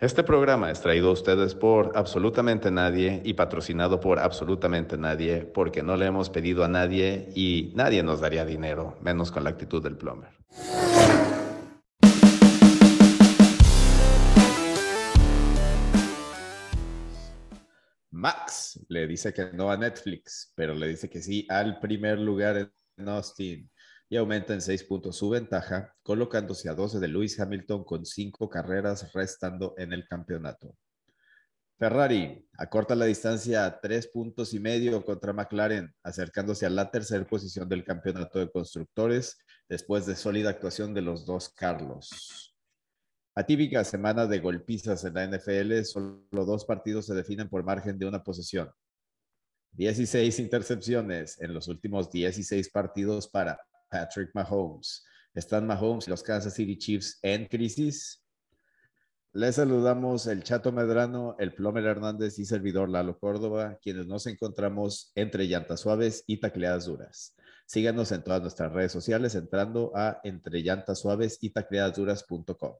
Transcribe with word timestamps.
Este 0.00 0.22
programa 0.22 0.70
es 0.70 0.80
traído 0.80 1.08
a 1.08 1.12
ustedes 1.12 1.56
por 1.56 1.90
absolutamente 1.96 2.70
nadie 2.70 3.20
y 3.24 3.34
patrocinado 3.34 3.98
por 3.98 4.20
absolutamente 4.20 4.96
nadie 4.96 5.40
porque 5.42 5.82
no 5.82 5.96
le 5.96 6.06
hemos 6.06 6.30
pedido 6.30 6.62
a 6.62 6.68
nadie 6.68 7.30
y 7.34 7.72
nadie 7.74 8.04
nos 8.04 8.20
daría 8.20 8.44
dinero, 8.44 8.96
menos 9.00 9.32
con 9.32 9.42
la 9.42 9.50
actitud 9.50 9.82
del 9.82 9.96
plumber. 9.96 10.30
Max 18.12 18.78
le 18.88 19.04
dice 19.08 19.34
que 19.34 19.50
no 19.52 19.68
a 19.68 19.76
Netflix, 19.76 20.52
pero 20.54 20.74
le 20.74 20.86
dice 20.86 21.10
que 21.10 21.20
sí 21.20 21.44
al 21.50 21.80
primer 21.80 22.20
lugar 22.20 22.70
en 22.96 23.08
Austin 23.08 23.68
y 24.08 24.16
aumenta 24.16 24.54
en 24.54 24.60
seis 24.60 24.82
puntos 24.84 25.16
su 25.16 25.28
ventaja, 25.28 25.94
colocándose 26.02 26.68
a 26.68 26.74
12 26.74 26.98
de 26.98 27.08
Lewis 27.08 27.38
Hamilton 27.38 27.84
con 27.84 28.06
cinco 28.06 28.48
carreras 28.48 29.12
restando 29.12 29.74
en 29.76 29.92
el 29.92 30.06
campeonato. 30.06 30.74
Ferrari 31.78 32.44
acorta 32.54 32.96
la 32.96 33.04
distancia 33.04 33.64
a 33.64 33.80
tres 33.80 34.08
puntos 34.08 34.52
y 34.52 34.58
medio 34.58 35.04
contra 35.04 35.32
McLaren, 35.32 35.94
acercándose 36.02 36.66
a 36.66 36.70
la 36.70 36.90
tercera 36.90 37.24
posición 37.24 37.68
del 37.68 37.84
campeonato 37.84 38.40
de 38.40 38.50
constructores 38.50 39.38
después 39.68 40.04
de 40.06 40.16
sólida 40.16 40.50
actuación 40.50 40.92
de 40.92 41.02
los 41.02 41.24
dos 41.24 41.50
Carlos. 41.50 42.56
Atípica 43.36 43.84
semana 43.84 44.26
de 44.26 44.40
golpizas 44.40 45.04
en 45.04 45.14
la 45.14 45.26
NFL, 45.26 45.82
solo 45.84 46.24
dos 46.32 46.64
partidos 46.64 47.06
se 47.06 47.14
definen 47.14 47.48
por 47.48 47.62
margen 47.62 47.96
de 47.96 48.06
una 48.06 48.24
posesión. 48.24 48.68
16 49.72 50.40
intercepciones 50.40 51.40
en 51.40 51.54
los 51.54 51.68
últimos 51.68 52.10
16 52.10 52.70
partidos 52.70 53.28
para 53.28 53.60
Patrick 53.88 54.30
Mahomes. 54.34 55.04
Están 55.34 55.66
Mahomes 55.66 56.06
y 56.06 56.10
los 56.10 56.22
Kansas 56.22 56.54
City 56.54 56.76
Chiefs 56.76 57.18
en 57.22 57.46
crisis. 57.46 58.24
Les 59.32 59.56
saludamos 59.56 60.26
el 60.26 60.42
Chato 60.42 60.72
Medrano, 60.72 61.36
el 61.38 61.54
Plomer 61.54 61.84
Hernández 61.84 62.38
y 62.38 62.44
servidor 62.44 62.88
Lalo 62.88 63.18
Córdoba, 63.18 63.78
quienes 63.80 64.06
nos 64.06 64.26
encontramos 64.26 65.12
entre 65.14 65.46
llantas 65.46 65.80
suaves 65.80 66.24
y 66.26 66.38
tacleadas 66.38 66.86
duras. 66.86 67.36
Síganos 67.66 68.10
en 68.12 68.24
todas 68.24 68.40
nuestras 68.40 68.72
redes 68.72 68.90
sociales 68.90 69.34
entrando 69.34 69.92
a 69.94 70.20
entre 70.24 70.62
llantas 70.62 71.00
suaves 71.00 71.38
y 71.42 71.50
tacleadasduras.com. 71.50 72.76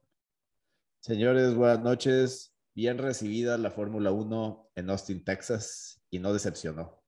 Señores, 1.00 1.54
buenas 1.54 1.80
noches. 1.80 2.54
Bien 2.75 2.97
recibida 2.97 3.58
la 3.58 3.70
Fórmula 3.70 4.12
1 4.12 4.70
en 4.77 4.91
Austin, 4.91 5.22
Texas 5.25 6.02
y 6.10 6.19
no 6.19 6.32
decepcionó. 6.32 7.02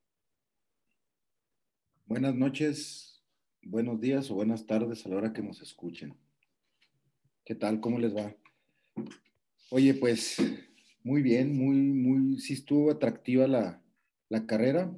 Buenas 2.06 2.34
noches, 2.34 3.09
buenos 3.62 4.00
días 4.00 4.30
o 4.30 4.34
buenas 4.34 4.66
tardes 4.66 5.04
a 5.04 5.08
la 5.08 5.16
hora 5.16 5.32
que 5.32 5.42
nos 5.42 5.60
escuchen. 5.60 6.14
¿Qué 7.44 7.54
tal? 7.54 7.80
¿Cómo 7.80 7.98
les 7.98 8.14
va? 8.14 8.34
Oye, 9.70 9.94
pues 9.94 10.36
muy 11.02 11.22
bien, 11.22 11.56
muy, 11.56 11.76
muy, 11.76 12.40
sí 12.40 12.54
estuvo 12.54 12.90
atractiva 12.90 13.46
la, 13.46 13.82
carrera. 14.46 14.96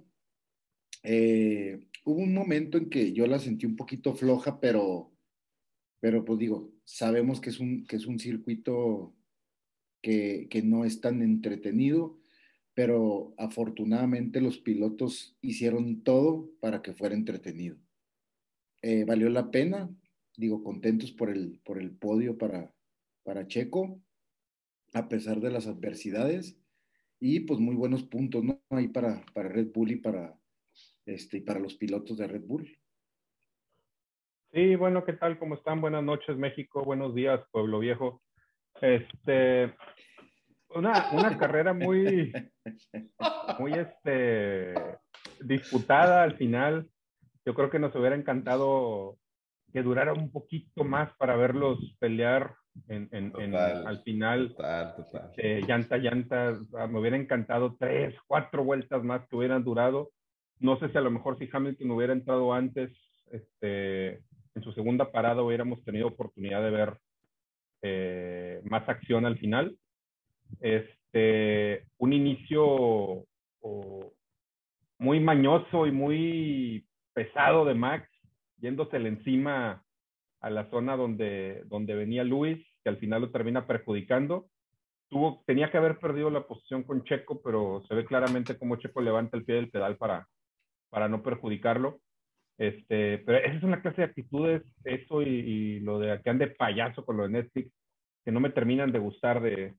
Eh, 1.02 1.88
hubo 2.04 2.20
un 2.20 2.34
momento 2.34 2.78
en 2.78 2.88
que 2.88 3.12
yo 3.12 3.26
la 3.26 3.38
sentí 3.38 3.66
un 3.66 3.76
poquito 3.76 4.14
floja, 4.14 4.60
pero, 4.60 5.12
pero 6.00 6.24
pues 6.24 6.38
digo, 6.38 6.72
sabemos 6.84 7.40
que 7.40 7.50
es 7.50 7.60
un, 7.60 7.86
que 7.86 7.96
es 7.96 8.06
un 8.06 8.18
circuito 8.18 9.14
que, 10.00 10.46
que 10.50 10.62
no 10.62 10.84
es 10.84 11.00
tan 11.00 11.22
entretenido, 11.22 12.18
pero 12.74 13.34
afortunadamente 13.38 14.40
los 14.40 14.58
pilotos 14.58 15.36
hicieron 15.40 16.02
todo 16.02 16.50
para 16.60 16.82
que 16.82 16.94
fuera 16.94 17.14
entretenido. 17.14 17.76
Eh, 18.82 19.04
valió 19.04 19.30
la 19.30 19.50
pena, 19.50 19.88
digo, 20.36 20.62
contentos 20.62 21.12
por 21.12 21.30
el, 21.30 21.60
por 21.64 21.78
el 21.78 21.92
podio 21.92 22.36
para, 22.36 22.74
para 23.22 23.46
Checo, 23.46 24.00
a 24.92 25.08
pesar 25.08 25.40
de 25.40 25.50
las 25.50 25.66
adversidades, 25.66 26.58
y 27.20 27.40
pues 27.40 27.60
muy 27.60 27.76
buenos 27.76 28.02
puntos, 28.02 28.42
¿no? 28.42 28.60
Ahí 28.70 28.88
para, 28.88 29.24
para 29.32 29.48
Red 29.48 29.72
Bull 29.72 29.92
y 29.92 29.96
para, 29.96 30.36
este, 31.06 31.38
y 31.38 31.40
para 31.42 31.60
los 31.60 31.76
pilotos 31.76 32.18
de 32.18 32.26
Red 32.26 32.42
Bull. 32.42 32.76
Sí, 34.52 34.74
bueno, 34.74 35.04
¿qué 35.04 35.14
tal? 35.14 35.38
¿Cómo 35.38 35.54
están? 35.54 35.80
Buenas 35.80 36.02
noches, 36.02 36.36
México. 36.36 36.84
Buenos 36.84 37.14
días, 37.14 37.40
Pueblo 37.52 37.78
Viejo. 37.78 38.22
Este, 38.80 39.74
una, 40.70 41.10
una 41.12 41.38
carrera 41.38 41.72
muy, 41.72 42.32
muy, 43.58 43.72
este, 43.72 44.74
disputada 45.40 46.24
al 46.24 46.36
final. 46.36 46.90
Yo 47.44 47.54
creo 47.54 47.70
que 47.70 47.78
nos 47.78 47.94
hubiera 47.94 48.16
encantado 48.16 49.18
que 49.72 49.82
durara 49.82 50.12
un 50.12 50.30
poquito 50.30 50.84
más 50.84 51.12
para 51.16 51.34
verlos 51.36 51.78
pelear 51.98 52.54
en, 52.88 53.08
en, 53.12 53.54
al 53.54 54.02
final. 54.02 54.48
Total, 54.50 54.96
total. 54.96 55.32
Eh, 55.36 55.62
llanta, 55.66 55.96
llanta. 55.96 56.58
Me 56.88 56.98
hubiera 56.98 57.16
encantado 57.16 57.76
tres, 57.78 58.14
cuatro 58.26 58.64
vueltas 58.64 59.02
más 59.02 59.26
que 59.28 59.36
hubieran 59.36 59.64
durado. 59.64 60.10
No 60.58 60.78
sé 60.78 60.88
si 60.90 60.98
a 60.98 61.00
lo 61.00 61.10
mejor 61.10 61.38
si 61.38 61.48
Hamilton 61.52 61.90
hubiera 61.90 62.12
entrado 62.12 62.52
antes, 62.52 62.90
este, 63.30 64.22
en 64.54 64.62
su 64.62 64.72
segunda 64.72 65.10
parada 65.10 65.42
hubiéramos 65.42 65.82
tenido 65.84 66.08
oportunidad 66.08 66.62
de 66.62 66.70
ver 66.70 66.98
eh, 67.82 68.60
más 68.64 68.88
acción 68.88 69.26
al 69.26 69.38
final. 69.38 69.76
Este, 70.60 71.86
un 71.98 72.12
inicio 72.12 73.24
muy 74.98 75.18
mañoso 75.18 75.86
y 75.86 75.92
muy 75.92 76.86
pesado 77.14 77.64
de 77.64 77.74
Max, 77.74 78.08
yéndosele 78.58 79.08
encima 79.08 79.82
a 80.40 80.50
la 80.50 80.68
zona 80.70 80.96
donde, 80.96 81.62
donde 81.66 81.94
venía 81.94 82.24
Luis, 82.24 82.58
que 82.82 82.90
al 82.90 82.98
final 82.98 83.22
lo 83.22 83.30
termina 83.30 83.66
perjudicando. 83.66 84.48
Tuvo, 85.08 85.42
tenía 85.46 85.70
que 85.70 85.78
haber 85.78 85.98
perdido 85.98 86.30
la 86.30 86.46
posición 86.46 86.82
con 86.82 87.04
Checo, 87.04 87.40
pero 87.42 87.82
se 87.86 87.94
ve 87.94 88.04
claramente 88.04 88.58
cómo 88.58 88.76
Checo 88.76 89.00
levanta 89.00 89.36
el 89.36 89.44
pie 89.44 89.56
del 89.56 89.70
pedal 89.70 89.96
para, 89.96 90.26
para 90.90 91.08
no 91.08 91.22
perjudicarlo. 91.22 92.00
Este, 92.58 93.18
pero 93.18 93.38
esa 93.38 93.56
es 93.56 93.62
una 93.62 93.80
clase 93.82 94.02
de 94.02 94.06
actitudes, 94.08 94.62
eso 94.84 95.22
y, 95.22 95.80
lo 95.80 95.98
de 95.98 96.20
que 96.22 96.30
ande 96.30 96.48
payaso 96.48 97.04
con 97.04 97.16
lo 97.16 97.24
de 97.24 97.30
Netflix, 97.30 97.72
que 98.24 98.32
no 98.32 98.40
me 98.40 98.50
terminan 98.50 98.92
de 98.92 98.98
gustar 98.98 99.40
de, 99.40 99.74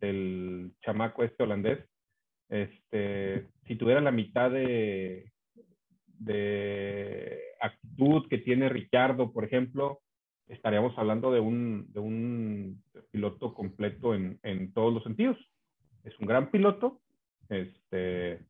del 0.00 0.72
chamaco 0.82 1.24
este 1.24 1.42
holandés. 1.42 1.88
Este, 2.48 3.48
si 3.66 3.76
tuviera 3.76 4.00
la 4.00 4.10
mitad 4.10 4.50
de, 4.50 5.31
de 6.24 7.40
actitud 7.60 8.28
que 8.28 8.38
tiene 8.38 8.68
Ricardo, 8.68 9.32
por 9.32 9.44
ejemplo, 9.44 10.00
estaríamos 10.48 10.96
hablando 10.98 11.32
de 11.32 11.40
un, 11.40 11.92
de 11.92 12.00
un 12.00 12.82
piloto 13.10 13.54
completo 13.54 14.14
en, 14.14 14.38
en, 14.42 14.72
todos 14.72 14.92
los 14.92 15.02
sentidos. 15.02 15.36
Es 16.04 16.18
un 16.18 16.26
gran 16.26 16.50
piloto, 16.50 17.00
este, 17.48 18.40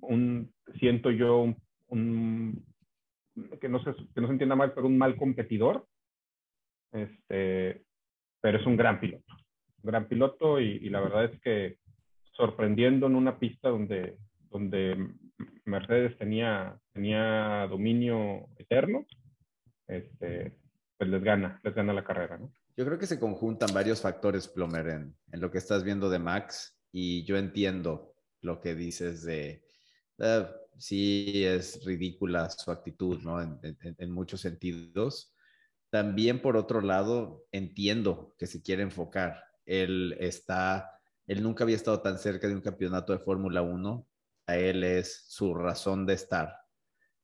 un, 0.00 0.52
siento 0.78 1.10
yo 1.10 1.54
que, 3.60 3.68
no 3.68 3.82
se, 3.84 3.94
que 4.14 4.20
no 4.20 4.26
se 4.26 4.32
entienda 4.32 4.56
mal, 4.56 4.72
pero 4.74 4.86
un 4.86 4.98
mal 4.98 5.16
competidor, 5.16 5.86
este, 6.92 7.84
pero 8.40 8.58
es 8.58 8.66
un 8.66 8.76
gran 8.76 9.00
piloto, 9.00 9.32
un 9.82 9.90
gran 9.90 10.06
piloto 10.08 10.60
y 10.60 10.88
la 10.90 11.00
verdad 11.00 11.24
es 11.26 11.40
que 11.40 11.78
sorprendiendo 12.32 13.06
en 13.06 13.14
una 13.14 13.38
pista 13.38 13.68
donde, 13.68 14.16
donde 14.52 14.96
Mercedes 15.64 16.16
tenía, 16.18 16.78
tenía 16.92 17.66
dominio 17.68 18.48
eterno, 18.58 19.06
este, 19.88 20.52
pues 20.96 21.10
les 21.10 21.22
gana, 21.22 21.60
les 21.64 21.74
gana 21.74 21.92
la 21.92 22.04
carrera, 22.04 22.38
¿no? 22.38 22.52
Yo 22.76 22.86
creo 22.86 22.98
que 22.98 23.06
se 23.06 23.20
conjuntan 23.20 23.74
varios 23.74 24.00
factores, 24.00 24.48
Plomer, 24.48 24.88
en, 24.88 25.16
en 25.30 25.40
lo 25.40 25.50
que 25.50 25.58
estás 25.58 25.84
viendo 25.84 26.08
de 26.08 26.18
Max 26.18 26.78
y 26.90 27.24
yo 27.24 27.36
entiendo 27.36 28.14
lo 28.40 28.60
que 28.60 28.74
dices 28.74 29.22
de, 29.22 29.64
uh, 30.18 30.46
sí 30.78 31.44
es 31.44 31.84
ridícula 31.84 32.50
su 32.50 32.70
actitud, 32.70 33.20
¿no? 33.22 33.40
En, 33.40 34.10
muchos 34.10 34.40
sentidos. 34.40 35.34
También, 35.90 36.40
por 36.40 36.56
otro 36.56 36.80
lado, 36.80 37.46
entiendo 37.52 38.34
que 38.38 38.46
se 38.46 38.62
quiere 38.62 38.82
enfocar. 38.82 39.44
Él 39.64 40.16
está, 40.18 40.90
él 41.26 41.42
nunca 41.42 41.64
había 41.64 41.76
estado 41.76 42.00
tan 42.00 42.18
cerca 42.18 42.48
de 42.48 42.54
un 42.54 42.62
campeonato 42.62 43.12
de 43.12 43.20
Fórmula 43.20 43.62
1 43.62 43.90
a 43.90 44.11
él 44.56 44.84
es 44.84 45.24
su 45.28 45.54
razón 45.54 46.06
de 46.06 46.14
estar. 46.14 46.56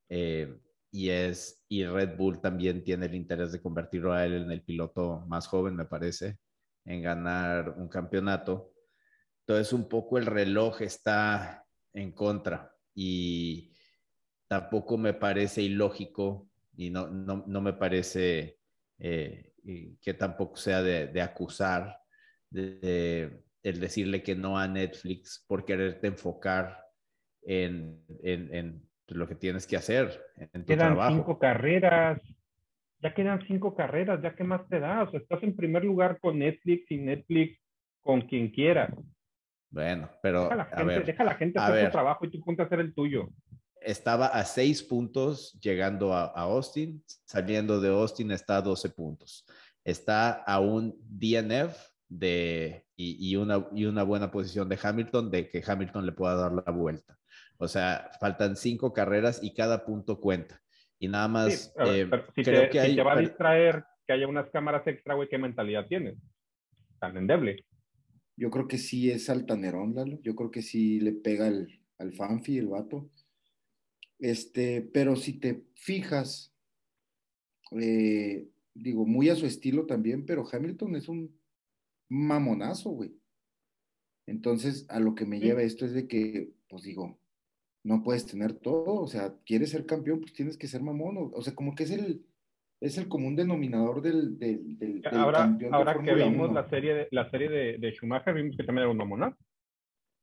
Eh, 0.08 0.58
y 0.90 1.10
es 1.10 1.64
y 1.68 1.84
Red 1.84 2.16
Bull 2.16 2.40
también 2.40 2.82
tiene 2.82 3.06
el 3.06 3.14
interés 3.14 3.52
de 3.52 3.60
convertirlo 3.60 4.12
a 4.12 4.24
él 4.24 4.34
en 4.34 4.50
el 4.50 4.62
piloto 4.62 5.24
más 5.26 5.46
joven, 5.46 5.76
me 5.76 5.84
parece, 5.84 6.38
en 6.84 7.02
ganar 7.02 7.70
un 7.76 7.88
campeonato. 7.88 8.72
Entonces, 9.46 9.72
un 9.72 9.88
poco 9.88 10.18
el 10.18 10.26
reloj 10.26 10.82
está 10.82 11.66
en 11.92 12.12
contra 12.12 12.74
y 12.94 13.72
tampoco 14.46 14.96
me 14.96 15.14
parece 15.14 15.62
ilógico 15.62 16.48
y 16.76 16.90
no, 16.90 17.08
no, 17.08 17.44
no 17.46 17.60
me 17.60 17.74
parece 17.74 18.58
eh, 18.98 19.52
que 20.00 20.14
tampoco 20.14 20.56
sea 20.56 20.82
de, 20.82 21.20
acusar 21.20 22.00
de, 22.48 23.42
el 23.62 23.80
decirle 23.80 24.22
que 24.22 24.34
no 24.34 24.58
a 24.58 24.66
Netflix 24.66 25.44
por 25.46 25.64
quererte 25.64 26.06
enfocar 26.06 26.87
en, 27.48 28.04
en, 28.22 28.54
en, 28.54 28.82
lo 29.08 29.26
que 29.26 29.34
tienes 29.34 29.66
que 29.66 29.76
hacer 29.76 30.20
en 30.36 30.64
tu 30.64 30.66
Quedan 30.66 30.94
trabajo. 30.94 31.16
cinco 31.16 31.38
carreras. 31.38 32.20
ya 33.00 33.14
quedan 33.14 33.40
cinco 33.46 33.74
carreras, 33.74 34.20
ya 34.22 34.34
qué 34.34 34.44
más 34.44 34.68
te 34.68 34.80
da, 34.80 35.04
o 35.04 35.10
sea, 35.10 35.20
estás 35.20 35.42
en 35.42 35.56
primer 35.56 35.82
lugar 35.82 36.18
con 36.20 36.38
Netflix 36.38 36.90
y 36.90 36.98
Netflix 36.98 37.58
con 38.02 38.20
quien 38.22 38.50
quieras. 38.50 38.90
Bueno, 39.70 40.10
pero 40.22 40.44
deja 40.44 40.56
la 40.56 40.64
gente, 40.66 40.82
a 40.82 40.84
ver, 40.84 41.06
deja 41.06 41.24
la 41.24 41.34
gente 41.34 41.58
hacer 41.58 41.86
su 41.86 41.92
trabajo 41.92 42.26
y 42.26 42.30
tú 42.30 42.40
ponte 42.44 42.62
a 42.62 42.66
hacer 42.66 42.80
el 42.80 42.94
tuyo. 42.94 43.28
Estaba 43.80 44.26
a 44.26 44.44
seis 44.44 44.82
puntos 44.82 45.58
llegando 45.60 46.12
a, 46.12 46.26
Austin, 46.26 47.02
saliendo 47.24 47.80
de 47.80 47.88
Austin 47.88 48.30
está 48.30 48.58
a 48.58 48.62
12 48.62 48.90
puntos. 48.90 49.46
Está 49.84 50.32
a 50.32 50.60
un 50.60 50.94
DNF 51.00 51.78
de, 52.08 52.84
y, 52.96 53.36
una, 53.36 53.66
y 53.72 53.86
una 53.86 54.02
buena 54.02 54.30
posición 54.30 54.68
de 54.68 54.78
Hamilton 54.82 55.30
de 55.30 55.48
que 55.48 55.62
Hamilton 55.64 56.04
le 56.04 56.12
pueda 56.12 56.34
dar 56.34 56.52
la 56.52 56.72
vuelta. 56.72 57.17
O 57.58 57.68
sea, 57.68 58.10
faltan 58.20 58.56
cinco 58.56 58.92
carreras 58.92 59.40
y 59.42 59.52
cada 59.52 59.84
punto 59.84 60.20
cuenta. 60.20 60.62
Y 60.98 61.08
nada 61.08 61.28
más, 61.28 61.72
eh, 61.84 62.08
si 62.34 62.42
creo 62.42 62.70
que 62.70 62.82
si 62.82 62.96
te 62.96 63.02
va 63.02 63.12
a 63.12 63.20
distraer 63.20 63.84
que 64.06 64.12
haya 64.12 64.26
unas 64.26 64.48
cámaras 64.50 64.86
extra, 64.86 65.14
güey, 65.14 65.28
¿qué 65.28 65.38
mentalidad 65.38 65.86
tienes? 65.86 66.16
Tan 66.98 67.16
endeble. 67.16 67.64
Yo 68.36 68.50
creo 68.50 68.68
que 68.68 68.78
sí 68.78 69.10
es 69.10 69.28
altanerón, 69.28 69.94
Lalo. 69.94 70.20
Yo 70.22 70.34
creo 70.34 70.50
que 70.50 70.62
sí 70.62 71.00
le 71.00 71.12
pega 71.12 71.48
al, 71.48 71.68
al 71.98 72.12
Fanfi, 72.12 72.58
el 72.58 72.68
vato. 72.68 73.10
Este, 74.18 74.82
pero 74.82 75.16
si 75.16 75.34
te 75.34 75.64
fijas, 75.74 76.54
eh, 77.72 78.48
digo, 78.74 79.06
muy 79.06 79.28
a 79.28 79.36
su 79.36 79.46
estilo 79.46 79.86
también, 79.86 80.24
pero 80.26 80.46
Hamilton 80.50 80.96
es 80.96 81.08
un 81.08 81.38
mamonazo, 82.08 82.90
güey. 82.90 83.14
Entonces, 84.26 84.86
a 84.88 85.00
lo 85.00 85.14
que 85.14 85.26
me 85.26 85.40
lleva 85.40 85.62
esto 85.62 85.84
es 85.84 85.92
de 85.92 86.06
que, 86.06 86.52
pues 86.68 86.82
digo, 86.82 87.18
no 87.88 88.02
puedes 88.02 88.26
tener 88.26 88.52
todo, 88.52 89.00
o 89.00 89.06
sea, 89.06 89.34
quieres 89.46 89.70
ser 89.70 89.86
campeón, 89.86 90.20
pues 90.20 90.34
tienes 90.34 90.58
que 90.58 90.68
ser 90.68 90.82
mamón, 90.82 91.30
o, 91.32 91.40
sea, 91.40 91.54
como 91.54 91.74
que 91.74 91.84
es 91.84 91.90
el, 91.90 92.22
es 92.80 92.98
el 92.98 93.08
común 93.08 93.34
denominador 93.34 94.02
del, 94.02 94.38
del, 94.38 94.78
del, 94.78 95.02
ahora, 95.10 95.38
campeón 95.38 95.74
Ahora 95.74 95.98
que 95.98 96.14
vimos 96.14 96.52
la 96.52 96.68
serie, 96.68 96.92
de, 96.92 97.08
la 97.10 97.30
serie 97.30 97.48
de, 97.48 97.78
de, 97.78 97.92
Schumacher, 97.92 98.34
vimos 98.34 98.58
que 98.58 98.64
también 98.64 98.82
era 98.82 98.90
un 98.90 98.98
mamón, 98.98 99.34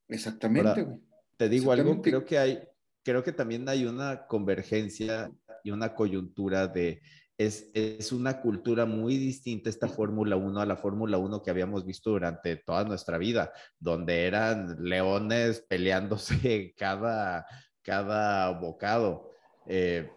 Exactamente, 0.07 0.83
güey. 0.83 0.99
Te 1.37 1.49
digo 1.49 1.71
algo, 1.71 2.03
creo 2.03 2.23
que 2.23 2.37
hay, 2.37 2.59
creo 3.03 3.23
que 3.23 3.31
también 3.31 3.67
hay 3.67 3.85
una 3.85 4.27
convergencia 4.27 5.31
y 5.63 5.71
una 5.71 5.95
coyuntura 5.95 6.67
de 6.67 7.01
es, 7.37 7.71
es, 7.73 8.11
una 8.11 8.41
cultura 8.41 8.85
muy 8.85 9.17
distinta 9.17 9.69
esta 9.69 9.87
Fórmula 9.87 10.35
1 10.35 10.61
a 10.61 10.65
la 10.65 10.77
Fórmula 10.77 11.17
1 11.17 11.41
que 11.41 11.49
habíamos 11.49 11.85
visto 11.85 12.11
durante 12.11 12.55
toda 12.57 12.83
nuestra 12.85 13.17
vida, 13.17 13.51
donde 13.79 14.25
eran 14.25 14.77
leones 14.79 15.65
peleándose 15.67 16.73
cada, 16.77 17.45
cada 17.81 18.51
bocado. 18.59 19.31
Eh, 19.67 20.09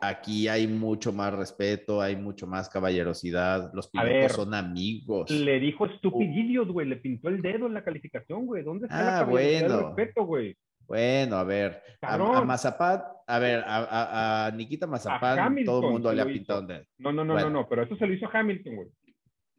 aquí 0.00 0.48
hay 0.48 0.66
mucho 0.66 1.12
más 1.12 1.34
respeto, 1.34 2.00
hay 2.00 2.16
mucho 2.16 2.46
más 2.46 2.68
caballerosidad, 2.68 3.72
los 3.74 3.88
pilotos 3.88 4.32
son 4.32 4.54
amigos. 4.54 5.30
Le 5.30 5.58
dijo 5.58 5.86
estupidillos, 5.86 6.68
güey, 6.68 6.86
le 6.86 6.96
pintó 6.96 7.28
el 7.28 7.42
dedo 7.42 7.66
en 7.66 7.74
la 7.74 7.84
calificación, 7.84 8.46
güey. 8.46 8.62
¿Dónde 8.62 8.86
está 8.86 9.20
ah, 9.20 9.24
bueno. 9.24 9.88
respeto, 9.88 10.24
güey? 10.24 10.56
Bueno, 10.90 11.36
a 11.36 11.44
ver, 11.44 11.80
a, 12.02 12.14
a, 12.14 12.44
Mazapán, 12.44 13.04
a 13.24 13.38
ver, 13.38 13.62
a, 13.64 14.46
a 14.46 14.50
Nikita 14.50 14.88
Mazapán, 14.88 15.64
todo 15.64 15.86
el 15.86 15.92
mundo 15.92 16.12
le 16.12 16.20
ha 16.20 16.24
pintado 16.24 16.62
un 16.62 16.66
No, 16.98 17.12
no, 17.12 17.24
no, 17.24 17.38
no, 17.38 17.48
no, 17.48 17.68
pero 17.68 17.84
eso 17.84 17.94
se 17.94 18.08
lo 18.08 18.12
hizo 18.12 18.28
Hamilton, 18.28 18.74
güey. 18.74 18.88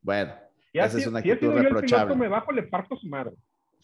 Bueno, 0.02 0.34
esa 0.74 0.98
es 0.98 1.08
una 1.08 1.20
actitud 1.20 1.54
si 1.54 1.58
reprochable. 1.58 2.16
Yo 2.16 2.20
me 2.20 2.28
bajo, 2.28 2.52
le 2.52 2.64
parto 2.64 2.98
su 2.98 3.08
madre. 3.08 3.32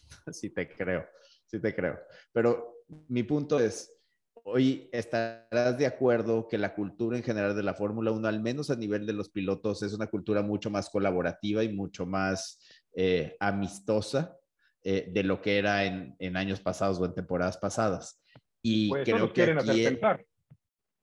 sí 0.33 0.49
te 0.49 0.67
creo, 0.67 1.05
sí 1.45 1.61
te 1.61 1.73
creo. 1.73 1.97
Pero 2.33 2.83
mi 3.07 3.23
punto 3.23 3.61
es, 3.61 3.97
hoy 4.43 4.89
estarás 4.91 5.77
de 5.77 5.85
acuerdo 5.85 6.49
que 6.49 6.57
la 6.57 6.75
cultura 6.75 7.15
en 7.15 7.23
general 7.23 7.55
de 7.55 7.63
la 7.63 7.75
Fórmula 7.75 8.11
1, 8.11 8.27
al 8.27 8.41
menos 8.41 8.71
a 8.71 8.75
nivel 8.75 9.05
de 9.05 9.13
los 9.13 9.29
pilotos, 9.29 9.83
es 9.83 9.93
una 9.93 10.07
cultura 10.07 10.41
mucho 10.41 10.69
más 10.69 10.89
colaborativa 10.89 11.63
y 11.63 11.69
mucho 11.69 12.05
más 12.05 12.59
eh, 12.93 13.37
amistosa 13.39 14.37
eh, 14.83 15.07
de 15.11 15.23
lo 15.23 15.41
que 15.41 15.57
era 15.57 15.85
en, 15.85 16.15
en, 16.19 16.37
años 16.37 16.59
pasados 16.59 16.99
o 16.99 17.05
en 17.05 17.13
temporadas 17.13 17.57
pasadas. 17.57 18.21
Y 18.61 18.89
pues 18.89 19.05
creo 19.05 19.33
que 19.33 19.43
aquí, 19.43 19.83
pensar. 19.85 20.25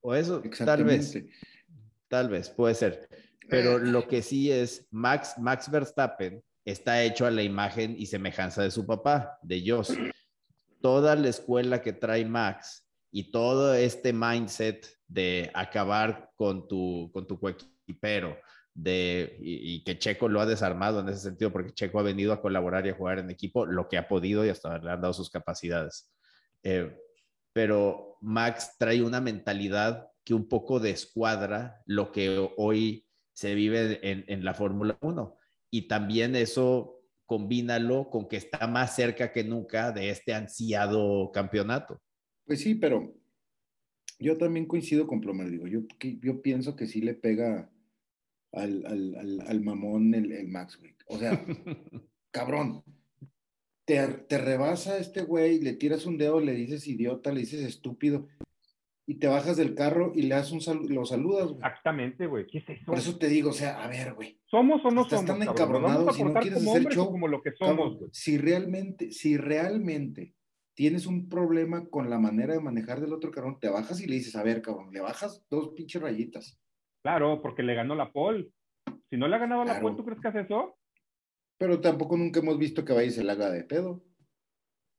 O 0.00 0.14
eso, 0.14 0.42
tal 0.64 0.84
vez, 0.84 1.18
tal 2.08 2.28
vez, 2.28 2.50
puede 2.50 2.74
ser. 2.74 3.08
Pero 3.48 3.78
lo 3.78 4.06
que 4.06 4.22
sí 4.22 4.50
es, 4.50 4.86
Max, 4.90 5.34
Max 5.38 5.70
Verstappen 5.70 6.42
está 6.64 7.02
hecho 7.02 7.26
a 7.26 7.30
la 7.30 7.42
imagen 7.42 7.94
y 7.98 8.06
semejanza 8.06 8.62
de 8.62 8.70
su 8.70 8.86
papá, 8.86 9.38
de 9.42 9.62
Joss. 9.66 9.96
Toda 10.80 11.14
la 11.16 11.28
escuela 11.28 11.80
que 11.82 11.92
trae 11.92 12.24
Max 12.24 12.86
y 13.10 13.30
todo 13.30 13.74
este 13.74 14.12
mindset 14.12 14.86
de 15.06 15.50
acabar 15.54 16.30
con 16.36 16.66
tu, 16.68 17.10
con 17.12 17.26
tu 17.26 17.38
coequipero, 17.38 18.36
de, 18.74 19.36
y, 19.40 19.84
que 19.84 19.98
Checo 19.98 20.28
lo 20.28 20.40
ha 20.40 20.46
desarmado 20.46 21.00
en 21.00 21.08
ese 21.08 21.20
sentido, 21.20 21.52
porque 21.52 21.72
Checo 21.72 22.00
ha 22.00 22.02
venido 22.02 22.32
a 22.32 22.42
colaborar 22.42 22.86
y 22.86 22.90
a 22.90 22.94
jugar 22.94 23.20
en 23.20 23.30
equipo 23.30 23.66
lo 23.66 23.88
que 23.88 23.96
ha 23.96 24.08
podido 24.08 24.44
y 24.44 24.48
hasta 24.48 24.78
le 24.78 24.90
han 24.90 25.00
dado 25.00 25.14
sus 25.14 25.30
capacidades. 25.30 26.12
Eh, 26.62 26.96
pero 27.52 28.18
Max 28.20 28.76
trae 28.78 29.02
una 29.02 29.20
mentalidad 29.20 30.08
que 30.24 30.34
un 30.34 30.48
poco 30.48 30.80
descuadra 30.80 31.82
lo 31.86 32.10
que 32.10 32.50
hoy 32.56 33.06
se 33.32 33.54
vive 33.54 34.00
en, 34.08 34.24
en 34.26 34.44
la 34.44 34.54
Fórmula 34.54 34.98
1. 35.00 35.38
Y 35.70 35.82
también 35.88 36.34
eso 36.34 37.02
combínalo 37.26 38.10
con 38.10 38.28
que 38.28 38.36
está 38.36 38.66
más 38.66 38.96
cerca 38.96 39.30
que 39.32 39.44
nunca 39.44 39.92
de 39.92 40.10
este 40.10 40.34
ansiado 40.34 41.30
campeonato. 41.32 42.00
Pues 42.44 42.60
sí, 42.60 42.74
pero 42.74 43.14
yo 44.18 44.36
también 44.36 44.66
coincido 44.66 45.06
con 45.06 45.20
Plomer, 45.20 45.50
digo, 45.50 45.66
yo, 45.66 45.80
yo 46.00 46.42
pienso 46.42 46.76
que 46.76 46.86
sí 46.86 47.00
le 47.00 47.14
pega 47.14 47.70
al, 48.54 48.84
al, 48.86 49.40
al, 49.46 49.60
mamón 49.60 50.14
el, 50.14 50.32
el, 50.32 50.48
Max, 50.48 50.78
güey. 50.78 50.94
O 51.06 51.18
sea, 51.18 51.44
cabrón, 52.30 52.82
te, 53.84 54.06
te 54.06 54.38
rebasa 54.38 54.98
este 54.98 55.22
güey, 55.22 55.60
le 55.60 55.74
tiras 55.74 56.06
un 56.06 56.18
dedo, 56.18 56.40
le 56.40 56.54
dices 56.54 56.86
idiota, 56.86 57.32
le 57.32 57.40
dices 57.40 57.62
estúpido, 57.62 58.28
y 59.06 59.16
te 59.16 59.26
bajas 59.26 59.56
del 59.56 59.74
carro 59.74 60.12
y 60.14 60.22
le 60.22 60.34
das 60.34 60.50
un 60.50 60.60
saludo, 60.60 60.88
lo 60.88 61.04
saludas, 61.04 61.46
güey. 61.48 61.56
Exactamente, 61.58 62.26
güey. 62.26 62.46
¿Qué 62.46 62.58
es 62.58 62.68
eso? 62.68 62.86
Por 62.86 62.98
eso 62.98 63.18
te 63.18 63.28
digo, 63.28 63.50
o 63.50 63.52
sea, 63.52 63.82
a 63.82 63.88
ver, 63.88 64.14
güey. 64.14 64.40
¿Somos 64.46 64.82
o 64.84 64.90
no 64.90 65.02
Estás 65.02 65.20
somos? 65.20 65.38
Están 65.38 65.48
encabronados 65.48 66.16
si 66.16 66.24
no 66.24 66.32
quieres 66.34 66.66
hacer 66.66 66.84
show. 66.86 67.10
Como 67.10 67.28
lo 67.28 67.42
que 67.42 67.52
somos, 67.52 67.98
güey. 67.98 68.10
Si 68.12 68.38
realmente, 68.38 69.10
si 69.10 69.36
realmente 69.36 70.34
tienes 70.74 71.06
un 71.06 71.28
problema 71.28 71.86
con 71.88 72.08
la 72.08 72.18
manera 72.18 72.54
de 72.54 72.60
manejar 72.60 73.00
del 73.00 73.12
otro 73.12 73.30
cabrón, 73.30 73.58
te 73.60 73.68
bajas 73.68 74.00
y 74.00 74.06
le 74.06 74.16
dices, 74.16 74.36
a 74.36 74.42
ver, 74.42 74.62
cabrón, 74.62 74.90
le 74.92 75.00
bajas 75.00 75.44
dos 75.50 75.70
pinches 75.76 76.00
rayitas. 76.00 76.58
Claro, 77.04 77.42
porque 77.42 77.62
le 77.62 77.74
ganó 77.74 77.94
la 77.94 78.10
pole. 78.10 78.48
Si 79.10 79.18
no 79.18 79.28
le 79.28 79.36
ha 79.36 79.38
ganado 79.38 79.62
la 79.62 79.78
pole, 79.78 79.94
¿tú 79.94 80.06
crees 80.06 80.22
que 80.22 80.28
hace 80.28 80.40
eso? 80.40 80.78
Pero 81.58 81.78
tampoco 81.78 82.16
nunca 82.16 82.40
hemos 82.40 82.56
visto 82.56 82.82
que 82.82 82.94
vaya 82.94 83.08
y 83.08 83.10
se 83.10 83.22
la 83.22 83.34
haga 83.34 83.50
de 83.50 83.62
pedo. 83.62 84.02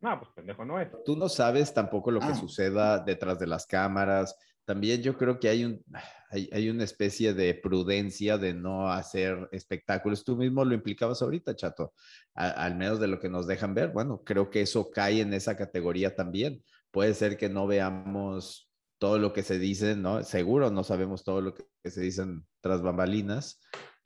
No, 0.02 0.20
pues 0.20 0.30
pendejo 0.36 0.64
no 0.66 0.80
es. 0.80 0.88
Tú 1.04 1.16
no 1.18 1.28
sabes 1.28 1.74
tampoco 1.74 2.12
lo 2.12 2.20
que 2.20 2.28
ah. 2.28 2.36
suceda 2.36 3.00
detrás 3.00 3.40
de 3.40 3.48
las 3.48 3.66
cámaras. 3.66 4.38
También 4.66 5.02
yo 5.02 5.18
creo 5.18 5.40
que 5.40 5.50
hay, 5.50 5.66
un, 5.66 5.84
hay, 6.30 6.70
una 6.70 6.84
especie 6.84 7.34
de 7.34 7.56
prudencia 7.56 8.38
de 8.38 8.54
no 8.54 8.88
hacer 8.88 9.50
espectáculos. 9.52 10.24
Tú 10.24 10.38
mismo 10.38 10.64
lo 10.64 10.76
implicabas 10.76 11.24
ahorita, 11.24 11.56
Chato, 11.56 11.94
al 12.36 12.76
menos 12.76 13.00
de 13.00 13.08
lo 13.08 13.20
que 13.20 13.30
nos 13.30 13.48
dejan 13.48 13.74
ver. 13.74 13.90
Bueno, 13.90 14.22
creo 14.24 14.52
que 14.52 14.62
eso 14.62 14.92
cae 14.92 15.22
en 15.22 15.34
esa 15.34 15.58
categoría 15.58 16.16
también. 16.16 16.64
Puede 16.92 17.16
ser 17.16 17.36
que 17.36 17.50
no 17.50 17.66
veamos 17.66 18.70
todo 19.06 19.20
lo 19.20 19.34
que 19.34 19.44
se 19.44 19.60
dice, 19.60 19.96
¿no? 19.96 20.24
Seguro 20.24 20.72
no 20.72 20.84
sabemos 20.84 21.24
todo 21.24 21.40
lo 21.40 21.54
que, 21.54 21.64
se 21.84 22.02
dicen 22.02 22.44
tras 22.60 22.82
bambalinas, 22.82 23.62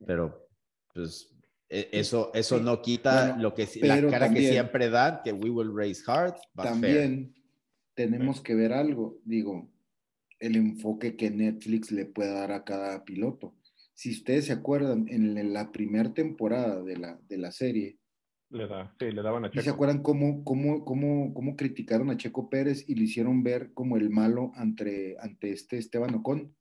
pero 0.06 0.50
pues 0.94 1.34
e, 1.70 1.88
eso, 1.94 2.32
eso 2.34 2.60
no 2.60 2.82
quita 2.82 3.38
lo 3.38 3.53
que 3.53 3.65
la 3.82 4.06
cara 4.10 4.29
que 4.29 4.50
siempre 4.50 4.89
dan, 4.89 5.22
que 5.24 5.32
we 5.32 5.50
will 5.50 5.74
raise 5.74 6.03
hard. 6.06 6.36
también 6.53 7.34
tenemos 7.94 8.41
que 8.41 8.56
ver 8.56 8.74
algo, 8.74 9.22
digo, 9.24 9.72
el 10.38 10.58
enfoque 10.58 11.15
que 11.15 11.32
Netflix 11.32 11.94
le 11.94 12.06
puede 12.06 12.34
dar 12.34 12.51
a 12.51 12.65
cada 12.65 13.06
piloto. 13.06 13.56
Si 13.94 14.12
ustedes 14.12 14.48
se 14.48 14.51
acuerdan, 14.51 15.06
en 15.08 15.53
la 15.53 15.72
primera 15.72 16.13
temporada 16.13 16.84
de 16.84 16.98
la, 16.98 17.18
de 17.29 17.38
la 17.38 17.53
serie, 17.53 17.98
le 18.50 18.68
da, 18.68 18.94
sí, 19.00 19.12
le 19.12 19.22
daban 19.22 19.46
a 19.46 19.50
Checo. 19.50 19.62
¿Y 19.62 19.63
se 19.63 19.70
acuerdan 19.70 20.01
cómo, 20.01 20.44
cómo, 20.44 20.84
cómo, 20.84 21.34
cómo 21.34 21.56
criticaron 21.56 22.10
a 22.10 22.18
Checo 22.18 22.50
Pérez 22.50 22.84
y 22.88 22.96
le 22.96 23.03
hicieron 23.03 23.44
ver 23.44 23.74
como 23.74 23.98
el 23.98 24.10
malo 24.10 24.51
ante, 24.56 25.18
ante 25.20 25.51
este 25.51 25.77
Esteban 25.77 26.15
Ocon? 26.15 26.56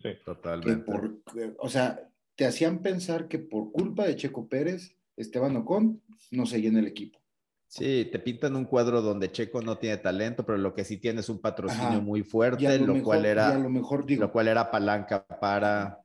Sí, 0.00 0.10
totalmente. 0.24 0.84
Por, 0.84 1.20
o 1.58 1.68
sea, 1.68 2.08
te 2.36 2.46
hacían 2.46 2.80
pensar 2.80 3.28
que 3.28 3.38
por 3.38 3.72
culpa 3.72 4.06
de 4.06 4.16
Checo 4.16 4.48
Pérez, 4.48 4.96
Esteban 5.16 5.56
Ocon 5.56 6.00
no 6.30 6.46
seguía 6.46 6.70
en 6.70 6.78
el 6.78 6.86
equipo. 6.86 7.18
Sí, 7.66 8.08
te 8.12 8.18
pintan 8.18 8.54
un 8.54 8.66
cuadro 8.66 9.00
donde 9.00 9.32
Checo 9.32 9.62
no 9.62 9.78
tiene 9.78 9.96
talento, 9.96 10.44
pero 10.44 10.58
lo 10.58 10.74
que 10.74 10.84
sí 10.84 10.98
tiene 10.98 11.20
es 11.20 11.28
un 11.28 11.40
patrocinio 11.40 12.02
muy 12.02 12.22
fuerte, 12.22 12.78
lo, 12.78 13.02
cual 13.02 13.24
era, 13.24 13.58
lo, 13.58 13.70
mejor, 13.70 14.04
digo, 14.04 14.20
lo 14.20 14.32
cual 14.32 14.48
era 14.48 14.70
palanca 14.70 15.26
para... 15.26 16.04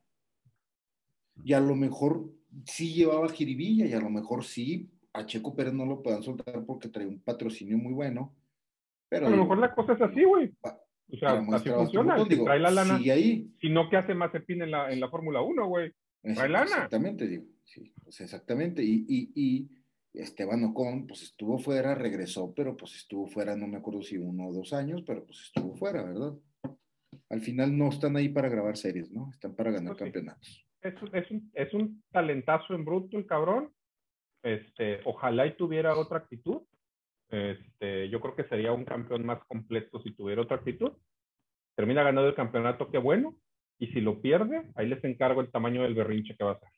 Y 1.44 1.52
a 1.52 1.60
lo 1.60 1.76
mejor 1.76 2.32
sí 2.64 2.94
llevaba 2.94 3.28
jiribilla 3.28 3.84
y 3.86 3.92
a 3.92 4.00
lo 4.00 4.08
mejor 4.08 4.44
sí 4.44 4.90
a 5.18 5.26
Checo 5.26 5.54
Pérez 5.54 5.72
no 5.72 5.84
lo 5.84 6.02
puedan 6.02 6.22
soltar 6.22 6.64
porque 6.66 6.88
trae 6.88 7.06
un 7.06 7.20
patrocinio 7.20 7.78
muy 7.78 7.92
bueno. 7.92 8.34
Pero 9.08 9.26
a 9.26 9.30
lo 9.30 9.38
mejor 9.38 9.58
la 9.58 9.74
cosa 9.74 9.94
es 9.94 10.00
así, 10.02 10.22
güey. 10.24 10.52
O 11.10 11.16
sea, 11.16 11.38
así 11.52 11.70
funciona. 11.70 12.22
Si 12.24 12.44
trae 12.44 12.60
la 12.60 12.70
lana, 12.70 12.96
ahí. 12.96 13.50
Si 13.60 13.70
no, 13.70 13.88
¿qué 13.88 13.96
hace 13.96 14.14
Mazepin 14.14 14.62
en 14.62 14.70
la, 14.70 14.92
en 14.92 15.00
la 15.00 15.08
Fórmula 15.08 15.40
1, 15.40 15.66
güey? 15.66 15.92
Trae 16.22 16.48
lana. 16.48 16.64
Exactamente, 16.64 17.26
digo. 17.26 17.44
Sí, 17.64 17.92
pues 18.02 18.20
exactamente. 18.20 18.82
Y, 18.82 19.06
y, 19.08 19.32
y 19.34 19.68
Esteban 20.20 20.64
Ocon, 20.64 21.06
pues 21.06 21.22
estuvo 21.22 21.58
fuera, 21.58 21.94
regresó, 21.94 22.52
pero 22.54 22.76
pues 22.76 22.94
estuvo 22.96 23.26
fuera, 23.26 23.56
no 23.56 23.66
me 23.66 23.78
acuerdo 23.78 24.02
si 24.02 24.18
uno 24.18 24.48
o 24.48 24.52
dos 24.52 24.72
años, 24.72 25.02
pero 25.06 25.24
pues 25.24 25.40
estuvo 25.42 25.76
fuera, 25.76 26.02
¿verdad? 26.02 26.34
Al 27.30 27.40
final 27.40 27.76
no 27.76 27.88
están 27.88 28.16
ahí 28.16 28.28
para 28.28 28.48
grabar 28.48 28.76
series, 28.76 29.10
¿no? 29.10 29.30
Están 29.32 29.54
para 29.54 29.70
ganar 29.70 29.92
pues 29.92 30.04
campeonatos. 30.04 30.66
Es, 30.80 30.94
es, 31.12 31.30
un, 31.30 31.50
es 31.54 31.74
un 31.74 32.02
talentazo 32.10 32.74
en 32.74 32.84
bruto 32.84 33.18
el 33.18 33.26
cabrón. 33.26 33.70
Este, 34.42 35.00
ojalá 35.04 35.46
y 35.46 35.56
tuviera 35.56 35.96
otra 35.96 36.18
actitud. 36.18 36.62
Este, 37.30 38.08
yo 38.08 38.20
creo 38.20 38.34
que 38.34 38.48
sería 38.48 38.72
un 38.72 38.84
campeón 38.84 39.26
más 39.26 39.40
completo 39.46 40.00
si 40.02 40.12
tuviera 40.12 40.42
otra 40.42 40.56
actitud. 40.56 40.92
Termina 41.74 42.02
ganando 42.02 42.28
el 42.28 42.34
campeonato, 42.34 42.90
qué 42.90 42.98
bueno. 42.98 43.36
Y 43.78 43.88
si 43.88 44.00
lo 44.00 44.20
pierde, 44.20 44.70
ahí 44.74 44.88
les 44.88 45.02
encargo 45.04 45.40
el 45.40 45.52
tamaño 45.52 45.82
del 45.82 45.94
berrinche 45.94 46.36
que 46.36 46.44
va 46.44 46.52
a 46.52 46.54
hacer. 46.54 46.68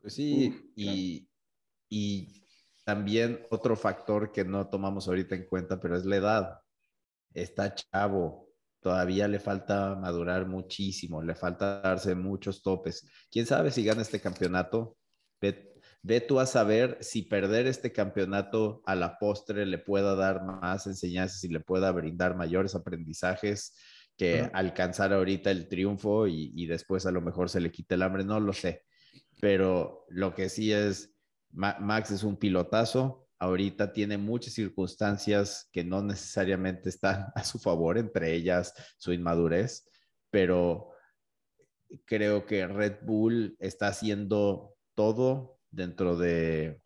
Pues 0.00 0.14
sí, 0.14 0.72
y, 0.74 1.28
y 1.88 2.44
también 2.84 3.40
otro 3.50 3.76
factor 3.76 4.32
que 4.32 4.44
no 4.44 4.68
tomamos 4.68 5.08
ahorita 5.08 5.34
en 5.34 5.46
cuenta, 5.46 5.80
pero 5.80 5.96
es 5.96 6.06
la 6.06 6.16
edad. 6.16 6.60
Está 7.34 7.74
chavo, 7.74 8.48
todavía 8.80 9.28
le 9.28 9.40
falta 9.40 9.96
madurar 9.96 10.46
muchísimo, 10.46 11.22
le 11.22 11.34
falta 11.34 11.82
darse 11.82 12.14
muchos 12.14 12.62
topes. 12.62 13.10
¿Quién 13.30 13.44
sabe 13.44 13.70
si 13.70 13.84
gana 13.84 14.02
este 14.02 14.20
campeonato? 14.20 14.96
Ve, 15.40 15.74
tú 16.28 16.40
a 16.40 16.46
saber 16.46 16.98
si 17.00 17.22
perder 17.22 17.66
este 17.66 17.92
campeonato 17.92 18.82
a 18.86 18.94
la 18.94 19.18
postre 19.18 19.66
le 19.66 19.78
pueda 19.78 20.14
dar 20.14 20.44
más 20.44 20.86
enseñanzas 20.86 21.42
y 21.44 21.48
le 21.48 21.60
pueda 21.60 21.90
brindar 21.92 22.36
mayores 22.36 22.74
aprendizajes 22.74 23.74
que 24.16 24.48
alcanzar 24.54 25.12
ahorita 25.12 25.50
el 25.50 25.68
triunfo 25.68 26.26
y, 26.26 26.52
y 26.54 26.66
después 26.66 27.04
a 27.06 27.10
lo 27.10 27.20
mejor 27.20 27.50
se 27.50 27.60
le 27.60 27.70
quite 27.70 27.96
el 27.96 28.02
hambre, 28.02 28.24
no 28.24 28.40
lo 28.40 28.52
sé. 28.52 28.84
Pero 29.40 30.06
lo 30.08 30.34
que 30.34 30.48
sí 30.48 30.72
es, 30.72 31.14
Max 31.52 32.10
es 32.10 32.22
un 32.22 32.36
pilotazo, 32.36 33.28
ahorita 33.38 33.92
tiene 33.92 34.16
muchas 34.16 34.54
circunstancias 34.54 35.68
que 35.72 35.84
no 35.84 36.02
necesariamente 36.02 36.88
están 36.88 37.26
a 37.34 37.44
su 37.44 37.58
favor, 37.58 37.98
entre 37.98 38.34
ellas 38.34 38.72
su 38.96 39.12
inmadurez, 39.12 39.88
pero 40.30 40.92
creo 42.04 42.46
que 42.46 42.66
Red 42.66 42.98
Bull 43.02 43.56
está 43.60 43.88
haciendo 43.88 44.74
todo 44.94 45.55
dentro 45.70 46.16
de, 46.16 46.80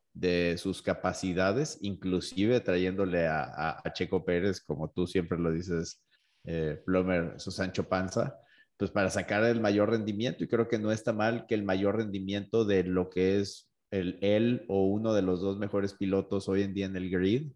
sus 0.59 0.83
capacidades, 0.83 1.79
inclusive 1.83 2.61
trayéndole 2.61 3.27
a, 3.27 3.83
Checo 3.95 4.25
Pérez, 4.25 4.61
como 4.61 4.91
tú 4.91 5.07
siempre 5.07 5.39
lo 5.39 5.53
dices, 5.53 6.05
eh, 6.45 6.81
Plomer, 6.85 7.39
su 7.39 7.51
Sancho 7.51 7.89
Panza, 7.89 8.37
pues 8.77 8.91
para 8.91 9.11
sacar 9.11 9.45
el 9.45 9.61
mayor 9.61 9.91
rendimiento. 9.91 10.45
Y 10.45 10.49
creo 10.49 10.69
que 10.69 10.79
no 10.79 10.93
está 10.93 11.13
mal 11.13 11.47
que 11.47 11.55
el 11.55 11.65
mayor 11.65 11.97
rendimiento 11.97 12.65
de 12.65 12.85
lo 12.85 13.11
que 13.11 13.39
es 13.39 13.71
el, 13.91 14.19
él 14.21 14.65
o 14.69 14.85
uno 14.85 15.13
de 15.15 15.23
los 15.23 15.41
dos 15.41 15.59
mejores 15.59 15.95
pilotos 15.95 16.49
hoy 16.49 16.63
en 16.63 16.75
día 16.75 16.87
en 16.87 16.97
el 16.97 17.11
grid, 17.11 17.53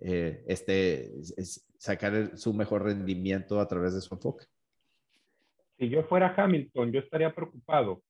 eh, 0.00 0.44
este, 0.46 1.12
sacar 1.78 2.36
su 2.38 2.54
mejor 2.54 2.84
rendimiento 2.84 3.60
a 3.60 3.66
través 3.66 3.94
de 3.94 4.00
su 4.00 4.14
enfoque. 4.14 4.46
Si 5.78 5.88
yo 5.88 6.02
fuera 6.04 6.34
Hamilton, 6.36 6.92
yo 6.92 7.00
estaría 7.00 7.34
preocupado 7.34 8.02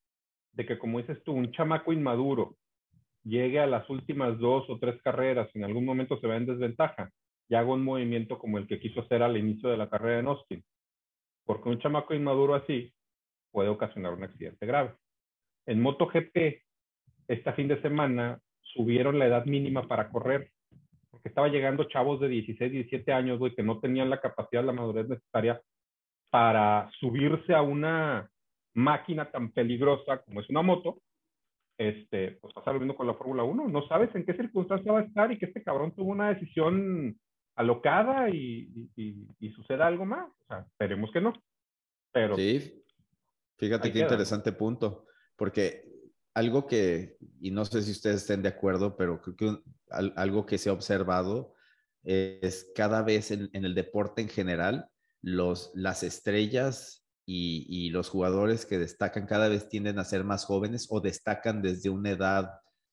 de 0.53 0.67
que, 0.67 0.79
como 0.79 0.99
dices 0.99 1.23
tú, 1.25 1.33
un 1.33 1.53
chamaco 1.53 1.93
inmaduro 1.93 2.57
llegue 3.25 3.61
a 3.61 3.67
las 3.67 3.89
últimas 3.91 4.39
dos 4.39 4.69
o 4.69 4.79
tres 4.79 5.01
carreras 5.03 5.51
en 5.55 5.65
algún 5.65 5.85
momento 5.85 6.19
se 6.19 6.27
vea 6.27 6.37
en 6.37 6.47
desventaja 6.47 7.11
y 7.49 7.55
haga 7.55 7.73
un 7.73 7.85
movimiento 7.85 8.39
como 8.39 8.59
el 8.59 8.67
que 8.67 8.81
quiso 8.81 9.01
hacer 9.01 9.23
al 9.23 9.37
inicio 9.37 9.69
de 9.69 9.77
la 9.77 9.89
carrera 9.89 10.21
en 10.21 10.27
Austin. 10.27 10.65
Porque 11.45 11.69
un 11.69 11.79
chamaco 11.79 12.15
inmaduro 12.15 12.55
así 12.55 12.93
puede 13.51 13.69
ocasionar 13.69 14.13
un 14.13 14.25
accidente 14.25 14.67
grave. 14.67 14.95
En 15.67 15.81
MotoGP 15.81 16.63
este 17.29 17.53
fin 17.53 17.69
de 17.69 17.81
semana 17.83 18.41
subieron 18.63 19.19
la 19.19 19.27
edad 19.27 19.45
mínima 19.45 19.87
para 19.87 20.11
correr, 20.11 20.51
porque 21.11 21.29
estaba 21.29 21.49
llegando 21.49 21.85
chavos 21.85 22.21
de 22.21 22.29
16, 22.29 22.73
17 22.73 23.13
años, 23.13 23.39
güey, 23.39 23.55
que 23.55 23.63
no 23.63 23.79
tenían 23.81 24.11
la 24.11 24.21
capacidad, 24.21 24.65
la 24.65 24.73
madurez 24.73 25.09
necesaria 25.09 25.61
para 26.31 26.91
subirse 26.99 27.55
a 27.55 27.63
una 27.63 28.31
máquina 28.79 29.31
tan 29.31 29.51
peligrosa 29.51 30.23
como 30.23 30.41
es 30.41 30.49
una 30.51 30.63
moto, 30.63 31.03
este, 31.77 32.39
pues 32.41 32.53
pasa 32.55 32.73
lo 32.73 32.81
mismo 32.81 32.97
con 32.97 33.07
la 33.07 33.15
Fórmula 33.15 33.43
1. 33.43 33.69
No 33.69 33.87
sabes 33.87 34.15
en 34.15 34.25
qué 34.25 34.35
circunstancia 34.35 34.93
va 34.93 35.01
a 35.01 35.05
estar 35.05 35.31
y 35.31 35.39
que 35.39 35.47
este 35.47 35.63
cabrón 35.63 35.95
tuvo 35.95 36.11
una 36.11 36.31
decisión 36.31 37.19
alocada 37.55 38.31
y, 38.31 38.89
y, 38.97 39.51
suceda 39.51 39.87
algo 39.87 40.05
más. 40.05 40.29
O 40.29 40.47
sea, 40.47 40.61
esperemos 40.61 41.11
que 41.13 41.21
no. 41.21 41.33
Pero. 42.13 42.37
Sí, 42.37 42.85
fíjate 43.57 43.93
qué 43.93 44.01
interesante 44.01 44.53
punto, 44.53 45.07
porque 45.37 45.85
algo 46.35 46.67
que, 46.67 47.17
y 47.41 47.51
no 47.51 47.65
sé 47.65 47.83
si 47.83 47.91
ustedes 47.91 48.23
estén 48.23 48.43
de 48.43 48.49
acuerdo, 48.49 48.97
pero 48.97 49.21
creo 49.21 49.37
que 49.37 49.63
algo 49.91 50.47
que 50.47 50.59
se 50.59 50.71
ha 50.71 50.73
observado 50.73 51.55
es 52.05 52.71
cada 52.75 53.03
vez 53.03 53.33
en, 53.33 53.51
el 53.53 53.75
deporte 53.75 54.23
en 54.23 54.29
general, 54.29 54.89
los, 55.21 55.73
las 55.75 56.05
estrellas 56.05 57.08
y, 57.31 57.91
los 57.91 58.09
jugadores 58.09 58.65
que 58.65 58.79
destacan 58.79 59.27
cada 59.27 59.49
vez 59.49 59.69
tienden 59.69 59.99
a 59.99 60.05
ser 60.05 60.25
más 60.25 60.47
jóvenes 60.47 60.87
o 60.89 61.01
destacan 61.01 61.61
desde 61.61 61.91
una 61.91 62.11
edad 62.11 62.51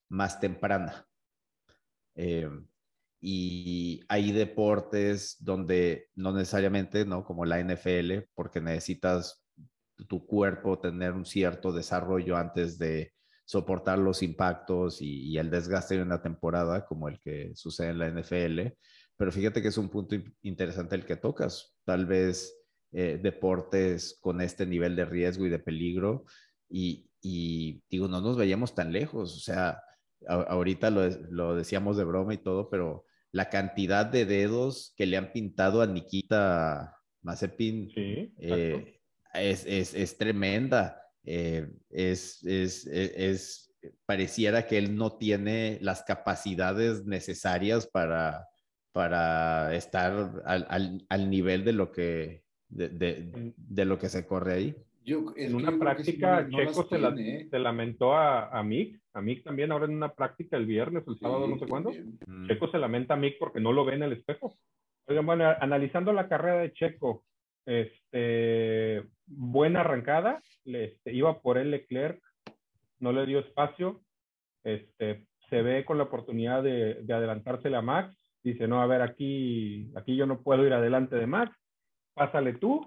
más 0.10 0.42
temprana. 0.42 1.08
Eh, 2.16 2.50
y 3.22 4.04
hay 4.10 4.34
deportes 4.34 5.38
donde 5.40 6.10
no 6.16 6.34
necesariamente, 6.34 7.06
¿no? 7.06 7.24
Como 7.24 7.46
la 7.46 7.60
NFL, 7.60 8.28
porque 8.34 8.60
necesitas 8.60 9.42
tu 10.08 10.26
cuerpo 10.26 10.80
tener 10.80 11.14
un 11.14 11.26
cierto 11.26 11.72
desarrollo 11.72 12.36
antes 12.36 12.78
de, 12.78 13.14
soportar 13.46 14.00
los 14.00 14.24
impactos 14.24 15.02
y, 15.02 15.38
el 15.38 15.50
desgaste 15.50 15.96
de 15.96 16.02
una 16.02 16.22
temporada 16.22 16.86
como 16.86 17.08
el 17.08 17.20
que 17.22 17.56
sucede 17.56 17.90
en 17.90 18.00
la 18.00 18.10
NFL. 18.10 18.74
Pero 19.16 19.32
fíjate 19.32 19.62
que 19.62 19.70
es 19.70 19.78
un 19.78 19.90
punto 19.90 20.16
interesante 20.42 20.96
el 20.96 21.06
que 21.06 21.16
tocas. 21.16 21.76
Tal 21.86 22.06
vez 22.06 22.54
eh, 22.98 23.20
deportes 23.22 24.18
con 24.22 24.40
este 24.40 24.66
nivel 24.66 24.96
de 24.96 25.04
riesgo 25.04 25.46
y 25.46 25.50
de 25.50 25.60
peligro. 25.60 26.24
Y, 26.70 27.10
digo, 27.90 28.08
no 28.08 28.22
nos 28.22 28.38
veíamos 28.38 28.74
tan 28.74 28.94
lejos. 28.94 29.36
O 29.36 29.40
sea, 29.42 29.84
ahorita 30.26 30.90
lo, 30.92 31.56
decíamos 31.58 31.98
de 31.98 32.06
broma 32.06 32.34
y 32.34 32.38
todo, 32.38 32.70
pero 32.70 33.04
la 33.34 33.50
cantidad 33.50 34.06
de 34.06 34.26
dedos 34.26 34.94
que 34.96 35.08
le 35.08 35.18
han 35.18 35.34
pintado 35.34 35.82
a 35.82 35.88
Nikita 35.88 36.96
Mazepin 37.22 37.92
eh, 37.98 39.02
es, 39.34 39.66
es, 39.66 39.94
es, 39.94 40.18
tremenda. 40.18 41.02
Eh, 41.26 41.68
es, 41.90 42.46
es, 42.46 42.88
es, 42.88 43.76
pareciera 44.06 44.68
que 44.68 44.78
él 44.78 44.96
no 44.96 45.18
tiene 45.18 45.80
las 45.82 46.04
capacidades 46.04 47.04
necesarias 47.04 47.88
para, 47.88 48.48
para 48.94 49.76
estar 49.76 50.44
al, 50.46 51.06
al, 51.10 51.30
nivel 51.30 51.66
de 51.66 51.74
lo 51.74 51.92
que, 51.92 52.45
de, 52.76 52.90
de, 52.90 53.54
de, 53.56 53.86
lo 53.86 53.98
que 53.98 54.10
se 54.10 54.26
corre 54.26 54.54
ahí. 54.54 54.76
Yo, 55.06 55.34
en 55.36 55.56
una 55.56 55.78
práctica, 55.78 56.48
Checo 56.50 56.88
se, 56.88 56.98
la, 56.98 57.10
¿eh? 57.18 57.48
se, 57.50 57.60
lamentó 57.60 58.14
a, 58.14 58.50
a 58.50 58.64
Mick, 58.64 59.00
a 59.14 59.22
Mick 59.22 59.44
también 59.44 59.72
ahora 59.72 59.86
en 59.86 59.96
una 59.96 60.14
práctica 60.14 60.58
el 60.58 60.66
viernes, 60.66 61.04
el 61.08 61.18
sábado, 61.20 61.48
no 61.48 61.58
sé 61.58 61.68
cuándo. 61.68 61.92
Mm. 62.26 62.48
Checo 62.48 62.70
se 62.70 62.80
lamenta 62.80 63.14
a 63.14 63.18
Mick 63.18 63.38
porque 63.40 63.62
no 63.62 63.72
lo 63.72 63.86
ve 63.86 63.94
en 63.94 64.04
el 64.04 64.14
espejo. 64.14 64.56
Oigan, 65.08 65.26
bueno, 65.26 65.46
analizando 65.60 66.12
la 66.12 66.28
carrera 66.28 66.58
de 66.58 66.74
Checo, 66.74 67.24
este, 67.66 69.04
buena 69.28 69.82
arrancada, 69.82 70.42
este, 70.66 71.14
iba 71.14 71.40
por 71.40 71.58
el 71.58 71.72
Leclerc, 71.72 72.20
no 73.00 73.12
le 73.12 73.26
dio 73.26 73.40
espacio, 73.40 74.02
este, 74.64 75.28
se 75.50 75.62
ve 75.62 75.86
con 75.86 75.98
la 75.98 76.06
oportunidad 76.06 76.64
de, 76.64 76.96
de 77.04 77.14
adelantársele 77.14 77.78
a 77.78 77.82
Max, 77.82 78.18
dice, 78.44 78.68
no, 78.68 78.82
a 78.82 78.88
ver, 78.88 79.02
aquí, 79.02 79.92
aquí 79.96 80.16
yo 80.16 80.26
no 80.26 80.42
puedo 80.42 80.66
ir 80.66 80.74
adelante 80.74 81.16
de 81.16 81.28
Max, 81.28 81.56
pásale 82.16 82.54
tú, 82.54 82.84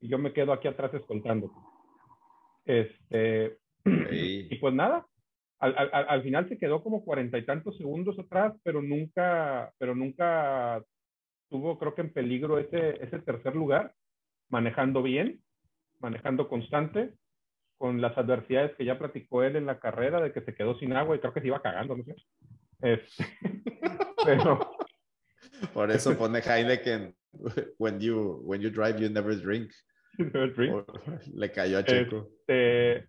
y 0.00 0.08
yo 0.08 0.18
me 0.18 0.32
quedo 0.32 0.52
aquí 0.52 0.66
atrás 0.66 0.92
escoltando. 0.94 1.52
Este, 2.64 3.58
y 4.10 4.56
pues 4.56 4.74
nada, 4.74 5.06
al, 5.60 5.78
al, 5.78 5.90
al, 5.92 6.22
final 6.22 6.48
se 6.48 6.58
quedó 6.58 6.82
como 6.82 7.04
cuarenta 7.04 7.38
y 7.38 7.46
tantos 7.46 7.76
segundos 7.76 8.18
atrás, 8.18 8.54
pero 8.64 8.82
nunca, 8.82 9.72
pero 9.78 9.94
nunca 9.94 10.82
tuvo, 11.48 11.78
creo 11.78 11.94
que 11.94 12.00
en 12.00 12.12
peligro 12.12 12.58
ese, 12.58 13.02
ese 13.04 13.20
tercer 13.20 13.54
lugar, 13.54 13.94
manejando 14.48 15.00
bien 15.00 15.44
manejando 16.04 16.48
constante, 16.48 17.14
con 17.78 18.00
las 18.00 18.16
adversidades 18.16 18.76
que 18.76 18.84
ya 18.84 18.98
platicó 18.98 19.42
él 19.42 19.56
en 19.56 19.66
la 19.66 19.80
carrera, 19.80 20.20
de 20.20 20.32
que 20.32 20.42
se 20.42 20.54
quedó 20.54 20.78
sin 20.78 20.92
agua 20.92 21.16
y 21.16 21.18
creo 21.18 21.32
que 21.32 21.40
se 21.40 21.48
iba 21.48 21.62
cagando, 21.62 21.96
no 21.96 22.04
sé. 22.04 22.14
Este, 22.82 23.24
pero... 24.24 24.70
Por 25.72 25.90
eso 25.90 26.16
pone 26.16 26.40
Heineken, 26.40 27.14
when 27.78 28.00
you, 28.00 28.40
when 28.44 28.60
you 28.60 28.70
drive, 28.70 29.00
you 29.00 29.08
never 29.08 29.34
drink. 29.34 29.70
le 31.34 31.52
cayó 31.52 31.78
a 31.78 31.84
Checo. 31.84 32.28
Este, 32.46 33.08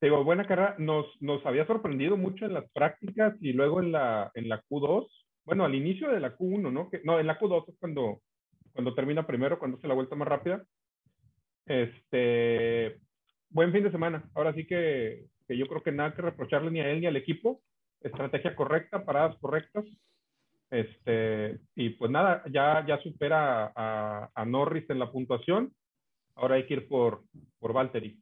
digo, 0.00 0.24
buena 0.24 0.46
carrera. 0.46 0.76
Nos, 0.78 1.06
nos 1.20 1.44
había 1.44 1.66
sorprendido 1.66 2.16
mucho 2.16 2.46
en 2.46 2.54
las 2.54 2.70
prácticas 2.72 3.34
y 3.40 3.52
luego 3.52 3.80
en 3.80 3.92
la, 3.92 4.30
en 4.34 4.48
la 4.48 4.62
Q2. 4.70 5.06
Bueno, 5.44 5.64
al 5.64 5.74
inicio 5.74 6.10
de 6.10 6.20
la 6.20 6.36
Q1, 6.36 6.72
¿no? 6.72 6.90
Que, 6.90 7.00
no, 7.04 7.18
en 7.18 7.26
la 7.26 7.38
Q2 7.38 7.68
es 7.68 7.76
cuando 7.78 8.20
cuando 8.76 8.94
termina 8.94 9.26
primero, 9.26 9.58
cuando 9.58 9.78
hace 9.78 9.88
la 9.88 9.94
vuelta 9.94 10.14
más 10.14 10.28
rápida. 10.28 10.62
Este, 11.64 13.00
buen 13.48 13.72
fin 13.72 13.82
de 13.82 13.90
semana. 13.90 14.28
Ahora 14.34 14.52
sí 14.52 14.66
que, 14.66 15.24
que 15.48 15.56
yo 15.56 15.66
creo 15.66 15.82
que 15.82 15.92
nada 15.92 16.14
que 16.14 16.20
reprocharle 16.20 16.70
ni 16.70 16.80
a 16.80 16.90
él 16.90 17.00
ni 17.00 17.06
al 17.06 17.16
equipo. 17.16 17.62
Estrategia 18.02 18.54
correcta, 18.54 19.06
paradas 19.06 19.34
correctas. 19.38 19.86
Este, 20.70 21.60
y 21.74 21.90
pues 21.90 22.10
nada, 22.10 22.42
ya, 22.50 22.84
ya 22.86 22.98
supera 23.00 23.72
a, 23.74 24.30
a 24.34 24.44
Norris 24.44 24.88
en 24.90 24.98
la 24.98 25.10
puntuación. 25.10 25.72
Ahora 26.34 26.56
hay 26.56 26.66
que 26.66 26.74
ir 26.74 26.88
por, 26.88 27.24
por 27.58 27.72
Valtteri. 27.72 28.20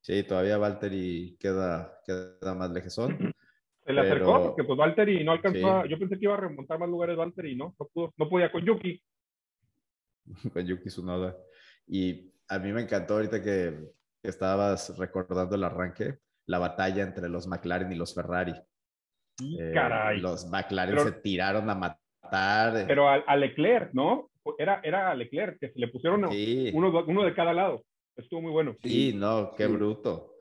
Sí, 0.00 0.22
todavía 0.22 0.58
Valtteri 0.58 1.36
queda, 1.40 2.00
queda 2.06 2.54
más 2.54 2.70
lejezón. 2.70 3.34
Se 3.84 3.92
le 3.94 4.02
acercó 4.02 4.32
Pero- 4.34 4.42
porque 4.48 4.64
pues 4.64 4.78
Valtteri 4.78 5.24
no 5.24 5.32
alcanzó 5.32 5.82
Sí. 5.82 5.88
Yo 5.88 5.98
pensé 5.98 6.18
que 6.18 6.24
iba 6.24 6.34
a 6.34 6.40
remontar 6.40 6.78
más 6.78 6.88
lugares 6.88 7.16
Valtteri, 7.16 7.56
¿no? 7.56 7.74
No, 7.78 7.86
pudo, 7.86 8.12
no 8.16 8.28
podía 8.28 8.52
con 8.52 8.64
Yuki. 8.64 9.02
con 10.52 10.66
Yuki 10.66 10.88
Tsunoda. 10.88 11.36
Y 11.86 12.30
a 12.48 12.58
mí 12.58 12.70
me 12.72 12.82
encantó 12.82 13.14
ahorita 13.14 13.42
que, 13.42 13.78
que 14.22 14.28
estabas 14.28 14.96
recordando 14.98 15.56
el 15.56 15.64
arranque, 15.64 16.18
la 16.46 16.58
batalla 16.58 17.02
entre 17.02 17.28
los 17.30 17.46
McLaren 17.46 17.90
y 17.90 17.96
los 17.96 18.14
Ferrari. 18.14 18.52
Eh, 19.42 19.70
Caray. 19.72 20.20
Los 20.20 20.46
McLaren 20.48 20.94
Pero- 20.96 21.08
se 21.08 21.12
tiraron 21.20 21.68
a 21.70 21.74
matar. 21.74 22.76
eh, 22.76 22.84
Pero 22.86 23.08
a, 23.08 23.14
a 23.16 23.36
Leclerc, 23.36 23.92
¿no? 23.94 24.30
Era, 24.58 24.80
era 24.82 25.10
a 25.10 25.14
Leclerc, 25.14 25.58
que 25.60 25.70
se 25.70 25.78
le 25.78 25.88
pusieron 25.88 26.30
sí, 26.30 26.70
uno, 26.74 27.04
uno 27.06 27.22
de 27.24 27.34
cada 27.34 27.52
lado. 27.52 27.84
Estuvo 28.16 28.40
muy 28.42 28.50
bueno. 28.50 28.74
sí, 28.82 29.12
no, 29.14 29.52
qué 29.56 29.66
sí. 29.66 29.72
bruto. 29.72 30.32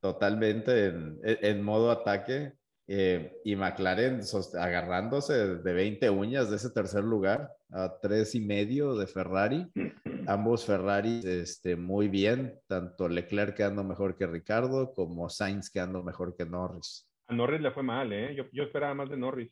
Totalmente 0.00 0.86
en, 0.88 1.18
en 1.24 1.62
modo 1.62 1.90
ataque. 1.90 2.52
eh, 2.86 3.32
y 3.44 3.56
McLaren 3.56 4.20
agarrándose 4.60 5.56
de 5.56 5.72
20 5.72 6.10
uñas 6.10 6.50
de 6.50 6.56
ese 6.56 6.68
tercer 6.70 7.02
lugar 7.02 7.50
a 7.70 7.98
tres 8.02 8.34
y 8.34 8.40
medio 8.40 8.94
de 8.94 9.06
Ferrari. 9.06 9.66
Ambos 10.26 10.66
Ferrari 10.66 11.20
este, 11.24 11.76
muy 11.76 12.08
bien, 12.08 12.58
tanto 12.66 13.08
Leclerc 13.08 13.56
quedando 13.56 13.84
mejor 13.84 14.16
que 14.18 14.26
Ricardo 14.26 14.92
como 14.92 15.30
Sainz 15.30 15.70
quedando 15.70 16.02
mejor 16.02 16.36
que 16.36 16.44
Norris. 16.44 17.08
A 17.26 17.34
Norris 17.34 17.60
le 17.60 17.70
fue 17.70 17.82
mal, 17.82 18.12
¿eh? 18.12 18.34
Yo, 18.34 18.44
yo 18.52 18.64
esperaba 18.64 18.94
más 18.94 19.08
de 19.10 19.16
Norris. 19.16 19.50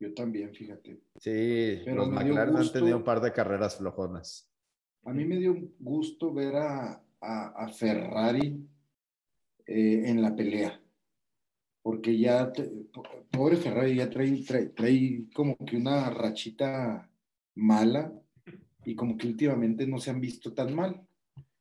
Yo 0.00 0.12
también, 0.14 0.52
fíjate. 0.54 1.00
Sí, 1.16 1.80
Pero 1.84 1.96
los 1.96 2.10
McLaren 2.10 2.56
han 2.56 2.72
tenido 2.72 2.96
un 2.96 3.04
par 3.04 3.20
de 3.20 3.32
carreras 3.32 3.76
flojonas. 3.76 4.48
A 5.04 5.12
mí 5.12 5.24
me 5.24 5.36
dio 5.36 5.54
gusto 5.78 6.32
ver 6.32 6.56
a, 6.56 7.02
a- 7.20 7.48
a 7.64 7.68
Ferrari 7.68 8.64
eh, 9.66 10.02
en 10.06 10.22
la 10.22 10.34
pelea. 10.34 10.80
Porque 11.82 12.18
ya, 12.18 12.52
te- 12.52 12.64
po- 12.92 13.04
pobre 13.30 13.56
Ferrari, 13.56 13.96
ya 13.96 14.10
trae, 14.10 14.42
trae, 14.44 14.66
trae 14.66 15.24
como 15.34 15.56
que 15.58 15.76
una 15.76 16.10
rachita 16.10 17.10
mala 17.54 18.12
y 18.84 18.94
como 18.94 19.16
que 19.16 19.26
últimamente 19.28 19.86
no 19.86 19.98
se 19.98 20.10
han 20.10 20.20
visto 20.20 20.52
tan 20.54 20.74
mal. 20.74 21.00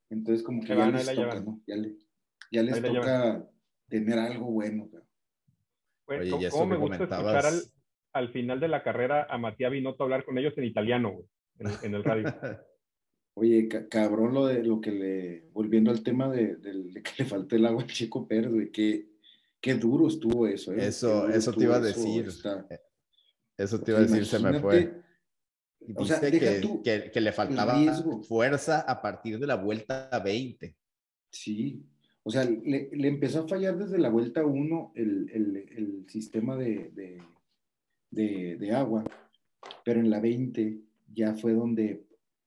Entonces 0.10 0.44
como 0.44 0.62
que 0.62 0.70
ya 0.70 0.76
van, 0.76 0.94
les 0.94 1.14
toca. 1.14 1.40
¿no? 1.42 1.62
Ya, 1.68 1.76
le- 1.76 1.98
ya 2.52 2.64
les 2.64 2.82
toca 2.82 3.48
tener 3.88 4.20
algo 4.20 4.46
bueno. 4.52 4.90
Güey, 6.08 6.20
Oye, 6.22 6.30
¿cómo, 6.32 6.42
y 6.42 6.46
eso 6.46 6.58
cómo 6.58 6.66
me 6.68 6.76
que 6.76 6.82
gusta 6.82 6.98
comentabas- 6.98 7.46
escuchar 7.46 7.54
al, 8.14 8.24
al 8.26 8.34
final 8.34 8.60
de 8.60 8.68
la 8.68 8.84
carrera 8.84 9.28
a 9.30 9.38
Matías 9.38 9.72
Binotto 9.72 10.04
hablar 10.04 10.24
con 10.26 10.38
ellos 10.38 10.54
en 10.58 10.64
italiano, 10.66 11.12
güey, 11.12 11.26
en, 11.60 11.86
en 11.86 11.96
el 11.96 12.04
radio. 12.04 12.24
Oye, 13.36 13.68
ca- 13.68 13.88
cabrón 13.88 14.34
lo 14.34 14.48
de 14.48 14.64
lo 14.64 14.82
que 14.82 14.92
le, 14.92 15.50
volviendo 15.52 15.92
al 15.92 16.02
tema 16.02 16.28
de, 16.30 16.56
del- 16.56 16.92
de 16.94 17.04
que 17.04 17.12
le 17.20 17.26
faltó 17.26 17.56
el 17.56 17.66
agua 17.66 17.84
al 17.84 17.90
Chico 17.90 18.28
Pérez, 18.28 18.52
güey, 18.52 18.72
qué, 18.72 19.10
qué 19.62 19.76
duro 19.76 20.08
estuvo 20.08 20.48
eso, 20.48 20.74
¿eh? 20.74 20.88
Eso- 20.88 21.30
eso 21.30 21.54
te 21.54 21.64
iba 21.64 21.76
a 21.76 21.80
eso, 21.80 21.88
decir. 21.88 22.28
está- 22.28 22.68
Eso 23.58 23.80
te 23.82 23.92
iba 23.92 24.00
a 24.00 24.04
decir, 24.04 24.26
se 24.26 24.40
me 24.40 24.60
fue. 24.60 25.02
O 25.96 26.06
sea, 26.06 26.20
que, 26.20 26.60
tú 26.62 26.82
que- 26.82 27.12
que 27.12 27.22
le 27.22 27.32
faltaba 27.32 27.76
fuerza 28.28 28.82
a 28.82 29.02
partir 29.02 29.38
de 29.40 29.48
la 29.48 29.56
vuelta 29.56 30.10
20. 30.24 30.76
Sí, 31.32 31.86
o 32.28 32.30
sea, 32.30 32.44
le, 32.44 32.90
empezó 33.08 33.46
a 33.46 33.48
fallar 33.48 33.78
desde 33.78 33.98
la 33.98 34.10
vuelta 34.10 34.46
1 34.46 34.92
el, 34.96 35.30
el- 35.32 36.06
sistema 36.10 36.58
de, 36.58 37.22
de, 38.12 38.72
agua, 38.74 39.06
pero 39.86 40.02
en 40.02 40.10
la 40.10 40.20
20 40.20 40.78
ya 41.14 41.36
fue 41.36 41.54
donde 41.54 42.04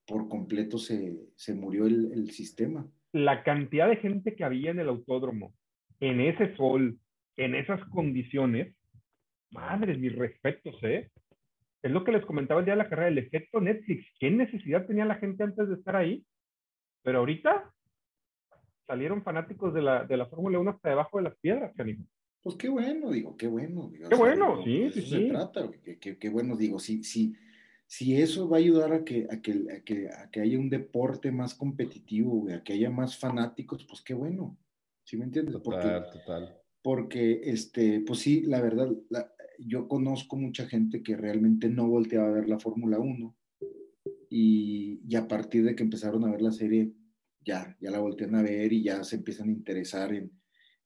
por 0.07 0.29
completo 0.29 0.77
se, 0.77 1.16
se 1.35 1.55
murió 1.55 1.87
el, 1.87 2.31
sistema. 2.31 2.87
La 3.12 3.43
cantidad 3.43 3.88
de 3.88 3.97
gente 3.97 4.35
que 4.35 4.45
había 4.45 4.71
en 4.71 4.81
el 4.81 4.88
autódromo, 4.88 5.55
en 5.99 6.21
ese 6.21 6.55
sol, 6.57 6.99
en 7.38 7.55
esas 7.55 7.83
condiciones, 7.88 8.77
madre, 9.51 9.97
mis 9.97 10.14
respetos, 10.14 10.77
¿eh? 10.83 11.11
Es 11.83 11.90
lo 11.90 12.05
que 12.05 12.12
les 12.12 12.27
comentaba 12.27 12.61
el 12.61 12.66
día 12.66 12.75
de 12.75 12.83
la 12.83 12.90
carrera, 12.90 13.09
el 13.09 13.16
efecto 13.16 13.62
Netflix. 13.62 14.07
¿Qué 14.19 14.31
necesidad 14.31 14.87
tenía 14.87 15.07
la 15.07 15.14
gente 15.14 15.43
antes 15.43 15.69
de 15.69 15.75
estar 15.75 15.97
ahí? 15.97 16.23
Pero 17.03 17.21
ahorita 17.21 17.73
salieron 18.90 19.22
fanáticos 19.22 19.72
de 19.72 19.83
la, 19.83 20.05
de 20.05 20.16
la 20.16 20.26
Fórmula 20.26 20.59
1 20.59 20.70
hasta 20.72 20.88
debajo 20.88 21.18
de 21.18 21.22
las 21.24 21.37
piedras, 21.37 21.72
canijo. 21.76 22.03
Pues 22.42 22.57
qué 22.57 22.68
bueno, 22.68 23.11
digo, 23.12 23.37
qué 23.37 23.46
bueno. 23.46 23.88
digo, 23.92 24.09
Qué 24.09 24.14
o 24.14 24.18
sea, 24.18 24.26
bueno, 24.26 24.46
digo, 24.50 24.64
sí, 24.64 24.90
sí, 24.92 24.98
eso 24.98 25.09
se 25.11 25.20
sí. 25.20 25.29
trata, 25.29 25.70
qué, 25.85 25.98
qué- 26.00 26.18
qué 26.18 26.29
bueno, 26.29 26.57
digo, 26.57 26.81
si, 26.81 27.05
si, 27.05 27.35
si 27.87 28.16
eso 28.20 28.48
va 28.48 28.57
a 28.57 28.61
ayudar 28.61 28.92
a 28.92 29.05
que, 29.05 29.29
a 29.31 29.40
que, 29.40 29.53
a 29.76 29.85
que, 29.85 30.09
a 30.09 30.29
que 30.31 30.40
haya 30.40 30.59
un 30.59 30.70
deporte 30.70 31.31
más 31.31 31.55
competitivo, 31.55 32.48
a 32.53 32.64
que 32.64 32.72
haya 32.72 32.90
más 32.90 33.16
fanáticos, 33.16 33.85
pues 33.87 34.03
qué 34.03 34.14
bueno, 34.14 34.59
¿sí 35.05 35.16
me 35.16 35.24
entiendes? 35.26 35.55
Porque, 35.62 35.88
Total, 35.88 36.11
total. 36.11 36.57
porque 36.83 37.42
este, 37.44 38.00
pues 38.00 38.18
sí, 38.18 38.40
la 38.42 38.61
verdad, 38.61 38.88
la- 39.09 39.33
yo 39.61 39.87
conozco 39.87 40.35
mucha 40.37 40.66
gente 40.66 41.00
que 41.05 41.16
realmente 41.16 41.68
no 41.68 41.87
volteaba 41.87 42.26
a 42.29 42.33
ver 42.33 42.48
la 42.48 42.59
Fórmula 42.59 42.98
1 42.98 43.37
y, 44.31 45.00
y 45.07 45.16
a 45.16 45.29
partir 45.29 45.64
de 45.64 45.74
que 45.76 45.83
empezaron 45.83 46.24
a 46.24 46.31
ver 46.31 46.40
la 46.40 46.53
serie, 46.53 46.92
ya, 47.44 47.76
ya 47.81 47.90
la 47.90 47.98
voltean 47.98 48.35
a 48.35 48.42
ver 48.42 48.72
y 48.72 48.83
ya 48.83 49.03
se 49.05 49.16
empiezan 49.16 49.48
a 49.48 49.53
interesar 49.53 50.12
en, 50.14 50.31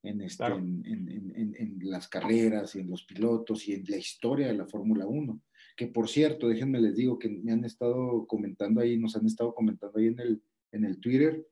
en, 0.03 0.21
este, 0.21 0.37
Claro. 0.37 0.57
en, 0.57 0.83
en- 0.85 1.55
en- 1.57 1.75
las 1.89 2.07
carreras 2.07 2.75
y 2.75 2.79
en 2.79 2.89
los 2.89 3.03
pilotos 3.03 3.67
y 3.67 3.73
en 3.73 3.83
la 3.87 3.97
historia 3.97 4.47
de 4.47 4.55
la 4.55 4.65
Fórmula 4.65 5.05
1. 5.05 5.41
Que 5.77 5.87
por 5.87 6.09
cierto, 6.09 6.47
déjenme 6.47 6.79
les 6.81 6.95
digo 6.95 7.19
que 7.19 7.29
me 7.29 7.51
han 7.51 7.63
estado 7.63 8.25
comentando 8.27 8.81
ahí, 8.81 8.97
nos 8.97 9.15
han 9.15 9.25
estado 9.25 9.53
comentando 9.53 9.99
ahí 9.99 10.07
en 10.07 10.19
el, 10.19 10.41
en 10.71 10.83
el 10.85 10.99
Twitter, 10.99 11.45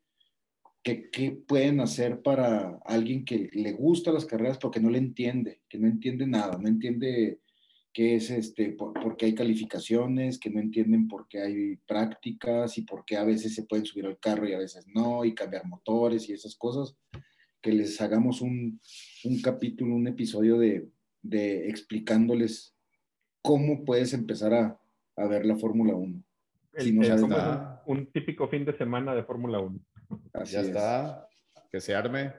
que 0.82 1.10
qué 1.12 1.32
pueden 1.32 1.80
hacer 1.80 2.22
para 2.22 2.80
alguien 2.86 3.24
que 3.26 3.50
le 3.54 3.72
gusta 3.74 4.12
las 4.12 4.26
carreras 4.26 4.58
porque 4.58 4.80
no 4.80 4.90
le 4.90 4.98
entiende, 4.98 5.62
que 5.70 5.78
no 5.78 5.88
entiende 5.88 6.26
nada, 6.28 6.58
no 6.58 6.68
entiende 6.68 7.40
qué 7.94 8.16
es 8.16 8.30
este, 8.32 8.70
por, 8.72 8.94
por 8.94 9.16
qué 9.18 9.28
hay 9.28 9.36
calificaciones, 9.36 10.40
que 10.40 10.50
no 10.50 10.60
entienden 10.60 11.08
por 11.08 11.28
qué 11.28 11.42
hay 11.42 11.76
prácticas 11.88 12.78
y 12.78 12.82
por 12.82 13.06
qué 13.06 13.18
a 13.18 13.24
veces 13.24 13.54
se 13.54 13.64
pueden 13.64 13.86
subir 13.86 14.06
al 14.08 14.20
carro 14.20 14.48
y 14.48 14.54
a 14.54 14.58
veces 14.58 14.88
no, 14.94 15.24
y 15.26 15.36
cambiar 15.36 15.66
motores 15.68 16.28
y 16.28 16.34
esas 16.34 16.56
cosas, 16.56 16.96
que 17.62 17.72
les 17.72 18.02
hagamos 18.02 18.42
un, 18.42 18.82
un 19.26 19.42
capítulo, 19.42 19.96
un 19.96 20.08
episodio 20.08 20.58
de, 20.58 20.90
de 21.22 21.70
explicándoles 21.70 22.76
cómo 23.42 23.86
puedes 23.86 24.14
empezar 24.14 24.54
a, 24.54 24.80
a 25.16 25.28
ver 25.28 25.46
la 25.46 25.56
Fórmula 25.56 25.94
1. 25.96 26.24
El- 26.74 26.84
Si 26.86 26.92
no 26.94 27.04
sabes 27.04 27.28
nada. 27.28 27.84
un, 27.86 28.00
un 28.00 28.06
típico 28.12 28.48
fin 28.48 28.66
de 28.66 28.76
semana 28.78 29.14
de 29.14 29.24
Fórmula 29.24 29.60
1. 29.60 29.80
Así 30.34 30.54
Ya 30.54 30.62
es. 30.62 30.68
está. 30.68 31.28
Que 31.72 31.80
se 31.80 31.94
arme. 31.94 32.34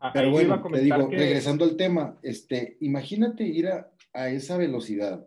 Ah, 0.00 0.10
Pero 0.12 0.26
ahí 0.26 0.32
bueno, 0.32 0.62
te 0.70 0.80
digo, 0.80 1.08
que- 1.08 1.16
regresando 1.16 1.64
al 1.64 1.76
tema, 1.76 2.18
este, 2.22 2.76
imagínate 2.80 3.44
ir 3.44 3.66
a, 3.68 3.90
a 4.12 4.30
esa 4.30 4.56
velocidad, 4.56 5.26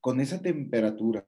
con 0.00 0.20
esa 0.20 0.40
temperatura, 0.40 1.26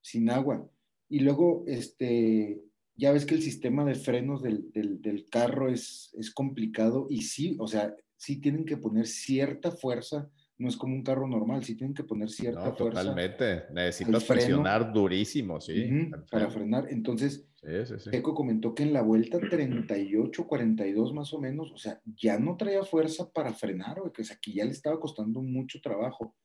sin 0.00 0.30
agua, 0.30 0.68
y 1.08 1.20
luego, 1.20 1.64
este, 1.66 2.62
ya 2.94 3.12
ves 3.12 3.26
que 3.26 3.34
el 3.34 3.42
sistema 3.42 3.84
de 3.84 3.94
frenos 3.94 4.42
del, 4.42 4.70
del- 4.72 5.00
carro 5.30 5.70
es, 5.70 6.14
es 6.18 6.30
complicado 6.32 7.06
y 7.10 7.22
sí, 7.22 7.56
o 7.60 7.66
sea, 7.66 7.94
sí 8.16 8.40
tienen 8.40 8.64
que 8.64 8.76
poner 8.76 9.06
cierta 9.06 9.70
fuerza, 9.70 10.30
no 10.58 10.68
es 10.68 10.76
como 10.76 10.94
un 10.94 11.02
carro 11.02 11.26
normal, 11.26 11.64
sí 11.64 11.76
tienen 11.76 11.94
que 11.94 12.04
poner 12.04 12.30
cierta 12.30 12.64
No, 12.66 12.76
fuerza 12.76 13.00
totalmente. 13.02 13.64
Necesitas 13.72 14.24
presionar 14.24 14.92
durísimo, 14.92 15.60
sí. 15.60 16.10
para 16.30 16.50
frenar. 16.50 16.86
Entonces, 16.90 17.48
Sí, 17.60 17.86
sí, 17.86 17.94
sí. 17.98 18.10
Checo 18.10 18.34
comentó 18.34 18.72
que 18.72 18.84
en 18.84 18.92
la 18.92 19.02
vuelta 19.02 19.40
38, 19.40 20.46
42 20.46 21.12
más 21.12 21.34
o 21.34 21.40
menos, 21.40 21.72
o 21.72 21.76
sea, 21.76 22.00
ya 22.04 22.38
no 22.38 22.56
traía 22.56 22.84
fuerza 22.84 23.32
para 23.32 23.52
frenar, 23.52 23.98
güey, 23.98 24.12
que 24.12 24.22
o 24.22 24.24
sea, 24.24 24.38
que 24.40 24.52
ya 24.52 24.64
le 24.64 24.70
estaba 24.70 25.00
costando 25.00 25.42
mucho 25.42 25.80
trabajo. 25.80 26.36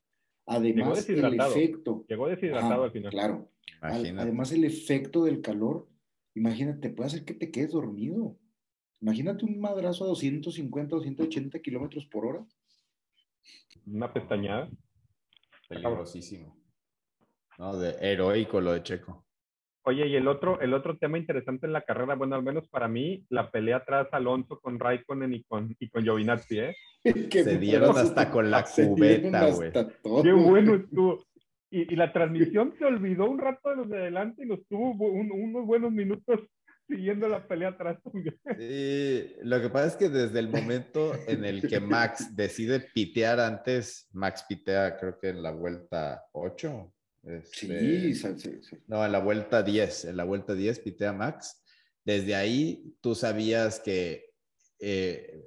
Además, 0.48 1.08
el 1.08 1.16
deshidratado. 1.16 1.52
efecto. 1.52 2.06
Llegó 2.10 2.28
deshidratado 2.28 2.84
al 2.84 2.92
final. 2.92 3.12
Claro. 3.12 3.52
Imagínate. 3.82 4.22
además, 4.22 4.52
el 4.54 4.64
efecto 4.64 5.24
del 5.24 5.42
calor, 5.42 5.88
imagínate, 6.34 6.90
puede 6.90 7.08
hacer 7.08 7.26
que 7.26 7.36
te 7.36 7.52
quedes 7.52 7.72
dormido. 7.72 8.38
Imagínate 9.00 9.46
un 9.46 9.60
madrazo 9.60 10.06
a 10.06 10.08
250, 10.08 10.96
280 10.96 11.60
kilómetros 11.60 12.08
por 12.08 12.26
hora. 12.26 12.46
Una 13.86 14.12
pestañada. 14.12 14.70
Peligrosísimo. 15.68 16.58
No, 17.58 17.78
de 17.78 17.96
heroico 18.00 18.62
lo 18.62 18.74
de 18.74 18.84
Checo. 18.84 19.26
Oye, 19.86 20.08
y 20.08 20.16
el 20.16 20.28
otro, 20.30 20.62
el 20.62 20.74
otro 20.74 20.98
tema 20.98 21.18
interesante 21.18 21.66
en 21.66 21.74
la 21.74 21.82
carrera, 21.82 22.16
bueno, 22.16 22.36
al 22.36 22.44
menos 22.44 22.68
para 22.70 22.88
mí, 22.88 23.26
la 23.30 23.52
pelea 23.52 23.78
atrás 23.78 24.08
Alonso 24.14 24.60
con 24.62 24.80
Raikkonen 24.80 25.34
y 25.34 25.44
con, 25.44 25.76
y 25.78 25.90
con 25.90 26.04
Giovinazzi, 26.04 26.60
¿eh? 26.60 26.76
Se 27.04 27.58
dieron 27.58 27.98
hasta 27.98 28.32
con 28.32 28.50
la 28.50 28.64
cubeta, 28.64 29.50
güey. 29.50 29.72
Qué 29.72 30.32
bueno 30.32 30.76
estuvo. 30.76 31.26
y, 31.70 31.96
la 31.96 32.14
transmisión 32.14 32.74
se 32.78 32.86
olvidó 32.86 33.30
un 33.30 33.40
rato 33.40 33.70
de 33.70 33.76
los 33.76 33.90
de 33.90 33.98
adelante 33.98 34.44
y 34.44 34.48
nos 34.48 34.66
tuvo 34.68 35.08
unos 35.08 35.66
buenos 35.66 35.92
minutos 35.92 36.40
siguiendo 36.88 37.28
la 37.28 37.48
pelea 37.48 37.70
atrás. 37.70 37.98
Sí, 38.58 39.36
lo 39.42 39.62
que 39.62 39.70
pasa 39.70 39.88
es 39.88 39.96
que 39.96 40.10
desde 40.10 40.40
el 40.40 40.50
momento 40.50 41.14
en 41.28 41.46
el 41.46 41.68
que 41.68 41.80
Max 41.80 42.36
decide 42.36 42.80
pitear 42.80 43.40
antes, 43.40 44.08
Max 44.12 44.46
pitea 44.48 44.98
creo 44.98 45.18
que 45.20 45.30
en 45.30 45.42
la 45.42 45.52
vuelta 45.52 46.24
8. 46.34 46.94
Este, 47.24 48.14
sí, 48.14 48.16
sí, 48.16 48.60
sí, 48.62 48.78
No, 48.88 49.06
en 49.06 49.12
la 49.12 49.20
vuelta 49.20 49.64
10, 49.64 50.06
en 50.06 50.18
la 50.18 50.26
vuelta 50.26 50.54
10 50.54 50.80
pitea 50.80 51.14
Max. 51.14 51.64
Desde 52.06 52.36
ahí 52.36 52.96
tú 53.02 53.16
sabías 53.16 53.80
que 53.80 54.32
eh, 54.80 55.42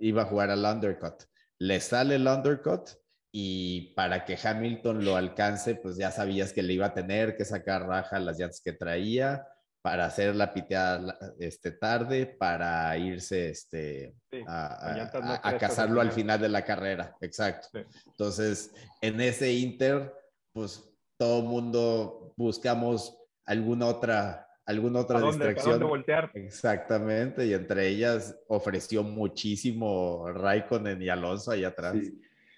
iba 0.00 0.22
a 0.22 0.26
jugar 0.26 0.50
al 0.50 0.64
undercut. 0.64 1.22
Le 1.58 1.80
sale 1.80 2.16
el 2.16 2.26
undercut 2.26 2.90
y 3.32 3.94
para 3.94 4.24
que 4.24 4.36
Hamilton 4.42 5.04
lo 5.04 5.16
alcance, 5.16 5.76
pues 5.76 5.96
ya 5.96 6.10
sabías 6.10 6.52
que 6.52 6.62
le 6.62 6.72
iba 6.72 6.86
a 6.86 6.94
tener 6.94 7.36
que 7.36 7.44
sacar 7.44 7.86
raja 7.86 8.18
las 8.18 8.38
llantas 8.38 8.60
que 8.60 8.72
traía 8.72 9.46
para 9.82 10.04
hacer 10.04 10.36
la 10.36 10.52
piteada 10.52 11.18
este, 11.38 11.70
tarde, 11.72 12.26
para 12.26 12.96
irse 12.98 13.48
este, 13.48 14.14
a, 14.46 15.56
cazarlo 15.58 16.00
al 16.00 16.12
final 16.12 16.40
de 16.40 16.48
la 16.48 16.64
carrera. 16.64 17.16
Exacto. 17.20 17.68
Entonces, 18.06 18.72
en 19.00 19.20
ese 19.20 19.52
Inter, 19.52 20.12
pues 20.52 20.84
todo 21.16 21.42
mundo 21.42 22.34
buscamos 22.36 23.16
alguna 23.44 23.86
otra 23.86 24.46
alguna 24.66 25.00
otra 25.00 25.20
distracción. 25.20 25.80
voltear? 25.80 26.30
Exactamente, 26.34 27.46
y 27.46 27.54
entre 27.54 27.88
ellas 27.88 28.38
ofreció 28.46 29.02
muchísimo 29.02 30.30
Raikkonen 30.32 31.02
y 31.02 31.08
Alonso 31.08 31.50
ahí 31.50 31.64
atrás. 31.64 31.96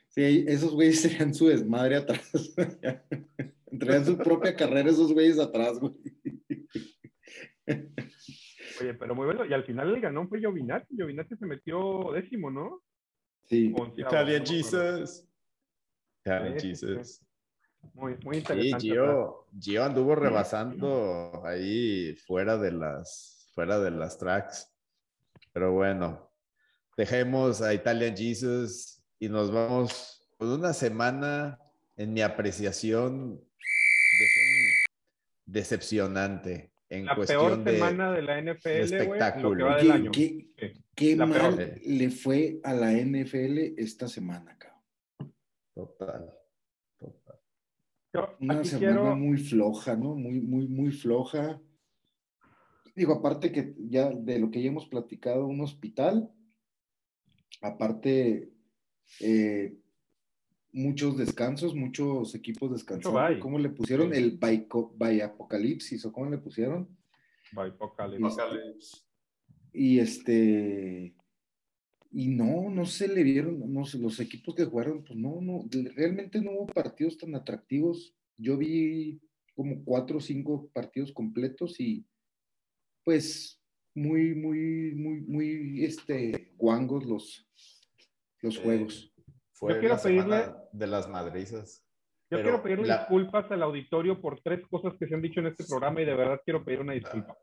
Sí, 0.09 0.45
esos 0.47 0.73
güeyes 0.73 1.01
serían 1.01 1.35
su 1.35 1.49
desmadre 1.49 1.97
atrás. 1.97 2.31
Traían 3.81 4.05
su 4.05 4.19
propia 4.19 4.55
carrera 4.55 4.91
esos 4.91 5.13
güeyes 5.13 5.39
atrás, 5.39 5.79
güey. 5.79 5.95
Oye, 8.81 8.94
pero 8.94 9.14
muy 9.14 9.27
bueno. 9.27 9.44
Y 9.44 9.53
al 9.53 9.64
final 9.64 9.94
el 9.94 10.01
ganón 10.01 10.29
fue 10.29 10.40
Giovinazzi. 10.40 10.96
Giovinazzi 10.96 11.37
se 11.37 11.46
metió 11.46 12.12
décimo, 12.12 12.51
¿no? 12.51 12.83
Sí. 13.44 13.75
Italian 13.96 14.44
Jesus. 14.44 15.27
Italian 16.25 16.59
Jesus. 16.59 17.22
Muy, 17.94 18.16
muy 18.25 18.38
interesante. 18.38 18.81
Sí, 18.81 18.88
Gio, 18.88 19.46
Gio, 19.61 19.85
anduvo 19.85 20.14
rebasando 20.14 21.42
ahí 21.44 22.14
fuera 22.27 22.57
de 22.57 22.72
las, 22.72 23.51
fuera 23.55 23.79
de 23.81 23.90
las 23.90 24.18
tracks. 24.18 24.72
Pero 25.53 25.72
bueno, 25.72 26.31
dejemos 26.96 27.61
a 27.61 27.75
Italian 27.75 28.16
Jesus 28.16 29.03
y 29.18 29.29
nos 29.29 29.53
vamos 29.53 30.31
con 30.38 30.48
una 30.48 30.72
semana 30.72 31.59
en 31.96 32.12
mi 32.12 32.22
apreciación 32.22 33.42
decepcionante 35.44 36.72
en 36.92 37.07
la 37.07 37.14
cuestión 37.14 37.64
peor 37.64 37.74
semana 37.74 38.12
de 38.12 38.22
la 38.22 38.40
NFL, 38.40 38.68
espectáculo. 38.68 39.76
¿Qué, 40.94 41.16
mal 41.16 41.81
le 41.87 42.11
fue 42.11 42.61
a 42.62 42.74
la 42.74 42.92
NFL 42.92 43.78
esta 43.78 44.09
semana, 44.09 44.59
cabrón? 44.59 45.35
Total, 45.74 46.35
total. 46.98 47.40
Una 48.40 48.62
semana 48.62 49.14
muy 49.14 49.38
floja, 49.38 49.96
¿no? 49.96 50.14
Muy, 50.14 50.40
muy, 50.40 50.68
muy 50.68 50.92
floja. 50.92 51.59
Digo, 52.94 53.14
aparte 53.14 53.50
que 53.52 53.74
ya 53.78 54.11
de 54.11 54.38
lo 54.38 54.50
que 54.50 54.61
ya 54.61 54.68
hemos 54.68 54.87
platicado, 54.87 55.46
un 55.46 55.62
hospital, 55.62 56.31
aparte, 57.62 58.52
eh, 59.20 59.78
muchos 60.73 61.17
descansos, 61.19 61.75
muchos 61.75 62.35
equipos 62.35 62.73
descansando. 62.73 63.41
¿Cómo 63.41 63.59
le 63.59 63.69
pusieron? 63.69 64.15
El 64.15 64.39
by, 64.39 65.21
Apocalipsis, 65.21 66.05
¿o 66.05 66.13
cómo 66.13 66.31
le 66.31 66.39
pusieron? 66.39 66.89
By 67.53 67.71
Apocalipsis. 67.71 69.07
Y 69.75 69.99
este, 69.99 71.15
y 72.11 72.29
no, 72.29 72.69
no 72.71 72.85
se 72.85 73.09
le 73.09 73.23
vieron, 73.23 73.73
no 73.73 73.87
sé, 73.87 73.99
los 73.99 74.21
equipos 74.21 74.55
que 74.55 74.67
jugaron, 74.67 75.03
pues 75.03 75.19
no, 75.19 75.41
no, 75.41 75.67
realmente 75.95 76.41
no 76.41 76.53
hubo 76.53 76.67
partidos 76.67 77.17
tan 77.17 77.35
atractivos. 77.35 78.15
Yo 78.37 78.59
vi 78.59 79.21
como 79.55 79.83
cuatro 79.85 80.19
o 80.19 80.21
cinco 80.21 80.69
partidos 80.73 81.13
completos 81.13 81.81
y 81.81 82.07
pues 83.05 83.61
muy, 83.95 84.35
muy, 84.35 84.95
muy, 84.95 85.21
muy, 85.23 85.85
este, 85.85 86.53
guangos 86.57 87.05
los, 87.07 87.49
los 88.41 88.59
juegos. 88.59 89.12
Fue 89.62 89.75
yo 89.75 89.79
quiero 89.79 89.96
pedirle 90.03 90.44
de 90.72 90.87
las 90.88 91.09
madrizas. 91.09 91.87
Yo 92.29 92.42
quiero 92.42 92.61
pedirle 92.64 92.92
disculpas 92.92 93.48
al 93.53 93.62
auditorio 93.62 94.20
por 94.20 94.40
tres 94.40 94.66
cosas 94.66 94.92
que 94.98 95.07
se 95.07 95.14
han 95.14 95.22
dicho 95.22 95.38
en 95.38 95.46
este 95.46 95.62
programa 95.64 96.03
y 96.03 96.05
de 96.05 96.16
verdad 96.16 96.40
quiero 96.44 96.64
pedir 96.64 96.81
una 96.81 96.94
disculpa. 96.94 97.38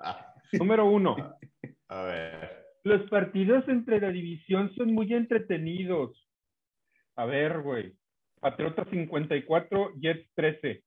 Ah. 0.00 0.34
Número 0.52 0.90
uno. 0.90 1.14
A 1.88 2.02
ver. 2.02 2.66
Los 2.82 3.08
partidos 3.08 3.68
entre 3.68 4.00
la 4.00 4.08
división 4.08 4.74
son 4.74 4.92
muy 4.92 5.14
entretenidos. 5.14 6.28
A 7.14 7.24
ver, 7.24 7.60
güey. 7.60 7.96
Patriota 8.40 8.84
54, 8.90 9.92
Jets 10.00 10.28
13. 10.34 10.82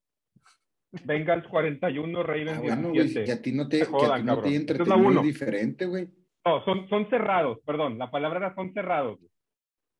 Bengals 1.06 1.48
41, 1.48 2.24
Ravens 2.24 2.58
ah, 2.58 2.62
bueno, 2.62 2.92
17. 2.92 3.26
que 3.26 3.32
a 3.32 3.42
ti 3.42 3.54
no 3.54 3.70
te, 3.70 3.86
jodan, 3.86 4.26
que 4.26 4.32
a 4.32 4.42
ti 4.42 4.60
no 4.60 5.22
te 5.22 5.24
diferente, 5.24 5.86
güey. 5.86 6.10
No, 6.46 6.66
son, 6.66 6.90
son 6.90 7.10
cerrados, 7.10 7.60
perdón. 7.66 7.98
La 7.98 8.12
palabra 8.12 8.40
era 8.40 8.56
son 8.56 8.74
cerrados. 8.74 9.18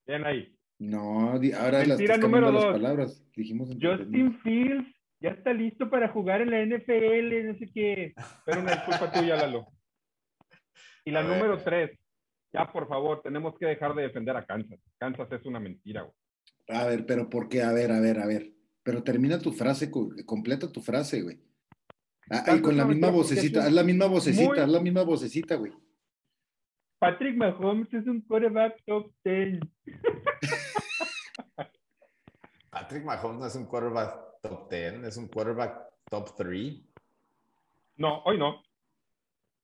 Vean 0.06 0.26
ahí. 0.26 0.57
No, 0.80 1.32
ahora 1.32 1.86
Mentira 1.86 2.18
número 2.18 2.52
dos. 2.52 2.66
palabras. 2.66 3.24
Dijimos 3.36 3.70
Justin 3.82 4.40
Fields 4.42 4.98
ya 5.20 5.30
está 5.30 5.52
listo 5.52 5.90
para 5.90 6.10
jugar 6.10 6.42
en 6.42 6.52
la 6.52 6.64
NFL, 6.64 7.48
no 7.48 7.58
sé 7.58 7.70
qué. 7.74 8.14
Pero 8.46 8.62
una 8.62 8.76
disculpa 8.76 9.12
tuya, 9.12 9.36
Lalo. 9.36 9.68
Y 11.06 11.12
la 11.12 11.24
número 11.24 11.58
tres. 11.64 11.98
Ya, 12.54 12.72
por 12.72 12.88
favor, 12.88 13.22
tenemos 13.22 13.58
que 13.58 13.66
dejar 13.66 13.96
de 13.96 14.04
defender 14.04 14.36
a 14.38 14.46
Kansas. 14.46 14.80
Kansas 15.00 15.32
es 15.32 15.46
una 15.46 15.60
mentira, 15.60 16.04
güey. 16.04 16.14
A 16.70 16.86
ver, 16.86 17.06
pero 17.06 17.30
¿por 17.30 17.50
qué? 17.50 17.62
A 17.62 17.72
ver, 17.72 17.92
a 17.92 18.00
ver, 18.00 18.20
a 18.20 18.28
ver. 18.28 18.52
Pero 18.84 19.04
termina 19.04 19.40
tu 19.40 19.52
frase, 19.52 19.92
completa 20.26 20.72
tu 20.72 20.82
frase, 20.82 21.22
güey. 21.22 21.40
Ah, 22.30 22.60
con 22.62 22.76
la 22.76 22.86
misma 22.86 23.10
vocecita, 23.10 23.66
haz 23.66 23.72
la 23.72 23.84
misma 23.84 24.06
vocecita, 24.06 24.64
haz 24.64 24.70
la 24.70 24.82
misma 24.82 25.04
vocecita, 25.04 25.56
güey. 25.56 25.72
Patrick 27.00 27.38
Mahomes 27.38 27.94
es 27.94 28.08
un 28.08 28.22
quarterback 28.22 28.82
top 28.86 29.12
10. 29.24 29.60
Patrick 32.72 33.04
Mahomes 33.06 33.40
no 33.40 33.46
es 33.46 33.56
un 33.56 33.66
quarterback 33.66 34.42
top 34.42 34.70
10, 34.70 35.04
es 35.04 35.18
un 35.18 35.28
quarterback 35.28 35.78
top 36.10 36.36
3. 36.36 36.82
No, 37.98 38.24
hoy 38.24 38.38
no. 38.38 38.64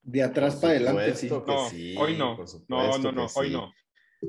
De 0.03 0.21
atrás 0.21 0.57
para 0.57 0.73
adelante, 0.73 1.15
sí. 1.15 1.29
no, 1.29 1.43
Hoy 1.97 2.17
no. 2.17 2.37
no, 2.67 2.97
no, 2.97 3.11
no, 3.11 3.27
hoy 3.35 3.51
no. 3.51 3.71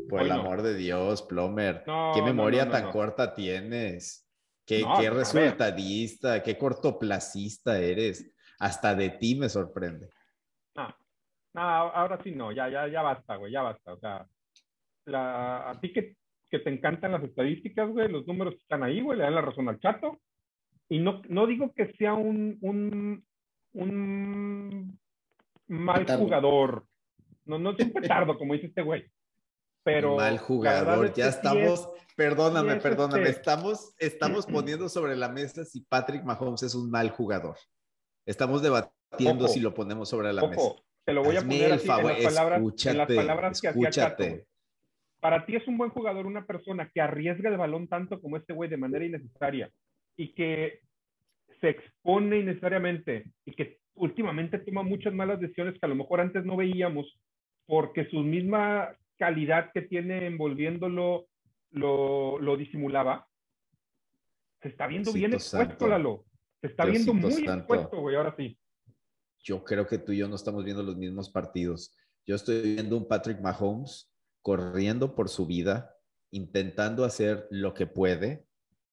Por 0.08 0.22
el 0.22 0.32
amor 0.32 0.62
de 0.62 0.74
Dios, 0.74 1.22
Plomer. 1.22 1.84
¿Qué 2.14 2.22
memoria 2.22 2.70
tan 2.70 2.90
corta 2.90 3.34
tienes? 3.34 4.26
¿Qué, 4.64 4.84
qué 4.98 5.10
resultadista, 5.10 6.42
qué 6.42 6.56
cortoplacista 6.56 7.78
eres? 7.78 8.30
Hasta 8.58 8.94
de 8.94 9.10
ti 9.10 9.34
me 9.34 9.48
sorprende. 9.48 10.08
No, 11.54 11.60
ahora 11.60 12.20
sí 12.22 12.32
no, 12.32 12.50
ya, 12.50 12.68
ya, 12.68 12.88
ya 12.88 13.02
basta, 13.02 13.36
güey, 13.36 13.52
ya 13.52 13.62
basta. 13.62 13.92
O 13.92 13.98
sea, 13.98 14.26
la, 15.06 15.70
a 15.70 15.80
ti 15.80 15.92
que, 15.92 16.16
que 16.50 16.58
te 16.58 16.70
encantan 16.70 17.12
las 17.12 17.22
estadísticas, 17.22 17.88
güey, 17.90 18.08
los 18.08 18.26
números 18.26 18.54
están 18.54 18.82
ahí, 18.82 19.00
güey, 19.00 19.18
le 19.18 19.24
dan 19.24 19.36
la 19.36 19.42
razón 19.42 19.68
al 19.68 19.78
chato. 19.78 20.20
Y 20.88 20.98
no, 20.98 21.22
no 21.28 21.46
digo 21.46 21.72
que 21.72 21.92
sea 21.92 22.14
un, 22.14 22.58
un, 22.60 23.24
un 23.72 24.98
mal 25.68 26.06
jugador. 26.06 26.86
No, 27.44 27.58
no 27.58 27.70
es 27.70 27.78
un 27.84 27.92
petardo, 27.92 28.36
como 28.36 28.54
dice 28.54 28.66
este 28.66 28.82
güey. 28.82 29.10
Pero. 29.84 30.16
Mal 30.16 30.38
jugador, 30.38 31.12
ya 31.14 31.28
estamos. 31.28 31.88
perdóname, 32.16 32.76
perdóname. 32.76 33.28
Este 33.28 33.38
Estamos, 33.38 33.94
estamos 33.98 34.46
poniendo 34.52 34.88
sobre 34.88 35.14
la 35.14 35.28
mesa 35.28 35.64
si 35.64 35.82
Patrick 35.82 36.24
Mahomes 36.24 36.64
es 36.64 36.74
un 36.74 36.90
mal 36.90 37.10
jugador. 37.10 37.56
Estamos 38.26 38.62
debatiendo 38.62 39.46
si 39.46 39.60
lo 39.60 39.72
ponemos 39.72 40.08
sobre 40.08 40.32
la 40.32 40.46
mesa. 40.48 40.74
Te 41.04 41.12
lo 41.12 41.22
voy 41.22 41.36
a 41.36 41.42
poner 41.42 41.72
así, 41.72 41.88
en, 41.88 42.06
las 42.06 42.34
palabras, 42.34 42.86
en 42.86 42.98
las 42.98 43.06
palabras 43.12 43.60
que 43.60 43.68
hacía 43.68 43.90
Chato. 43.90 44.24
Para 45.20 45.44
ti 45.44 45.56
es 45.56 45.66
un 45.68 45.78
buen 45.78 45.90
jugador 45.90 46.26
una 46.26 46.46
persona 46.46 46.90
que 46.92 47.00
arriesga 47.00 47.50
el 47.50 47.56
balón 47.56 47.88
tanto 47.88 48.20
como 48.20 48.36
este 48.36 48.52
güey 48.52 48.70
de 48.70 48.76
manera 48.76 49.04
innecesaria 49.04 49.70
y 50.16 50.32
que 50.34 50.80
se 51.60 51.70
expone 51.70 52.38
innecesariamente 52.38 53.24
y 53.44 53.52
que 53.52 53.78
últimamente 53.94 54.58
toma 54.58 54.82
muchas 54.82 55.14
malas 55.14 55.40
decisiones 55.40 55.74
que 55.78 55.86
a 55.86 55.88
lo 55.88 55.94
mejor 55.94 56.20
antes 56.20 56.44
no 56.44 56.56
veíamos 56.56 57.06
porque 57.66 58.06
su 58.10 58.20
misma 58.20 58.96
calidad 59.18 59.70
que 59.72 59.82
tiene 59.82 60.26
envolviéndolo 60.26 61.26
lo, 61.70 62.38
lo 62.38 62.56
disimulaba. 62.56 63.26
Se 64.62 64.68
está 64.68 64.86
viendo 64.86 65.12
bien 65.12 65.34
expuesto, 65.34 65.86
Lalo. 65.86 66.24
Se 66.60 66.68
está 66.68 66.86
viendo 66.86 67.12
muy 67.12 67.32
expuesto, 67.32 68.00
güey, 68.00 68.16
ahora 68.16 68.34
sí 68.36 68.56
yo 69.44 69.62
creo 69.62 69.86
que 69.86 69.98
tú 69.98 70.12
y 70.12 70.18
yo 70.18 70.26
no 70.28 70.36
estamos 70.36 70.64
viendo 70.64 70.82
los 70.82 70.96
mismos 70.96 71.30
partidos. 71.30 71.94
Yo 72.26 72.34
estoy 72.34 72.62
viendo 72.62 72.96
un 72.96 73.06
Patrick 73.06 73.40
Mahomes 73.40 74.10
corriendo 74.40 75.14
por 75.14 75.28
su 75.28 75.46
vida, 75.46 75.94
intentando 76.30 77.04
hacer 77.04 77.46
lo 77.50 77.74
que 77.74 77.86
puede 77.86 78.46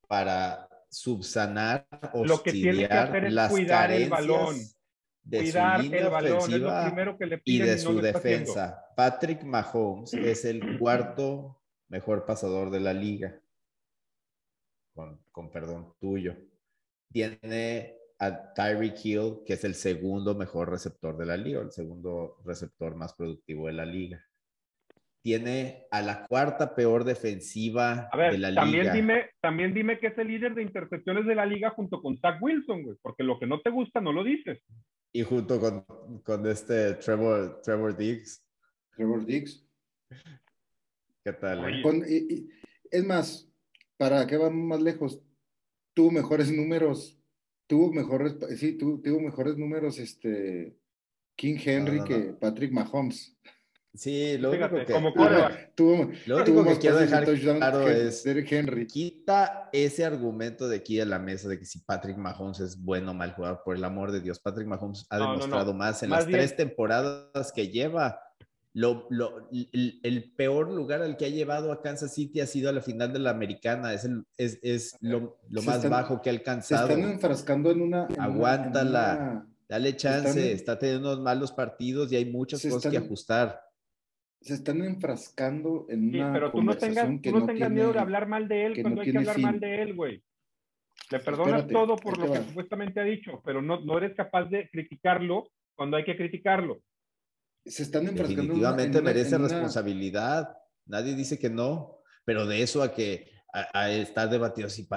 para 0.07 0.67
subsanar 0.89 1.87
o 2.13 2.25
Lo 2.25 2.43
que 2.43 2.51
tiene 2.51 2.85
que 2.85 2.93
hacer 2.93 3.25
es 3.25 3.49
cuidar 3.49 3.91
el 3.91 4.09
balón. 4.09 4.57
De 5.23 5.39
cuidar 5.39 5.85
su 5.85 5.93
el 5.93 6.09
balón 6.09 6.53
es 6.53 6.59
lo 6.59 6.83
primero 6.83 7.17
que 7.17 7.25
le 7.27 7.37
piden 7.37 7.67
y 7.67 7.69
de 7.69 7.77
su 7.77 8.01
defensa. 8.01 8.85
Patrick 8.95 9.43
Mahomes 9.43 10.13
es 10.13 10.43
el 10.43 10.77
cuarto 10.77 11.61
mejor 11.87 12.25
pasador 12.25 12.69
de 12.71 12.79
la 12.81 12.93
liga. 12.93 13.39
Con, 14.93 15.23
con 15.31 15.49
perdón 15.49 15.93
tuyo. 15.99 16.35
Tiene 17.09 18.00
a 18.21 18.53
Tyreek 18.53 19.03
Hill, 19.03 19.39
que 19.47 19.53
es 19.53 19.63
el 19.63 19.73
segundo 19.73 20.35
mejor 20.35 20.69
receptor 20.69 21.17
de 21.17 21.25
la 21.25 21.35
liga, 21.35 21.59
el 21.59 21.71
segundo 21.71 22.37
receptor 22.45 22.95
más 22.95 23.15
productivo 23.15 23.65
de 23.65 23.73
la 23.73 23.85
liga. 23.85 24.23
Tiene 25.23 25.87
a 25.89 26.03
la 26.03 26.27
cuarta 26.27 26.75
peor 26.75 27.03
defensiva 27.03 28.09
de 28.13 28.37
la 28.37 28.53
también 28.53 28.83
liga. 28.83 28.93
Dime, 28.93 29.29
también 29.41 29.73
dime 29.73 29.97
que 29.97 30.07
es 30.07 30.17
el 30.19 30.27
líder 30.27 30.53
de 30.53 30.61
intercepciones 30.61 31.25
de 31.25 31.33
la 31.33 31.47
liga 31.47 31.71
junto 31.71 31.99
con 31.99 32.15
Zach 32.19 32.39
Wilson, 32.39 32.83
güey, 32.83 32.97
porque 33.01 33.23
lo 33.23 33.39
que 33.39 33.47
no 33.47 33.59
te 33.59 33.71
gusta 33.71 33.99
no 33.99 34.13
lo 34.13 34.23
dices. 34.23 34.59
Y 35.11 35.23
junto 35.23 35.59
con, 35.59 36.21
con 36.21 36.45
este 36.45 36.93
Trevor, 36.95 37.59
Trevor 37.63 37.97
Diggs. 37.97 38.45
Trevor 38.95 39.25
Diggs. 39.25 39.67
¿Qué 41.23 41.33
tal? 41.33 41.83
Eh? 41.83 42.45
es 42.91 43.03
más, 43.03 43.51
para 43.97 44.27
que 44.27 44.37
vamos 44.37 44.63
más 44.63 44.81
lejos, 44.81 45.19
tuvo 45.95 46.11
mejores 46.11 46.51
números 46.51 47.20
tuvo 47.71 47.93
mejores, 47.93 48.35
sí, 48.57 48.77
tuvo, 48.77 49.21
mejores 49.21 49.55
números 49.55 49.97
este 49.97 50.77
King 51.37 51.55
Henry 51.63 52.03
que 52.03 52.35
Patrick 52.37 52.73
Mahomes. 52.73 53.37
Sí, 53.93 54.37
lo 54.37 54.49
único 54.49 54.75
que, 54.75 54.85
tuvo, 55.75 56.11
lo 56.25 56.37
único 56.43 56.65
que 56.65 56.77
quiero 56.79 56.97
dejar 56.97 57.23
claro 57.23 57.87
es 57.87 58.25
Henry. 58.25 58.87
quita 58.87 59.69
ese 59.71 60.03
argumento 60.03 60.67
de 60.67 60.75
aquí 60.77 60.99
a 60.99 61.05
la 61.05 61.17
mesa 61.17 61.47
de 61.47 61.59
que 61.59 61.65
si 61.65 61.79
Patrick 61.79 62.17
Mahomes 62.17 62.59
es 62.59 62.77
bueno 62.77 63.11
o 63.11 63.13
mal 63.13 63.31
jugador, 63.35 63.61
por 63.63 63.77
el 63.77 63.85
amor 63.85 64.11
de 64.11 64.19
Dios, 64.19 64.41
Patrick 64.41 64.67
Mahomes 64.67 65.05
ha 65.09 65.19
demostrado 65.19 65.73
más 65.73 66.03
en 66.03 66.09
las 66.09 66.27
tres 66.27 66.57
temporadas 66.57 67.53
que 67.53 67.69
lleva 67.69 68.19
lo, 68.73 69.07
lo, 69.09 69.49
el, 69.51 70.33
peor 70.37 70.71
lugar 70.71 71.01
al 71.01 71.17
que 71.17 71.25
ha 71.25 71.29
llevado 71.29 71.73
a 71.73 71.81
Kansas 71.81 72.13
City 72.13 72.39
ha 72.39 72.47
sido 72.47 72.69
a 72.69 72.73
la 72.73 72.81
final 72.81 73.11
de 73.11 73.19
la 73.19 73.31
americana. 73.31 73.93
Es, 73.93 74.05
el, 74.05 74.23
es, 74.37 74.59
es 74.61 74.97
lo, 75.01 75.39
lo 75.49 75.61
más 75.63 75.87
bajo 75.89 76.21
que 76.21 76.29
ha 76.29 76.33
alcanzado. 76.33 76.87
Se 76.87 76.93
están 76.93 77.11
enfrascando 77.11 77.71
en 77.71 77.81
una. 77.81 78.07
Aguántala. 78.17 79.45
Dale 79.67 79.95
chance. 79.95 80.51
está 80.51 80.79
teniendo 80.79 81.11
unos 81.11 81.23
malos 81.23 81.51
partidos 81.51 82.11
y 82.11 82.15
hay 82.15 82.25
muchas 82.25 82.61
cosas 82.65 82.91
que 82.91 82.97
ajustar. 82.97 83.61
Se 84.39 84.53
están 84.53 84.81
enfrascando 84.83 85.85
en 85.89 86.09
una. 86.09 86.27
Sí, 86.27 86.33
pero 86.33 86.51
tú 86.51 86.63
no 86.63 86.75
tengas, 86.75 87.21
tú 87.21 87.39
no, 87.39 87.45
tengas 87.45 87.71
miedo 87.71 87.91
de 87.91 87.99
hablar 87.99 88.27
mal 88.27 88.47
de 88.47 88.65
él 88.65 88.81
cuando 88.81 89.01
hay 89.01 89.11
que 89.11 89.17
hablar 89.17 89.39
mal 89.39 89.59
de 89.59 89.81
él, 89.81 89.95
güey. 89.95 90.23
Le 91.11 91.19
perdonas 91.19 91.67
todo 91.67 91.97
por 91.97 92.17
lo 92.17 92.31
que 92.31 92.39
supuestamente 92.39 93.01
ha 93.01 93.03
dicho, 93.03 93.41
pero 93.43 93.61
no, 93.61 93.81
no 93.81 93.97
eres 93.97 94.15
capaz 94.15 94.45
de 94.45 94.69
criticarlo 94.69 95.49
cuando 95.75 95.97
hay 95.97 96.05
que 96.05 96.15
criticarlo 96.15 96.79
se 97.65 97.83
están 97.83 98.07
enfrascando. 98.07 98.41
Definitivamente 98.43 99.01
merece 99.01 99.37
responsabilidad. 99.37 100.57
Nadie 100.85 101.15
dice 101.15 101.37
que 101.37 101.49
no, 101.49 101.99
pero 102.25 102.45
de 102.45 102.61
eso 102.61 102.81
a 102.81 102.93
que 102.93 103.31
a, 103.53 103.89
estar 103.91 104.29
debatido 104.29 104.69
si 104.69 104.87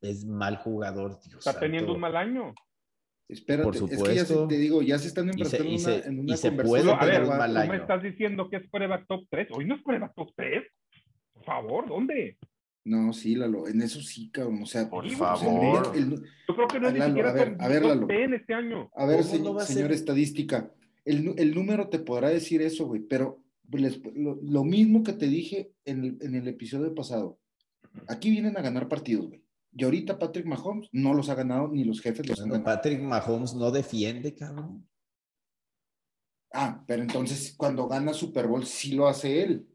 es 0.00 0.24
mal 0.24 0.56
jugador. 0.56 1.18
Está 1.38 1.58
teniendo 1.58 1.94
un 1.94 2.00
mal 2.00 2.16
año. 2.16 2.54
Espérate, 3.28 3.64
Por 3.64 3.76
supuesto. 3.76 4.10
es 4.10 4.28
que 4.28 4.34
ya 4.34 4.48
te 4.48 4.58
digo, 4.58 4.82
ya 4.82 4.98
se 4.98 5.08
están 5.08 5.28
enfrascando 5.28 5.72
en 5.72 5.80
una, 5.80 5.94
en 5.94 6.18
una 6.18 6.36
conversación. 6.36 6.98
a 6.98 7.04
ver, 7.04 7.22
un 7.22 7.28
mal 7.28 7.56
año. 7.56 7.72
me 7.72 7.78
estás 7.78 8.02
diciendo 8.02 8.50
que 8.50 8.56
es 8.56 8.70
prueba 8.70 9.04
top 9.06 9.26
3. 9.30 9.48
Hoy 9.52 9.64
no 9.64 9.76
es 9.76 9.82
prueba 9.82 10.12
top 10.14 10.32
3. 10.36 10.62
Por 11.34 11.44
favor, 11.44 11.88
¿dónde? 11.88 12.36
No, 12.84 13.12
sí, 13.12 13.36
Lalo, 13.36 13.68
en 13.68 13.80
eso 13.80 14.02
sí, 14.02 14.30
cabrón. 14.30 14.62
O 14.62 14.66
sea, 14.66 14.90
por 14.90 15.08
favor. 15.10 15.94
Yo 15.94 16.54
creo 16.54 16.68
que 16.68 16.80
no 16.80 16.88
es 16.88 16.94
ni 16.94 17.00
siquiera 17.00 17.30
a 17.30 17.32
ver, 17.32 17.56
a 17.58 17.68
ver, 17.68 17.84
Lalo. 17.84 18.10
en 18.10 18.34
este 18.34 18.54
año. 18.54 18.90
A 18.94 19.06
ver, 19.06 19.22
señor 19.24 19.92
estadística 19.92 20.70
el, 21.04 21.54
número 21.54 21.88
te 21.88 21.98
podrá 21.98 22.28
decir 22.28 22.62
eso, 22.62 22.86
güey, 22.86 23.00
pero 23.00 23.42
lo, 24.14 24.64
mismo 24.64 25.02
que 25.02 25.12
te 25.12 25.26
dije 25.26 25.72
en 25.84 26.18
el, 26.20 26.48
episodio 26.48 26.94
pasado. 26.94 27.38
Aquí 28.08 28.30
vienen 28.30 28.56
a 28.56 28.62
ganar 28.62 28.88
partidos, 28.88 29.28
güey. 29.28 29.42
Y 29.74 29.84
ahorita 29.84 30.18
Patrick 30.18 30.46
Mahomes 30.46 30.88
no 30.92 31.14
los 31.14 31.30
ha 31.30 31.34
ganado 31.34 31.68
ni 31.68 31.84
los 31.84 32.00
jefes 32.00 32.28
los 32.28 32.40
han 32.40 32.50
ganado. 32.50 32.64
Patrick 32.64 33.00
Mahomes 33.00 33.54
no 33.54 33.70
defiende, 33.70 34.34
cabrón. 34.34 34.86
Ah, 36.52 36.84
pero 36.86 37.02
entonces 37.02 37.54
cuando 37.56 37.88
gana 37.88 38.12
Super 38.12 38.46
Bowl 38.46 38.66
sí 38.66 38.92
lo 38.92 39.08
hace 39.08 39.42
él. 39.42 39.66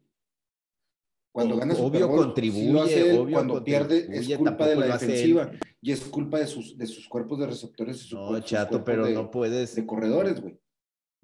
Cuando 1.31 1.57
gana 1.57 1.73
Super 1.73 2.05
Bowl, 2.05 2.25
contribuye, 2.25 2.71
lo 2.71 2.81
hace 2.83 3.15
él. 3.15 3.31
cuando 3.31 3.63
pierde 3.63 4.07
es 4.11 4.37
culpa 4.37 4.67
de 4.67 4.75
la 4.75 4.97
defensiva 4.97 5.51
y 5.81 5.91
es 5.91 6.01
culpa 6.01 6.39
de 6.39 6.47
sus, 6.47 6.77
de 6.77 6.85
sus 6.85 7.07
cuerpos 7.07 7.39
de 7.39 7.47
receptores. 7.47 8.11
no, 8.13 8.39
chato, 8.41 8.83
pero 8.83 9.07
no 9.09 9.31
puedes. 9.31 9.75
De 9.75 9.85
corredores, 9.85 10.39
güey 10.41 10.59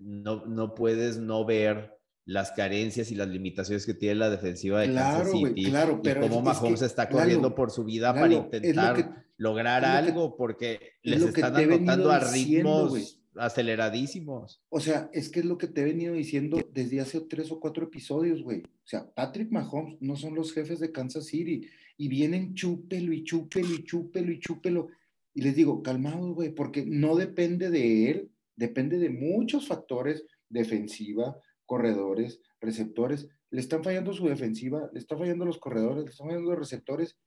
no, 0.04 0.46
no 0.46 0.76
puedes 0.76 1.18
no 1.18 1.46
ver 1.46 1.94
las 2.26 2.52
carencias 2.52 3.12
y 3.12 3.16
las 3.16 3.28
limitaciones 3.28 3.86
que 3.86 3.94
tiene 3.94 4.16
la 4.16 4.30
defensiva 4.30 4.82
de 4.82 4.94
Kansas 4.94 5.32
City 5.32 5.66
claro, 5.66 6.02
pero 6.02 6.26
y 6.26 6.30
cómo 6.30 6.42
Mahomes 6.42 6.82
está 6.82 7.10
corriendo 7.10 7.54
por 7.54 7.72
su 7.72 7.84
vida 7.84 8.14
para 8.14 8.34
intentar 8.34 9.26
lograr 9.38 9.84
algo 9.84 10.36
porque 10.38 10.80
les 11.04 11.22
están 11.22 11.56
anotando 11.56 12.12
a 12.12 12.20
ritmos 12.20 13.20
aceleradísimos. 13.36 14.62
O 14.70 14.80
sea, 14.80 15.10
es 15.12 15.30
que 15.30 15.40
es 15.40 15.46
lo 15.46 15.58
que 15.58 15.68
te 15.68 15.82
he 15.82 15.86
venido 15.86 16.14
diciendo 16.14 16.60
desde 16.72 17.02
hace 17.02 17.20
tres 17.22 17.52
o 17.52 17.60
cuatro 17.60 17.86
episodios, 17.86 18.44
güey. 18.44 18.62
O 18.62 18.88
sea, 18.88 19.12
Patrick 19.14 19.52
Mahomes 19.52 19.98
no 20.02 20.16
son 20.16 20.36
los 20.36 20.54
jefes 20.54 20.80
de 20.80 20.92
Kansas 20.92 21.26
City 21.26 21.68
y 21.98 22.08
vienen 22.08 22.54
chúpelo 22.54 23.12
y 23.12 23.24
chúpelo 23.24 23.74
y 23.74 23.84
chúpelo 23.84 24.32
y 24.32 24.40
chúpelo. 24.40 24.88
Y 25.34 25.42
les 25.42 25.56
digo, 25.56 25.82
calmados, 25.82 26.36
güey, 26.36 26.54
porque 26.54 26.86
no 26.86 27.16
depende 27.16 27.72
de 27.72 28.12
él 28.12 28.30
Depende 28.56 28.98
de 28.98 29.10
muchos 29.10 29.68
factores, 29.68 30.26
defensiva, 30.50 31.36
corredores, 31.66 32.42
receptores. 32.62 33.28
Le 33.50 33.62
están 33.62 33.84
fallando 33.84 34.14
su 34.14 34.28
defensiva, 34.28 34.90
le 34.94 35.00
están 35.00 35.20
fallando 35.20 35.46
los 35.46 35.58
corredores, 35.58 36.04
le 36.04 36.10
están 36.10 36.28
fallando 36.28 36.52
los 36.52 36.60
receptores. 36.60 37.18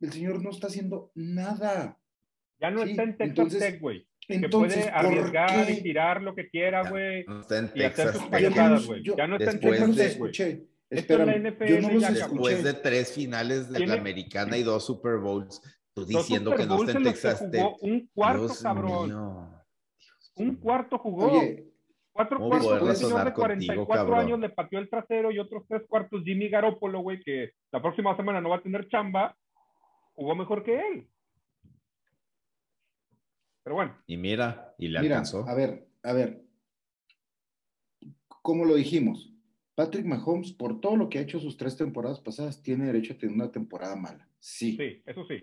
El 0.00 0.12
señor 0.12 0.42
no 0.42 0.50
está 0.50 0.66
haciendo 0.66 1.10
nada. 1.14 1.98
Ya 2.60 2.70
no 2.70 2.82
está 2.82 3.02
en 3.02 3.16
Texas 3.16 3.58
Tech, 3.58 3.80
güey. 3.80 4.06
Que 4.26 4.48
puede 4.48 4.88
arriesgar 4.88 5.70
y 5.70 5.82
tirar 5.82 6.22
lo 6.22 6.34
que 6.34 6.48
quiera, 6.48 6.88
güey. 6.88 7.24
No 7.26 7.40
está 7.40 7.58
en 7.58 7.72
Texas 7.72 8.18
güey. 8.86 9.02
Ya 9.04 9.26
no 9.26 9.36
está 9.36 9.50
en 9.52 9.60
Texas 9.60 9.96
Tech, 9.96 10.18
güey. 10.18 10.32
Espera, 10.88 11.24
yo 11.66 11.80
no 11.80 11.90
los 11.90 12.14
Después 12.14 12.62
de 12.62 12.74
tres 12.74 13.12
finales 13.12 13.70
de 13.70 13.86
la 13.86 13.94
americana 13.94 14.56
y 14.56 14.62
dos 14.62 14.86
Super 14.86 15.18
Bowls, 15.18 15.60
tú 15.92 16.06
diciendo 16.06 16.54
que 16.54 16.64
no 16.64 16.84
está 16.84 16.98
en 16.98 17.04
Texas 17.04 17.50
Tech. 17.50 17.66
Un 17.80 18.08
cuarto, 18.14 18.52
cabrón. 18.62 19.55
Un 20.36 20.56
cuarto 20.56 20.98
jugó. 20.98 21.40
Cuatro 22.12 22.38
cuartos, 22.38 22.82
un 22.82 22.96
señor 22.96 23.24
de 23.26 23.32
44 23.34 24.16
años 24.16 24.40
le 24.40 24.48
pateó 24.48 24.78
el 24.78 24.88
trasero 24.88 25.30
y 25.30 25.38
otros 25.38 25.64
tres 25.68 25.82
cuartos 25.86 26.22
Jimmy 26.24 26.48
Garoppolo, 26.48 27.00
güey, 27.00 27.20
que 27.20 27.50
la 27.70 27.82
próxima 27.82 28.16
semana 28.16 28.40
no 28.40 28.48
va 28.48 28.56
a 28.56 28.62
tener 28.62 28.88
chamba, 28.88 29.36
jugó 30.14 30.34
mejor 30.34 30.64
que 30.64 30.80
él. 30.80 31.08
Pero 33.62 33.76
bueno. 33.76 33.98
Y 34.06 34.16
mira, 34.16 34.74
y 34.78 34.88
le 34.88 34.98
alcanzó. 34.98 35.46
A 35.46 35.54
ver, 35.54 35.86
a 36.02 36.14
ver. 36.14 36.42
Como 38.40 38.64
lo 38.64 38.76
dijimos, 38.76 39.34
Patrick 39.74 40.06
Mahomes, 40.06 40.52
por 40.52 40.80
todo 40.80 40.96
lo 40.96 41.10
que 41.10 41.18
ha 41.18 41.22
hecho 41.22 41.38
sus 41.38 41.58
tres 41.58 41.76
temporadas 41.76 42.20
pasadas, 42.20 42.62
tiene 42.62 42.86
derecho 42.86 43.12
a 43.12 43.18
tener 43.18 43.34
una 43.34 43.52
temporada 43.52 43.94
mala. 43.94 44.26
Sí. 44.38 44.74
Sí, 44.76 45.02
eso 45.04 45.26
sí. 45.26 45.42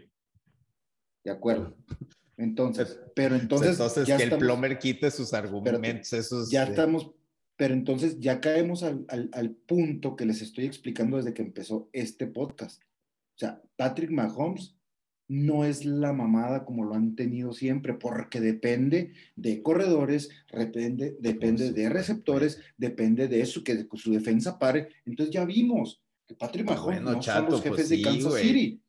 De 1.24 1.32
acuerdo. 1.32 1.76
Entonces, 2.38 3.00
pero 3.16 3.36
entonces. 3.36 3.72
Entonces, 3.72 4.06
que 4.06 4.24
el 4.24 4.38
plomer 4.38 4.80
quite 4.80 5.12
sus 5.12 5.34
argumentos. 5.34 6.50
ya 6.50 6.64
estamos, 6.64 7.12
pero 7.56 7.74
entonces 7.74 8.20
ya 8.20 8.42
caemos 8.42 8.84
al, 8.84 9.06
al, 9.10 9.52
punto 9.52 10.16
que 10.16 10.26
les 10.26 10.42
estoy 10.42 10.66
explicando 10.66 11.18
desde 11.18 11.34
que 11.34 11.44
empezó 11.44 11.90
este 11.94 12.28
podcast. 12.28 12.82
O 13.36 13.40
sea, 13.40 13.62
Patrick 13.76 14.12
Mahomes 14.12 14.76
no 15.28 15.64
es 15.66 15.86
la 15.86 16.14
mamada 16.14 16.66
como 16.66 16.84
lo 16.84 16.96
han 16.96 17.16
tenido 17.16 17.54
siempre, 17.54 17.94
porque 17.94 18.42
depende 18.42 19.14
de 19.36 19.62
corredores, 19.62 20.30
depende, 20.52 21.16
depende 21.20 21.72
de 21.72 21.90
receptores, 21.90 22.60
depende 22.78 23.28
de 23.28 23.42
eso, 23.42 23.64
que 23.64 23.88
su 23.96 24.12
defensa 24.12 24.60
pare. 24.60 24.90
Entonces 25.06 25.34
ya 25.34 25.46
vimos 25.46 26.02
que 26.28 26.36
Patrick 26.36 26.68
Mahomes 26.68 27.02
no 27.02 27.22
son 27.22 27.46
los 27.46 27.62
jefes 27.62 27.76
pues 27.76 27.90
de 27.90 28.02
Kansas 28.02 28.36
City. 28.36 28.82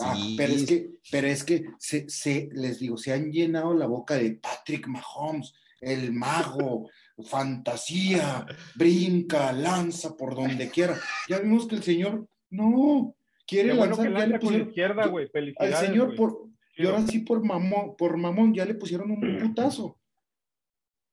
Ah, 0.00 0.16
pero 0.36 0.52
es 0.52 0.64
que, 0.64 0.90
pero 1.10 1.26
es 1.26 1.42
que 1.44 1.64
se, 1.78 2.08
se, 2.08 2.48
les 2.52 2.78
digo, 2.78 2.96
se 2.96 3.12
han 3.12 3.32
llenado 3.32 3.74
la 3.74 3.86
boca 3.86 4.14
de 4.14 4.32
Patrick 4.32 4.86
Mahomes, 4.86 5.54
el 5.80 6.12
mago, 6.12 6.88
fantasía, 7.24 8.46
brinca, 8.76 9.52
lanza 9.52 10.16
por 10.16 10.36
donde 10.36 10.70
quiera. 10.70 10.98
Ya 11.28 11.40
vimos 11.40 11.66
que 11.66 11.74
el 11.74 11.82
señor 11.82 12.28
no 12.50 13.16
quiere 13.46 13.74
lanzar. 13.74 14.12
ya 14.12 14.26
le 14.26 14.38
pusieron, 14.38 14.68
izquierda, 14.68 15.06
güey. 15.06 15.28
Al 15.58 15.74
señor 15.74 16.14
por, 16.14 16.48
y 16.76 16.86
ahora 16.86 17.06
sí 17.06 17.18
por 17.20 17.44
mamón, 17.44 17.96
por 17.96 18.16
mamón, 18.16 18.54
ya 18.54 18.64
le 18.64 18.74
pusieron 18.74 19.10
un 19.10 19.38
putazo. 19.40 19.98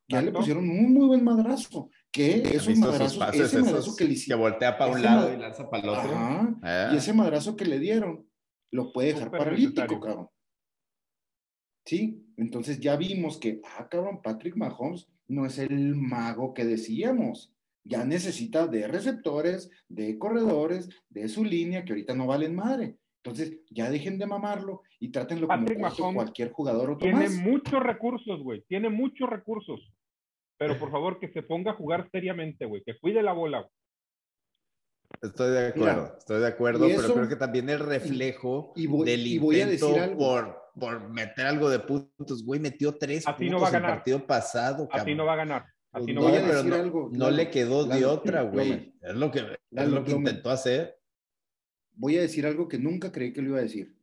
Ya 0.08 0.22
le 0.22 0.32
pusieron 0.32 0.68
un 0.68 0.94
muy 0.94 1.06
buen 1.06 1.24
madrazo 1.24 1.92
que 2.12 2.42
esos 2.56 2.76
madrazos, 2.78 3.34
ese 3.34 3.62
madrazo 3.62 3.96
que 3.96 4.06
le 4.06 4.14
hicieron. 4.14 4.42
Que 4.42 4.50
voltea 4.50 4.78
para 4.78 4.92
un 4.92 5.02
lado 5.04 5.34
y 5.34 5.38
lanza 5.38 5.70
para 5.70 5.84
el 5.84 5.90
otro. 5.90 6.12
Y 6.12 6.16
ah. 6.64 6.94
ese 6.96 7.14
madrazo 7.14 7.56
que 7.56 7.66
le 7.66 7.78
dieron 7.78 8.29
lo 8.72 8.92
puede 8.92 9.14
dejar 9.14 9.32
paralítico, 9.32 10.00
cabrón. 10.00 10.30
Sí, 11.86 12.24
entonces 12.38 12.80
ya 12.80 12.96
vimos 12.96 13.40
que, 13.40 13.62
ah, 13.64 13.88
cabrón, 13.90 14.22
Patrick 14.22 14.56
Mahomes 14.56 15.08
no 15.28 15.46
es 15.46 15.58
el 15.58 15.96
mago 15.96 16.54
que 16.54 16.66
decíamos. 16.66 17.54
Ya 17.84 18.06
necesita 18.06 18.68
de 18.68 18.88
receptores, 18.88 19.72
de 19.88 20.20
corredores, 20.20 20.90
de 21.10 21.28
su 21.30 21.44
línea, 21.44 21.84
que 21.84 21.94
ahorita 21.94 22.14
no 22.14 22.28
valen 22.28 22.56
madre. 22.56 22.98
Entonces, 23.24 23.60
ya 23.70 23.90
dejen 23.90 24.18
de 24.18 24.28
mamarlo 24.28 24.84
y 25.00 25.12
trátenlo 25.12 25.48
como 25.48 26.14
cualquier 26.14 26.52
jugador 26.52 26.92
otro 26.92 27.10
Tiene 27.10 27.30
muchos 27.30 27.82
recursos, 27.82 28.42
güey. 28.42 28.64
Tiene 28.68 28.90
muchos 28.90 29.30
recursos. 29.30 29.92
Pero 30.58 30.78
por 30.78 30.92
favor, 30.92 31.20
que 31.20 31.32
se 31.32 31.42
ponga 31.42 31.72
a 31.72 31.76
jugar 31.76 32.10
seriamente, 32.12 32.66
güey. 32.66 32.84
Que 32.86 32.98
cuide 33.00 33.24
la 33.24 33.34
bola. 33.34 33.68
Estoy 35.22 35.52
de 35.52 35.68
acuerdo, 35.68 36.16
estoy 36.18 36.40
de 36.40 36.48
acuerdo, 36.48 36.88
pero 36.88 37.14
creo 37.14 37.28
que 37.28 37.36
también 37.36 37.70
el 37.70 37.80
reflejo 37.80 38.74
del 38.76 39.28
intento 39.28 40.16
por, 40.18 40.72
por 40.80 41.10
meter 41.10 41.46
algo 41.46 41.70
de 41.70 41.80
puntos, 41.80 42.46
güey, 42.46 42.60
metió 42.60 42.96
tres 42.96 43.26
puntos 43.26 43.50
no 43.50 43.60
va 43.60 43.68
a 43.68 43.72
ganar. 43.72 43.90
el 43.90 43.96
partido 43.98 44.26
pasado. 44.26 44.88
Así 44.92 45.16
no 45.16 45.26
va 45.26 45.34
a 45.34 45.38
ganar. 45.38 45.66
Así 45.92 46.14
no, 46.14 46.24
va 46.24 46.30
a 46.30 46.42
decir 46.42 46.74
algo, 46.74 47.10
no, 47.12 47.32
le 47.32 47.50
quedó 47.50 47.86
de 47.86 48.06
otra, 48.06 48.44
güey. 48.44 48.94
Es 49.02 49.16
lo 49.16 49.32
que, 49.32 49.40
es 49.72 49.88
lo 49.90 50.04
que 50.04 50.12
intentó 50.12 50.52
hacer. 50.52 51.00
Voy 51.94 52.18
a 52.18 52.22
decir 52.22 52.46
algo 52.46 52.68
que 52.68 52.78
nunca 52.78 53.12
creí 53.12 53.34
que 53.34 53.42
lo 53.42 53.50
iba 53.50 53.58
a 53.58 53.64
decir. 53.64 53.98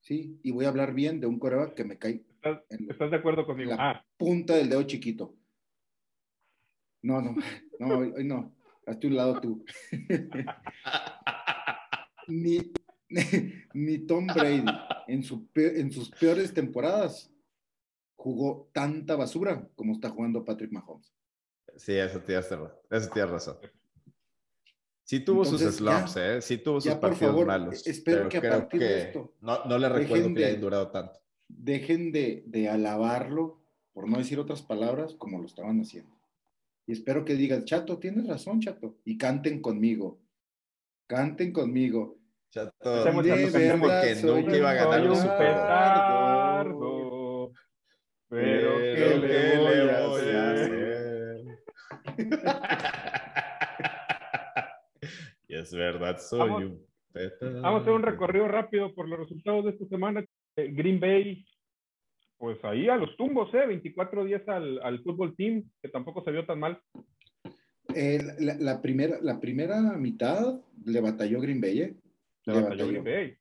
Sí, 0.00 0.40
y 0.42 0.50
voy 0.50 0.64
a 0.64 0.68
hablar 0.68 0.94
bien 0.94 1.20
de 1.20 1.26
un 1.26 1.38
coreback 1.38 1.74
que 1.74 1.84
me 1.84 1.98
cae. 1.98 2.24
¿Estás, 2.42 3.10
de 3.10 3.16
acuerdo 3.16 3.44
conmigo? 3.44 3.72
La 3.72 3.90
ah. 3.90 4.06
punta 4.16 4.56
del 4.56 4.70
dedo 4.70 4.82
chiquito. 4.84 5.36
No, 7.02 7.20
no, 7.20 7.36
no, 7.78 7.98
hoy 7.98 8.24
no. 8.24 8.55
Hazte 8.86 9.08
un 9.08 9.16
lado 9.16 9.40
tú. 9.40 9.64
ni, 12.28 12.72
ni, 13.74 13.98
Tom 13.98 14.28
Brady 14.28 14.64
en, 15.08 15.24
su, 15.24 15.48
en 15.54 15.90
sus 15.90 16.10
peores 16.10 16.54
temporadas 16.54 17.30
jugó 18.14 18.70
tanta 18.72 19.16
basura 19.16 19.68
como 19.74 19.92
está 19.92 20.10
jugando 20.10 20.44
Patrick 20.44 20.72
Mahomes. 20.72 21.12
Sí, 21.76 21.94
eso 21.94 22.20
tienes, 22.20 22.46
eso 22.46 23.10
tienes 23.10 23.30
razón. 23.30 23.58
Sí 25.02 25.20
tuvo 25.20 25.44
sus 25.44 25.60
slumps, 25.60 26.16
¿eh? 26.16 26.42
Sí 26.42 26.58
tuvo 26.58 26.80
sus 26.80 26.94
partidos 26.94 27.46
malos. 27.46 27.86
Espero 27.86 28.28
que 28.28 28.38
a 28.38 28.42
partir 28.42 28.80
de 28.80 29.02
esto... 29.02 29.34
No, 29.40 29.64
no 29.64 29.78
le 29.78 29.88
recuerdo 29.88 30.34
que 30.34 30.44
haya 30.44 30.58
durado 30.58 30.90
tanto. 30.90 31.20
Dejen 31.48 32.10
de, 32.10 32.42
de 32.46 32.68
alabarlo, 32.68 33.60
por 33.92 34.08
no 34.08 34.18
decir 34.18 34.40
otras 34.40 34.62
palabras, 34.62 35.14
como 35.14 35.38
lo 35.38 35.46
estaban 35.46 35.80
haciendo. 35.80 36.15
Y 36.86 36.92
espero 36.92 37.24
que 37.24 37.34
digan, 37.34 37.64
Chato, 37.64 37.98
tienes 37.98 38.28
razón, 38.28 38.60
Chato. 38.60 38.98
Y 39.04 39.18
canten 39.18 39.60
conmigo. 39.60 40.20
Canten 41.08 41.52
conmigo. 41.52 42.20
Chato, 42.50 43.04
de 43.04 43.10
verdad, 43.10 44.02
que 44.02 44.14
nunca 44.22 44.56
iba 44.56 44.70
a 44.70 44.74
ganar 44.74 45.10
un 45.10 45.20
petardo, 45.20 46.86
pero, 48.28 48.78
¿qué, 48.78 49.18
le 49.20 49.58
voy, 49.58 49.74
a 50.30 50.52
hacer? 50.52 51.44
y 55.48 55.54
es 55.54 55.72
verdad, 55.72 56.18
soy 56.18 56.64
un 56.64 56.84
petardo. 57.12 57.62
Vamos 57.62 57.80
a 57.80 57.82
hacer 57.82 57.92
un 57.92 58.02
recorrido 58.02 58.48
rápido 58.48 58.94
por 58.94 59.08
los 59.08 59.18
resultados 59.18 59.64
de 59.64 59.70
esta 59.72 59.86
semana. 59.86 60.24
Eh, 60.56 60.70
Green 60.72 61.00
Bay 61.00 61.44
pues 62.38 62.62
ahí 62.64 62.88
a 62.88 62.96
los 62.96 63.16
tumbos, 63.16 63.52
¿eh? 63.54 63.66
24 63.66 64.24
días 64.24 64.46
al, 64.48 64.80
al 64.82 65.02
fútbol 65.02 65.34
team, 65.36 65.64
que 65.82 65.88
tampoco 65.88 66.22
se 66.22 66.30
vio 66.30 66.44
tan 66.44 66.60
mal. 66.60 66.80
Eh, 67.94 68.20
la, 68.40 68.82
primera, 68.82 69.18
la 69.22 69.40
primera 69.40 69.80
mitad 69.96 70.60
le 70.84 71.00
batalló 71.00 71.40
Green 71.40 71.60
Bay, 71.60 71.80
¿eh? 71.80 71.94
Le, 72.44 72.60
batalló, 72.60 72.88
Green 72.88 73.04
Bay. 73.04 73.34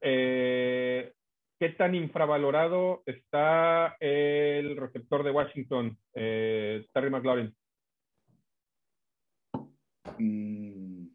Eh, 0.00 1.12
¿Qué 1.58 1.68
tan 1.70 1.94
infravalorado 1.94 3.02
está 3.06 3.96
el 4.00 4.76
receptor 4.76 5.22
de 5.22 5.30
Washington, 5.30 5.96
eh, 6.14 6.84
Terry 6.92 7.08
McLaurin? 7.08 7.54
Mm, 10.18 11.06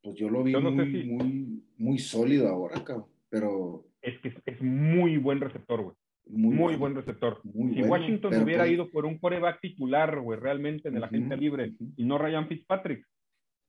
pues 0.00 0.16
yo 0.16 0.30
lo 0.30 0.42
vi 0.44 0.54
muy, 0.54 1.04
muy, 1.04 1.64
muy 1.76 1.98
sólido 1.98 2.48
ahora, 2.48 2.82
cabrón, 2.84 3.08
pero... 3.28 3.84
Es 4.00 4.18
que 4.20 4.34
es 4.46 4.62
muy 4.62 5.16
buen 5.16 5.40
receptor, 5.40 5.82
güey. 5.82 5.96
Muy, 6.26 6.76
buen 6.76 6.94
receptor. 6.94 7.40
si 7.42 7.82
Washington 7.82 8.42
hubiera 8.42 8.64
pues 8.64 8.72
ido 8.72 8.90
por 8.90 9.04
un 9.04 9.18
coreback 9.18 9.60
titular, 9.60 10.20
güey, 10.20 10.38
realmente 10.38 10.88
en 10.88 11.00
la 11.00 11.06
agencia 11.06 11.36
libre 11.36 11.74
y 11.96 12.04
no 12.04 12.16
Ryan 12.16 12.48
Fitzpatrick, 12.48 13.06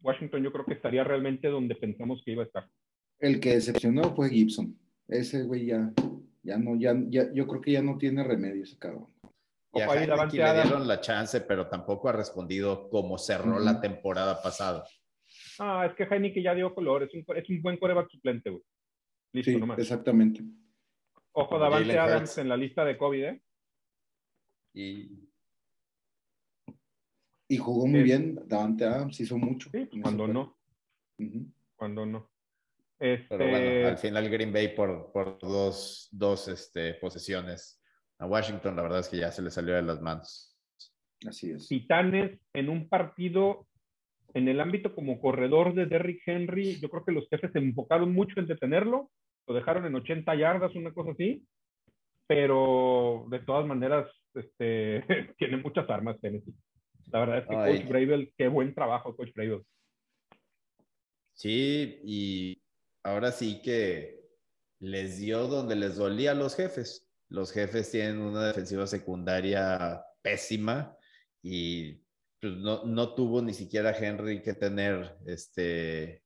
Washington 0.02 0.44
yo 0.44 0.52
creo 0.52 0.66
que 0.66 0.74
estaría 0.76 1.04
realmente 1.04 1.50
donde 1.50 1.76
pensamos 1.76 2.22
que 2.24 2.32
iba 2.32 2.44
a 2.44 2.46
estar. 2.46 2.70
El 3.20 3.40
que 3.40 3.56
decepcionó 3.56 4.16
fue 4.16 4.30
Gibson. 4.30 4.78
Ese 5.08 5.44
güey 5.44 5.66
ya, 5.66 5.92
ya 6.44 6.58
no, 6.58 6.76
ya, 6.80 6.96
ya, 7.10 7.32
yo 7.34 7.46
creo 7.48 7.62
que 7.62 7.72
ya 7.74 7.82
no 7.82 7.98
tiene 7.98 8.24
remedio 8.24 8.64
ese 8.64 8.78
cabrón. 8.78 9.08
Y 9.74 9.82
a 9.82 9.94
le 9.94 10.64
dieron 10.64 10.88
la 10.88 11.02
chance, 11.02 11.42
pero 11.42 11.68
tampoco 11.68 12.08
ha 12.08 12.14
respondido 12.14 12.88
como 12.90 13.18
cerró 13.18 13.60
la 13.60 13.82
temporada 13.82 14.42
pasada. 14.42 14.86
Ah, 15.60 15.86
es 15.90 15.96
que 15.96 16.04
Heineken 16.04 16.44
ya 16.44 16.56
dio 16.56 16.74
color, 16.74 17.04
es 17.04 17.14
un, 17.14 17.26
es 17.36 17.50
un 17.50 17.62
buen 17.62 17.78
coreback 17.78 18.10
suplente, 18.10 18.50
güey. 18.50 18.64
Listo, 19.34 19.52
sí, 19.52 19.58
nomás. 19.58 19.78
Exactamente. 19.80 20.42
Ojo, 21.38 21.60
Davante 21.60 22.00
Adams 22.00 22.38
en 22.38 22.48
la 22.48 22.56
lista 22.56 22.86
de 22.86 22.98
COVID, 22.98 23.24
¿eh? 23.26 23.42
Y, 24.74 25.30
y 27.50 27.58
jugó 27.58 27.86
muy 27.88 28.04
bien, 28.04 28.40
Davante 28.48 28.86
Adams 28.86 29.20
hizo 29.20 29.38
mucho. 29.38 29.70
Sí, 29.70 29.90
cuando 30.02 30.28
no. 30.28 30.58
Cuando 31.76 32.06
no. 32.06 32.32
Pero 32.98 33.20
bueno, 33.30 33.58
este 33.58 33.86
al 33.86 33.98
final 33.98 34.30
Green 34.30 34.54
Bay 34.54 34.74
por, 34.74 35.12
por 35.12 35.38
dos, 35.40 36.08
dos 36.14 36.48
este, 36.48 36.94
posesiones 36.94 37.82
a 38.18 38.26
Washington, 38.28 38.78
la 38.78 38.84
verdad 38.84 39.02
es 39.02 39.10
que 39.10 39.18
ya 39.18 39.30
se 39.30 39.42
le 39.42 39.52
salió 39.52 39.76
de 39.76 39.82
las 39.82 40.02
manos. 40.02 40.58
Así 41.28 41.52
es. 41.52 41.68
Titanes 41.68 42.40
en 42.54 42.70
un 42.70 42.88
partido 42.88 43.68
en 44.34 44.48
el 44.48 44.62
ámbito 44.62 44.96
como 44.96 45.20
corredor 45.20 45.74
de 45.74 45.86
Derrick 45.86 46.22
Henry, 46.26 46.80
yo 46.80 46.90
creo 46.90 47.04
que 47.04 47.12
los 47.12 47.28
jefes 47.28 47.52
se 47.52 47.60
enfocaron 47.60 48.14
mucho 48.14 48.40
en 48.40 48.48
detenerlo 48.48 49.12
lo 49.48 49.54
dejaron 49.54 49.86
en 49.86 49.96
80 49.96 50.36
yardas, 50.36 50.76
una 50.76 50.94
cosa 50.94 51.12
así, 51.12 51.46
pero 52.28 53.26
de 53.30 53.40
todas 53.40 53.66
maneras 53.66 54.10
este, 54.34 55.04
tiene 55.38 55.58
muchas 55.58 55.90
armas 55.90 56.20
Tennessee. 56.22 56.56
La 57.12 57.20
verdad 57.20 57.38
es 57.40 57.48
que 57.48 57.56
Coach 57.56 57.90
Bravel, 57.90 58.34
qué 58.38 58.48
buen 58.48 58.74
trabajo 58.74 59.16
Coach 59.16 59.34
Bravel. 59.36 59.64
Sí, 61.34 62.00
y 62.04 62.62
ahora 63.04 63.32
sí 63.32 63.62
que 63.62 64.26
les 64.80 65.20
dio 65.20 65.48
donde 65.48 65.76
les 65.76 65.98
dolía 65.98 66.32
a 66.32 66.36
los 66.36 66.56
jefes. 66.56 67.08
Los 67.30 67.52
jefes 67.52 67.92
tienen 67.92 68.20
una 68.20 68.48
defensiva 68.48 68.88
secundaria 68.88 70.04
pésima 70.22 70.96
y 71.42 72.02
pues, 72.40 72.54
no, 72.58 72.86
no, 72.86 73.14
tuvo 73.14 73.42
ni 73.42 73.54
siquiera 73.54 73.96
Henry 73.96 74.42
que 74.42 74.54
tener 74.54 75.18
este, 75.26 76.24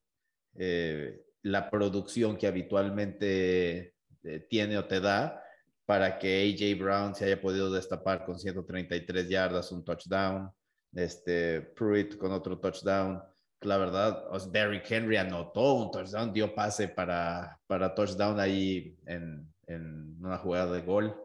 eh, 0.55 1.21
la 1.43 1.69
producción 1.69 2.38
que 2.38 2.47
habitualmente 2.47 3.93
eh, 4.23 4.39
tiene 4.49 4.78
o 4.78 4.86
te 4.86 4.99
da 4.99 5.43
para 5.86 6.19
que 6.19 6.54
AJ 6.54 6.80
Brown 6.80 7.15
se 7.15 7.25
haya 7.25 7.41
podido 7.41 7.71
destapar 7.71 8.23
con 8.23 8.38
133 8.38 9.28
yardas, 9.28 9.71
un 9.71 9.84
touchdown, 9.84 10.52
este 10.93 11.62
Pruitt 11.62 12.17
con 12.17 12.32
otro 12.32 12.60
touchdown. 12.60 13.23
La 13.62 13.78
verdad, 13.78 14.25
Derrick 14.52 14.89
Henry 14.89 15.17
anotó 15.17 15.73
un 15.73 15.91
touchdown, 15.91 16.32
dio 16.32 16.54
pase 16.54 16.89
para, 16.89 17.60
para 17.65 17.95
touchdown 17.95 18.39
ahí 18.39 18.95
en, 19.06 19.52
en 19.65 20.15
una 20.23 20.38
jugada 20.38 20.71
de 20.73 20.82
gol. 20.82 21.15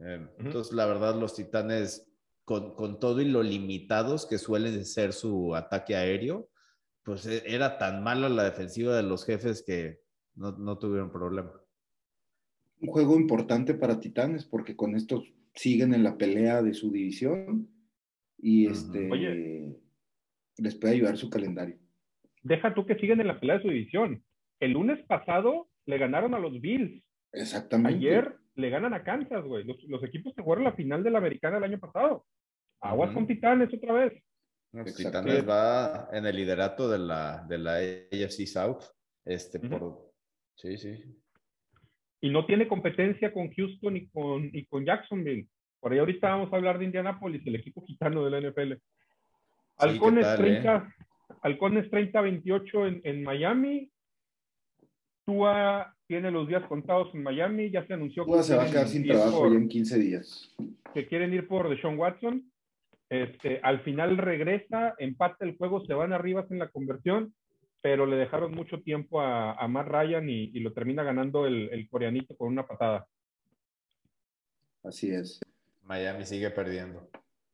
Eh, 0.00 0.26
entonces, 0.38 0.72
la 0.72 0.86
verdad, 0.86 1.14
los 1.14 1.34
Titanes, 1.34 2.10
con, 2.44 2.74
con, 2.74 2.98
todo 2.98 3.20
y 3.20 3.26
lo 3.26 3.42
limitados 3.42 4.26
que 4.26 4.38
suelen 4.38 4.84
ser 4.84 5.12
su 5.12 5.54
ataque 5.54 5.94
aéreo, 5.94 6.48
pues 7.04 7.26
e, 7.26 7.42
era 7.46 7.78
tan 7.78 8.02
mala 8.02 8.28
la 8.28 8.44
defensiva 8.44 8.96
de 8.96 9.02
los 9.02 9.24
jefes 9.24 9.62
que 9.66 10.00
no, 10.34 10.78
tuvieron 10.78 11.10
problema. 11.10 11.52
Un 12.80 12.88
juego 12.88 13.16
importante 13.16 13.74
para 13.74 14.00
Titanes 14.00 14.44
porque 14.44 14.76
con 14.76 14.96
esto 14.96 15.22
siguen 15.54 15.94
en 15.94 16.02
la 16.02 16.16
pelea 16.16 16.62
de 16.62 16.74
su 16.74 16.90
división 16.90 17.68
y 18.38 18.66
este 18.66 19.08
les 20.58 20.74
puede 20.74 20.94
ayudar 20.94 21.16
su 21.16 21.30
calendario. 21.30 21.76
Deja 22.42 22.74
tú 22.74 22.86
que 22.86 22.96
siguen 22.96 23.20
en 23.20 23.28
la 23.28 23.38
pelea 23.38 23.56
de 23.56 23.62
su 23.62 23.68
división. 23.68 24.22
El 24.60 24.72
lunes 24.72 25.04
pasado 25.06 25.68
le 25.86 25.98
ganaron 25.98 26.34
a 26.34 26.38
los 26.38 26.60
Bills. 26.60 27.04
Exactamente. 27.32 27.98
Ayer 27.98 28.36
le 28.54 28.70
ganan 28.70 28.94
a 28.94 29.02
Kansas, 29.02 29.44
güey. 29.44 29.64
Los, 29.64 30.02
equipos 30.04 30.34
que 30.34 30.42
jugaron 30.42 30.64
la 30.64 30.74
final 30.74 31.02
de 31.02 31.10
la 31.10 31.18
americana 31.18 31.58
el 31.58 31.64
año 31.64 31.78
pasado. 31.78 32.26
Aguas 32.80 33.12
con 33.12 33.26
Titanes 33.26 33.72
otra 33.72 33.92
vez. 33.92 34.12
Titanes 34.96 35.46
va 35.46 36.08
en 36.12 36.24
el 36.24 36.34
liderato 36.34 36.88
de 36.88 36.98
la, 36.98 37.44
de 37.46 37.58
la 37.58 37.74
AFC 37.76 38.46
South. 38.46 38.84
Este, 39.24 39.60
por... 39.60 40.12
Sí, 40.54 40.76
sí. 40.78 41.04
Y 42.20 42.30
no 42.30 42.46
tiene 42.46 42.68
competencia 42.68 43.32
con 43.32 43.52
Houston 43.52 43.96
y 43.96 44.08
con, 44.08 44.44
y 44.52 44.64
con 44.66 44.84
Jacksonville. 44.84 45.48
Por 45.80 45.92
ahí 45.92 45.98
ahorita 45.98 46.28
vamos 46.28 46.52
a 46.52 46.56
hablar 46.56 46.78
de 46.78 46.84
Indianapolis, 46.86 47.46
el 47.46 47.56
equipo 47.56 47.84
gitano 47.84 48.24
de 48.24 48.30
la 48.30 48.48
NFL. 48.48 48.74
Halcones, 49.76 50.36
30, 50.36 50.94
30-28 51.42 52.88
en, 52.88 53.00
en, 53.04 53.22
Miami. 53.24 53.90
Tua 55.26 55.94
tiene 56.06 56.30
los 56.30 56.46
días 56.46 56.64
contados 56.68 57.12
en 57.14 57.22
Miami, 57.22 57.70
ya 57.70 57.84
se 57.86 57.94
anunció 57.94 58.24
Tua 58.24 58.38
que 58.38 58.42
se 58.44 58.56
va 58.56 58.64
a 58.64 58.70
quedar 58.70 58.86
sin 58.86 59.04
trabajo 59.04 59.40
por- 59.40 59.52
ya 59.52 59.58
en 59.58 59.68
15 59.68 59.98
días. 59.98 60.54
que 60.94 61.06
quieren 61.08 61.34
ir 61.34 61.48
por 61.48 61.68
Deshaun 61.68 61.98
Watson. 61.98 62.51
Este, 63.12 63.60
al 63.62 63.80
final 63.82 64.16
regresa, 64.16 64.94
empata 64.96 65.44
el 65.44 65.54
juego, 65.58 65.84
se 65.84 65.92
van 65.92 66.14
arriba 66.14 66.46
en 66.48 66.58
la 66.58 66.70
conversión, 66.70 67.34
pero 67.82 68.06
le 68.06 68.16
dejaron 68.16 68.52
mucho 68.54 68.80
tiempo 68.80 69.20
a, 69.20 69.52
a 69.52 69.68
Matt 69.68 69.88
Ryan 69.88 70.30
y, 70.30 70.44
y 70.44 70.60
lo 70.60 70.72
termina 70.72 71.02
ganando 71.02 71.46
el, 71.46 71.68
el 71.72 71.90
coreanito 71.90 72.34
con 72.36 72.48
una 72.48 72.66
patada. 72.66 73.06
Así 74.82 75.10
es. 75.12 75.40
Miami 75.82 76.24
sigue 76.24 76.48
perdiendo. 76.50 77.06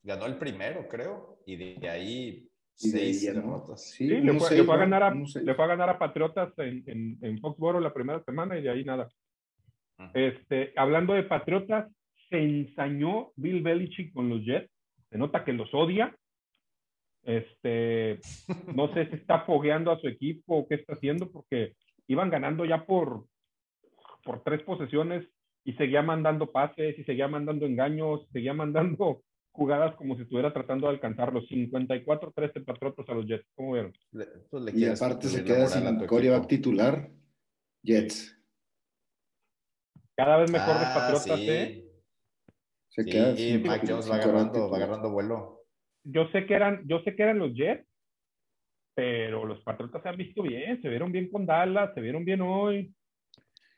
Ganó 0.05 0.27
el 0.27 0.37
primero, 0.39 0.87
creo, 0.87 1.41
y 1.45 1.57
de 1.57 1.89
ahí 1.89 2.49
Y 2.79 2.91
seis 2.91 3.25
derrotas. 3.27 3.83
Sí, 3.91 4.07
Sí, 4.09 4.21
le, 4.21 4.33
fue, 4.35 4.49
seis, 4.49 4.61
le 4.61 4.65
fue 4.67 4.75
a 4.77 4.79
ganar 4.79 5.03
a, 5.03 5.09
Uno 5.09 5.27
seis. 5.27 5.45
le 5.45 5.55
fue 5.57 5.65
a 5.65 5.69
ganar 5.69 5.91
a 5.91 5.99
Patriotas 5.99 6.53
en, 6.59 6.85
en, 6.87 7.19
en 7.21 7.41
Foxboro 7.41 7.81
la 7.81 7.93
primera 7.93 8.23
semana 8.23 8.57
y 8.57 8.63
de 8.63 8.71
ahí 8.71 8.85
nada. 8.85 9.09
Este, 10.15 10.73
hablando 10.77 11.15
de 11.15 11.25
Patriotas, 11.25 11.91
se 12.31 12.39
ensañó 12.39 13.33
Bill 13.35 13.63
Belichick 13.63 14.13
con 14.13 14.29
los 14.29 14.45
Jets. 14.45 14.71
Se 15.11 15.19
nota 15.19 15.45
que 15.45 15.53
los 15.53 15.73
odia. 15.75 16.17
Este, 17.25 18.21
no 18.75 18.93
sé 18.95 19.09
si 19.11 19.17
está 19.17 19.41
fogueando 19.43 19.91
a 19.91 20.01
su 20.01 20.09
equipo 20.09 20.57
o 20.59 20.69
qué 20.69 20.77
está 20.77 20.95
haciendo, 20.95 21.31
porque 21.31 21.75
iban 22.07 22.31
ganando 22.31 22.65
ya 22.65 22.87
por, 22.87 23.27
por 24.25 24.43
tres 24.43 24.63
posesiones 24.63 25.27
y 25.65 25.73
seguía 25.75 26.01
mandando 26.03 26.51
pases 26.51 26.99
y 26.99 27.05
seguía 27.05 27.29
mandando 27.29 27.67
engaños, 27.67 28.27
seguía 28.33 28.55
mandando 28.55 29.23
jugadas 29.53 29.95
como 29.97 30.15
si 30.17 30.23
estuviera 30.23 30.53
tratando 30.53 30.87
de 30.87 30.95
alcanzar 30.95 31.33
los 31.33 31.45
54-13 31.51 32.65
Patriotas 32.65 33.09
a 33.09 33.15
los 33.15 33.27
Jets. 33.27 33.47
¿Cómo 33.55 33.73
vieron? 33.73 33.93
Le- 34.13 34.27
pues 34.49 34.63
le 34.63 34.73
Y 34.79 34.85
aparte 34.87 35.27
se 35.29 35.45
queda 35.45 35.67
sin 35.67 36.07
coreback 36.07 36.47
titular. 36.47 37.11
Jets. 37.83 38.35
Cada 40.17 40.39
vez 40.39 40.51
mejores 40.51 40.83
Ah, 40.85 40.95
Patriotas, 40.95 41.41
sí. 41.41 41.51
¿eh? 41.51 41.85
Se 42.99 43.05
Sí, 43.05 43.11
queda 43.11 43.36
sin, 43.36 43.62
Mac 43.64 43.82
Jones 43.86 44.11
va 44.11 44.16
agarrando, 44.16 44.68
va 44.70 44.76
agarrando 44.76 45.11
vuelo. 45.12 45.64
yo 46.03 46.26
sé 46.32 46.46
que 46.46 46.55
eran, 46.55 46.82
yo 46.88 46.99
sé 47.05 47.14
que 47.14 47.22
eran 47.22 47.38
los 47.38 47.55
Jets, 47.55 47.86
pero 48.96 49.44
los 49.46 49.61
Patriotas 49.62 50.03
se 50.03 50.09
han 50.09 50.16
visto 50.16 50.42
bien, 50.42 50.82
se 50.82 50.88
vieron 50.88 51.12
bien 51.12 51.30
con 51.30 51.46
Dallas, 51.46 51.92
se 51.94 52.01
vieron 52.01 52.24
bien 52.24 52.40
hoy. 52.40 52.92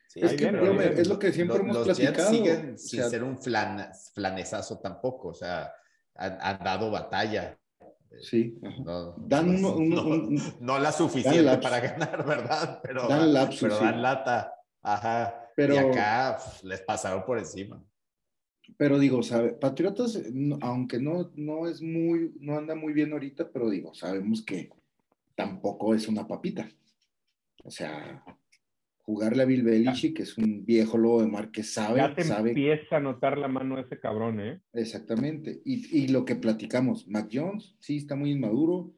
Sí, 0.08 0.20
Es 0.22 0.32
que, 0.36 0.50
viene. 0.50 0.84
es 0.98 1.06
lo 1.06 1.18
que 1.18 1.32
siempre 1.32 1.58
Los- 1.58 1.64
hemos 1.66 1.86
los 1.86 1.98
platicado. 1.98 2.30
Jets 2.30 2.38
siguen 2.38 2.74
O 2.74 2.78
sin 2.78 3.00
sea, 3.00 3.08
ser 3.10 3.22
un 3.22 3.36
flan, 3.38 3.90
flanezazo 4.14 4.80
tampoco, 4.80 5.28
o 5.28 5.34
sea, 5.34 5.70
han, 6.14 6.38
han 6.40 6.58
dado 6.64 6.90
batalla. 6.90 7.58
Sí. 8.22 8.58
No, 8.84 9.14
Dan 9.18 9.60
no, 9.60 9.74
un- 9.74 10.40
no 10.60 10.78
la 10.78 10.92
suficiente 10.92 11.42
lapsus. 11.42 11.70
para 11.70 11.80
ganar, 11.80 12.26
¿verdad? 12.26 12.80
Pero 12.82 13.06
Dan 13.06 13.34
lapsus, 13.34 13.60
pero 13.60 13.74
sí. 13.76 13.84
dan 13.84 14.00
lata. 14.02 14.54
Ajá. 14.82 15.46
Pero- 15.54 15.74
Y 15.74 15.78
acá 15.78 16.38
pf, 16.38 16.66
les 16.66 16.80
pasaron 16.80 17.24
por 17.26 17.38
encima. 17.38 17.84
Pero 18.76 18.98
digo, 18.98 19.22
sabe, 19.22 19.52
Patriotas, 19.52 20.20
no- 20.32 20.58
aunque 20.60 20.98
no, 20.98 21.30
no 21.34 21.66
es 21.68 21.82
muy, 21.82 22.32
no 22.40 22.56
anda 22.58 22.74
muy 22.74 22.92
bien 22.92 23.12
ahorita, 23.12 23.50
pero 23.50 23.68
digo, 23.70 23.94
sabemos 23.94 24.42
que 24.44 24.70
tampoco 25.34 25.94
es 25.94 26.08
una 26.08 26.26
papita. 26.26 26.68
O 27.64 27.70
sea, 27.70 28.24
jugarle 29.02 29.42
a 29.42 29.46
Bill 29.46 29.62
Belichick, 29.62 30.16
que 30.16 30.22
es 30.22 30.38
un 30.38 30.64
viejo 30.64 30.96
lobo 30.98 31.22
de 31.22 31.28
mar 31.28 31.50
que 31.50 31.62
sabe, 31.62 31.98
ya 31.98 32.14
te 32.14 32.24
sabe 32.24 32.50
empieza 32.50 32.96
a 32.96 33.00
notar 33.00 33.36
la 33.38 33.48
mano 33.48 33.78
ese 33.78 33.98
cabrón, 33.98 34.40
¿eh? 34.40 34.60
exactamente. 34.72 35.60
Y, 35.64 36.04
y 36.04 36.08
lo 36.08 36.24
que 36.24 36.36
platicamos, 36.36 37.08
Mac 37.08 37.28
Jones, 37.32 37.74
sí 37.80 37.96
está 37.96 38.14
muy 38.16 38.30
inmaduro, 38.32 38.92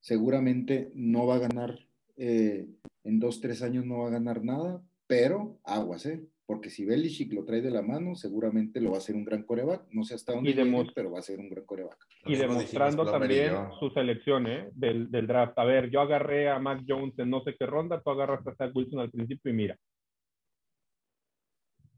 seguramente 0.00 0.90
no 0.94 1.26
va 1.26 1.36
a 1.36 1.38
ganar, 1.38 1.78
eh, 2.16 2.68
en 3.04 3.20
dos, 3.20 3.40
tres 3.40 3.62
años 3.62 3.86
no 3.86 3.98
va 4.00 4.08
a 4.08 4.12
ganar 4.12 4.44
nada, 4.44 4.82
pero 5.06 5.58
aguas, 5.64 6.04
¿eh? 6.06 6.26
Porque 6.46 6.68
si 6.68 6.84
Belichick 6.84 7.32
lo 7.32 7.44
trae 7.44 7.62
de 7.62 7.70
la 7.70 7.80
mano, 7.80 8.14
seguramente 8.14 8.78
lo 8.80 8.90
va 8.90 8.96
a 8.96 8.98
hacer 8.98 9.14
un 9.16 9.24
gran 9.24 9.44
coreback. 9.44 9.86
No 9.92 10.04
sé 10.04 10.14
hasta 10.14 10.34
dónde 10.34 10.52
demos- 10.52 10.92
pero 10.94 11.10
va 11.10 11.20
a 11.20 11.22
ser 11.22 11.38
un 11.40 11.48
gran 11.48 11.64
coreback. 11.64 11.96
Y 12.26 12.36
demostrando 12.36 13.04
también 13.10 13.52
yo. 13.52 13.70
su 13.80 13.88
selección, 13.90 14.46
¿eh? 14.46 14.68
Del, 14.74 15.10
del 15.10 15.26
draft. 15.26 15.58
A 15.58 15.64
ver, 15.64 15.88
yo 15.90 16.00
agarré 16.02 16.50
a 16.50 16.58
Mac 16.58 16.82
Jones 16.86 17.18
en 17.18 17.30
no 17.30 17.42
sé 17.44 17.56
qué 17.58 17.64
ronda, 17.64 18.02
tú 18.02 18.10
agarraste 18.10 18.50
a 18.50 18.56
Zach 18.56 18.76
Wilson 18.76 19.00
al 19.00 19.10
principio 19.10 19.50
y 19.50 19.54
mira. 19.54 19.78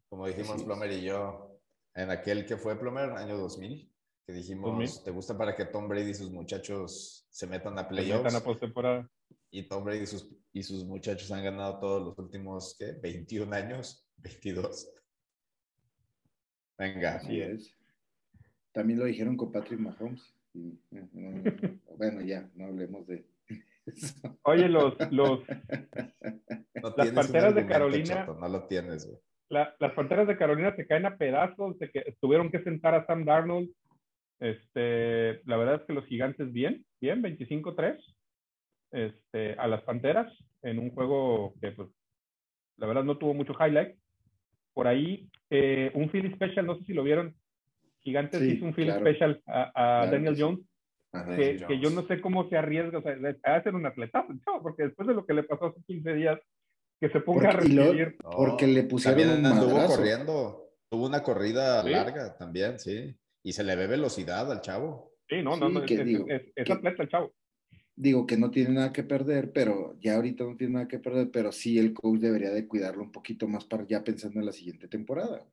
Como 0.09 0.27
dijimos 0.29 0.57
es. 0.57 0.63
Plomer 0.63 0.93
y 0.93 1.03
yo, 1.03 1.59
en 1.95 2.11
aquel 2.11 2.47
que 2.47 2.57
fue 2.57 2.79
Plomer, 2.79 3.11
año 3.11 3.37
2000, 3.37 3.91
que 4.27 4.33
dijimos, 4.33 4.71
2000. 4.71 5.05
¿te 5.05 5.11
gusta 5.11 5.37
para 5.37 5.57
que 5.57 5.65
Tom 5.67 5.89
Brady 5.89 6.11
y 6.11 6.15
sus 6.15 6.31
muchachos 6.31 7.27
se 7.31 7.47
metan 7.47 7.77
a 7.79 7.83
Se 7.83 7.89
playoffs? 7.89 8.23
metan 8.25 8.41
a 8.41 8.45
postemporada. 8.45 9.11
Y 9.51 9.65
Tom 9.69 9.85
Brady 9.85 10.03
y 10.03 10.07
sus, 10.07 10.29
y 10.53 10.63
sus 10.63 10.85
muchachos 10.85 11.31
han 11.33 11.43
ganado 11.43 11.79
todos 11.81 12.03
los 12.05 12.19
últimos, 12.19 12.77
¿qué? 12.79 12.93
21 13.03 13.53
años, 13.53 14.06
22. 14.19 14.91
Venga. 16.79 17.17
Así 17.17 17.41
es. 17.41 17.75
También 18.73 18.99
lo 18.99 19.07
dijeron 19.07 19.37
con 19.37 19.53
Patrick 19.53 19.81
Mahomes. 19.81 20.35
Y, 20.53 20.79
no, 20.91 21.09
no, 21.13 21.31
no. 21.33 21.81
bueno, 21.97 22.21
ya, 22.23 22.49
no 22.55 22.67
hablemos 22.67 23.07
de 23.07 23.27
eso. 23.87 24.39
Oye, 24.43 24.69
los, 24.69 24.95
los, 25.13 25.41
No 26.83 26.95
Las 26.97 27.11
Panteras 27.13 27.55
de 27.55 27.67
Carolina- 27.67 28.27
no 28.27 28.49
lo 28.49 28.67
tienes, 28.67 29.07
güey. 29.07 29.19
la- 29.49 29.75
las 29.79 29.93
Panteras 29.93 30.27
de 30.29 30.37
Carolina 30.37 30.75
se 30.77 30.87
caen 30.87 31.07
a 31.07 31.17
pedazos, 31.17 31.79
de 31.79 31.91
que 31.91 32.17
tuvieron 32.21 32.51
que 32.51 32.63
sentar 32.63 32.95
a 32.95 33.07
Sam 33.07 33.25
Darnold. 33.25 33.71
Este, 34.41 35.41
la 35.47 35.57
verdad 35.57 35.77
es 35.77 35.87
que 35.87 35.95
los 35.95 36.05
gigantes 36.07 36.53
bien, 36.53 36.85
bien, 37.01 37.23
25-3 37.23 37.99
este, 38.93 39.55
a 39.55 39.67
las 39.67 39.83
Panteras 39.83 40.31
en 40.63 40.79
un 40.79 40.91
juego 40.91 41.55
que 41.61 41.73
pues 41.73 41.89
la 42.77 42.87
verdad 42.87 43.05
no 43.05 43.17
tuvo 43.19 43.33
mucho 43.35 43.55
highlight. 43.59 43.97
Por 44.77 44.87
ahí, 44.89 45.27
eh, 45.49 45.91
un 45.95 46.11
Philly 46.11 46.35
Special, 46.35 46.67
no 46.67 46.77
sé 46.77 46.85
si 46.85 46.93
lo 46.93 47.03
vieron, 47.03 47.35
Gigantes 48.01 48.41
Sí, 48.41 48.53
hizo 48.53 48.67
un 48.67 48.75
Philly 48.75 48.89
claro. 48.89 49.01
Special 49.07 49.43
a, 49.47 49.63
a 49.63 49.73
Claro 50.03 50.11
Daniel. 50.13 50.37
Jones, 50.39 50.61
Ajá. 51.13 51.35
Que, 51.35 51.81
yo 51.81 51.89
no 51.89 52.07
sé 52.07 52.21
cómo 52.21 52.47
se 52.51 52.59
arriesga, 52.59 52.99
o 52.99 53.03
sea, 53.03 53.17
a 53.45 53.63
ser 53.63 53.75
un 53.75 53.87
atleta, 53.87 54.27
porque 54.61 54.83
después 54.83 55.09
de 55.09 55.15
lo 55.15 55.25
que 55.25 55.33
le 55.33 55.45
pasó 55.45 55.69
hace 55.69 55.81
15 55.87 56.13
días, 56.13 56.39
que 57.01 57.09
se 57.09 57.21
ponga 57.21 57.53
Porque, 57.53 57.57
a 57.57 57.61
recibir. 57.61 58.17
No, 58.23 58.31
porque 58.33 58.67
le 58.67 58.83
pusieron 58.83 59.19
también 59.23 59.47
un 59.47 59.47
anduvo 59.51 59.87
corriendo. 59.87 60.63
Tuvo 60.91 61.07
una 61.07 61.23
corrida 61.23 61.83
Sí. 61.83 61.89
larga 61.89 62.37
también, 62.37 62.79
sí. 62.79 63.17
Y 63.43 63.53
se 63.55 63.65
le 63.65 63.77
ve 63.77 63.87
velocidad 63.87 64.53
al 64.53 64.61
chavo. 64.61 65.13
Sí, 65.27 65.37
no, 65.43 65.57
no, 65.57 65.69
Sí, 65.69 65.73
no, 65.75 65.85
es, 65.85 65.91
es- 65.91 66.05
digo, 66.05 66.25
es- 66.29 66.53
es 66.55 66.65
que- 66.67 66.73
atleta 66.75 67.03
el 67.03 67.09
chavo. 67.09 67.33
Digo 67.99 68.27
que 68.27 68.37
no 68.37 68.51
tiene 68.51 68.75
nada 68.75 68.93
que 68.93 69.03
perder, 69.03 69.53
pero 69.53 69.97
ya 70.01 70.17
ahorita 70.17 70.45
no 70.45 70.55
tiene 70.55 70.75
nada 70.75 70.89
que 70.89 70.99
perder, 70.99 71.31
pero 71.31 71.51
sí 71.51 71.79
el 71.79 71.95
coach 71.95 72.21
debería 72.21 72.51
de 72.51 72.67
cuidarlo 72.69 73.03
un 73.03 73.11
poquito 73.11 73.49
más 73.49 73.65
para 73.65 73.87
ya 73.87 74.05
pensando 74.05 74.39
en 74.39 74.47
la 74.47 74.53
siguiente 74.53 74.87
temporada. 74.87 75.47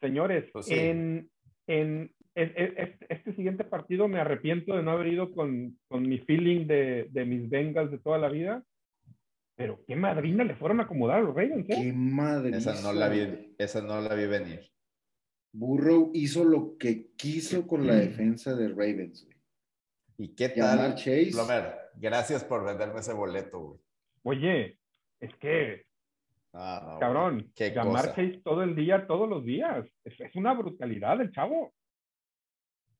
Señores, 0.00 0.46
Pues 0.52 0.66
sí. 0.66 0.74
en, 0.74 1.30
en, 1.66 2.14
en- 2.34 2.52
en- 2.56 2.74
este, 2.78 3.06
este 3.10 3.34
siguiente 3.34 3.64
partido 3.64 4.08
me 4.08 4.18
arrepiento 4.18 4.74
de 4.76 4.82
no 4.82 4.92
haber 4.92 5.08
ido 5.08 5.30
con, 5.32 5.78
con 5.88 6.08
mi 6.08 6.18
feeling 6.20 6.66
de, 6.66 7.08
de 7.10 7.24
mis 7.26 7.48
Bengals 7.50 7.90
de 7.90 7.98
toda 7.98 8.16
la 8.18 8.30
vida, 8.30 8.64
pero 9.56 9.84
qué 9.86 9.94
madrina 9.94 10.42
le 10.44 10.54
fueron 10.56 10.80
a 10.80 10.84
acomodar 10.84 11.18
a 11.18 11.22
los 11.22 11.34
Ravens, 11.34 11.68
¿eh? 11.68 11.74
Qué 11.82 11.92
madre. 11.92 12.56
Esa 12.56 12.80
no 12.80 12.92
la 12.94 13.08
vi, 13.10 13.54
esa 13.58 13.82
no 13.82 14.00
la 14.00 14.14
vi 14.14 14.26
venir. 14.26 14.70
Burrow 15.52 16.12
hizo 16.14 16.44
lo 16.44 16.78
que 16.78 17.08
quiso 17.16 17.66
con 17.66 17.82
Mm. 17.82 17.86
la 17.86 17.96
defensa 17.96 18.54
de 18.56 18.68
Ravens. 18.68 19.28
¿Y 20.20 20.34
qué 20.34 20.52
Llamar 20.54 20.76
tal, 20.78 20.94
Chase. 20.96 21.30
Plomer? 21.32 21.78
Gracias 21.94 22.44
por 22.44 22.62
venderme 22.62 23.00
ese 23.00 23.14
boleto, 23.14 23.58
güey. 23.58 23.80
Oye, 24.22 24.78
es 25.18 25.34
que, 25.36 25.86
Ah, 26.52 26.82
no, 26.94 26.98
cabrón, 26.98 27.52
Qué 27.54 27.70
llamar 27.70 28.08
cosa. 28.08 28.14
Chase 28.16 28.40
todo 28.44 28.62
el 28.62 28.74
día, 28.74 29.06
todos 29.06 29.28
los 29.28 29.44
días, 29.44 29.86
es, 30.04 30.20
es 30.20 30.36
una 30.36 30.52
brutalidad 30.52 31.20
el 31.20 31.30
chavo. 31.32 31.72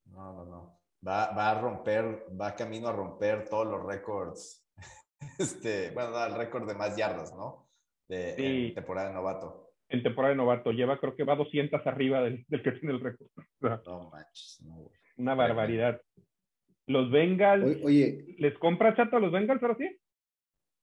No, 0.07 0.33
no, 0.33 0.45
no. 0.47 0.81
Va, 1.07 1.33
va 1.33 1.51
a 1.51 1.61
romper, 1.61 2.27
va 2.41 2.55
camino 2.55 2.89
a 2.89 2.93
romper 2.93 3.49
todos 3.49 3.67
los 3.67 3.85
récords. 3.85 4.67
Este, 5.39 5.91
bueno, 5.91 6.13
no, 6.13 6.25
el 6.25 6.35
récord 6.35 6.67
de 6.67 6.75
más 6.75 6.97
yardas, 6.97 7.35
¿no? 7.35 7.69
De 8.09 8.35
Sí. 8.37 8.69
en 8.69 8.75
temporada 8.75 9.09
de 9.09 9.15
novato. 9.15 9.73
En 9.91 10.03
temporada 10.03 10.31
de 10.33 10.37
novato, 10.37 10.71
lleva 10.73 10.99
creo 10.99 11.15
que 11.15 11.25
va 11.25 11.37
200 11.37 11.87
arriba 11.87 12.23
del, 12.23 12.47
del 12.49 12.63
que 12.63 12.73
tiene 12.73 12.95
el 12.95 13.01
récord. 13.01 13.29
No 13.87 14.09
manches, 14.11 14.63
no, 14.65 14.77
güey. 14.77 14.97
Una 15.19 15.35
barbaridad. 15.35 16.01
Los 16.91 17.11
Bengals, 17.11 17.65
Oye, 17.65 17.81
oye, 17.85 18.35
¿les 18.39 18.59
compras 18.59 18.97
chato 18.97 19.17
a 19.17 19.21
los 19.21 19.31
Bengals 19.33 19.63
ahora 19.63 19.77
sí? 19.77 19.87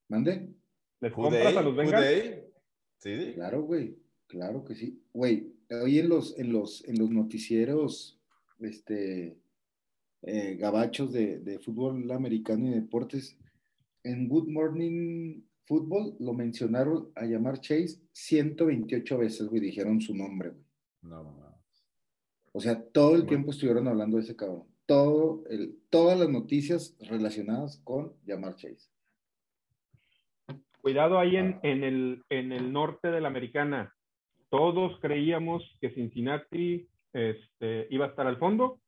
mande. 0.09 0.49
¿Les 1.01 1.11
compras 1.11 1.55
a 1.55 1.61
los 1.61 1.75
Bengals? 1.75 2.05
they? 2.05 2.43
Sí, 2.99 3.33
Claro, 3.35 3.63
güey. 3.63 3.97
Claro 4.27 4.63
que 4.63 4.73
sí. 4.75 5.01
Güey, 5.13 5.53
hoy 5.69 5.99
en 5.99 6.09
los, 6.09 6.37
en 6.39 6.51
los, 6.53 6.87
en 6.87 6.97
los 6.97 7.09
noticieros, 7.09 8.19
este, 8.59 9.37
eh, 10.21 10.55
gabachos 10.59 11.11
de, 11.13 11.39
de 11.39 11.59
fútbol 11.59 12.09
americano 12.11 12.67
y 12.67 12.71
deportes, 12.73 13.37
en 14.03 14.27
Good 14.29 14.47
Morning 14.47 15.41
Football 15.65 16.15
lo 16.19 16.33
mencionaron 16.33 17.11
a 17.15 17.25
llamar 17.25 17.59
Chase 17.59 17.99
128 18.13 19.17
veces, 19.17 19.47
güey, 19.47 19.61
dijeron 19.61 19.99
su 20.01 20.15
nombre, 20.15 20.49
güey. 20.51 20.63
no, 21.03 21.23
no. 21.23 21.47
O 22.53 22.59
sea, 22.61 22.81
todo 22.81 23.09
el 23.11 23.21
Bueno. 23.21 23.27
tiempo 23.29 23.51
estuvieron 23.51 23.87
hablando 23.87 24.17
de 24.17 24.23
ese 24.23 24.35
cabrón. 24.35 24.63
Todo 24.87 25.43
el, 25.49 25.77
todas 25.91 26.17
las 26.17 26.29
noticias 26.29 26.97
relacionadas 27.01 27.79
con 27.83 28.13
llamar 28.25 28.55
Chase. 28.55 28.89
cuidado 30.81 31.19
ahí 31.19 31.35
en, 31.35 31.59
en, 31.63 31.83
el, 31.83 32.23
en 32.29 32.53
el 32.53 32.71
norte 32.71 33.11
de 33.11 33.19
la 33.19 33.27
americana. 33.27 33.93
Todos 34.49 34.97
creíamos 35.01 35.61
que 35.81 35.89
Cincinnati 35.89 36.87
este, 37.11 37.87
iba 37.89 38.05
a 38.05 38.07
estar 38.07 38.25
al 38.25 38.37
fondo. 38.37 38.79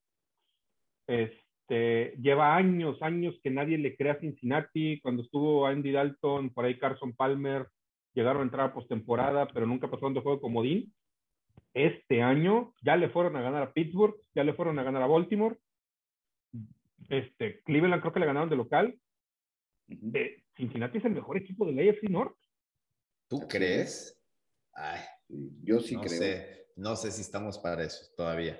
Este, 1.07 2.15
lleva 2.21 2.55
años, 2.55 3.01
años 3.01 3.35
que 3.43 3.49
nadie 3.51 3.77
le 3.77 3.97
crea 3.97 4.13
a 4.13 4.19
Cincinnati. 4.21 5.01
Cuando 5.01 5.23
estuvo 5.23 5.67
Andy 5.67 5.91
Dalton, 5.91 6.51
por 6.51 6.63
ahí 6.63 6.77
Carson 6.79 7.11
Palmer, 7.11 7.67
llegaron 8.13 8.43
a 8.43 8.45
entrar 8.45 8.69
a 8.69 8.73
postemporada, 8.73 9.49
pero 9.49 9.65
nunca 9.65 9.89
pasaron 9.89 10.13
de 10.13 10.21
juego 10.21 10.39
comodín. 10.39 10.93
Este 11.73 12.21
año 12.21 12.73
ya 12.81 12.95
le 12.95 13.09
fueron 13.09 13.35
a 13.35 13.41
ganar 13.41 13.63
a 13.63 13.73
Pittsburgh, 13.73 14.15
ya 14.33 14.45
le 14.45 14.53
fueron 14.53 14.79
a 14.79 14.83
ganar 14.83 15.01
a 15.01 15.07
Baltimore. 15.07 15.57
Este, 17.07 17.61
Cleveland 17.63 18.01
creo 18.01 18.13
que 18.13 18.19
le 18.19 18.25
ganaron 18.25 18.49
de 18.49 18.55
local. 18.55 18.99
Eh, 19.87 20.43
Cincinnati 20.55 20.97
es 20.97 21.05
el 21.05 21.13
mejor 21.13 21.37
equipo 21.37 21.65
del 21.65 21.79
AFC 21.89 22.09
North. 22.09 22.35
¿Tú 23.27 23.47
crees? 23.47 24.19
Ay, 24.73 24.99
yo 25.63 25.79
sí 25.79 25.95
no 25.95 26.01
creo. 26.01 26.17
Sé, 26.17 26.67
no 26.75 26.95
sé 26.95 27.11
si 27.11 27.21
estamos 27.21 27.57
para 27.59 27.83
eso 27.83 28.11
todavía. 28.15 28.59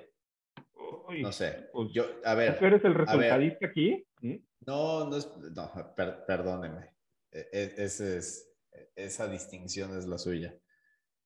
Uy, 1.08 1.22
No 1.22 1.32
sé. 1.32 1.68
pues, 1.72 1.90
Yo, 1.92 2.04
a 2.24 2.34
ver. 2.34 2.58
¿Tú 2.58 2.64
eres 2.64 2.84
el 2.84 2.94
resultadista 2.94 3.66
aquí? 3.66 4.04
¿Mm? 4.22 4.36
No, 4.66 5.06
no 5.08 5.16
es. 5.16 5.28
No, 5.54 5.94
per- 5.96 6.24
perdóneme. 6.26 6.90
E- 7.32 7.48
e- 7.52 7.74
ese 7.78 8.18
es, 8.18 8.52
esa 8.94 9.28
distinción 9.28 9.96
es 9.96 10.06
la 10.06 10.18
suya. 10.18 10.54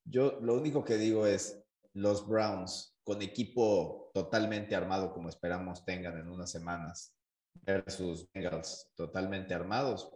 Yo 0.04 0.38
lo 0.40 0.54
único 0.54 0.84
que 0.84 0.96
digo 0.96 1.26
es: 1.26 1.62
los 1.94 2.26
Browns, 2.28 2.93
con 3.04 3.22
equipo 3.22 4.10
totalmente 4.14 4.74
armado, 4.74 5.12
como 5.12 5.28
esperamos 5.28 5.84
tengan 5.84 6.18
en 6.18 6.28
unas 6.28 6.50
semanas, 6.50 7.14
versus 7.62 8.28
Bengals 8.32 8.90
totalmente 8.96 9.54
armados, 9.54 10.10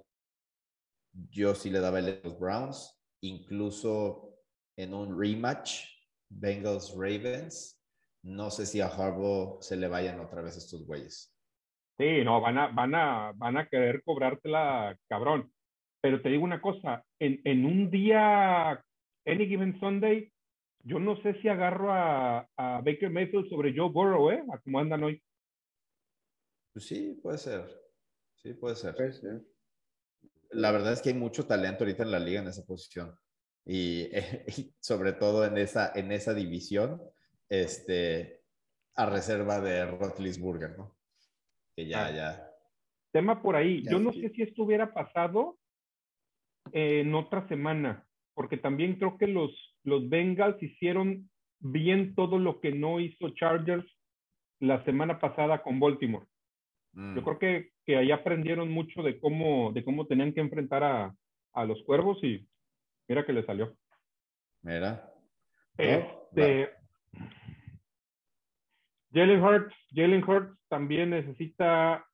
yo 1.30 1.54
sí 1.54 1.70
le 1.70 1.80
daba 1.80 1.98
el 1.98 2.20
los 2.22 2.38
Browns, 2.38 3.00
incluso 3.22 4.34
en 4.76 4.94
un 4.94 5.18
rematch, 5.18 5.84
Bengals 6.30 6.92
Ravens. 6.94 7.80
No 8.24 8.50
sé 8.50 8.66
si 8.66 8.80
a 8.80 8.86
Harbaugh 8.86 9.60
se 9.62 9.76
le 9.76 9.88
vayan 9.88 10.20
otra 10.20 10.42
vez 10.42 10.56
estos 10.56 10.84
güeyes. 10.86 11.34
Sí, 11.98 12.22
no, 12.24 12.40
van 12.40 12.58
a, 12.58 12.68
van 12.68 12.94
a, 12.94 13.32
van 13.34 13.56
a 13.56 13.68
querer 13.68 14.02
cobrártela, 14.04 14.96
cabrón. 15.08 15.52
Pero 16.00 16.22
te 16.22 16.28
digo 16.28 16.44
una 16.44 16.60
cosa, 16.60 17.04
en, 17.18 17.40
en 17.44 17.64
un 17.64 17.90
día, 17.90 18.70
any 19.26 19.46
given 19.48 19.78
Sunday, 19.80 20.32
yo 20.88 20.98
no 20.98 21.16
sé 21.22 21.34
si 21.40 21.48
agarro 21.48 21.92
a, 21.92 22.48
a 22.56 22.80
Baker 22.80 23.10
Mayfield 23.10 23.48
sobre 23.48 23.74
Joe 23.76 23.90
Burrow, 23.90 24.30
¿eh? 24.30 24.42
A 24.52 24.58
cómo 24.58 24.78
andan 24.80 25.04
hoy. 25.04 25.22
Pues 26.72 26.86
sí, 26.86 27.18
puede 27.22 27.38
ser. 27.38 27.64
Sí, 28.36 28.54
puede 28.54 28.76
ser. 28.76 28.94
Puede 28.94 29.12
ser. 29.12 29.42
La 30.50 30.70
verdad 30.72 30.92
es 30.92 31.02
que 31.02 31.10
hay 31.10 31.14
mucho 31.14 31.46
talento 31.46 31.84
ahorita 31.84 32.02
en 32.04 32.10
la 32.10 32.18
liga 32.18 32.40
en 32.40 32.48
esa 32.48 32.64
posición. 32.64 33.14
Y, 33.66 34.08
y 34.56 34.74
sobre 34.80 35.12
todo 35.12 35.44
en 35.44 35.58
esa, 35.58 35.92
en 35.94 36.10
esa 36.12 36.32
división, 36.34 37.02
este, 37.48 38.42
a 38.94 39.06
reserva 39.06 39.60
de 39.60 39.84
Rotlisburger, 39.86 40.76
¿no? 40.78 40.96
Que 41.76 41.86
ya, 41.86 42.06
Ah. 42.06 42.10
ya. 42.12 42.44
Tema 43.12 43.42
por 43.42 43.56
ahí. 43.56 43.82
Ya 43.84 43.92
Yo 43.92 43.98
no 43.98 44.12
sé. 44.12 44.20
sé 44.22 44.30
si 44.30 44.42
esto 44.42 44.62
hubiera 44.62 44.92
pasado 44.92 45.58
en 46.72 47.14
otra 47.14 47.46
semana, 47.48 48.06
porque 48.34 48.56
también 48.58 48.96
creo 48.96 49.16
que 49.16 49.26
los, 49.26 49.50
los 49.88 50.08
Bengals 50.08 50.62
hicieron 50.62 51.28
bien 51.60 52.14
todo 52.14 52.38
lo 52.38 52.60
que 52.60 52.72
no 52.72 53.00
hizo 53.00 53.30
Chargers 53.30 53.86
la 54.60 54.84
semana 54.84 55.18
pasada 55.18 55.62
con 55.62 55.80
Baltimore. 55.80 56.26
Mm. 56.92 57.16
Yo 57.16 57.24
creo 57.24 57.38
que, 57.38 57.70
que 57.84 57.96
ahí 57.96 58.10
aprendieron 58.10 58.70
mucho 58.70 59.02
de 59.02 59.18
cómo, 59.18 59.72
de 59.72 59.84
cómo 59.84 60.06
tenían 60.06 60.32
que 60.32 60.40
enfrentar 60.40 60.82
a, 60.82 61.14
a 61.52 61.64
los 61.64 61.82
cuervos 61.82 62.22
y 62.22 62.46
mira 63.08 63.24
que 63.24 63.32
le 63.32 63.44
salió. 63.44 63.76
Mira. 64.62 65.12
Este, 65.76 66.70
Jalen 69.12 69.42
Hurts, 69.42 69.74
Jalen 69.94 70.24
Hurts 70.28 70.58
también 70.68 71.10
necesita 71.10 72.04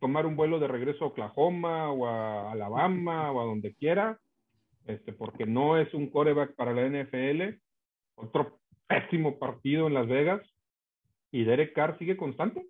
tomar 0.00 0.26
un 0.26 0.36
vuelo 0.36 0.58
de 0.58 0.68
regreso 0.68 1.04
a 1.04 1.08
Oklahoma 1.08 1.90
o 1.92 2.06
a 2.06 2.52
Alabama 2.52 3.30
o 3.30 3.40
a 3.40 3.44
donde 3.44 3.74
quiera, 3.74 4.18
este, 4.86 5.12
porque 5.12 5.46
no 5.46 5.78
es 5.78 5.92
un 5.94 6.10
coreback 6.10 6.54
para 6.54 6.72
la 6.72 6.88
NFL. 6.88 7.58
Otro 8.16 8.60
pésimo 8.86 9.38
partido 9.38 9.86
en 9.86 9.94
Las 9.94 10.08
Vegas. 10.08 10.42
Y 11.30 11.44
Derek 11.44 11.74
Carr 11.74 11.98
sigue 11.98 12.16
constante. 12.16 12.66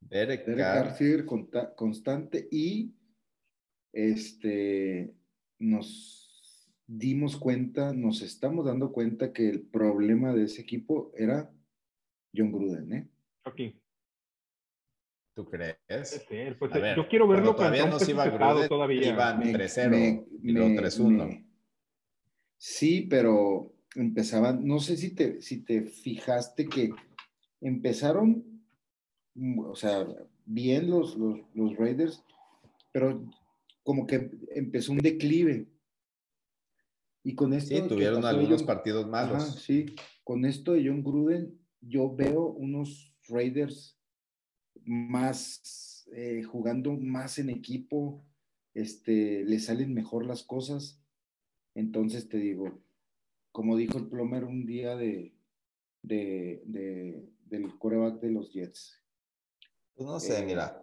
Derek 0.00 0.46
Derek 0.46 0.64
Carr. 0.64 0.84
Carr 0.84 0.96
sigue 0.96 1.24
constante 1.76 2.46
y 2.50 2.94
este 3.92 5.14
nos 5.58 6.24
dimos 6.86 7.36
cuenta, 7.36 7.92
nos 7.92 8.22
estamos 8.22 8.66
dando 8.66 8.92
cuenta 8.92 9.32
que 9.32 9.48
el 9.48 9.62
problema 9.62 10.34
de 10.34 10.44
ese 10.44 10.62
equipo 10.62 11.12
era 11.16 11.50
John 12.36 12.52
Gruden, 12.52 12.92
¿eh? 12.92 13.08
Aquí. 13.44 13.80
¿Tú 15.34 15.44
crees? 15.46 15.76
Pues, 16.58 16.72
A 16.72 16.78
ver, 16.78 16.96
yo 16.96 17.08
quiero 17.08 17.26
verlo 17.26 17.56
cuando 17.56 17.74
todavía 17.76 17.86
no 17.90 17.98
se 17.98 18.12
iba 18.12 18.28
Gruden, 18.28 18.68
todavía. 18.68 19.08
iban 19.08 19.38
Me- 19.40 19.52
3-0 19.52 19.90
me- 19.90 20.24
y 20.42 20.52
luego 20.52 20.68
me- 20.68 20.76
3-1. 20.76 21.26
me- 21.26 21.44
Sí, 22.56 23.02
pero 23.10 23.72
empezaban, 23.96 24.64
no 24.64 24.78
sé 24.78 24.96
si 24.96 25.10
te, 25.14 25.40
si 25.42 25.62
te 25.64 25.82
fijaste 25.82 26.66
que 26.68 26.90
empezaron, 27.60 28.44
mm, 29.34 29.58
o 29.58 29.74
sea, 29.74 30.06
bien 30.46 30.88
los, 30.88 31.16
los, 31.16 31.40
los 31.54 31.76
Raiders, 31.76 32.22
pero 32.92 33.24
como 33.82 34.06
que 34.06 34.30
empezó 34.54 34.92
un 34.92 34.98
declive. 34.98 35.66
Y 37.24 37.34
con 37.34 37.54
esto 37.54 37.74
Sí, 37.74 37.82
tuvieron 37.88 38.24
algunos 38.24 38.60
John- 38.60 38.66
partidos 38.66 39.08
malos. 39.08 39.42
Ajá, 39.42 39.52
sí, 39.58 39.86
con 40.22 40.44
esto 40.44 40.72
de 40.74 40.86
John 40.86 41.02
Gruden, 41.02 41.58
yo 41.80 42.14
veo 42.14 42.46
unos 42.46 43.12
Raiders 43.28 43.93
más 44.86 46.06
eh, 46.12 46.42
jugando 46.44 46.92
más 46.92 47.38
en 47.38 47.50
equipo, 47.50 48.22
este, 48.74 49.44
le 49.44 49.58
salen 49.58 49.94
mejor 49.94 50.26
las 50.26 50.42
cosas. 50.42 51.00
Entonces 51.74 52.28
te 52.28 52.38
digo, 52.38 52.80
como 53.52 53.76
dijo 53.76 53.98
el 53.98 54.08
plomer 54.08 54.44
un 54.44 54.66
día 54.66 54.96
de, 54.96 55.34
de, 56.02 56.62
de- 56.66 57.28
del 57.46 57.78
coreback 57.78 58.20
de 58.20 58.30
los 58.30 58.52
Jets. 58.52 59.00
Pues 59.94 60.08
no 60.08 60.18
sé, 60.20 60.40
Eh, 60.40 60.44
mira. 60.46 60.80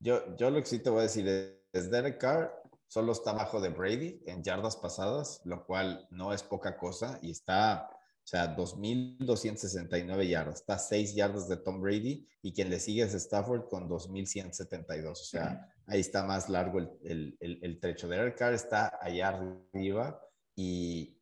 Yo, 0.00 0.36
yo 0.36 0.50
lo 0.50 0.58
que 0.60 0.66
sí 0.66 0.78
te 0.80 0.90
voy 0.90 1.00
a 1.00 1.02
decir 1.04 1.26
es, 1.26 1.54
es 1.72 1.90
Derek 1.90 2.18
Carr 2.18 2.52
solo 2.86 3.12
está 3.12 3.32
bajo 3.32 3.60
de 3.60 3.70
Brady 3.70 4.20
en 4.26 4.42
yardas 4.44 4.76
pasadas, 4.76 5.40
lo 5.44 5.64
cual 5.66 6.06
no 6.10 6.32
es 6.32 6.42
poca 6.42 6.76
cosa 6.76 7.18
y 7.22 7.30
está, 7.30 7.88
o 8.24 8.26
sea, 8.26 8.56
2.269 8.56 10.26
yardas. 10.26 10.60
Está 10.60 10.74
a 10.74 10.78
6 10.78 11.14
yardas 11.14 11.46
de 11.46 11.58
Tom 11.58 11.82
Brady 11.82 12.26
y 12.40 12.54
quien 12.54 12.70
le 12.70 12.80
sigue 12.80 13.02
es 13.02 13.12
Stafford 13.12 13.68
con 13.68 13.86
2.172. 13.86 15.10
O 15.10 15.14
sea, 15.14 15.70
ahí 15.86 16.00
está 16.00 16.24
más 16.24 16.48
largo 16.48 16.78
el, 16.78 16.90
el, 17.02 17.36
el, 17.40 17.58
el 17.62 17.80
trecho. 17.80 18.08
Derek 18.08 18.38
Carr 18.38 18.54
está 18.54 18.98
allá 19.00 19.28
arriba 19.28 20.20
y 20.56 21.18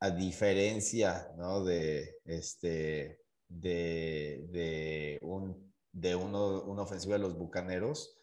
a 0.00 0.10
diferencia, 0.10 1.30
¿no? 1.36 1.64
De 1.64 2.16
este, 2.24 3.20
de, 3.48 4.46
de 4.50 5.18
un, 5.22 5.72
de 5.92 6.16
uno, 6.16 6.62
una 6.64 6.82
ofensiva 6.82 7.14
de 7.14 7.20
los 7.20 7.36
Bucaneros, 7.36 8.18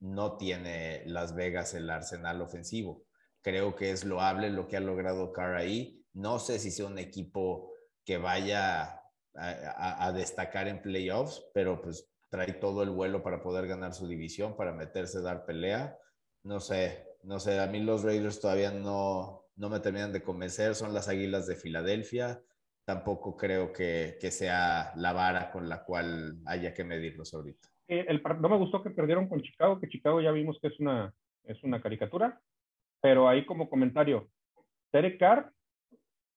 no 0.00 0.36
tiene 0.36 1.02
Las 1.06 1.34
Vegas 1.34 1.74
el 1.74 1.90
arsenal 1.90 2.40
ofensivo. 2.40 3.04
Creo 3.40 3.74
que 3.74 3.90
es 3.90 4.04
loable 4.04 4.50
lo 4.50 4.68
que 4.68 4.76
ha 4.76 4.80
logrado 4.80 5.32
Carr 5.32 5.56
ahí. 5.56 6.01
No 6.14 6.38
sé 6.38 6.58
si 6.58 6.70
sea 6.70 6.86
un 6.86 6.98
equipo 6.98 7.72
que 8.04 8.18
vaya 8.18 8.82
a, 8.84 9.02
a- 9.34 10.06
a 10.06 10.12
destacar 10.12 10.68
en 10.68 10.82
playoffs, 10.82 11.44
pero 11.54 11.80
pues 11.80 12.10
trae 12.30 12.52
todo 12.54 12.82
el 12.82 12.90
vuelo 12.90 13.22
para 13.22 13.42
poder 13.42 13.66
ganar 13.66 13.94
su 13.94 14.06
división, 14.06 14.56
para 14.56 14.72
meterse, 14.72 15.20
dar 15.22 15.44
pelea. 15.44 15.98
No 16.44 16.60
sé, 16.60 17.06
no 17.22 17.38
sé, 17.38 17.60
a 17.60 17.66
mí 17.66 17.80
los 17.80 18.02
Raiders 18.02 18.40
todavía 18.40 18.70
no, 18.72 19.44
no 19.56 19.68
me 19.68 19.80
terminan 19.80 20.12
de 20.12 20.22
convencer, 20.22 20.74
son 20.74 20.92
las 20.94 21.08
Águilas 21.08 21.46
de 21.46 21.56
Filadelfia. 21.56 22.42
Tampoco 22.84 23.36
creo 23.36 23.72
que, 23.72 24.18
que 24.20 24.30
sea 24.32 24.92
la 24.96 25.12
vara 25.12 25.50
con 25.52 25.68
la 25.68 25.84
cual 25.84 26.38
haya 26.46 26.74
que 26.74 26.82
medirlos 26.84 27.32
ahorita. 27.32 27.68
Eh, 27.86 28.06
el 28.08 28.22
no 28.40 28.48
me 28.48 28.56
gustó 28.58 28.82
que 28.82 28.90
perdieron 28.90 29.28
con 29.28 29.40
Chicago, 29.40 29.78
que 29.78 29.88
Chicago 29.88 30.20
ya 30.20 30.32
vimos 30.32 30.58
que 30.60 30.68
es 30.68 30.80
una, 30.80 31.14
es 31.44 31.62
una 31.62 31.80
caricatura, 31.80 32.40
pero 33.00 33.28
ahí 33.28 33.46
como 33.46 33.68
comentario, 33.68 34.28
Derek 34.92 35.18
Carr 35.18 35.52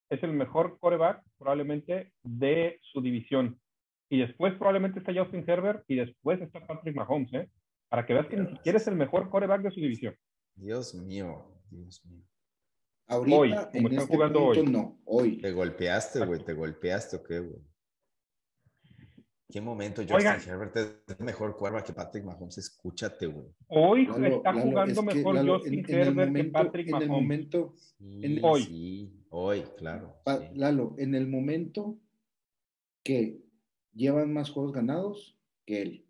es 0.09 0.23
el 0.23 0.33
mejor 0.33 0.77
coreback 0.79 1.23
probablemente 1.37 2.11
de 2.23 2.79
su 2.81 3.01
división. 3.01 3.59
Y 4.09 4.19
después 4.19 4.53
probablemente 4.53 4.99
está 4.99 5.13
Justin 5.13 5.43
Herbert 5.47 5.83
y 5.87 5.95
después 5.95 6.41
está 6.41 6.65
Patrick 6.65 6.95
Mahomes, 6.95 7.33
¿eh? 7.33 7.49
Para 7.89 8.05
que 8.05 8.13
veas 8.13 8.27
que 8.27 8.37
ni 8.37 8.49
siquiera 8.51 8.77
es 8.77 8.87
el 8.87 8.95
mejor 8.95 9.29
coreback 9.29 9.61
de 9.61 9.71
su 9.71 9.79
división. 9.79 10.15
Dios 10.55 10.93
mío, 10.93 11.45
Dios 11.69 12.05
mío. 12.05 12.23
Ahorita, 13.07 13.37
Hoy, 13.37 13.49
como 13.49 13.59
en 13.59 13.85
están 13.85 13.93
este 13.99 14.15
jugando 14.15 14.39
punto, 14.39 14.59
hoy. 14.59 14.67
no, 14.67 14.99
hoy. 15.05 15.37
¿Te 15.37 15.51
golpeaste, 15.51 16.25
güey? 16.25 16.43
¿Te 16.43 16.53
golpeaste 16.53 17.15
o 17.17 17.23
qué, 17.23 17.39
güey? 17.39 17.61
¿Qué 19.47 19.61
momento 19.61 20.01
Justin 20.01 20.51
Herbert 20.51 20.75
es 20.75 21.19
mejor 21.19 21.55
cuerva 21.55 21.83
que 21.83 21.93
Patrick 21.93 22.25
Mahomes? 22.25 22.57
Escúchate, 22.57 23.27
güey. 23.27 23.45
Hoy 23.67 24.09
está 24.25 24.53
jugando 24.53 25.03
mejor 25.03 25.47
Justin 25.47 25.85
Herbert 25.87 26.35
que 26.35 26.43
Patrick 26.45 26.89
Mahomes. 26.89 27.07
En 27.07 27.11
el 27.11 27.21
momento, 27.21 27.73
hoy. 28.41 28.63
Sí, 28.63 29.24
hoy, 29.35 29.63
claro. 29.77 30.15
Lalo, 30.53 30.95
en 30.97 31.15
el 31.15 31.27
momento 31.27 31.97
que 33.03 33.41
llevan 33.93 34.33
más 34.33 34.49
juegos 34.49 34.73
ganados 34.73 35.37
que 35.65 35.81
él. 35.81 36.05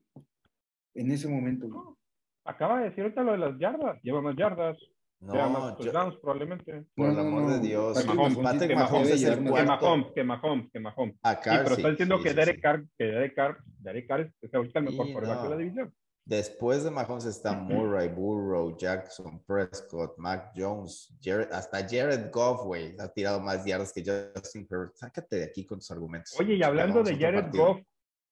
En 0.94 1.12
ese 1.12 1.28
momento. 1.28 1.98
acaba 2.46 2.80
de 2.80 2.90
decir 2.90 3.04
ahorita 3.04 3.24
lo 3.24 3.32
de 3.34 3.38
las 3.40 3.60
yardas. 3.60 4.02
Lleva 4.04 4.22
más 4.22 4.36
yardas. 4.36 4.78
No, 5.20 5.50
más 5.50 5.78
touchdowns, 5.78 6.18
probablemente. 6.18 6.86
Por 6.96 7.10
el 7.10 7.20
amor 7.20 7.54
de 7.54 7.60
Dios. 7.60 8.06
Patrick 8.44 8.76
Mahomes, 8.76 9.10
es 9.10 9.24
el 9.24 9.44
cuarto. 9.44 9.56
Que 9.56 9.66
Mahomes, 9.66 10.12
que 10.14 10.24
Mahomes, 10.24 10.72
que 10.72 10.80
Mahomes. 10.80 11.16
Acá, 11.24 11.52
sí, 11.52 11.60
pero 11.64 11.76
está 11.76 11.90
diciendo 11.90 12.22
que 12.22 12.34
Derek 12.34 12.62
Carr, 12.62 12.86
que 12.98 13.06
Derek 13.06 13.36
Carr, 13.36 13.58
Derek 13.80 14.08
Carr 14.08 14.32
es 14.42 14.54
ahorita 14.54 14.80
el 14.80 14.86
mejor 14.86 15.12
quarterback 15.12 15.44
de 15.44 15.50
la 15.50 15.58
división. 15.58 15.94
Después 16.28 16.84
de 16.84 16.90
Mahomes 16.90 17.26
está 17.26 17.54
Murray, 17.54 18.08
Burrow, 18.08 18.76
Jackson, 18.76 19.44
Prescott, 19.46 20.18
Mac 20.18 20.54
Jones, 20.56 21.16
Jared, 21.22 21.52
hasta 21.52 21.88
Jared 21.88 22.32
Goff, 22.32 22.64
güey, 22.64 22.96
ha 22.98 23.08
tirado 23.08 23.40
más 23.40 23.64
yardas 23.64 23.94
que 23.94 24.04
Justin 24.04 24.68
Herbert. 24.68 24.96
Sácate 24.96 25.36
de 25.36 25.44
aquí 25.44 25.68
con 25.68 25.78
tus 25.78 25.92
argumentos. 25.92 26.34
Oye, 26.40 26.56
y 26.56 26.64
hablando 26.64 27.04
de 27.04 27.16
Jared 27.16 27.52
Goff, 27.54 27.80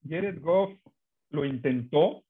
Jared 0.09 0.41
Goff 0.41 0.71
lo 1.29 1.45
intentó. 1.45 2.23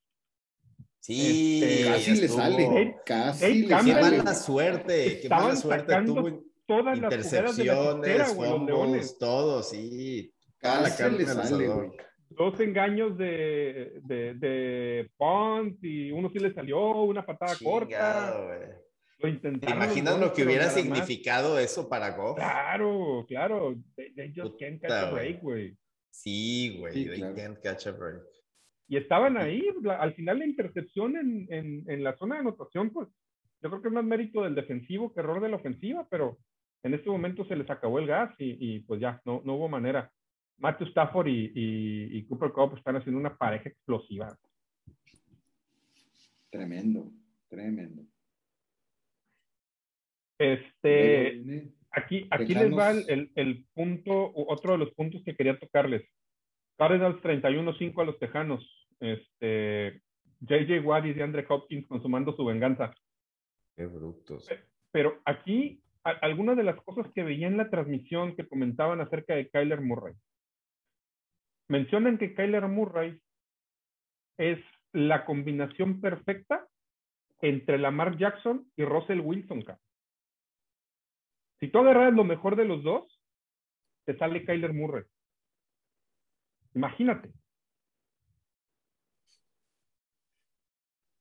Sí, 0.99 1.63
este, 1.63 1.85
casi 1.85 2.15
le 2.15 2.27
sale. 2.27 2.95
Casi 3.05 3.63
le 3.63 3.69
sale. 3.69 3.93
Qué 3.93 4.01
mala 4.01 4.35
suerte, 4.35 5.19
qué 5.21 5.29
mala 5.29 5.55
suerte. 5.55 6.01
Tuvo 6.03 6.43
todas 6.65 6.97
intercepciones, 6.97 8.17
las 8.17 8.33
fumbles, 8.33 9.17
todo, 9.17 9.63
sí. 9.63 10.33
Casi 10.57 11.09
le 11.09 11.25
sale, 11.25 11.67
güey 11.69 11.91
dos 12.35 12.59
engaños 12.59 13.17
de, 13.17 13.99
de, 14.03 14.33
de 14.35 15.11
Pont 15.17 15.77
y 15.83 16.11
uno 16.11 16.29
sí 16.31 16.39
le 16.39 16.53
salió, 16.53 17.01
una 17.03 17.25
patada 17.25 17.55
corta. 17.61 18.37
Lo 19.19 19.39
¿Te 19.39 19.71
imaginas 19.71 20.19
lo 20.19 20.33
que 20.33 20.43
hubiera 20.43 20.69
significado 20.69 21.57
eso 21.57 21.87
para 21.87 22.11
Goff? 22.11 22.35
Claro, 22.35 23.25
claro. 23.25 23.75
They, 23.95 24.33
just 24.35 24.59
can't 24.59 24.81
catch 24.81 24.91
a 24.91 25.11
break, 25.11 25.41
güey. 25.41 25.77
Sí, 26.09 26.77
güey. 26.77 27.05
they 27.05 27.33
can't 27.33 27.57
catch 27.61 27.87
a 27.87 27.91
break. 27.91 28.21
Y 28.89 28.97
estaban 28.97 29.37
ahí, 29.37 29.63
al 29.97 30.13
final 30.13 30.39
la 30.39 30.45
intercepción 30.45 31.15
en, 31.15 31.47
en, 31.49 31.89
en, 31.89 32.03
la 32.03 32.17
zona 32.17 32.35
de 32.35 32.41
anotación, 32.41 32.89
pues 32.89 33.07
yo 33.61 33.69
creo 33.69 33.81
que 33.81 33.87
es 33.87 33.93
más 33.93 34.03
mérito 34.03 34.43
del 34.43 34.55
defensivo 34.55 35.13
que 35.13 35.21
error 35.21 35.41
de 35.41 35.49
la 35.49 35.55
ofensiva, 35.55 36.05
pero 36.11 36.37
en 36.83 36.93
este 36.93 37.09
momento 37.09 37.45
se 37.45 37.55
les 37.55 37.69
acabó 37.69 37.99
el 37.99 38.07
gas 38.07 38.35
y, 38.39 38.57
y 38.59 38.79
pues 38.81 38.99
ya, 38.99 39.21
no, 39.23 39.41
no 39.45 39.55
hubo 39.55 39.69
manera. 39.69 40.11
Matthew 40.57 40.87
Stafford 40.87 41.27
y, 41.27 41.51
y, 42.17 42.25
Cooper 42.25 42.51
Cup 42.51 42.77
están 42.77 42.95
haciendo 42.95 43.19
una 43.19 43.35
pareja 43.35 43.69
explosiva. 43.69 44.37
Tremendo, 46.49 47.11
tremendo. 47.49 48.03
Este, 50.37 51.71
aquí, 51.91 52.27
aquí 52.29 52.53
les 52.53 52.71
va 52.71 52.91
el, 52.91 53.31
el, 53.35 53.65
punto, 53.73 54.31
otro 54.35 54.73
de 54.73 54.77
los 54.77 54.91
puntos 54.93 55.21
que 55.23 55.35
quería 55.35 55.57
tocarles. 55.57 56.03
Cardinals 56.77 57.21
31-5 57.21 58.01
a 58.01 58.05
los 58.05 58.19
Tejanos. 58.19 58.87
Este, 58.99 60.01
JJ 60.41 60.79
Watt 60.83 61.05
y 61.05 61.21
Andre 61.21 61.45
Hopkins 61.47 61.87
consumando 61.87 62.35
su 62.35 62.45
venganza. 62.45 62.93
Qué 63.75 63.85
brutos. 63.85 64.47
Pero 64.91 65.21
aquí, 65.25 65.81
algunas 66.03 66.55
de 66.57 66.63
las 66.63 66.75
cosas 66.83 67.11
que 67.13 67.23
veía 67.23 67.47
en 67.47 67.57
la 67.57 67.69
transmisión 67.69 68.35
que 68.35 68.47
comentaban 68.47 69.01
acerca 69.01 69.35
de 69.35 69.49
Kyler 69.49 69.81
Murray 69.81 70.13
mencionan 71.73 72.19
que 72.19 72.35
Kyler 72.35 72.67
Murray 72.67 73.19
es 74.37 74.59
la 74.91 75.25
combinación 75.25 76.01
perfecta 76.01 76.67
entre 77.41 77.79
Lamar 77.79 78.15
Jackson 78.15 78.71
y 78.75 78.85
Russell 78.85 79.21
Wilson. 79.21 79.63
Si 81.59 81.69
tú 81.69 81.79
agarras 81.79 82.13
lo 82.13 82.23
mejor 82.23 82.55
de 82.55 82.65
los 82.65 82.83
dos, 82.83 83.19
te 84.05 84.15
sale 84.19 84.45
Kyler 84.45 84.71
Murray. 84.73 85.03
Imagínate. 86.75 87.31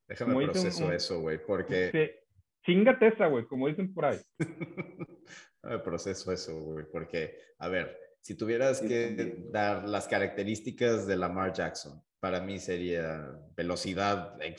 Déjame 0.06 0.44
proceso 0.44 0.92
eso, 0.92 1.20
güey, 1.20 1.38
porque... 1.46 2.20
chingate 2.66 3.06
esa, 3.08 3.26
güey, 3.28 3.46
como 3.46 3.68
dicen 3.68 3.94
por 3.94 4.04
ahí. 4.04 4.18
Déjame 5.62 5.82
proceso 5.82 6.30
eso, 6.30 6.60
güey, 6.60 6.84
porque, 6.92 7.38
a 7.58 7.68
ver, 7.68 7.98
si 8.22 8.36
tuvieras 8.36 8.80
que 8.80 9.46
dar 9.50 9.88
las 9.88 10.06
características 10.06 11.06
de 11.08 11.16
Lamar 11.16 11.52
Jackson, 11.52 12.00
para 12.20 12.40
mí 12.40 12.60
sería 12.60 13.36
velocidad, 13.56 14.38
eh, 14.40 14.54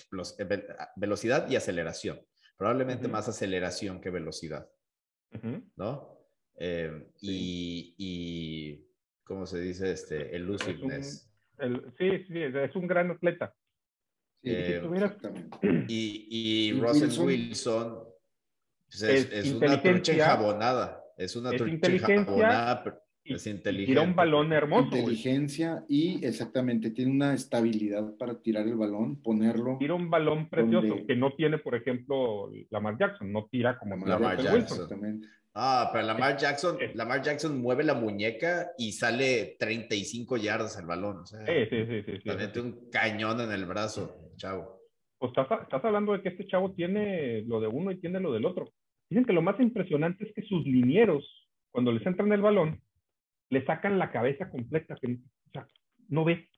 velocidad 0.98 1.50
y 1.50 1.56
aceleración. 1.56 2.20
Probablemente 2.58 3.08
más 3.08 3.30
aceleración 3.30 4.02
que 4.02 4.10
velocidad, 4.10 4.70
¿no? 5.78 6.20
Eh, 6.56 7.08
y, 7.22 7.96
y, 7.98 8.86
¿cómo 9.24 9.46
se 9.46 9.62
dice? 9.62 9.92
Este, 9.92 10.36
elusiveness. 10.36 11.32
sí, 11.98 12.26
sí, 12.28 12.42
es 12.44 12.76
un 12.76 12.86
gran 12.86 13.12
atleta. 13.12 13.56
Eh, 14.44 14.82
y, 15.88 16.28
y, 16.30 16.80
Russell 16.82 17.18
Wilson, 17.18 18.04
pues, 18.88 19.04
es, 19.04 19.54
una 19.54 19.82
trucha 19.82 20.12
enjabonada. 20.12 21.02
Es 21.18 21.36
una 21.38 21.52
trucha 21.52 21.88
enjabonada, 21.88 23.03
es 23.26 23.48
inteligente. 23.48 23.92
Tira 23.92 24.02
un 24.02 24.16
balón 24.16 24.52
hermoso. 24.52 24.96
Inteligencia 24.96 25.86
y 25.88 26.26
exactamente, 26.26 26.92
tiene 26.92 27.12
una 27.12 27.34
estabilidad 27.34 28.16
para 28.18 28.42
tirar 28.42 28.68
el 28.68 28.76
balón, 28.76 29.22
ponerlo. 29.22 29.78
Tira 29.80 29.94
un 29.94 30.10
balón 30.10 30.50
precioso 30.50 31.06
que 31.08 31.16
no 31.16 31.34
tiene, 31.34 31.58
por 31.58 31.76
ejemplo, 31.76 32.52
Lamar 32.70 32.98
Jackson, 32.98 33.32
no 33.32 33.48
tira 33.50 33.78
como 33.78 33.96
Lamar 34.06 34.42
Jackson. 34.42 35.22
Ah, 35.56 35.90
pero 35.94 36.08
Lamar 36.08 36.36
Jackson, 36.38 36.78
Lamar 36.96 37.22
Jackson 37.22 37.62
mueve 37.62 37.84
la 37.84 37.94
muñeca 37.94 38.72
y 38.78 38.92
sale 38.92 39.56
35 39.60 40.38
yardas 40.38 40.80
el 40.80 40.88
balón. 40.88 41.28
sí, 41.28 41.38
sí, 41.70 41.86
sí, 41.86 42.04
sí, 42.04 42.20
sí. 42.24 42.60
un 42.60 42.90
cañón 42.92 43.40
en 43.40 43.52
el 43.52 43.66
brazo, 43.66 44.32
chavo. 44.36 44.82
Pues 45.20 45.32
estás, 45.38 45.62
estás 45.62 45.86
hablando 45.86 46.14
de 46.14 46.22
que 46.22 46.30
este 46.30 46.48
chavo 46.48 46.74
tiene 46.74 47.44
lo 47.44 47.62
de 47.62 47.68
uno 47.68 47.92
y 47.92 48.00
tiene 48.00 48.20
lo 48.20 48.34
del 48.34 48.46
otro. 48.46 48.74
Dicen 49.10 49.26
que 49.26 49.34
lo 49.34 49.44
más 49.44 49.60
impresionante 49.60 50.26
es 50.26 50.34
que 50.34 50.42
sus 50.42 50.66
linieros, 50.66 51.24
cuando 51.72 51.92
les 51.92 52.06
entran 52.06 52.32
el 52.34 52.42
balón, 52.42 52.82
le 53.54 53.66
sacan 53.66 54.00
la 54.00 54.12
cabeza 54.12 54.50
completa, 54.50 54.96
que, 55.00 55.14
o 55.14 55.52
sea, 55.52 55.68
no 56.10 56.26
ve. 56.26 56.50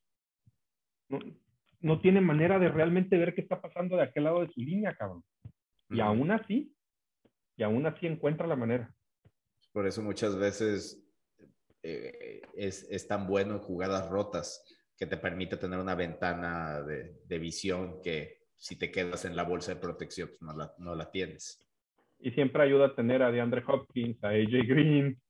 No, 1.82 2.02
tiene 2.02 2.22
manera 2.22 2.58
de 2.58 2.70
realmente 2.70 3.18
ver 3.18 3.36
qué 3.36 3.42
está 3.42 3.62
pasando 3.62 3.98
de 3.98 4.04
aquel 4.04 4.24
lado 4.24 4.42
de 4.42 4.52
su 4.52 4.62
línea, 4.62 4.96
cabrón. 4.96 5.24
Y 5.90 6.00
aún 6.00 6.32
así, 6.32 6.74
y 7.58 7.64
aún 7.64 7.86
así 7.86 8.08
encuentra 8.08 8.48
la 8.48 8.56
manera. 8.56 8.92
Por 9.72 9.86
eso 9.86 10.02
muchas 10.02 10.36
veces 10.36 11.06
eh, 11.84 12.42
es, 12.56 13.08
tan 13.08 13.28
bueno 13.28 13.56
en 13.56 13.60
jugadas 13.60 14.10
rotas 14.10 14.64
que 14.98 15.06
te 15.06 15.18
permite 15.18 15.58
tener 15.58 15.78
una 15.78 15.94
ventana 15.94 16.82
de, 16.82 17.40
visión 17.40 18.02
que 18.02 18.40
si 18.56 18.80
te 18.80 18.90
quedas 18.90 19.26
en 19.26 19.36
la 19.36 19.44
bolsa 19.44 19.76
de 19.76 19.82
protección, 19.82 20.30
pues 20.30 20.42
no 20.42 20.58
la, 20.58 20.74
no 20.80 20.96
la 20.96 21.12
tienes. 21.12 21.70
Y 22.20 22.32
siempre 22.32 22.64
ayuda 22.64 22.88
a 22.88 22.96
tener 22.96 23.22
a 23.22 23.32
DeAndre 23.32 23.64
Hopkins, 23.68 24.24
a 24.24 24.30
AJ 24.30 24.66
Green, 24.66 25.22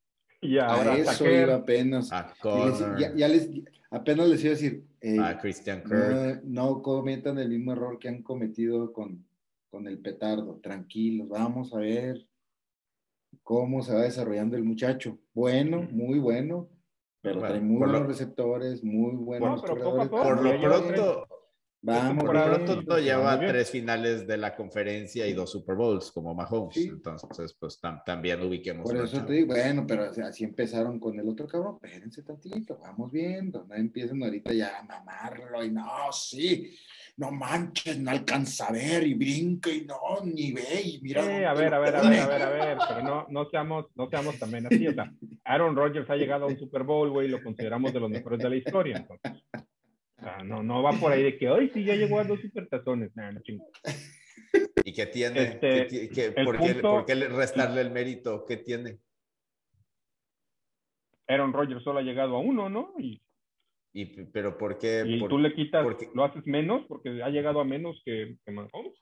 y 0.45 0.57
ahora 0.59 0.93
a 0.93 0.97
eso 0.97 1.29
iba 1.29 1.55
apenas. 1.55 2.09
ya, 2.97 3.27
les, 3.27 3.49
apenas 3.89 4.27
les 4.27 4.43
iba 4.43 4.53
a 4.53 4.55
decir. 4.55 4.83
a 5.21 5.37
Christian 5.39 5.83
Kirk. 5.83 6.43
No, 6.43 6.81
cometan 6.81 7.37
el 7.39 7.49
mismo 7.49 7.73
error 7.73 7.99
que 7.99 8.09
han 8.09 8.23
cometido 8.23 8.93
con, 8.93 9.25
con 9.69 9.87
el 9.87 9.99
petardo. 9.99 10.59
Tranquilos, 10.61 11.29
vamos 11.29 11.73
a 11.73 11.79
ver 11.79 12.25
cómo 13.43 13.83
se 13.83 13.93
va 13.93 14.01
desarrollando 14.01 14.57
el 14.57 14.63
muchacho. 14.63 15.17
Bueno, 15.33 15.87
muy 15.91 16.19
bueno, 16.19 16.69
pero 17.21 17.39
trae 17.39 17.59
muy 17.59 17.77
buenos 17.77 18.07
receptores, 18.07 18.83
muy 18.83 19.15
buenos 19.15 19.61
por 19.61 19.79
lo 19.79 20.09
pronto, 20.09 21.27
Vamos, 21.85 22.23
por 22.23 22.33
pronto 22.33 22.81
no 22.81 22.97
lleva 22.97 23.39
tres 23.39 23.69
finales 23.69 24.25
de 24.25 24.37
la 24.37 24.55
conferencia 24.55 25.27
y 25.27 25.33
dos 25.33 25.51
Super 25.51 25.75
Bowls 25.75 26.11
como 26.11 26.33
Mahomes. 26.33 26.77
Entonces, 26.77 27.55
pues 27.59 27.79
también 28.03 28.41
ubiquemos. 28.41 28.91
Por 28.91 29.03
eso 29.03 29.23
te 29.23 29.33
digo, 29.33 29.47
bueno, 29.47 29.85
pero 29.85 30.05
así 30.25 30.43
empezaron 30.43 30.99
con 30.99 31.19
el 31.19 31.29
otro 31.29 31.47
cabrón. 31.47 31.77
Espérense 31.83 32.23
tantito, 32.23 32.79
vamos 32.79 33.11
viendo. 33.11 33.65
No 33.65 33.75
empiecen 33.75 34.23
ahorita 34.23 34.51
ya 34.51 34.79
a 34.79 34.83
mamarlo 34.83 35.63
y 35.63 35.69
no, 35.69 36.11
sí, 36.11 36.75
no 37.17 37.31
manches, 37.31 37.99
no 37.99 38.09
alcanza 38.09 38.65
a 38.65 38.71
ver 38.71 39.05
y 39.05 39.13
brinca 39.13 39.69
y 39.69 39.85
no, 39.85 39.99
ni 40.23 40.53
ve 40.53 40.81
y 40.83 40.99
mira. 41.03 41.21
Sí, 41.21 41.43
a 41.43 41.53
ver, 41.53 41.71
a 41.71 41.79
ver, 41.79 41.95
a 41.97 42.01
ver, 42.01 42.19
a 42.19 42.27
ver, 42.27 42.41
a 42.41 42.49
ver, 42.49 42.77
pero 42.89 43.03
no, 43.03 43.27
no, 43.29 43.47
seamos, 43.51 43.85
no 43.93 44.09
seamos 44.09 44.39
también 44.39 44.65
así. 44.65 44.87
O 44.87 44.93
sea, 44.93 45.13
Aaron 45.43 45.75
Rodgers 45.75 46.09
ha 46.09 46.15
llegado 46.15 46.45
a 46.45 46.47
un 46.47 46.57
Super 46.57 46.81
Bowl, 46.81 47.11
güey, 47.11 47.27
y 47.27 47.29
lo 47.29 47.43
consideramos 47.43 47.93
de 47.93 47.99
los 47.99 48.09
mejores 48.09 48.39
de 48.39 48.49
la 48.49 48.55
historia. 48.55 48.97
Entonces 48.97 49.43
no, 50.43 50.63
no 50.63 50.81
va 50.83 50.91
por 50.93 51.11
ahí 51.11 51.23
de 51.23 51.37
que 51.37 51.49
hoy 51.49 51.69
sí 51.73 51.83
ya 51.83 51.95
llegó 51.95 52.19
a 52.19 52.23
dos 52.23 52.39
supertazones. 52.41 53.11
no 53.15 53.41
chingo. 53.41 53.69
¿Y 54.83 54.93
qué 54.93 55.05
tiene? 55.07 55.43
Este, 55.43 56.09
por, 56.43 56.59
qué, 56.59 56.75
¿Por 56.75 57.05
qué 57.05 57.15
restarle 57.15 57.81
el 57.81 57.91
mérito? 57.91 58.45
¿Qué 58.45 58.57
tiene? 58.57 58.99
Aaron 61.27 61.53
Rodgers 61.53 61.83
solo 61.83 61.99
ha 61.99 62.03
llegado 62.03 62.35
a 62.35 62.39
uno, 62.39 62.69
¿no? 62.69 62.93
Y 62.99 63.21
Y, 63.93 64.05
pero 64.25 64.57
¿por 64.57 64.77
qué? 64.77 65.03
¿Y 65.07 65.25
tú 65.27 65.37
le 65.37 65.53
quitas, 65.53 65.85
lo 66.13 66.23
haces 66.23 66.45
menos 66.45 66.85
porque 66.87 67.23
ha 67.23 67.29
llegado 67.29 67.59
a 67.59 67.65
menos 67.65 68.01
que, 68.05 68.37
que 68.45 68.51
Mahomes? 68.51 68.93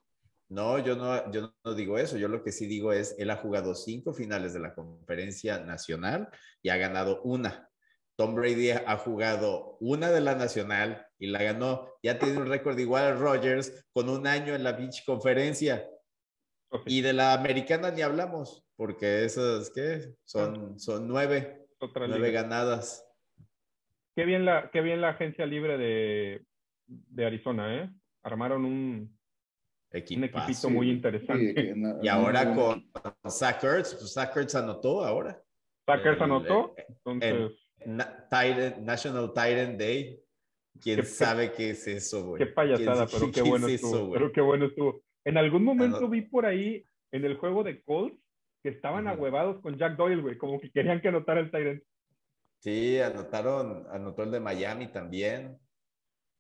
No, 0.50 0.78
yo 0.78 0.96
no, 0.96 1.32
yo 1.32 1.54
no 1.66 1.74
digo 1.74 1.98
eso. 1.98 2.18
Yo 2.18 2.28
lo 2.28 2.44
que 2.44 2.52
sí 2.52 2.68
digo 2.68 2.94
es, 2.94 3.16
él 3.18 3.32
ha 3.32 3.38
jugado 3.38 3.74
cinco 3.74 4.14
finales 4.14 4.54
de 4.54 4.60
la 4.60 4.76
conferencia 4.76 5.60
nacional 5.60 6.30
y 6.62 6.70
ha 6.70 6.78
ganado 6.78 7.22
una. 7.24 7.70
Tom 8.16 8.36
Brady 8.36 8.72
ha 8.72 8.96
jugado 8.98 9.78
una 9.80 10.12
de 10.12 10.22
la 10.22 10.36
nacional 10.36 11.08
y 11.18 11.28
la 11.28 11.42
ganó. 11.42 11.90
Ya 12.04 12.20
tiene 12.20 12.38
un 12.38 12.48
récord 12.48 12.78
igual 12.78 13.04
a 13.04 13.16
Rogers 13.16 13.88
con 13.92 14.10
un 14.10 14.28
año 14.28 14.54
en 14.54 14.64
la 14.64 14.74
Beach 14.74 15.04
Conferencia. 15.06 15.90
Y 16.86 17.02
de 17.02 17.14
la 17.14 17.34
americana 17.34 17.92
ni 17.92 18.02
hablamos, 18.02 18.66
porque 18.76 19.26
esas, 19.26 19.70
¿qué? 19.70 20.16
Son, 20.24 20.80
son 20.80 21.08
nueve, 21.08 21.68
nueve 21.80 22.32
ganadas. 22.32 23.08
Qué 24.16 24.26
bien, 24.26 24.44
la, 24.46 24.70
qué 24.72 24.82
bien 24.82 25.00
la 25.02 25.10
agencia 25.10 25.46
libre 25.46 25.78
de, 25.78 26.46
de 26.88 27.26
Arizona, 27.26 27.76
¿eh? 27.76 27.90
Armaron 28.24 28.66
un, 28.66 29.18
un 29.92 30.24
equipito 30.24 30.70
muy 30.70 30.90
interesante. 30.90 31.76
y 32.02 32.08
ahora 32.08 32.56
con 32.56 32.90
Zach 33.30 33.60
pues 33.62 34.56
anotó 34.56 35.04
ahora. 35.04 35.40
Zach 35.86 36.22
anotó, 36.22 36.76
entonces... 36.88 37.52
National 37.86 39.34
Titan 39.34 39.78
Day. 39.78 40.20
¿Quién 40.82 41.06
sabe 41.06 41.52
qué 41.52 41.72
es 41.72 41.88
eso, 41.88 42.26
güey? 42.26 42.40
Qué 42.40 42.48
payasada, 42.48 43.08
pero 43.08 43.32
qué 43.32 43.42
bueno 43.42 43.68
estuvo. 43.68 44.12
pero 44.12 44.32
qué 44.32 44.42
bueno 44.42 44.66
estuvo. 44.66 45.02
En 45.24 45.38
algún 45.38 45.64
momento 45.64 46.10
vi 46.10 46.22
por 46.22 46.46
ahí 46.46 46.86
en 47.12 47.26
el 47.26 47.38
juego 47.38 47.64
de 47.64 47.82
Colts 47.84 48.18
que 48.64 48.70
estaban 48.70 49.08
ahuevados 49.08 49.62
con 49.62 49.78
Jack 49.78 49.98
Doyle, 49.98 50.22
güey, 50.22 50.38
como 50.38 50.60
que 50.60 50.72
querían 50.72 51.02
que 51.02 51.10
anotara 51.10 51.42
el 51.42 51.52
Tyrant. 51.52 51.84
Sí, 52.60 53.00
anotaron, 53.00 53.86
anotó 53.92 54.24
el 54.24 54.32
de 54.32 54.40
Miami 54.40 54.88
también. 54.88 55.60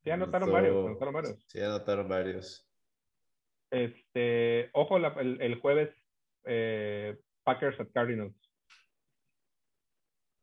Sí, 0.04 0.10
anotaron 0.10 0.52
varios, 0.52 0.86
anotaron 0.86 1.14
varios. 1.14 1.46
Sí, 1.48 1.60
anotaron 1.60 2.08
varios. 2.08 2.68
Este, 3.70 4.70
ojo, 4.74 4.98
el, 4.98 5.60
jueves, 5.60 5.94
eh, 6.46 7.18
Packers 7.44 7.80
at 7.80 7.88
Cardinals. 7.94 8.36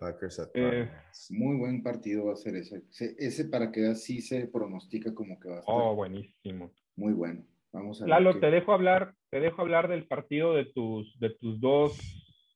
Packers 0.01 0.41
at 0.41 0.49
eh, 0.55 0.91
muy 1.29 1.59
buen 1.59 1.83
partido 1.83 2.25
va 2.25 2.33
a 2.33 2.37
ser 2.37 2.57
ese. 2.57 2.83
Ese 3.19 3.45
para 3.45 3.71
que 3.71 3.87
así 3.87 4.23
se 4.23 4.49
pronostica 4.49 5.15
como 5.15 5.39
que 5.39 5.51
va 5.51 5.57
a 5.57 5.61
estar. 5.61 5.75
Oh, 5.75 5.95
buenísimo. 5.95 6.73
Muy 6.97 7.13
bueno. 7.13 7.45
Vamos 7.73 8.03
a 8.03 8.07
Lalo, 8.07 8.41
te 8.41 8.51
dejo 8.51 8.73
hablar, 8.73 9.15
te 9.29 9.41
dejo 9.41 9.61
hablar 9.61 9.89
del 9.89 10.07
partido 10.07 10.55
de 10.55 10.65
tus, 10.65 11.17
de 11.21 11.31
tus 11.31 11.61
dos 11.61 11.99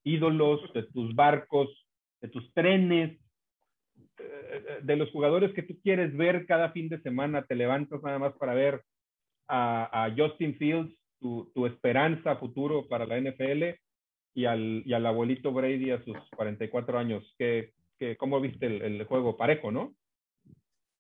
ídolos, 0.02 0.72
de 0.72 0.84
tus 0.84 1.14
barcos, 1.14 1.68
de 2.20 2.28
tus 2.28 2.52
trenes, 2.54 3.20
eh, 4.18 4.80
de 4.82 4.96
los 4.96 5.10
jugadores 5.12 5.52
que 5.52 5.62
tú 5.62 5.78
quieres 5.82 6.16
ver 6.16 6.46
cada 6.46 6.70
fin 6.70 6.88
de 6.88 7.00
semana. 7.02 7.44
Te 7.44 7.54
levantas 7.54 8.02
nada 8.02 8.18
más 8.18 8.32
para 8.38 8.54
ver 8.54 8.82
a, 9.48 10.12
Justin 10.16 10.56
Fields, 10.56 10.96
tu, 11.20 11.52
tu, 11.54 11.66
esperanza 11.66 12.36
futuro 12.36 12.88
para 12.88 13.06
la 13.06 13.20
NFL, 13.20 13.76
y 14.34 14.46
al, 14.46 14.82
y 14.84 14.92
al 14.92 15.06
abuelito 15.06 15.52
Brady 15.52 15.92
a 15.92 16.02
sus 16.02 16.16
44 16.36 16.98
años. 16.98 17.34
¿Qué, 17.38 17.72
qué, 17.98 18.16
¿Cómo 18.16 18.40
viste 18.40 18.66
el, 18.66 18.82
el, 18.82 19.04
juego 19.04 19.36
parejo, 19.36 19.70
no? 19.70 19.94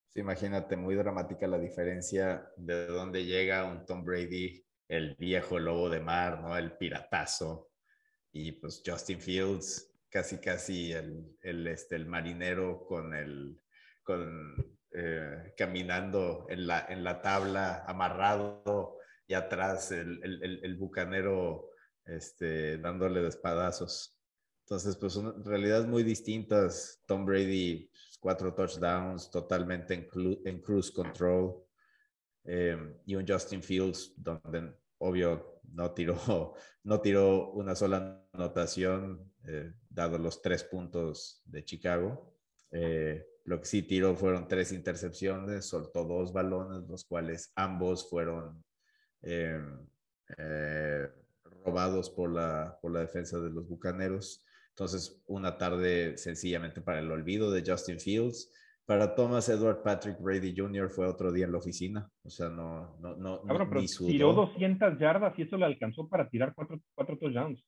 Sí, 0.08 0.20
imagínate, 0.20 0.76
muy 0.76 0.94
dramática 0.94 1.48
la 1.48 1.58
diferencia 1.58 2.46
de 2.56 2.86
dónde 2.86 3.24
llega 3.24 3.64
un 3.64 3.84
Tom 3.84 4.04
Brady, 4.04 4.64
el 4.88 5.16
viejo 5.16 5.58
lobo 5.58 5.90
de 5.90 6.00
mar, 6.00 6.40
¿no? 6.40 6.56
El 6.56 6.76
piratazo. 6.76 7.70
Y 8.32 8.52
pues 8.52 8.82
Justin 8.86 9.20
Fields, 9.20 9.92
casi, 10.08 10.38
casi 10.38 10.92
el, 10.92 11.36
el, 11.42 11.66
este, 11.66 11.96
el 11.96 12.06
marinero 12.06 12.84
con 12.86 13.14
el, 13.14 13.58
con 14.04 14.54
eh, 14.92 15.52
caminando 15.56 16.46
en 16.48 16.68
la, 16.68 16.86
en 16.88 17.02
la 17.02 17.20
tabla, 17.20 17.84
amarrado, 17.88 18.98
y 19.26 19.34
atrás 19.34 19.90
el, 19.90 20.20
el, 20.22 20.60
el 20.62 20.76
bucanero 20.76 21.73
este, 22.06 22.78
dándole 22.78 23.20
de 23.22 23.28
espadazos. 23.28 24.18
Entonces, 24.60 24.96
pues 24.96 25.12
son 25.12 25.44
realidades 25.44 25.86
muy 25.86 26.02
distintas. 26.02 27.02
Tom 27.06 27.26
Brady, 27.26 27.90
pues, 27.90 28.18
cuatro 28.18 28.54
touchdowns, 28.54 29.30
totalmente 29.30 29.94
en, 29.94 30.08
en 30.44 30.60
cruise 30.60 30.90
control. 30.90 31.62
Eh, 32.44 32.76
y 33.06 33.14
un 33.14 33.26
Justin 33.26 33.62
Fields, 33.62 34.12
donde 34.16 34.74
obvio 34.98 35.60
no 35.72 35.92
tiró, 35.92 36.54
no 36.84 37.00
tiró 37.00 37.50
una 37.52 37.74
sola 37.74 38.26
anotación, 38.32 39.32
eh, 39.46 39.72
dado 39.88 40.18
los 40.18 40.40
tres 40.40 40.64
puntos 40.64 41.42
de 41.44 41.64
Chicago. 41.64 42.34
Eh, 42.70 43.26
lo 43.44 43.60
que 43.60 43.66
sí 43.66 43.82
tiró 43.82 44.16
fueron 44.16 44.48
tres 44.48 44.72
intercepciones, 44.72 45.66
soltó 45.66 46.04
dos 46.04 46.32
balones, 46.32 46.88
los 46.88 47.04
cuales 47.04 47.52
ambos 47.54 48.08
fueron 48.08 48.64
eh, 49.22 49.60
eh, 50.38 51.08
robados 51.64 52.10
por 52.10 52.32
la, 52.32 52.78
por 52.80 52.92
la 52.92 53.00
defensa 53.00 53.38
de 53.40 53.50
los 53.50 53.68
Bucaneros. 53.68 54.44
Entonces, 54.70 55.22
una 55.26 55.56
tarde 55.56 56.16
sencillamente 56.18 56.80
para 56.80 56.98
el 56.98 57.10
olvido 57.10 57.50
de 57.50 57.62
Justin 57.64 58.00
Fields. 58.00 58.50
Para 58.86 59.14
Thomas 59.14 59.48
Edward 59.48 59.82
Patrick 59.82 60.20
Brady 60.20 60.54
Jr. 60.54 60.90
fue 60.90 61.06
otro 61.06 61.32
día 61.32 61.46
en 61.46 61.52
la 61.52 61.58
oficina. 61.58 62.10
O 62.22 62.28
sea, 62.28 62.50
no, 62.50 62.98
no, 62.98 63.16
no, 63.16 63.40
tiró 63.98 64.34
200 64.34 64.98
yardas 64.98 65.38
y 65.38 65.42
eso 65.42 65.56
le 65.56 65.64
alcanzó 65.64 66.06
para 66.06 66.28
tirar 66.28 66.52
cuatro, 66.54 66.80
cuatro 66.94 67.16
touchdowns. 67.16 67.64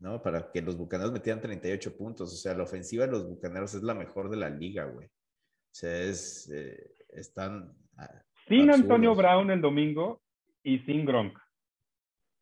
¿no? 0.00 0.20
Para 0.22 0.50
que 0.50 0.60
los 0.60 0.76
Bucaneros 0.76 1.12
metieran 1.12 1.40
38 1.40 1.96
puntos. 1.96 2.32
O 2.32 2.36
sea, 2.36 2.54
la 2.54 2.64
ofensiva 2.64 3.06
de 3.06 3.12
los 3.12 3.28
Bucaneros 3.28 3.74
es 3.74 3.82
la 3.82 3.94
mejor 3.94 4.28
de 4.28 4.36
la 4.36 4.50
liga, 4.50 4.84
güey. 4.84 5.06
O 5.06 5.72
sea, 5.72 6.02
es, 6.02 6.50
eh, 6.52 6.94
están... 7.10 7.72
Ah, 7.96 8.22
sin 8.48 8.70
Antonio 8.70 9.14
Brown 9.14 9.50
el 9.50 9.60
domingo 9.60 10.22
y 10.62 10.80
sin 10.80 11.04
Gronk. 11.04 11.38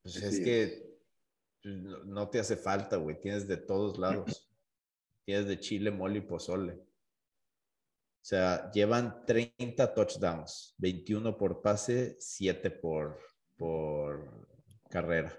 Pues 0.03 0.23
es 0.23 0.41
que 0.41 0.88
no 2.05 2.29
te 2.29 2.41
hace 2.41 2.57
falta, 2.57 2.97
güey. 2.97 3.21
Tienes 3.21 3.47
de 3.47 3.57
todos 3.57 3.99
lados. 3.99 4.49
Tienes 5.25 5.47
de 5.47 5.61
Chile, 5.61 5.91
mole 5.91 6.19
y 6.19 6.23
pozole. 6.23 6.73
O 6.73 8.25
sea, 8.29 8.71
llevan 8.73 9.25
30 9.25 9.95
touchdowns, 9.95 10.75
21 10.79 11.37
por 11.37 11.63
pase, 11.63 12.17
7 12.19 12.71
por, 12.71 13.19
por 13.57 14.47
carrera 14.91 15.39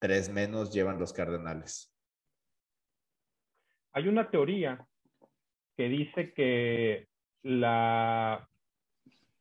tres 0.00 0.32
menos 0.32 0.72
llevan 0.72 0.98
los 0.98 1.12
Cardenales. 1.12 1.94
Hay 3.92 4.08
una 4.08 4.30
teoría 4.30 4.84
que 5.76 5.88
dice 5.88 6.32
que 6.32 7.06
la, 7.42 8.48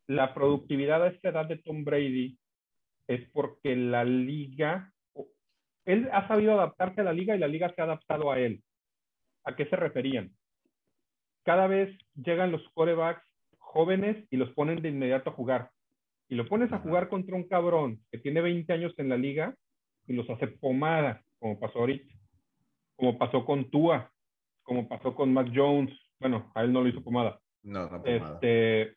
la 0.08 0.34
productividad 0.34 1.04
a 1.04 1.08
esta 1.08 1.30
edad 1.30 1.46
de 1.46 1.58
Tom 1.58 1.84
Brady 1.84 2.38
es 3.08 3.28
porque 3.32 3.76
la 3.76 4.04
liga, 4.04 4.94
él 5.90 6.08
ha 6.14 6.28
sabido 6.28 6.54
adaptarse 6.54 7.02
a 7.02 7.04
la 7.04 7.14
liga 7.14 7.36
y 7.36 7.40
la 7.40 7.48
liga 7.48 7.74
se 7.74 7.82
ha 7.82 7.86
adaptado 7.86 8.32
a 8.32 8.40
él. 8.40 8.62
¿A 9.44 9.56
qué 9.56 9.66
se 9.66 9.76
referían? 9.76 10.32
Cada 11.44 11.66
vez 11.66 11.98
llegan 12.14 12.52
los 12.52 12.62
corebacks 12.76 13.24
jóvenes 13.58 14.24
y 14.30 14.38
los 14.38 14.52
ponen 14.52 14.84
de 14.84 14.90
inmediato 14.90 15.32
a 15.32 15.34
jugar. 15.34 15.72
Y 16.28 16.36
lo 16.36 16.48
pones 16.48 16.72
a 16.72 16.78
jugar 16.78 17.10
contra 17.10 17.36
un 17.36 17.48
cabrón 17.48 18.00
que 18.12 18.20
tiene 18.20 18.40
20 18.42 18.72
años 18.72 18.94
en 18.98 19.10
la 19.10 19.18
liga 19.18 19.56
y 20.06 20.14
los 20.14 20.30
hace 20.30 20.48
pomada, 20.48 21.24
como 21.40 21.60
pasó 21.60 21.80
ahorita, 21.80 22.14
como 22.96 23.18
pasó 23.18 23.44
con 23.44 23.72
Tua, 23.72 24.12
como 24.62 24.88
pasó 24.88 25.16
con 25.16 25.34
Mac 25.34 25.50
Jones, 25.52 25.92
bueno, 26.20 26.52
a 26.54 26.62
él 26.62 26.72
no 26.72 26.84
lo 26.84 26.90
hizo 26.90 27.04
pomada. 27.04 27.40
No, 27.64 27.90
no 27.90 28.04
pomada. 28.04 28.34
Este, 28.36 28.96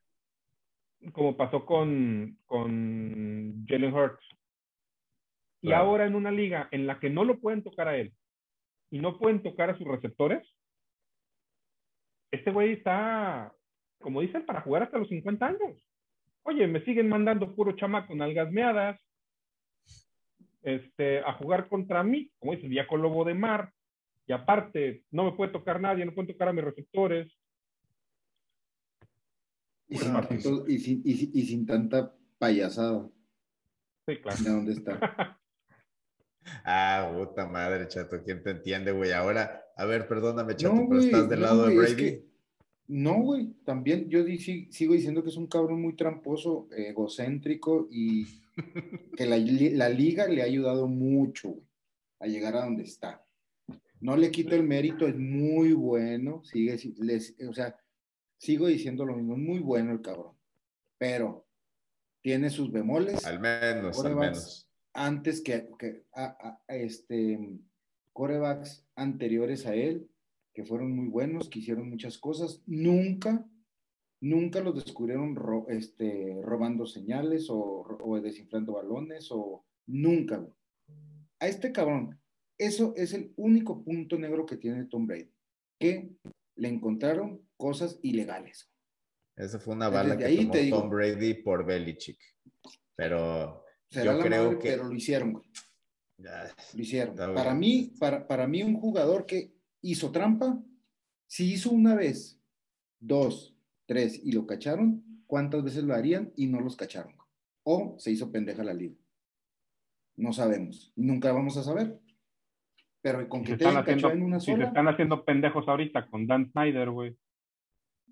como 1.12 1.38
pasó 1.38 1.64
con, 1.64 2.36
con 2.45 3.64
Jalen 3.66 3.95
Hurts. 3.95 4.22
Y 5.62 5.72
ahora 5.72 6.06
en 6.06 6.16
una 6.16 6.32
liga 6.32 6.68
en 6.72 6.88
la 6.88 6.98
que 6.98 7.08
no 7.08 7.24
lo 7.24 7.38
pueden 7.38 7.62
tocar 7.62 7.86
a 7.86 7.96
él 7.96 8.12
y 8.90 8.98
no 8.98 9.18
pueden 9.18 9.42
tocar 9.42 9.70
a 9.70 9.78
sus 9.78 9.86
receptores, 9.86 10.46
este 12.32 12.50
güey 12.50 12.72
está, 12.72 13.54
como 14.00 14.20
dicen, 14.20 14.44
para 14.44 14.62
jugar 14.62 14.82
hasta 14.82 14.98
los 14.98 15.08
50 15.08 15.46
años. 15.46 15.78
Oye, 16.42 16.66
me 16.66 16.84
siguen 16.84 17.08
mandando 17.08 17.54
puro 17.54 17.76
chamaco 17.76 18.12
algas 18.20 18.50
meadas, 18.50 19.00
este, 20.62 21.20
a 21.20 21.32
jugar 21.34 21.68
contra 21.68 22.02
mí, 22.02 22.30
como 22.40 22.54
dice, 22.54 22.66
viejo 22.66 22.96
lobo 22.96 23.24
de 23.24 23.34
mar, 23.34 23.72
y 24.26 24.32
aparte, 24.32 25.04
no 25.10 25.24
me 25.24 25.32
puede 25.32 25.52
tocar 25.52 25.80
nadie, 25.80 26.04
no 26.04 26.14
puede 26.14 26.32
tocar 26.32 26.48
a 26.48 26.52
mis 26.52 26.64
receptores. 26.64 27.32
Y 29.88 29.98
sin, 29.98 31.02
y 31.04 31.42
sin, 31.42 31.66
tanta 31.66 32.14
payasada. 32.38 33.08
Sí, 34.06 34.16
claro. 34.16 34.42
¿De 34.42 34.50
dónde 34.50 34.72
está? 34.72 35.38
ah, 36.64 37.12
puta 37.14 37.47
madre, 37.47 37.88
chato, 37.88 38.22
¿quién 38.24 38.43
te 38.43 38.51
entiende, 38.51 38.93
güey? 38.93 39.12
Ahora, 39.12 39.64
a 39.76 39.84
ver, 39.84 40.07
perdóname, 40.09 40.57
chato, 40.57 40.86
pero 40.88 41.01
estás 41.01 41.28
del 41.28 41.43
lado 41.43 41.66
de 41.66 41.76
Brady. 41.76 42.24
no, 42.88 43.20
güey, 43.22 43.53
también 43.64 44.09
yo 44.09 44.24
sigo 44.70 44.95
diciendo 44.95 45.22
que 45.22 45.30
es 45.30 45.36
un 45.36 45.47
cabrón 45.47 45.80
muy 45.80 45.95
tramposo, 45.95 46.68
egocéntrico 46.76 47.88
y 47.90 48.26
que 49.16 49.26
la, 49.26 49.88
liga 49.88 50.26
le 50.26 50.43
ha 50.43 50.47
ayudado 50.47 50.86
mucho 50.86 51.55
a 52.20 52.26
llegar 52.26 52.57
a 52.57 52.64
donde 52.64 52.84
está. 52.84 53.24
No 54.01 54.16
le 54.16 54.30
quito 54.30 54.57
el 54.57 54.64
mérito, 54.64 55.07
es 55.07 55.16
muy 55.16 55.72
bueno, 55.72 56.43
sigue, 56.45 56.76
o 57.49 57.55
sea, 57.55 57.76
sigo 58.36 58.66
diciendo 58.66 59.05
lo 59.05 59.14
mismo, 59.14 59.34
es 59.34 59.40
muy 59.40 59.61
bueno 59.61 59.93
el 59.93 60.01
cabrón, 60.01 60.36
pero 60.99 61.47
tiene 62.20 62.51
sus 62.51 62.72
bemoles. 62.72 63.24
Al 63.26 63.40
menos, 63.40 64.05
al 64.05 64.16
menos. 64.16 64.68
Antes 64.95 65.40
que, 65.40 65.68
que 65.78 66.05
a, 66.14 66.61
este, 66.68 67.59
corebacks 68.12 68.86
anteriores 68.95 69.66
a 69.66 69.74
él, 69.74 70.09
que 70.55 70.64
fueron 70.64 70.95
muy 70.95 71.09
buenos, 71.09 71.49
que 71.49 71.61
hicieron 71.61 71.88
muchas 71.88 72.18
cosas, 72.18 72.62
nunca, 72.66 73.47
nunca 74.20 74.61
los 74.61 74.74
descubrieron 74.84 75.36
este, 75.68 76.40
robando 76.43 76.86
señales 76.86 77.49
o, 77.49 77.99
o, 78.01 78.20
desinflando 78.20 78.74
balones 78.74 79.28
o 79.30 79.64
nunca. 79.86 80.47
A 81.40 81.49
este 81.49 81.72
cabrón, 81.72 82.20
eso 82.59 82.93
es 82.97 83.14
el 83.14 83.32
único 83.36 83.82
punto 83.82 84.18
negro 84.18 84.45
que 84.45 84.57
tiene 84.57 84.84
Tom 84.84 85.07
Brady, 85.07 85.32
que 85.78 86.11
le 86.57 86.68
encontraron 86.68 87.40
cosas 87.57 87.99
ilegales. 88.03 88.70
Esa 89.36 89.59
fue 89.59 89.74
una 89.74 89.88
bala 89.88 90.16
que 90.18 90.36
tomó 90.36 90.80
Tom 90.80 90.90
Brady 90.90 91.34
por 91.43 91.64
Belichick. 91.64 92.18
Pero 92.95 93.64
yo 93.93 94.18
creo 94.20 94.59
que... 94.59 94.68
Pero 94.70 94.84
lo 94.84 94.95
hicieron, 94.95 95.32
güey. 95.32 95.45
lo 96.18 96.82
hicieron. 96.82 97.14
Para 97.14 97.55
mí, 97.55 97.93
para, 97.99 98.26
para 98.26 98.47
mí, 98.47 98.62
un 98.62 98.74
jugador 98.74 99.26
que 99.26 99.53
hizo 99.82 100.11
trampa, 100.11 100.61
si 101.26 101.53
hizo 101.53 101.70
una 101.70 101.95
vez, 101.95 102.40
dos, 103.01 103.57
tres 103.86 104.20
y 104.22 104.32
lo 104.32 104.47
cacharon, 104.47 105.03
¿cuántas 105.26 105.62
veces 105.64 105.84
lo 105.84 105.95
harían 105.95 106.32
y 106.36 106.47
no 106.47 106.61
los 106.61 106.76
cacharon? 106.76 107.14
O 107.64 107.97
se 107.99 108.11
hizo 108.11 108.30
pendeja 108.30 108.62
la 108.64 108.74
liga. 108.74 108.97
No 110.16 110.32
sabemos. 110.32 110.93
Nunca 110.97 111.32
vamos 111.32 111.57
a 111.57 111.62
saber. 111.62 111.99
Pero 113.01 113.28
con 113.28 113.43
que 113.43 113.57
te 113.57 113.66
haciendo, 113.66 114.11
en 114.11 114.22
una 114.22 114.38
sola. 114.38 114.57
Si 114.57 114.62
se 114.62 114.68
están 114.68 114.88
haciendo 114.88 115.24
pendejos 115.24 115.66
ahorita 115.66 116.09
con 116.09 116.26
Dan 116.26 116.51
Snyder, 116.53 116.90
güey. 116.90 117.16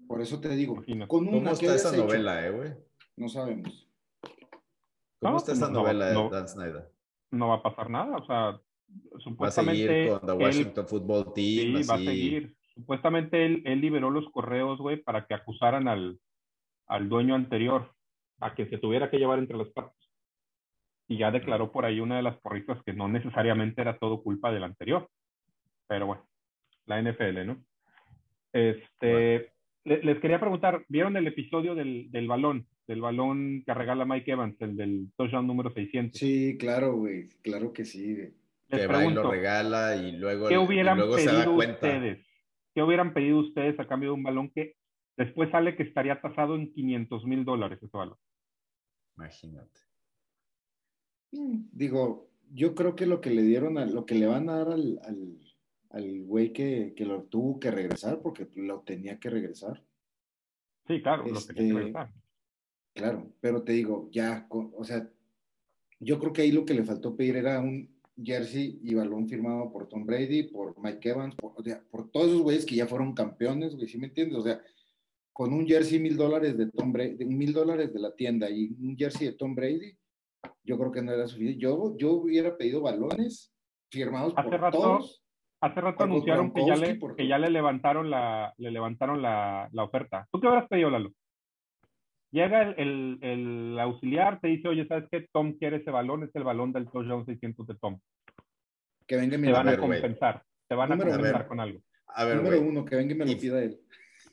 Por 0.08 0.20
eso 0.20 0.40
te 0.40 0.48
digo. 0.56 0.76
Con 1.06 1.28
una 1.28 1.36
¿Cómo 1.36 1.50
está 1.50 1.74
esa 1.74 1.96
novela, 1.96 2.46
eh, 2.46 2.50
güey? 2.50 2.72
No 3.16 3.28
sabemos. 3.28 3.89
¿Cómo 5.20 5.36
está 5.36 5.52
esa 5.52 5.70
novela 5.70 6.06
de 6.06 6.28
Dan 6.30 6.48
Snyder? 6.48 6.90
No 7.30 7.48
va 7.48 7.56
a 7.56 7.62
pasar 7.62 7.90
nada, 7.90 8.16
o 8.16 8.26
sea, 8.26 8.60
supuestamente. 9.18 9.86
Va 9.86 9.92
a 9.92 9.96
seguir 9.96 10.18
con 10.18 10.28
la 10.28 10.34
Washington 10.34 10.86
Football 10.88 11.32
Team. 11.34 11.82
Sí, 11.82 11.88
va 11.88 11.94
a 11.94 11.98
seguir. 11.98 12.56
Supuestamente 12.74 13.44
él, 13.44 13.62
él 13.66 13.80
liberó 13.80 14.10
los 14.10 14.28
correos, 14.30 14.78
güey, 14.78 14.96
para 14.96 15.26
que 15.26 15.34
acusaran 15.34 15.86
al, 15.86 16.18
al 16.86 17.08
dueño 17.08 17.34
anterior, 17.34 17.92
a 18.40 18.54
que 18.54 18.66
se 18.66 18.78
tuviera 18.78 19.10
que 19.10 19.18
llevar 19.18 19.38
entre 19.38 19.56
las 19.56 19.68
partes 19.68 20.00
y 21.10 21.18
ya 21.18 21.32
declaró 21.32 21.72
por 21.72 21.84
ahí 21.84 21.98
una 21.98 22.16
de 22.16 22.22
las 22.22 22.38
porristas 22.38 22.80
que 22.84 22.92
no 22.92 23.08
necesariamente 23.08 23.80
era 23.80 23.98
todo 23.98 24.22
culpa 24.22 24.52
del 24.52 24.62
anterior. 24.62 25.10
Pero 25.88 26.06
bueno, 26.06 26.28
la 26.86 27.02
NFL, 27.02 27.46
¿no? 27.46 27.64
Este, 28.52 29.52
les 29.84 30.20
quería 30.20 30.38
preguntar, 30.38 30.84
¿vieron 30.86 31.16
el 31.16 31.26
episodio 31.26 31.74
del, 31.74 32.12
del, 32.12 32.28
balón? 32.28 32.64
Del 32.90 33.02
balón 33.02 33.62
que 33.64 33.72
regala 33.72 34.04
Mike 34.04 34.32
Evans, 34.32 34.60
el 34.60 34.74
del 34.74 35.12
touchdown 35.16 35.46
número 35.46 35.72
600. 35.72 36.18
Sí, 36.18 36.56
claro, 36.58 36.96
güey, 36.96 37.28
claro 37.40 37.72
que 37.72 37.84
sí. 37.84 38.16
que 38.68 38.86
va 38.88 39.04
y 39.04 39.14
lo 39.14 39.30
regala 39.30 39.94
y 39.94 40.10
luego, 40.16 40.48
¿qué 40.48 40.58
hubieran 40.58 40.98
luego 40.98 41.14
pedido 41.14 41.30
se 41.30 41.38
da 41.38 41.54
cuenta. 41.54 41.74
ustedes? 41.74 42.26
¿Qué 42.74 42.82
hubieran 42.82 43.14
pedido 43.14 43.38
ustedes 43.38 43.78
a 43.78 43.86
cambio 43.86 44.08
de 44.08 44.14
un 44.14 44.24
balón 44.24 44.50
que 44.50 44.74
después 45.16 45.52
sale 45.52 45.76
que 45.76 45.84
estaría 45.84 46.20
tasado 46.20 46.56
en 46.56 46.72
500 46.72 47.24
mil 47.26 47.44
dólares 47.44 47.78
ese 47.80 47.96
balón? 47.96 48.18
Imagínate. 49.16 49.80
Mm, 51.30 51.68
digo, 51.70 52.28
yo 52.52 52.74
creo 52.74 52.96
que 52.96 53.06
lo 53.06 53.20
que 53.20 53.30
le 53.30 53.42
dieron, 53.42 53.78
a, 53.78 53.86
lo 53.86 54.04
que 54.04 54.16
le 54.16 54.26
van 54.26 54.48
a 54.48 54.64
dar 54.64 54.72
al, 54.72 54.98
al, 55.90 56.22
güey 56.24 56.52
que, 56.52 56.94
que, 56.96 57.04
lo 57.04 57.22
tuvo 57.22 57.60
que 57.60 57.70
regresar, 57.70 58.18
porque 58.20 58.48
lo 58.56 58.80
tenía 58.80 59.20
que 59.20 59.30
regresar. 59.30 59.80
Sí, 60.88 61.00
claro, 61.00 61.24
lo 61.28 61.40
tenía 61.40 61.54
que 61.54 61.62
este, 61.62 61.72
regresar. 61.72 62.19
Claro, 63.00 63.32
pero 63.40 63.62
te 63.62 63.72
digo, 63.72 64.10
ya, 64.12 64.46
o 64.50 64.84
sea, 64.84 65.08
yo 66.00 66.18
creo 66.18 66.34
que 66.34 66.42
ahí 66.42 66.52
lo 66.52 66.66
que 66.66 66.74
le 66.74 66.84
faltó 66.84 67.16
pedir 67.16 67.36
era 67.36 67.58
un 67.58 67.88
jersey 68.22 68.78
y 68.82 68.94
balón 68.94 69.26
firmado 69.26 69.72
por 69.72 69.88
Tom 69.88 70.04
Brady, 70.04 70.42
por 70.44 70.78
Mike 70.78 71.08
Evans, 71.08 71.34
por, 71.34 71.54
o 71.56 71.62
sea, 71.62 71.82
por 71.90 72.10
todos 72.10 72.26
esos 72.28 72.42
güeyes 72.42 72.66
que 72.66 72.74
ya 72.74 72.86
fueron 72.86 73.14
campeones, 73.14 73.74
güey, 73.74 73.88
¿sí 73.88 73.96
me 73.96 74.08
entiendes? 74.08 74.36
O 74.36 74.42
sea, 74.42 74.60
con 75.32 75.54
un 75.54 75.66
jersey 75.66 75.98
mil 75.98 76.18
dólares 76.18 76.58
de 76.58 76.70
Tom 76.70 76.92
Brady, 76.92 77.24
mil 77.24 77.54
dólares 77.54 77.90
de 77.90 78.00
la 78.00 78.14
tienda 78.14 78.50
y 78.50 78.76
un 78.78 78.94
jersey 78.98 79.28
de 79.28 79.32
Tom 79.32 79.54
Brady, 79.54 79.96
yo 80.62 80.78
creo 80.78 80.92
que 80.92 81.00
no 81.00 81.12
era 81.12 81.26
suficiente. 81.26 81.58
Yo, 81.58 81.96
yo 81.96 82.12
hubiera 82.12 82.54
pedido 82.54 82.82
balones 82.82 83.50
firmados 83.90 84.34
hace 84.36 84.50
por 84.50 84.60
rato, 84.60 84.78
todos. 84.78 85.24
Hace 85.62 85.80
rato 85.80 86.04
anunciaron 86.04 86.52
que 86.52 86.66
ya, 86.66 86.76
le, 86.76 86.98
que 87.16 87.26
ya 87.26 87.38
le 87.38 87.48
levantaron 87.48 88.10
la, 88.10 88.52
le 88.58 88.70
levantaron 88.70 89.22
la, 89.22 89.70
la 89.72 89.84
oferta. 89.84 90.28
¿Tú 90.30 90.38
qué 90.38 90.48
hubieras 90.48 90.68
pedido, 90.68 90.90
Lalo? 90.90 91.12
Llega 92.32 92.62
el, 92.62 92.74
el, 92.78 93.18
el, 93.22 93.78
auxiliar, 93.80 94.40
te 94.40 94.48
dice, 94.48 94.68
oye, 94.68 94.86
¿sabes 94.86 95.08
qué? 95.10 95.26
Tom 95.32 95.54
quiere 95.58 95.78
ese 95.78 95.90
balón, 95.90 96.22
es 96.24 96.30
el 96.34 96.44
balón 96.44 96.72
del 96.72 96.88
touchdown 96.88 97.26
600 97.26 97.66
de 97.66 97.74
Tom. 97.74 97.98
Que 99.06 99.16
venga 99.16 99.34
y 99.34 99.38
me 99.38 99.48
Te 99.48 99.52
van 99.52 99.68
a, 99.68 99.76
compensar, 99.76 100.42
te 100.68 100.74
van 100.74 100.92
a 100.92 100.98
compensar 100.98 101.48
con 101.48 101.58
algo. 101.58 101.80
A 102.06 102.24
ver, 102.24 102.36
Número 102.36 102.60
uno, 102.60 102.84
que 102.84 102.96
venga 102.96 103.14
y 103.14 103.16
me 103.16 103.26
lo 103.26 103.38
pida 103.38 103.62
él 103.62 103.80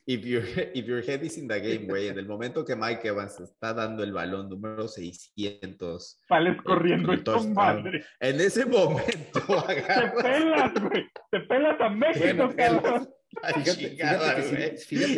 if 0.07 0.23
your, 0.25 0.43
if 0.73 0.87
your 0.87 1.01
head 1.01 1.21
is 1.21 1.37
in 1.37 1.47
the 1.47 1.59
game, 1.59 1.85
güey, 1.85 2.07
en 2.07 2.17
el 2.17 2.25
momento 2.25 2.63
que 2.63 2.75
Mike 2.75 3.09
Evans 3.09 3.39
está 3.39 3.73
dando 3.73 4.03
el 4.03 4.13
balón 4.13 4.49
número 4.49 4.87
600. 4.87 6.23
Sales 6.27 6.61
corriendo 6.63 7.13
y 7.13 7.23
tu 7.23 7.49
madre. 7.49 8.03
En 8.19 8.39
ese 8.39 8.65
momento 8.65 9.39
agarras. 9.67 10.15
Te 10.15 10.21
pelas, 10.23 10.73
güey. 10.81 11.05
Te 11.29 11.39
pelas 11.41 11.81
a 11.81 11.89
México, 11.89 12.49
cabrón. 12.55 13.09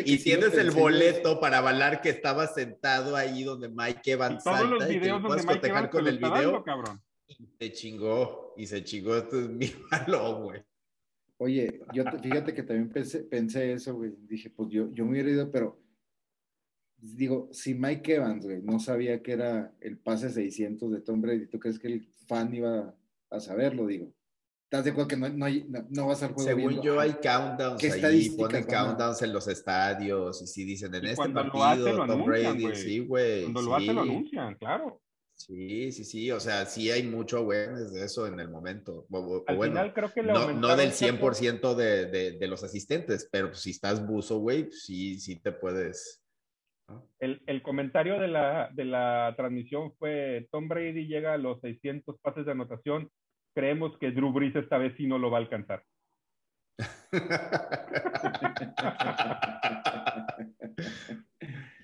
Y 0.06 0.18
tienes 0.18 0.54
el 0.56 0.72
boleto 0.72 1.40
para 1.40 1.60
avalar 1.60 2.02
que 2.02 2.10
estaba 2.10 2.48
sentado 2.48 3.16
ahí 3.16 3.44
donde 3.44 3.70
Mike 3.70 4.12
Evans 4.12 4.42
y 4.46 4.50
todos 4.50 4.70
los 4.70 4.88
videos 4.88 5.22
donde 5.22 5.44
Mike 5.44 5.68
Evans 5.68 5.90
con 5.90 6.08
el 6.08 6.18
video. 6.18 6.32
Dando, 6.32 6.64
cabrón. 6.64 7.02
Y 7.28 7.48
se 7.60 7.72
chingó, 7.72 8.54
y 8.58 8.66
se 8.66 8.84
chingó, 8.84 9.16
esto 9.16 9.40
es 9.40 9.50
mi 9.50 9.72
balón, 9.92 10.44
güey. 10.44 10.64
Oye, 11.38 11.82
yo 11.94 12.04
fíjate 12.22 12.54
que 12.54 12.64
también 12.64 12.90
pensé, 12.90 13.24
pensé 13.24 13.72
eso, 13.72 13.96
güey. 13.96 14.14
Dije, 14.28 14.50
pues 14.50 14.70
yo, 14.70 14.92
yo 14.92 15.06
me 15.06 15.12
hubiera 15.12 15.30
ido, 15.30 15.52
pero 15.52 15.80
digo, 16.98 17.48
si 17.54 17.74
Mike 17.74 18.16
Evans, 18.16 18.46
güey, 18.46 18.62
no 18.62 18.80
sabía 18.80 19.22
que 19.22 19.32
era 19.34 19.74
el 19.80 19.98
pase 19.98 20.30
600 20.30 20.92
de 20.92 21.02
Tom 21.02 21.22
Brady, 21.22 21.48
¿tú 21.48 21.60
crees 21.60 21.80
que 21.80 21.88
el 21.88 22.04
fan 22.28 22.54
iba 22.54 22.94
a 23.30 23.40
saberlo? 23.40 23.88
Digo, 23.88 24.12
¿estás 24.70 24.86
de 24.86 24.92
acuerdo 24.92 25.08
que 25.08 25.18
no, 25.18 25.28
no, 25.30 25.48
no 25.90 26.08
vas 26.08 26.22
al 26.22 26.34
juego? 26.34 26.48
Según 26.48 26.82
yo, 26.84 27.00
hay 27.00 27.14
countdowns 27.14 27.84
ahí, 28.04 28.30
ponen 28.30 28.64
countdowns 28.66 29.20
en 29.24 29.34
los 29.34 29.48
estadios 29.48 30.44
y 30.44 30.48
sí 30.48 30.64
dicen 30.64 30.94
en 30.94 31.08
este 31.08 31.30
partido, 31.30 32.06
Tom 32.06 32.24
Brady, 32.24 32.76
sí, 32.76 33.00
güey. 33.00 33.44
Cuando 33.44 33.64
lo 33.64 33.76
hacen, 33.76 33.96
lo 33.96 34.02
anuncian, 34.02 34.54
claro. 34.56 35.02
Sí, 35.34 35.92
sí, 35.92 36.04
sí, 36.04 36.30
o 36.32 36.40
sea, 36.40 36.66
sí 36.66 36.92
hay 36.92 37.02
mucho 37.02 37.38
awareness 37.40 37.94
de 37.94 38.04
eso 38.06 38.28
en 38.28 38.40
el 38.40 38.50
momento. 38.50 39.08
Al 39.48 39.56
bueno, 39.56 39.74
final 39.74 39.94
creo 39.94 40.14
que 40.14 40.22
no, 40.22 40.54
no, 40.54 40.76
del 40.76 40.92
100% 40.92 41.76
de, 41.76 42.06
de, 42.06 42.32
de, 42.34 42.48
los 42.48 42.64
asistentes, 42.64 43.28
pero 43.32 43.56
si 43.56 43.72
estás 43.72 44.06
buzo, 44.06 44.38
güey, 44.38 44.70
sí, 44.70 45.18
sí 45.20 45.38
te 45.38 45.52
puedes. 45.52 46.24
El, 47.20 47.42
el, 47.48 47.64
comentario 47.64 48.20
de 48.20 48.28
la, 48.28 48.70
de 48.74 48.86
la 48.86 49.34
transmisión 49.36 49.94
fue, 49.98 50.48
Tom 50.52 50.68
Brady 50.68 51.08
llega 51.08 51.34
a 51.34 51.38
los 51.38 51.60
600 51.62 52.20
pases 52.20 52.46
de 52.46 52.52
anotación, 52.52 53.10
creemos 53.54 53.98
que 54.00 54.12
Drew 54.12 54.32
Brees 54.32 54.56
esta 54.56 54.78
vez 54.78 54.94
sí 54.98 55.08
no 55.08 55.18
lo 55.18 55.32
va 55.32 55.38
a 55.38 55.42
alcanzar. 55.42 55.84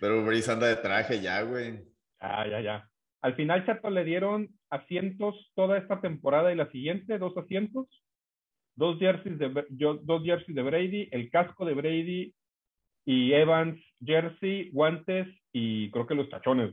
Drew 0.01 0.25
Brees 0.25 0.49
anda 0.49 0.67
de 0.67 0.75
traje 0.77 1.21
ya, 1.21 1.41
güey. 1.41 1.79
Ah, 2.19 2.47
ya, 2.47 2.61
ya. 2.61 2.89
Al 3.21 3.35
final, 3.35 3.65
Chato, 3.65 3.89
le 3.89 4.03
dieron 4.03 4.49
asientos 4.69 5.51
toda 5.55 5.77
esta 5.77 5.99
temporada 5.99 6.53
y 6.53 6.55
la 6.55 6.69
siguiente, 6.71 7.17
dos 7.17 7.35
asientos, 7.37 7.87
dos 8.75 8.99
jerseys 8.99 9.39
de, 9.39 9.65
dos 9.69 10.23
jerseys 10.23 10.55
de 10.55 10.61
Brady, 10.61 11.09
el 11.11 11.31
casco 11.31 11.65
de 11.65 11.73
Brady 11.73 12.35
y 13.05 13.33
Evans 13.33 13.81
jersey, 14.03 14.69
guantes 14.71 15.27
y 15.51 15.89
creo 15.91 16.05
que 16.05 16.15
los 16.15 16.29
tachones. 16.29 16.71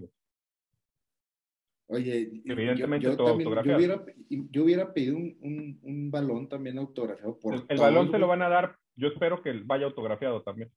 Oye, 1.86 2.42
evidentemente 2.44 3.06
yo, 3.06 3.16
todo 3.16 3.28
autografiado. 3.28 4.06
Yo 4.28 4.64
hubiera, 4.64 4.92
pedido 4.92 5.16
un, 5.16 5.78
un, 5.82 6.10
balón 6.10 6.48
también 6.48 6.78
autografiado 6.78 7.38
por 7.38 7.54
El, 7.54 7.64
el 7.68 7.78
balón 7.78 8.10
se 8.10 8.18
lo 8.18 8.26
van 8.26 8.42
a 8.42 8.48
dar, 8.48 8.76
yo 8.96 9.08
espero 9.08 9.42
que 9.42 9.52
vaya 9.64 9.86
autografiado 9.86 10.42
también. 10.42 10.70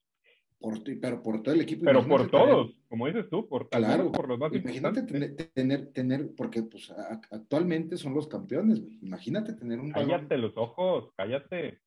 Por, 0.60 0.82
pero 1.00 1.22
por 1.22 1.44
todo 1.44 1.54
el 1.54 1.62
equipo. 1.62 1.84
Pero 1.86 2.08
por 2.08 2.30
todos, 2.30 2.76
como 2.88 3.08
dices 3.08 3.30
tú, 3.30 3.48
por, 3.48 3.70
claro, 3.70 4.12
por 4.12 4.28
los 4.28 4.40
más 4.40 4.54
Imagínate 4.54 5.04
tener, 5.04 5.92
tener, 5.92 6.34
porque 6.36 6.64
pues 6.64 6.92
actualmente 7.30 7.98
son 7.98 8.14
los 8.14 8.28
campeones, 8.28 8.82
Imagínate 9.02 9.54
tener 9.54 9.80
un 9.80 9.92
Cállate 9.92 10.38
los 10.38 10.56
ojos, 10.56 11.12
cállate. 11.16 11.82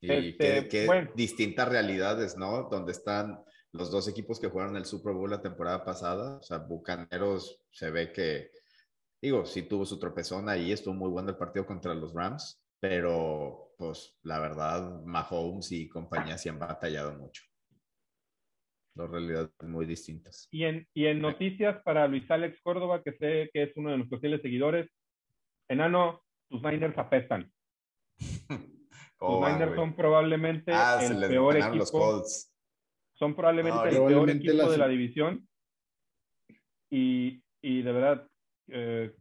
Y 0.00 0.10
este, 0.10 0.68
qué, 0.68 1.08
distintas 1.14 1.68
realidades, 1.68 2.36
¿no? 2.36 2.68
Donde 2.68 2.92
están 2.92 3.38
los 3.74 3.90
dos 3.90 4.08
equipos 4.08 4.38
que 4.38 4.48
jugaron 4.48 4.76
el 4.76 4.84
Super 4.84 5.12
Bowl 5.12 5.28
la 5.30 5.42
temporada 5.42 5.84
pasada. 5.84 6.38
O 6.38 6.42
sea, 6.42 6.58
Bucaneros 6.58 7.60
se 7.70 7.90
ve 7.90 8.12
que, 8.12 8.50
digo, 9.20 9.44
sí 9.44 9.62
tuvo 9.62 9.84
su 9.84 9.98
tropezón 9.98 10.48
ahí, 10.48 10.70
estuvo 10.72 10.94
muy 10.94 11.10
bueno 11.10 11.30
el 11.30 11.36
partido 11.36 11.66
contra 11.66 11.92
los 11.94 12.14
Rams, 12.14 12.64
pero 12.80 13.74
pues 13.76 14.16
la 14.22 14.38
verdad, 14.38 15.02
Mahomes 15.04 15.72
y 15.72 15.88
compañía 15.88 16.38
sí 16.38 16.48
han 16.48 16.58
batallado 16.60 17.12
mucho. 17.18 17.42
dos 18.96 19.10
realidades 19.10 19.50
muy 19.62 19.86
distintas. 19.86 20.46
Y 20.52 20.62
en, 20.64 20.86
y 20.94 21.06
en 21.06 21.20
noticias 21.20 21.82
para 21.82 22.06
Luis 22.06 22.30
Alex 22.30 22.60
Córdoba, 22.62 23.02
que 23.02 23.12
sé 23.14 23.50
que 23.52 23.64
es 23.64 23.72
uno 23.76 23.90
de 23.90 23.96
nuestros 23.96 24.20
fieles 24.20 24.40
seguidores, 24.40 24.88
enano, 25.68 26.22
tus 26.48 26.62
Niners 26.62 26.96
apestan. 26.96 27.52
¿Cómo 28.46 28.60
Los 29.20 29.40
van, 29.40 29.58
Niners 29.58 29.74
son 29.74 29.96
probablemente 29.96 30.70
Ah, 30.72 31.00
el 31.02 31.18
peor 31.28 31.54
los 31.56 31.66
equipo. 31.66 31.98
Colts. 31.98 32.53
Son 33.14 33.34
probablemente 33.34 33.76
No, 33.76 33.84
el 33.84 34.06
peor 34.06 34.30
equipo 34.30 34.70
de 34.70 34.78
la 34.78 34.88
división. 34.88 35.48
Y, 36.90 37.42
y 37.62 37.82
de 37.82 37.92
verdad, 37.92 38.28
eh, 38.68 39.14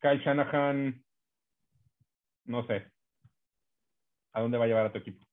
Kyle 0.00 0.20
Shanahan, 0.20 1.04
no 2.44 2.66
sé 2.66 2.94
a 4.34 4.40
dónde 4.40 4.58
va 4.58 4.64
a 4.64 4.66
llevar 4.66 4.86
a 4.86 4.92
tu 4.92 4.98
equipo. 4.98 5.24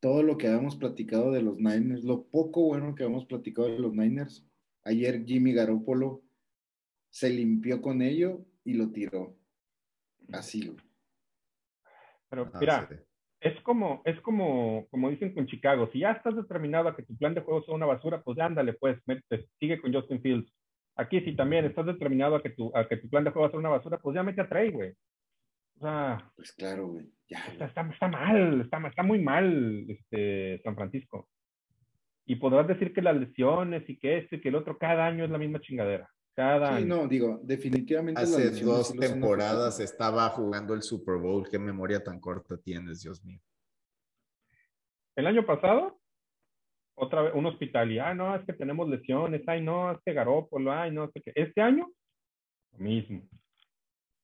Todo 0.00 0.22
lo 0.22 0.36
que 0.36 0.48
habíamos 0.48 0.76
platicado 0.76 1.32
de 1.32 1.42
los 1.42 1.58
Niners, 1.58 2.04
lo 2.04 2.24
poco 2.24 2.62
bueno 2.62 2.94
que 2.94 3.04
habíamos 3.04 3.26
platicado 3.26 3.68
de 3.68 3.78
los 3.78 3.94
Niners, 3.94 4.46
ayer 4.84 5.24
Jimmy 5.24 5.52
Garoppolo 5.52 6.22
se 7.10 7.30
limpió 7.30 7.80
con 7.80 8.02
ello 8.02 8.44
y 8.64 8.74
lo 8.74 8.90
tiró. 8.90 9.36
Así. 10.32 10.76
Pero 12.28 12.50
Ah, 12.52 12.58
mira, 12.60 12.88
sí. 12.88 12.94
Es 13.40 13.60
como, 13.62 14.02
es 14.04 14.20
como, 14.20 14.86
como 14.90 15.10
dicen 15.10 15.32
con 15.32 15.46
Chicago, 15.46 15.88
si 15.92 16.00
ya 16.00 16.12
estás 16.12 16.34
determinado 16.34 16.88
a 16.88 16.96
que 16.96 17.04
tu 17.04 17.16
plan 17.16 17.34
de 17.34 17.40
juego 17.40 17.62
sea 17.62 17.74
una 17.74 17.86
basura, 17.86 18.22
pues 18.22 18.36
ya 18.36 18.46
ándale, 18.46 18.72
pues, 18.72 18.98
mete, 19.06 19.46
sigue 19.60 19.80
con 19.80 19.92
Justin 19.92 20.20
Fields. 20.20 20.52
Aquí 20.96 21.20
si 21.20 21.36
también 21.36 21.64
estás 21.64 21.86
determinado 21.86 22.34
a 22.34 22.42
que 22.42 22.50
tu, 22.50 22.76
a 22.76 22.88
que 22.88 22.96
tu 22.96 23.08
plan 23.08 23.22
de 23.22 23.30
juego 23.30 23.48
sea 23.50 23.60
una 23.60 23.68
basura, 23.68 23.98
pues 23.98 24.16
ya 24.16 24.24
mete 24.24 24.40
a 24.40 24.48
Trey, 24.48 24.70
güey. 24.70 24.90
O 25.76 25.80
sea, 25.80 26.32
Pues 26.34 26.52
claro, 26.52 26.88
güey. 26.88 27.06
Ya, 27.28 27.38
está, 27.52 27.66
está, 27.66 27.82
está 27.82 28.08
mal, 28.08 28.62
está, 28.62 28.84
está 28.88 29.02
muy 29.04 29.20
mal 29.20 29.86
este, 29.88 30.60
San 30.64 30.74
Francisco. 30.74 31.28
Y 32.26 32.36
podrás 32.36 32.66
decir 32.66 32.92
que 32.92 33.02
las 33.02 33.16
lesiones 33.16 33.88
y 33.88 33.98
que 33.98 34.18
esto 34.18 34.34
y 34.34 34.40
que 34.40 34.48
el 34.48 34.56
otro, 34.56 34.76
cada 34.76 35.06
año 35.06 35.24
es 35.24 35.30
la 35.30 35.38
misma 35.38 35.60
chingadera. 35.60 36.10
Cada 36.38 36.68
Sí, 36.68 36.84
año. 36.84 36.86
no, 36.86 37.08
digo, 37.08 37.40
definitivamente 37.42 38.20
Hace 38.20 38.50
dos 38.62 38.94
temporadas 38.94 39.80
estaba 39.80 40.28
jugando 40.28 40.72
el 40.72 40.82
Super 40.82 41.16
Bowl. 41.16 41.48
Qué 41.50 41.58
memoria 41.58 41.98
tan 42.04 42.20
corta 42.20 42.56
tienes, 42.56 43.02
Dios 43.02 43.24
mío. 43.24 43.40
El 45.16 45.26
año 45.26 45.44
pasado, 45.44 46.00
otra 46.94 47.22
vez, 47.22 47.32
un 47.34 47.46
hospital, 47.46 47.90
y, 47.90 47.98
ah, 47.98 48.14
no, 48.14 48.36
es 48.36 48.46
que 48.46 48.52
tenemos 48.52 48.88
lesiones, 48.88 49.42
ay, 49.48 49.62
no, 49.62 49.90
es 49.90 49.98
que 50.04 50.12
Garópolo, 50.12 50.70
ay, 50.70 50.92
no, 50.92 51.06
es 51.06 51.10
que 51.12 51.32
este 51.34 51.60
año, 51.60 51.90
lo 52.70 52.78
mismo. 52.78 53.28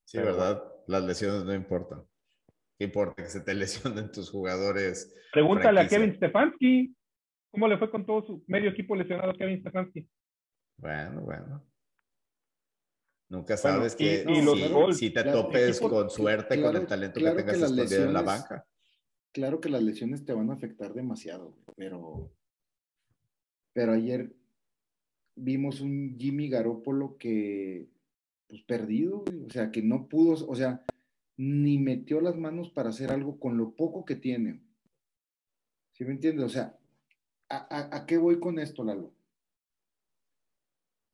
Sí, 0.04 0.18
Pero 0.18 0.36
¿verdad? 0.36 0.62
Las 0.86 1.02
lesiones 1.02 1.44
no 1.44 1.52
importan. 1.52 2.04
¿Qué 2.78 2.84
importa 2.84 3.24
que 3.24 3.28
se 3.28 3.40
te 3.40 3.54
lesionen 3.54 4.12
tus 4.12 4.30
jugadores? 4.30 5.12
Pregúntale 5.32 5.80
a. 5.80 5.88
Kevin 5.88 6.14
Stefanski, 6.14 6.94
¿cómo 7.50 7.66
le 7.66 7.76
fue 7.76 7.90
con 7.90 8.06
todo 8.06 8.24
su 8.24 8.44
medio 8.46 8.70
equipo 8.70 8.94
lesionado 8.94 9.32
a 9.32 9.34
Kevin 9.34 9.58
Stefanski? 9.62 10.08
Bueno, 10.76 11.20
bueno. 11.22 11.73
Nunca 13.28 13.54
Bueno, 13.54 13.78
sabes 13.78 13.94
y- 13.94 13.96
que 13.96 14.24
y 14.28 14.94
si, 14.94 15.10
te 15.10 15.22
claro, 15.22 15.42
topes 15.44 15.76
equipo- 15.78 15.90
con 15.90 16.10
suerte, 16.10 16.60
con 16.62 16.76
el 16.76 16.86
talento 16.86 17.20
claro 17.20 17.36
que 17.36 17.44
que 17.44 17.52
tengas 17.52 17.70
las 17.70 17.78
escondido 17.88 18.04
en 18.08 18.12
la 18.14 18.20
lesiones- 18.22 18.42
banca. 18.42 18.66
Claro 19.32 19.60
que 19.60 19.68
las 19.68 19.82
lesiones 19.82 20.24
te 20.24 20.32
van 20.32 20.50
a 20.50 20.54
afectar 20.54 20.94
demasiado, 20.94 21.56
pero, 21.76 22.30
pero 23.72 23.92
ayer 23.92 24.32
vimos 25.34 25.80
un 25.80 26.16
Jimmy 26.18 26.48
Garoppolo 26.48 27.16
que, 27.18 27.88
pues 28.46 28.62
perdido, 28.62 29.24
o 29.46 29.50
sea, 29.50 29.72
que 29.72 29.82
no 29.82 30.06
pudo, 30.06 30.46
o 30.46 30.54
sea, 30.54 30.84
ni 31.36 31.78
metió 31.78 32.20
las 32.20 32.36
manos 32.36 32.70
para 32.70 32.90
hacer 32.90 33.10
algo 33.10 33.40
con 33.40 33.56
lo 33.56 33.74
poco 33.74 34.04
que 34.04 34.14
tiene. 34.14 34.62
¿Sí 35.92 36.04
me 36.04 36.12
entiendes? 36.12 36.44
O 36.44 36.48
sea, 36.48 36.78
¿a, 37.48 37.56
a- 37.56 37.96
a 37.96 38.06
qué 38.06 38.18
voy 38.18 38.38
con 38.38 38.60
esto, 38.60 38.84
Lalo? 38.84 39.12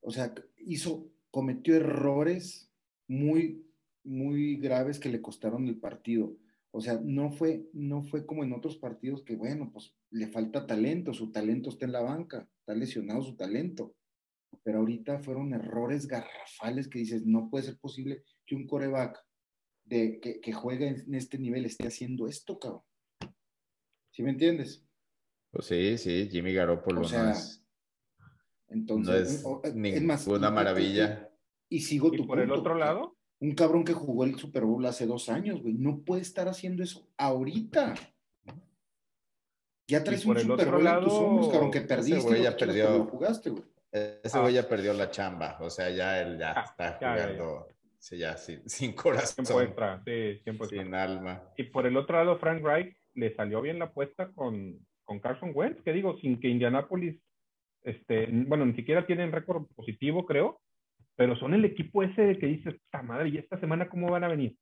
O 0.01 0.11
sea, 0.11 0.33
hizo, 0.57 1.10
cometió 1.31 1.75
errores 1.75 2.69
muy, 3.07 3.65
muy 4.03 4.57
graves 4.57 4.99
que 4.99 5.09
le 5.09 5.21
costaron 5.21 5.67
el 5.67 5.79
partido. 5.79 6.37
O 6.71 6.79
sea, 6.79 6.99
no 7.03 7.31
fue, 7.31 7.67
no 7.73 8.03
fue 8.03 8.25
como 8.25 8.43
en 8.43 8.53
otros 8.53 8.77
partidos 8.77 9.23
que, 9.23 9.35
bueno, 9.35 9.71
pues 9.73 9.93
le 10.11 10.27
falta 10.27 10.67
talento, 10.67 11.13
su 11.13 11.31
talento 11.31 11.69
está 11.69 11.85
en 11.85 11.91
la 11.91 12.01
banca, 12.01 12.47
está 12.59 12.73
lesionado 12.75 13.21
su 13.21 13.35
talento. 13.35 13.95
Pero 14.63 14.79
ahorita 14.79 15.19
fueron 15.19 15.53
errores 15.53 16.07
garrafales 16.07 16.87
que 16.87 16.99
dices, 16.99 17.25
no 17.25 17.49
puede 17.49 17.65
ser 17.65 17.77
posible 17.79 18.23
que 18.45 18.55
un 18.55 18.67
coreback 18.67 19.17
de, 19.85 20.19
que, 20.19 20.39
que 20.39 20.53
juega 20.53 20.87
en 20.87 21.15
este 21.15 21.37
nivel 21.39 21.65
esté 21.65 21.87
haciendo 21.87 22.27
esto, 22.27 22.59
cabrón. 22.59 22.83
¿Sí 24.11 24.23
me 24.23 24.31
entiendes? 24.31 24.85
Pues 25.51 25.65
sí, 25.65 25.97
sí, 25.97 26.29
Jimmy 26.29 26.53
Garoppolo 26.53 27.01
O 27.01 27.03
sea, 27.05 27.23
no 27.23 27.31
es, 27.31 27.60
Entonces, 28.71 29.43
no 29.43 29.61
es 29.63 30.01
más, 30.03 30.25
y- 30.49 30.53
maravilla. 30.53 31.29
Y, 31.69 31.77
y 31.77 31.79
sigo 31.81 32.13
Y 32.13 32.17
tu 32.17 32.27
por 32.27 32.39
el 32.39 32.47
punto, 32.47 32.61
otro 32.61 32.73
o 32.75 32.77
sea, 32.77 32.85
lado, 32.85 33.17
Un 33.39 33.55
cabrón 33.55 33.83
que 33.83 33.93
jugó 33.93 34.23
el 34.23 34.35
Super 34.37 34.63
Bowl 34.65 34.85
hace 34.85 35.05
dos 35.07 35.27
años, 35.29 35.61
güey. 35.61 35.73
No 35.73 36.01
puede 36.05 36.21
estar 36.21 36.47
haciendo 36.47 36.83
eso 36.83 37.07
ahorita. 37.17 37.95
Ya 39.87 40.03
traes 40.03 40.25
un 40.25 40.37
el 40.37 40.43
Super 40.43 40.67
otro 40.67 40.77
Bowl 40.77 40.87
en 40.87 40.93
tus 41.03 41.13
lado, 41.13 41.19
hombros, 41.25 41.49
cabrón, 41.49 41.71
que 41.71 41.77
ese 41.79 41.87
perdiste. 41.87 42.21
güey 42.21 42.39
y 42.39 42.43
ya 42.43 42.55
perdió. 42.55 42.87
que 42.91 42.97
lo 42.99 43.05
jugaste, 43.05 43.49
güey. 43.49 43.63
Ese 43.91 44.37
Ah. 44.37 44.41
güey 44.41 44.53
ya 44.53 44.67
perdió 44.69 44.93
la 44.93 45.11
chamba. 45.11 45.57
O 45.59 45.69
sea, 45.69 45.89
ya 45.89 46.21
él 46.21 46.37
ya 46.39 46.53
Ah, 46.55 46.63
está 46.63 46.99
ya, 46.99 46.99
ya, 46.99 47.15
ya. 47.17 47.23
jugando 47.37 47.67
sí, 47.99 48.17
ya 48.17 48.37
sin, 48.37 48.61
sin 48.69 48.91
tiempo 48.91 49.01
corazón, 49.03 49.63
extra, 49.63 50.01
sí, 50.05 50.39
tiempo 50.43 50.63
extra. 50.65 50.83
sin 50.83 50.93
alma. 50.93 51.43
Y 51.57 51.63
por 51.63 51.85
el 51.87 51.97
otro 51.97 52.17
lado, 52.17 52.37
Frank 52.37 52.63
Reich 52.63 52.95
le 53.15 53.35
salió 53.35 53.61
bien 53.61 53.79
la 53.79 53.85
apuesta 53.85 54.31
con, 54.33 54.79
con 55.03 55.19
Carson 55.19 55.51
Wentz, 55.53 55.81
que 55.83 55.91
digo, 55.91 56.15
sin 56.19 56.39
que 56.39 56.47
Indianapolis, 56.47 57.19
este, 57.83 58.27
bueno, 58.31 58.65
ni 58.65 58.73
siquiera 58.73 59.05
tienen 59.05 59.31
récord 59.31 59.65
positivo, 59.75 60.25
creo, 60.25 60.59
pero 61.15 61.35
son 61.35 61.53
el 61.53 61.65
equipo 61.65 62.03
ese 62.03 62.37
que 62.37 62.47
dices, 62.47 62.75
esta 62.75 63.01
madre, 63.01 63.29
¿y 63.29 63.37
esta 63.37 63.59
semana 63.59 63.89
cómo 63.89 64.09
van 64.09 64.23
a 64.23 64.27
venir? 64.29 64.55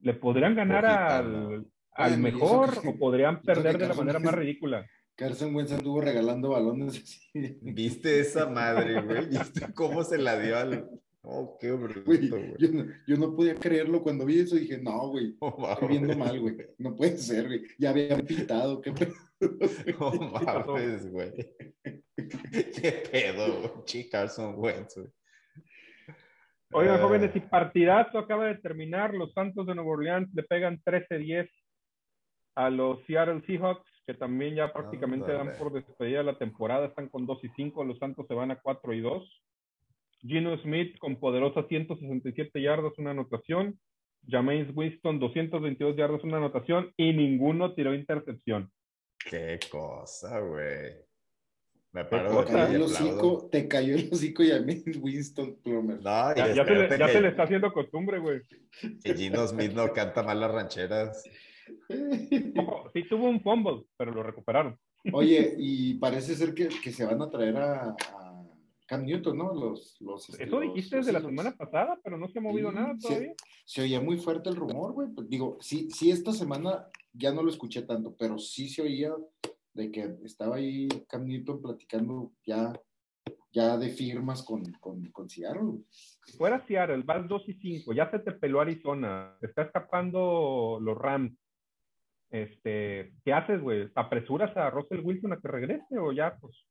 ¿Le 0.00 0.14
podrían 0.14 0.54
ganar 0.54 0.84
Poquita, 0.84 1.18
al, 1.18 1.66
al 1.92 2.18
mejor 2.18 2.80
que- 2.80 2.88
o 2.88 2.98
podrían 2.98 3.40
perder 3.42 3.78
de 3.78 3.88
la 3.88 3.94
manera 3.94 4.18
más 4.18 4.34
ridícula? 4.34 4.86
Carson 5.14 5.54
Wentz 5.54 5.72
anduvo 5.72 6.00
regalando 6.02 6.50
balones 6.50 6.98
así. 7.02 7.58
¿Viste 7.62 8.20
esa 8.20 8.50
madre, 8.50 9.00
güey? 9.00 9.26
¿Viste 9.30 9.72
cómo 9.74 10.04
se 10.04 10.18
la 10.18 10.38
dio 10.38 10.58
al... 10.58 10.88
Oh, 11.22 11.56
qué 11.58 11.72
bruto, 11.72 12.02
güey. 12.04 12.28
yo, 12.58 12.68
no, 12.70 12.84
yo 13.06 13.16
no 13.16 13.34
podía 13.34 13.54
creerlo 13.54 14.02
cuando 14.02 14.26
vi 14.26 14.40
eso. 14.40 14.56
Dije, 14.56 14.78
no, 14.78 15.08
güey. 15.08 15.34
No 15.40 15.72
Estoy 15.72 15.88
viendo 15.88 16.16
mal, 16.16 16.38
güey. 16.38 16.56
No 16.78 16.94
puede 16.94 17.16
ser, 17.18 17.46
güey. 17.46 17.62
Ya 17.78 17.90
habían 17.90 18.20
pintado. 18.26 18.80
¿Qué 18.82 18.92
pedo? 18.92 19.12
No 20.00 20.10
mames, 20.12 21.10
güey. 21.12 21.32
Qué 22.14 23.02
pedo, 23.10 23.84
chi 23.84 24.08
Carson 24.08 24.54
Wentz, 24.56 24.96
güey. 24.96 25.08
Oigan, 26.72 26.96
Ah, 26.96 27.02
jóvenes, 27.02 27.34
y 27.34 27.40
partidazo 27.40 28.18
acaba 28.18 28.46
de 28.46 28.56
terminar. 28.56 29.14
Los 29.14 29.32
Santos 29.32 29.66
de 29.66 29.74
Nueva 29.74 29.90
Orleans 29.90 30.28
le 30.34 30.42
pegan 30.42 30.80
13-10 30.82 31.48
a 32.56 32.70
los 32.70 33.04
Seattle 33.06 33.42
Seahawks, 33.46 33.88
que 34.06 34.14
también 34.14 34.56
ya 34.56 34.72
prácticamente 34.72 35.32
dan 35.32 35.52
por 35.58 35.72
despedida 35.72 36.22
la 36.22 36.38
temporada. 36.38 36.86
Están 36.86 37.08
con 37.08 37.26
2 37.26 37.44
y 37.44 37.48
5. 37.56 37.84
Los 37.84 37.98
Santos 37.98 38.26
se 38.26 38.34
van 38.34 38.50
a 38.50 38.60
4 38.60 38.92
y 38.94 39.00
2. 39.00 39.42
Gino 40.22 40.56
Smith 40.58 40.98
con 40.98 41.16
poderosa 41.16 41.66
167 41.68 42.60
yardas, 42.60 42.92
una 42.98 43.10
anotación. 43.12 43.78
Jameis 44.26 44.66
Winston, 44.74 45.20
222 45.20 45.96
yardas, 45.96 46.24
una 46.24 46.38
anotación. 46.38 46.92
Y 46.96 47.12
ninguno 47.12 47.74
tiró 47.74 47.94
intercepción. 47.94 48.70
Qué 49.28 49.58
cosa, 49.70 50.40
güey. 50.40 50.94
Me 51.92 52.04
paro 52.04 52.44
Te 52.44 52.52
cayó 52.52 52.76
el 52.76 52.82
hocico, 52.82 53.48
te 53.50 53.68
cayó 53.68 53.94
el 53.94 54.08
hocico 54.12 54.42
y 54.42 54.50
a 54.52 54.60
mí 54.60 54.82
Winston 55.00 55.56
Plummer. 55.62 55.96
No, 55.96 56.34
Ya, 56.36 56.52
ya 56.54 56.64
se, 56.64 56.74
le, 56.74 56.82
espérate 56.84 56.98
ya 56.98 57.06
que, 57.06 57.12
se 57.12 57.20
le 57.22 57.28
está 57.28 57.42
haciendo 57.44 57.72
costumbre, 57.72 58.18
güey. 58.18 58.42
que 59.02 59.14
Gino 59.14 59.46
Smith 59.46 59.72
no 59.72 59.92
canta 59.92 60.22
mal 60.22 60.38
las 60.40 60.50
rancheras. 60.50 61.24
Ojo, 62.58 62.90
Sí 62.92 63.08
tuvo 63.08 63.28
un 63.28 63.40
fumble, 63.42 63.84
pero 63.96 64.12
lo 64.12 64.22
recuperaron. 64.22 64.78
Oye, 65.12 65.54
y 65.58 65.94
parece 65.94 66.34
ser 66.34 66.52
que, 66.52 66.68
que 66.68 66.92
se 66.92 67.04
van 67.06 67.22
a 67.22 67.30
traer 67.30 67.56
a, 67.56 67.90
a 67.90 68.42
Cam 68.86 69.04
Newton, 69.04 69.38
¿no? 69.38 69.54
Los, 69.54 69.96
los, 70.00 70.28
este, 70.28 70.44
Eso 70.44 70.60
los- 70.60 70.62
dijiste 70.74 70.96
los 70.96 71.06
desde 71.06 71.12
la 71.12 71.20
Seahawks. 71.20 71.36
semana 71.40 71.56
pasada, 71.56 71.98
pero 72.04 72.18
no 72.18 72.28
se 72.28 72.38
ha 72.38 72.42
movido 72.42 72.70
Sí, 72.70 72.76
nada 72.76 72.94
todavía. 73.00 73.34
Se 73.64 73.82
oía 73.82 74.00
muy 74.00 74.18
fuerte 74.18 74.48
el 74.50 74.56
rumor, 74.56 74.92
güey. 74.92 75.08
Digo, 75.28 75.58
sí, 75.60 75.88
sí, 75.90 76.10
esta 76.10 76.32
semana 76.32 76.88
ya 77.16 77.32
no 77.32 77.42
lo 77.42 77.50
escuché 77.50 77.82
tanto, 77.82 78.14
pero 78.16 78.38
sí 78.38 78.68
se 78.68 78.82
oía 78.82 79.12
de 79.74 79.90
que 79.90 80.16
estaba 80.24 80.56
ahí 80.56 80.88
Cam 81.08 81.26
Newton 81.26 81.60
platicando 81.62 82.32
ya, 82.44 82.72
ya 83.52 83.76
de 83.76 83.88
firmas 83.90 84.42
con, 84.42 84.62
con, 84.80 85.04
con 85.10 85.28
Seattle. 85.28 85.80
Fuera 86.38 86.64
Seattle, 86.66 87.02
vas 87.04 87.28
2 87.28 87.42
y 87.48 87.54
5, 87.54 87.92
ya 87.92 88.10
se 88.10 88.18
te 88.20 88.32
peló 88.32 88.60
Arizona, 88.60 89.36
te 89.40 89.46
está 89.48 89.62
escapando 89.62 90.78
los 90.80 90.96
Rams. 90.96 91.32
Este, 92.30 93.12
¿qué 93.24 93.32
haces, 93.32 93.60
güey? 93.62 93.88
¿Apresuras 93.94 94.56
a 94.56 94.68
Russell 94.70 95.00
Wilson 95.04 95.32
a 95.32 95.40
que 95.40 95.48
regrese 95.48 95.98
o 95.98 96.12
ya, 96.12 96.36
pues, 96.40 96.66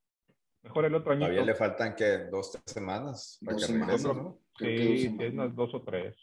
mejor 0.64 0.86
el 0.86 0.96
otro 0.96 1.14
añito? 1.14 1.28
Todavía 1.28 1.46
le 1.46 1.56
faltan 1.56 1.96
que 1.96 2.26
dos, 2.30 2.52
tres 2.52 2.64
semanas 2.66 3.40
para 3.44 3.54
Dos 3.54 3.66
que 3.68 3.74
semanas, 3.74 4.04
regrese, 4.04 4.08
¿no? 4.08 4.24
¿no? 4.24 4.40
Creo 4.56 4.78
que 4.78 4.86
dos 4.86 4.94
Sí, 4.98 5.04
semanas. 5.04 5.26
es 5.28 5.34
unas 5.34 5.56
dos 5.56 5.74
o 5.74 5.82
tres. 5.84 6.16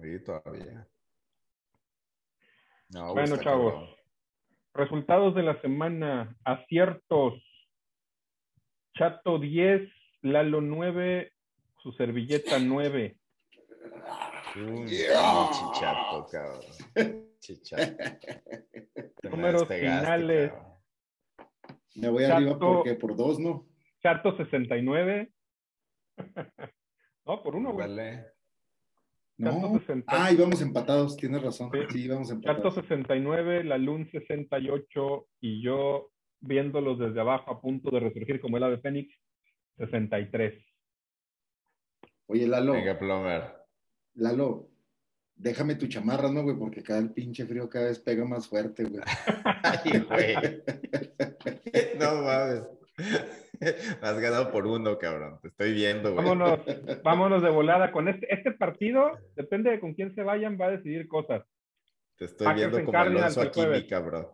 Sí, 0.00 0.24
todavía. 0.24 0.88
No, 2.92 3.12
Bueno, 3.14 3.36
chavos. 3.38 3.72
cabrón. 3.74 3.90
Resultados 4.74 5.34
de 5.34 5.42
la 5.42 5.60
semana, 5.60 6.36
aciertos. 6.44 7.34
Chato 8.96 9.38
10, 9.38 9.88
Lalo 10.22 10.60
9, 10.60 11.32
su 11.82 11.92
servilleta 11.92 12.58
9. 12.58 13.16
Un 14.56 14.86
Yeah. 14.88 15.48
chichato, 15.52 16.26
cabrón. 16.30 17.30
Chichato. 17.40 17.96
Números 19.22 19.68
finales. 19.68 20.50
cabrón. 20.50 20.70
Me 21.96 22.08
voy 22.08 22.22
Chato. 22.24 22.34
arriba 22.36 22.58
porque 22.58 22.94
por 22.94 23.16
dos, 23.16 23.38
¿no? 23.38 23.66
Chato 24.02 24.36
69. 24.36 25.32
no, 27.26 27.42
por 27.42 27.56
uno, 27.56 27.72
güey. 27.72 27.88
Dale. 27.88 28.29
No. 29.40 29.52
Chato 29.52 29.78
60. 29.78 30.04
Ah, 30.06 30.30
íbamos 30.30 30.60
empatados, 30.60 31.16
tienes 31.16 31.42
razón. 31.42 31.70
Sí. 31.72 31.78
Sí, 31.90 32.04
íbamos 32.04 32.30
empatados. 32.30 32.74
69, 32.74 33.64
Lalun 33.64 34.06
68 34.10 35.28
y 35.40 35.62
yo 35.62 36.10
viéndolos 36.40 36.98
desde 36.98 37.20
abajo 37.20 37.50
a 37.50 37.60
punto 37.60 37.90
de 37.90 38.00
resurgir 38.00 38.40
como 38.40 38.58
el 38.58 38.64
ave 38.64 38.78
fénix, 38.78 39.18
63. 39.78 40.62
Oye, 42.26 42.46
Lalo, 42.46 42.72
Venga, 42.74 42.98
Plomer. 42.98 43.42
Lalo, 44.14 44.68
déjame 45.34 45.76
tu 45.76 45.86
chamarra, 45.86 46.30
¿no, 46.30 46.42
güey? 46.42 46.56
Porque 46.56 46.82
cada 46.82 47.00
el 47.00 47.12
pinche 47.12 47.46
frío 47.46 47.68
cada 47.68 47.86
vez 47.86 47.98
pega 47.98 48.26
más 48.26 48.46
fuerte, 48.46 48.84
güey. 48.84 49.02
Ay, 49.64 50.00
güey. 50.00 50.34
No 51.98 52.22
mames. 52.22 52.62
Me 53.60 53.68
has 54.02 54.18
ganado 54.18 54.50
por 54.50 54.66
uno, 54.66 54.98
cabrón. 54.98 55.38
Te 55.42 55.48
estoy 55.48 55.72
viendo, 55.72 56.14
güey. 56.14 56.24
Vámonos, 56.24 56.60
vámonos 57.04 57.42
de 57.42 57.50
volada 57.50 57.92
con 57.92 58.08
este, 58.08 58.32
este 58.32 58.52
partido, 58.52 59.18
depende 59.36 59.70
de 59.70 59.80
con 59.80 59.92
quién 59.94 60.14
se 60.14 60.22
vayan, 60.22 60.58
va 60.58 60.66
a 60.66 60.70
decidir 60.70 61.06
cosas. 61.06 61.44
Te 62.16 62.24
estoy 62.24 62.46
Packers 62.46 62.60
viendo 62.60 62.78
en 62.78 62.84
como 62.86 62.98
Cardinals 62.98 63.36
Alonso 63.36 63.60
el 63.60 63.74
aquí, 63.74 63.82
mi 63.82 63.88
cabrón. 63.88 64.28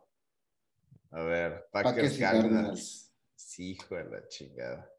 A 1.10 1.22
ver, 1.22 1.66
Packers 1.72 1.94
Packers 1.94 2.18
Cardinals. 2.18 2.52
Cardinals. 2.52 3.14
Sí, 3.34 3.70
hijo 3.72 3.94
de 3.96 4.04
la 4.04 4.28
chingada. 4.28 4.90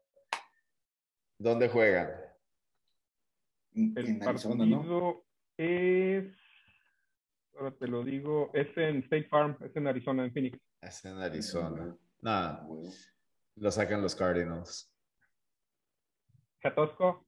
¿Dónde 1.38 1.68
juegan? 1.68 2.10
En, 3.74 3.92
El 3.96 4.06
en 4.06 4.18
partido 4.18 4.52
Arizona, 4.52 4.66
¿no? 4.66 5.24
es, 5.56 6.34
ahora 7.54 7.70
te 7.78 7.86
lo 7.86 8.02
digo, 8.04 8.50
es 8.54 8.76
en 8.76 8.98
State 9.04 9.28
Farm, 9.28 9.56
es 9.64 9.74
en 9.76 9.86
Arizona, 9.86 10.24
en 10.24 10.32
Phoenix. 10.32 10.58
Es 10.80 11.04
en 11.04 11.18
Arizona. 11.18 11.96
Ah, 12.24 12.60
No, 12.62 12.68
güey. 12.68 12.90
Lo 13.60 13.70
sacan 13.70 14.02
los 14.02 14.14
Cardinals. 14.14 14.92
Chatosco, 16.62 17.26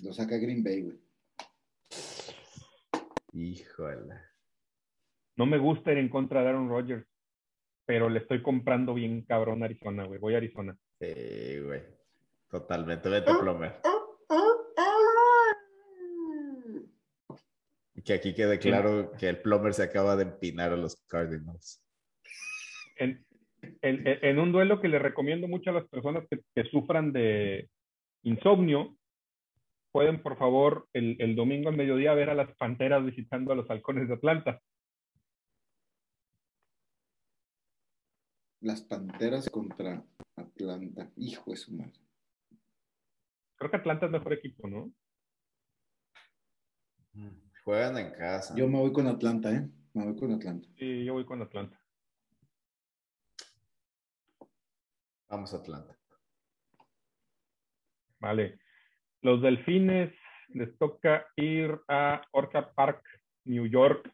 Lo 0.00 0.12
saca 0.12 0.36
Green 0.36 0.64
Bay, 0.64 0.82
güey. 0.82 1.00
Híjole. 3.34 4.14
no 5.36 5.46
me 5.46 5.58
gusta 5.58 5.92
ir 5.92 5.98
en 5.98 6.08
contra 6.10 6.42
de 6.42 6.48
Aaron 6.48 6.68
Rodgers, 6.68 7.06
pero 7.86 8.10
le 8.10 8.18
estoy 8.18 8.42
comprando 8.42 8.94
bien 8.94 9.22
cabrón 9.22 9.62
a 9.62 9.66
Arizona, 9.66 10.04
güey. 10.04 10.18
Voy 10.18 10.34
a 10.34 10.38
Arizona. 10.38 10.76
Sí, 11.00 11.60
güey. 11.60 11.82
Totalmente. 12.50 13.08
Vete, 13.08 13.32
Plomer. 13.34 13.80
Y 17.94 18.02
que 18.02 18.12
aquí 18.12 18.34
quede 18.34 18.58
claro 18.58 19.12
que 19.12 19.28
el 19.28 19.40
Plomer 19.40 19.72
se 19.72 19.84
acaba 19.84 20.16
de 20.16 20.24
empinar 20.24 20.72
a 20.72 20.76
los 20.76 20.96
Cardinals. 21.06 21.82
En, 22.96 23.24
en- 23.62 24.02
en 24.06 24.38
un 24.38 24.52
duelo 24.52 24.80
que 24.80 24.88
le 24.88 24.98
recomiendo 24.98 25.48
mucho 25.48 25.70
a 25.70 25.74
las 25.74 25.88
personas 25.88 26.26
que, 26.28 26.40
que 26.54 26.64
sufran 26.70 27.12
de 27.12 27.68
insomnio, 28.24 28.96
pueden 29.92 30.22
por 30.22 30.38
favor 30.38 30.88
el, 30.92 31.16
el 31.20 31.36
domingo 31.36 31.68
al 31.68 31.76
mediodía 31.76 32.14
ver 32.14 32.30
a 32.30 32.34
las 32.34 32.54
Panteras 32.56 33.04
visitando 33.04 33.52
a 33.52 33.56
los 33.56 33.68
Halcones 33.70 34.08
de 34.08 34.14
Atlanta. 34.14 34.60
Las 38.60 38.82
Panteras 38.82 39.50
contra 39.50 40.04
Atlanta. 40.36 41.10
Hijo 41.16 41.50
de 41.50 41.56
su 41.56 41.72
madre. 41.74 41.98
Creo 43.56 43.70
que 43.70 43.76
Atlanta 43.76 44.06
es 44.06 44.12
mejor 44.12 44.32
equipo, 44.32 44.68
¿no? 44.68 44.92
Juegan 47.64 47.98
en 47.98 48.12
casa. 48.12 48.54
Yo 48.56 48.66
me 48.68 48.78
voy 48.78 48.92
con 48.92 49.06
Atlanta, 49.08 49.52
¿eh? 49.52 49.68
Me 49.94 50.04
voy 50.04 50.16
con 50.16 50.32
Atlanta. 50.32 50.68
Sí, 50.78 51.04
yo 51.04 51.12
voy 51.14 51.24
con 51.24 51.42
Atlanta. 51.42 51.81
Vamos 55.32 55.54
a 55.54 55.56
Atlanta. 55.56 55.96
Vale. 58.20 58.58
Los 59.22 59.40
Delfines 59.40 60.12
les 60.48 60.76
toca 60.76 61.26
ir 61.36 61.80
a 61.88 62.20
Orchard 62.32 62.74
Park, 62.74 63.02
New 63.46 63.66
York. 63.66 64.12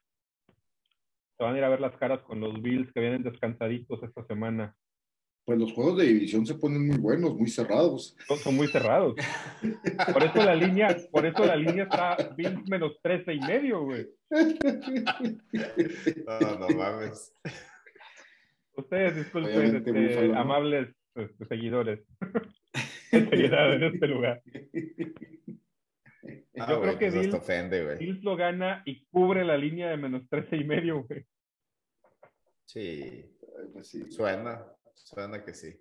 Se 1.37 1.43
van 1.43 1.57
a 1.57 1.59
ir 1.59 1.64
a 1.64 1.71
ver 1.71 1.81
las 1.81 1.97
caras 1.97 2.23
con 2.23 2.39
los 2.39 2.62
Bills 2.62 2.93
que 2.93 3.01
vienen 3.01 3.25
descansaditos 3.25 4.01
esta 4.05 4.25
semana. 4.27 4.77
Pues 5.45 5.59
los 5.59 5.73
juegos 5.73 5.99
de 5.99 6.05
división 6.05 6.47
se 6.47 6.55
ponen 6.55 6.87
muy 6.87 6.99
buenos, 6.99 7.35
muy 7.35 7.49
cerrados. 7.49 8.16
Son, 8.29 8.39
son 8.39 8.55
muy 8.55 8.69
cerrados. 8.69 9.16
Por 10.12 10.23
eso 10.23 10.45
la 10.45 10.55
línea, 10.55 10.97
por 11.11 11.27
eso 11.27 11.45
la 11.45 11.57
línea 11.57 11.85
está 11.85 12.16
Bills 12.37 12.69
menos 12.69 12.93
13 13.03 13.35
y 13.35 13.41
medio, 13.41 13.83
güey. 13.83 14.07
No, 16.27 16.59
no 16.59 16.69
mames. 16.77 17.35
Ustedes 18.77 19.16
disculpen, 19.16 19.77
este, 19.77 19.91
Búfalo, 19.91 20.37
este, 21.19 21.47
seguidores. 21.47 22.01
Seriedad 23.11 23.75
en 23.75 23.83
este 23.85 24.07
lugar. 24.07 24.43
Ah, 26.59 26.66
Yo 26.71 26.79
güey, 26.79 26.97
creo 26.97 26.99
que 26.99 27.11
pues 27.11 27.14
hasta 27.14 27.21
Bills, 27.21 27.35
ofende, 27.35 28.21
lo 28.23 28.37
gana 28.37 28.83
y 28.85 29.07
cubre 29.07 29.45
la 29.45 29.57
línea 29.57 29.89
de 29.89 29.97
menos 29.97 30.29
13 30.29 30.57
y 30.57 30.64
medio, 30.64 31.05
güey. 31.05 31.25
Sí, 32.66 33.25
pues 33.73 33.89
sí. 33.89 34.11
suena, 34.11 34.66
suena 34.95 35.45
que 35.45 35.55
sí. 35.55 35.81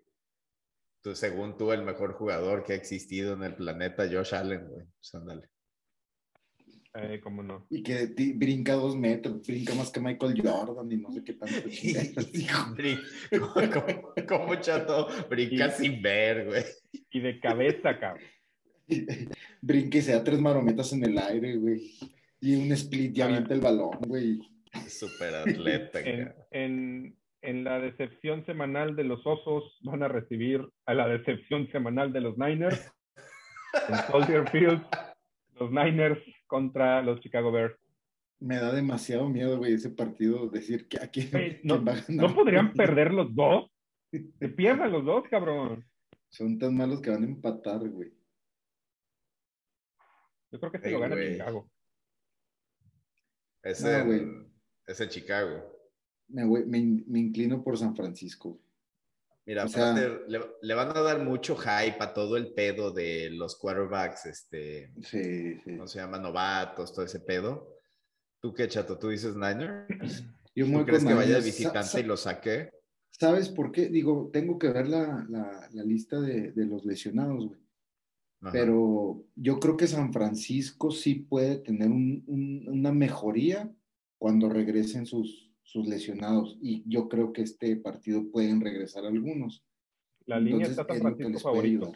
Tú, 1.01 1.15
según 1.15 1.57
tú, 1.57 1.73
el 1.73 1.83
mejor 1.83 2.13
jugador 2.13 2.63
que 2.63 2.73
ha 2.73 2.75
existido 2.75 3.33
en 3.33 3.43
el 3.43 3.55
planeta, 3.55 4.07
Josh 4.09 4.33
Allen, 4.33 4.67
güey. 4.67 4.85
Pues 4.85 5.15
ándale. 5.15 5.49
Eh, 6.99 7.19
cómo 7.21 7.43
no. 7.43 7.65
Y 7.69 7.83
que 7.83 8.07
ti- 8.07 8.33
brinca 8.33 8.73
dos 8.73 8.95
metros, 8.95 9.45
brinca 9.45 9.73
más 9.75 9.91
que 9.91 9.99
Michael 9.99 10.41
Jordan 10.41 10.91
y 10.91 10.97
no 10.97 11.11
sé 11.11 11.23
qué 11.23 11.33
tanto. 11.33 11.69
chingados, 11.69 12.33
hijo. 12.33 12.75
Brin- 12.75 12.99
¿Cómo, 13.39 13.53
cómo- 13.73 14.13
cómo, 14.27 14.55
chato? 14.55 15.07
Brinca 15.29 15.69
sin 15.71 16.01
ver, 16.01 16.45
güey. 16.45 16.63
Y 17.11 17.19
de 17.19 17.39
cabeza, 17.39 17.99
cabrón. 17.99 18.27
Brinca 19.61 19.97
y 19.97 20.01
se 20.01 20.13
da 20.13 20.23
tres 20.23 20.39
marometas 20.39 20.91
en 20.93 21.03
el 21.03 21.17
aire, 21.17 21.55
güey. 21.57 21.91
Y 22.39 22.55
un 22.55 22.71
split 22.71 23.17
y 23.17 23.21
A 23.21 23.25
ver. 23.25 23.35
avienta 23.35 23.53
el 23.53 23.61
balón, 23.61 23.91
güey. 24.07 24.39
Súper 24.87 25.33
atleta, 25.35 25.99
En, 26.01 26.33
en, 26.51 27.15
en 27.41 27.63
la 27.63 27.79
decepción 27.79 28.45
semanal 28.45 28.95
de 28.95 29.03
los 29.03 29.25
Osos 29.25 29.77
van 29.81 30.03
a 30.03 30.07
recibir 30.07 30.61
a 30.85 30.93
la 30.93 31.07
decepción 31.07 31.67
semanal 31.71 32.13
de 32.13 32.21
los 32.21 32.37
Niners. 32.37 32.91
En 33.89 33.95
Soldier 34.11 34.47
Field, 34.49 34.81
los 35.59 35.71
Niners 35.71 36.19
contra 36.47 37.01
los 37.01 37.19
Chicago 37.19 37.51
Bears. 37.51 37.75
Me 38.39 38.57
da 38.57 38.73
demasiado 38.73 39.27
miedo, 39.29 39.57
güey, 39.57 39.73
ese 39.73 39.89
partido. 39.89 40.47
Decir 40.49 40.87
que 40.87 40.99
aquí 41.01 41.29
no, 41.63 41.83
va 41.83 41.93
a 41.93 41.95
ganar. 42.01 42.29
¿No 42.29 42.35
podrían 42.35 42.73
perder 42.73 43.13
los 43.13 43.33
dos? 43.35 43.69
Que 44.39 44.47
pierdan 44.47 44.91
los 44.93 45.03
dos, 45.03 45.25
cabrón. 45.29 45.85
Son 46.29 46.57
tan 46.57 46.75
malos 46.75 47.01
que 47.01 47.09
van 47.09 47.23
a 47.23 47.27
empatar, 47.27 47.87
güey. 47.89 48.13
Yo 50.51 50.59
creo 50.59 50.71
que 50.71 50.79
se 50.79 50.87
Ay, 50.87 50.93
lo 50.93 50.99
gana 51.01 51.15
güey. 51.15 51.31
Chicago. 51.33 51.69
Es, 53.63 53.83
No, 53.83 53.89
en, 53.89 54.05
güey. 54.05 54.21
es 54.85 54.99
en 55.01 55.09
Chicago. 55.09 55.73
Me, 56.29 56.45
voy- 56.45 56.65
me 56.65 57.03
me 57.07 57.19
inclino 57.19 57.61
por 57.63 57.77
San 57.77 57.95
Francisco. 57.95 58.59
Mira, 59.47 59.63
O 59.63 59.67
sea- 59.69 59.91
aparte, 59.93 60.19
le, 60.27 60.39
le 60.61 60.73
van 60.75 60.89
a 60.95 61.01
dar 61.01 61.23
mucho 61.23 61.55
hype 61.55 61.95
a 62.01 62.13
todo 62.13 62.35
el 62.37 62.53
pedo 62.53 62.91
de 62.91 63.29
los 63.31 63.55
quarterbacks, 63.55 64.25
este, 64.25 64.91
Sí, 65.01 65.55
sí. 65.63 65.71
¿cómo 65.71 65.87
se 65.87 65.99
llama? 65.99 66.19
Novatos, 66.19 66.93
todo 66.93 67.05
ese 67.05 67.21
pedo. 67.21 67.73
¿Tú 68.41 68.53
qué, 68.53 68.67
chato? 68.67 68.97
¿Tú 68.99 69.07
dices 69.09 69.35
Niners? 69.35 69.87
Yo 70.55 70.65
¿Tú 70.65 70.71
voy 70.73 70.83
crees 70.85 71.05
que 71.05 71.13
vaya 71.13 71.35
de 71.35 71.41
visitante 71.41 71.99
y 72.01 72.03
lo 72.03 72.17
saque? 72.17 72.71
¿Sabes 73.11 73.47
por 73.49 73.71
qué? 73.71 73.87
Digo, 73.87 74.29
tengo 74.33 74.59
que 74.59 74.67
ver 74.69 74.87
la, 74.89 75.25
la- 75.29 75.69
la 75.71 75.83
lista 75.83 76.19
de, 76.19 76.51
de 76.51 76.65
los 76.65 76.83
lesionados, 76.85 77.47
güey. 77.47 77.59
Ajá. 78.41 78.51
Pero 78.51 79.23
yo 79.35 79.59
creo 79.59 79.77
que 79.77 79.87
San 79.87 80.11
Francisco 80.13 80.91
sí 80.91 81.15
puede 81.15 81.57
tener 81.59 81.89
un- 81.89 82.23
un- 82.27 82.67
una 82.67 82.91
mejoría 82.91 83.71
cuando 84.19 84.49
regresen 84.49 85.05
sus, 85.05 85.46
sus 85.67 85.85
lesionados. 85.87 86.57
Y 86.61 86.83
yo 86.89 87.09
creo 87.09 87.33
que 87.33 87.41
este 87.41 87.75
partido 87.75 88.23
pueden 88.31 88.61
regresar 88.61 89.05
algunos. 89.05 89.65
La 90.25 90.39
línea 90.39 90.67
Entonces, 90.67 90.85
que 90.85 90.99
Francisco 91.01 91.39
favorito. 91.39 91.91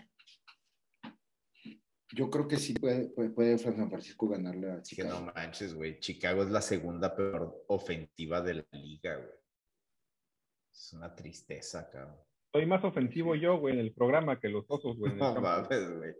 Yo 2.14 2.30
creo 2.30 2.48
que 2.48 2.57
sí 2.57 2.73
puede, 2.73 3.07
puede, 3.10 3.30
puede 3.30 3.57
San 3.57 3.89
Francisco 3.89 4.27
ganarle 4.27 4.72
a 4.72 4.76
Que 4.77 4.81
Chicago. 4.84 5.19
no 5.22 5.31
manches, 5.34 5.73
güey. 5.73 5.99
Chicago 5.99 6.43
es 6.43 6.49
la 6.49 6.61
segunda 6.61 7.15
peor 7.15 7.64
ofensiva 7.68 8.41
de 8.41 8.56
la 8.56 8.65
liga, 8.73 9.15
güey. 9.15 9.39
Es 10.73 10.93
una 10.93 11.15
tristeza, 11.15 11.89
cabrón. 11.89 12.18
Soy 12.53 12.65
más 12.65 12.84
ofensivo 12.84 13.35
yo, 13.35 13.57
güey, 13.60 13.76
en 13.76 13.80
el 13.80 13.93
programa 13.93 14.38
que 14.39 14.49
los 14.49 14.65
osos, 14.68 14.98
güey. 14.98 15.14
No 15.15 15.34
campo. 15.34 15.41
mames, 15.41 15.98
güey. 15.98 16.14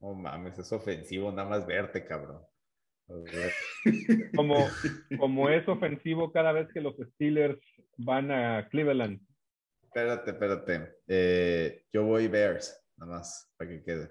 No 0.00 0.14
mames, 0.14 0.58
es 0.58 0.72
ofensivo 0.72 1.30
nada 1.30 1.48
más 1.48 1.64
verte, 1.66 2.04
cabrón. 2.04 2.42
Como, 4.36 4.54
como 5.18 5.48
es 5.48 5.66
ofensivo 5.66 6.30
cada 6.30 6.52
vez 6.52 6.68
que 6.72 6.80
los 6.80 6.94
Steelers 7.14 7.58
van 7.96 8.30
a 8.30 8.68
Cleveland. 8.68 9.20
Espérate, 9.82 10.30
espérate. 10.30 10.96
Eh, 11.06 11.84
yo 11.92 12.04
voy 12.04 12.28
Bears, 12.28 12.78
nada 12.96 13.12
más, 13.12 13.50
para 13.56 13.70
que 13.70 13.82
quede. 13.82 14.10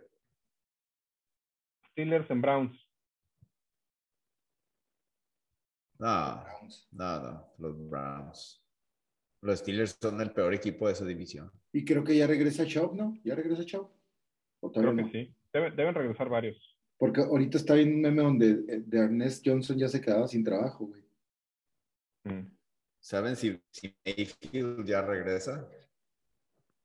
Steelers 1.91 2.29
en 2.31 2.41
Browns. 2.41 2.87
No, 5.99 6.43
no, 6.91 7.19
no, 7.21 7.53
los 7.57 7.89
Browns. 7.89 8.63
Los 9.41 9.59
Steelers 9.59 9.97
son 10.01 10.19
el 10.21 10.31
peor 10.31 10.53
equipo 10.53 10.87
de 10.87 10.93
esa 10.93 11.05
división. 11.05 11.51
Y 11.71 11.85
creo 11.85 12.03
que 12.03 12.15
ya 12.17 12.27
regresa 12.27 12.65
Chop, 12.65 12.95
¿no? 12.95 13.17
¿Ya 13.23 13.35
regresa 13.35 13.65
Chop? 13.65 13.91
Creo 14.73 14.95
que 14.95 15.03
sí. 15.11 15.35
Deben, 15.53 15.75
deben, 15.75 15.93
regresar 15.93 16.29
varios. 16.29 16.76
Porque 16.97 17.21
ahorita 17.21 17.57
está 17.57 17.75
viendo 17.75 17.95
un 17.95 18.01
meme 18.01 18.23
donde 18.23 18.49
eh, 18.49 18.81
de 18.85 18.97
Ernest 18.97 19.45
Johnson 19.45 19.77
ya 19.77 19.87
se 19.87 20.01
quedaba 20.01 20.27
sin 20.27 20.43
trabajo, 20.43 20.87
güey. 20.87 21.03
Mm. 22.23 22.51
¿Saben 22.99 23.35
si, 23.35 23.59
si, 23.71 23.95
Mayfield 24.05 24.85
ya 24.85 25.01
regresa? 25.01 25.69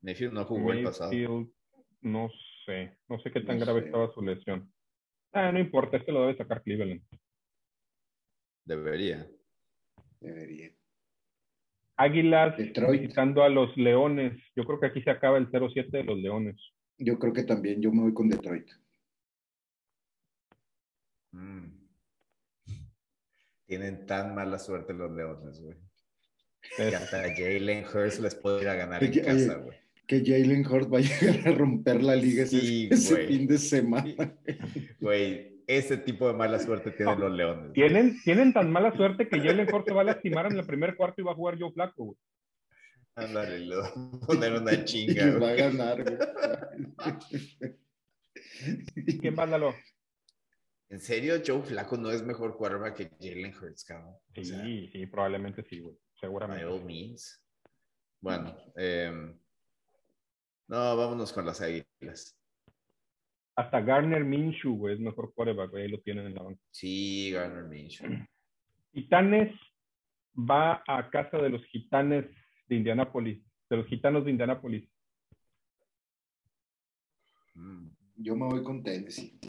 Mayfield 0.03 0.35
no 0.35 0.45
jugó 0.45 0.69
Mayfield, 0.69 0.79
el 0.79 0.85
pasado. 0.85 1.49
No 2.03 2.31
sé. 2.67 2.97
No 3.09 3.19
sé 3.21 3.31
qué 3.31 3.41
tan 3.41 3.59
no 3.59 3.65
grave 3.65 3.81
sé. 3.81 3.87
estaba 3.87 4.13
su 4.13 4.23
lesión. 4.23 4.73
Ah, 5.33 5.51
no 5.51 5.59
importa, 5.59 5.97
este 5.97 6.13
lo 6.13 6.23
debe 6.23 6.37
sacar 6.37 6.63
Cleveland. 6.63 7.03
Debería. 8.65 9.27
Debería. 10.21 10.71
Águilas 11.97 12.57
Detroit. 12.57 13.01
visitando 13.01 13.43
a 13.43 13.49
los 13.49 13.77
Leones. 13.77 14.41
Yo 14.55 14.65
creo 14.65 14.79
que 14.79 14.87
aquí 14.87 15.03
se 15.03 15.11
acaba 15.11 15.39
el 15.39 15.51
0-7 15.51 15.91
de 15.91 16.05
los 16.05 16.19
Leones. 16.19 16.57
Yo 16.99 17.19
creo 17.19 17.33
que 17.33 17.45
también. 17.45 17.81
Yo 17.81 17.93
me 17.93 18.03
voy 18.03 18.15
con 18.15 18.29
Detroit. 18.29 18.69
Mm. 21.33 21.83
Tienen 23.67 24.07
tan 24.07 24.35
mala 24.35 24.59
suerte 24.59 24.93
los 24.93 25.11
Leones, 25.11 25.61
güey. 25.61 25.77
Que 26.77 26.95
hasta 26.95 27.23
Jalen 27.35 27.85
Hurts 27.85 28.21
les 28.21 28.35
puede 28.35 28.63
ir 28.63 28.69
a 28.69 28.75
ganar 28.75 29.03
en 29.03 29.13
casa, 29.13 29.55
güey. 29.55 29.77
Que 30.07 30.21
Jalen 30.21 30.67
Hurts 30.67 30.93
va 30.93 30.99
a 30.99 31.01
llegar 31.01 31.49
a 31.49 31.53
romper 31.57 32.03
la 32.03 32.15
liga 32.15 32.47
sí, 32.47 32.89
ese, 32.91 33.15
ese 33.15 33.27
fin 33.27 33.47
de 33.47 33.59
semana. 33.59 34.37
Güey, 35.01 35.63
ese 35.67 35.97
tipo 35.97 36.29
de 36.29 36.35
mala 36.35 36.59
suerte 36.59 36.91
tienen 36.91 37.19
los 37.19 37.33
Leones. 37.33 37.73
¿Tienen, 37.73 38.21
tienen 38.23 38.53
tan 38.53 38.71
mala 38.71 38.95
suerte 38.97 39.29
que 39.29 39.41
Jalen 39.41 39.73
Hurts 39.73 39.87
se 39.87 39.95
va 39.95 40.03
a 40.03 40.05
lastimar 40.05 40.47
en 40.47 40.59
el 40.59 40.67
primer 40.67 40.97
cuarto 40.97 41.21
y 41.21 41.25
va 41.25 41.33
a 41.33 41.37
jugar 41.37 41.59
Joe 41.59 41.73
Flaco, 41.73 42.05
güey. 42.05 42.17
Ándale, 43.15 43.59
le 43.59 43.77
va 43.77 43.89
a 43.89 44.27
poner 44.27 44.53
una 44.55 44.85
chinga, 44.85 45.31
güey. 45.31 45.41
Va 45.41 45.51
a 45.51 45.55
ganar, 45.55 46.03
güey. 46.03 46.19
¿Quién 49.21 49.35
mándalo? 49.35 49.75
¿En 50.93 51.01
serio 51.01 51.37
Joe 51.45 51.63
Flaco 51.63 51.97
no 51.97 52.11
es 52.11 52.23
mejor 52.23 52.55
quarterback 52.55 52.95
que 52.95 53.11
Jalen 53.19 53.55
Hurts, 53.57 53.83
cabrón? 53.83 54.15
Sí, 54.35 54.41
o 54.43 54.45
sea, 54.45 54.63
sí, 54.63 55.07
probablemente 55.11 55.65
sí, 55.65 55.81
güey. 55.81 55.97
Seguramente. 56.21 56.67
By 56.67 56.75
all 56.75 56.85
means. 56.85 57.43
Bueno, 58.21 58.55
eh, 58.77 59.11
no, 60.69 60.97
vámonos 60.97 61.33
con 61.33 61.47
las 61.47 61.63
águilas. 61.63 62.39
Hasta 63.57 63.81
Garner 63.81 64.23
Minshew, 64.23 64.77
güey, 64.77 64.95
es 64.95 65.01
mejor 65.01 65.33
quarterback, 65.33 65.71
güey, 65.71 65.85
ahí 65.85 65.89
lo 65.89 65.99
tienen 66.03 66.27
en 66.27 66.35
la 66.35 66.43
banca. 66.43 66.61
Sí, 66.71 67.31
Garner 67.33 67.65
Minshew. 67.65 68.11
Titanes 68.93 69.59
va 70.37 70.85
a 70.87 71.09
casa 71.09 71.39
de 71.39 71.49
los 71.49 71.65
gitanes 71.69 72.27
de 72.69 72.77
Indianápolis, 72.77 73.43
de 73.71 73.77
los 73.79 73.87
gitanos 73.87 74.27
de 74.27 74.33
Indianápolis. 74.33 74.87
Mm. 77.55 77.89
Yo 78.17 78.37
me 78.37 78.47
voy 78.47 78.63
con 78.63 78.83
Tennessee. 78.83 79.41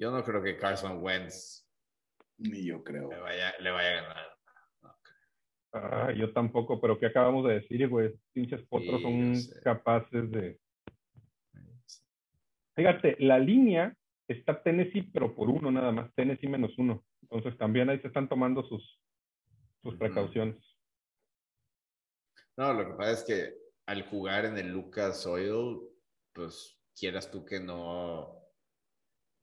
Yo 0.00 0.10
no 0.10 0.24
creo 0.24 0.42
que 0.42 0.56
Carson 0.56 1.02
Wentz. 1.02 1.68
Ni 2.38 2.64
yo 2.64 2.82
creo. 2.82 3.10
Le 3.10 3.20
vaya, 3.20 3.54
le 3.60 3.70
vaya 3.70 3.90
a 3.90 4.02
ganar. 4.02 4.26
Ah, 5.72 6.12
yo 6.12 6.32
tampoco, 6.32 6.80
pero 6.80 6.98
¿qué 6.98 7.06
acabamos 7.06 7.46
de 7.46 7.60
decir, 7.60 7.86
güey? 7.86 8.18
Pinches 8.32 8.62
potros 8.62 8.96
sí, 8.96 9.02
son 9.02 9.60
capaces 9.62 10.30
de. 10.30 10.58
Fíjate, 12.74 13.16
la 13.20 13.38
línea 13.38 13.94
está 14.26 14.62
Tennessee, 14.62 15.02
pero 15.02 15.34
por 15.34 15.50
uno 15.50 15.70
nada 15.70 15.92
más, 15.92 16.12
Tennessee 16.14 16.48
menos 16.48 16.76
uno. 16.78 17.04
Entonces 17.20 17.58
también 17.58 17.90
ahí 17.90 18.00
se 18.00 18.08
están 18.08 18.26
tomando 18.26 18.62
sus, 18.64 18.98
sus 19.82 19.96
precauciones. 19.96 20.56
No, 22.56 22.72
lo 22.72 22.86
que 22.86 22.94
pasa 22.94 23.12
es 23.12 23.24
que 23.24 23.54
al 23.84 24.08
jugar 24.08 24.46
en 24.46 24.56
el 24.56 24.72
Lucas 24.72 25.26
Oil, 25.26 25.78
pues 26.32 26.80
quieras 26.98 27.30
tú 27.30 27.44
que 27.44 27.60
no, 27.60 28.39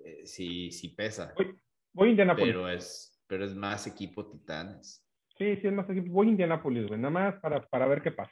eh, 0.08 0.26
sí, 0.26 0.72
sí 0.72 0.90
pesa. 0.90 1.34
Voy, 1.36 1.60
voy 1.94 2.08
a 2.08 2.12
Indianapolis. 2.12 2.54
Pero 2.54 2.70
es, 2.70 3.22
pero 3.28 3.46
es 3.46 3.54
más 3.56 3.88
equipo 3.88 4.26
Titanes. 4.26 5.06
Sí, 5.38 5.56
sí, 5.58 5.68
es 5.68 5.74
más 5.74 5.90
equipo. 5.90 6.12
Voy 6.12 6.28
a 6.28 6.30
Indianapolis, 6.32 6.88
güey, 6.88 7.00
nada 7.00 7.12
más 7.12 7.42
para, 7.42 7.68
para 7.68 7.88
ver 7.88 8.02
qué 8.02 8.12
pasa. 8.12 8.32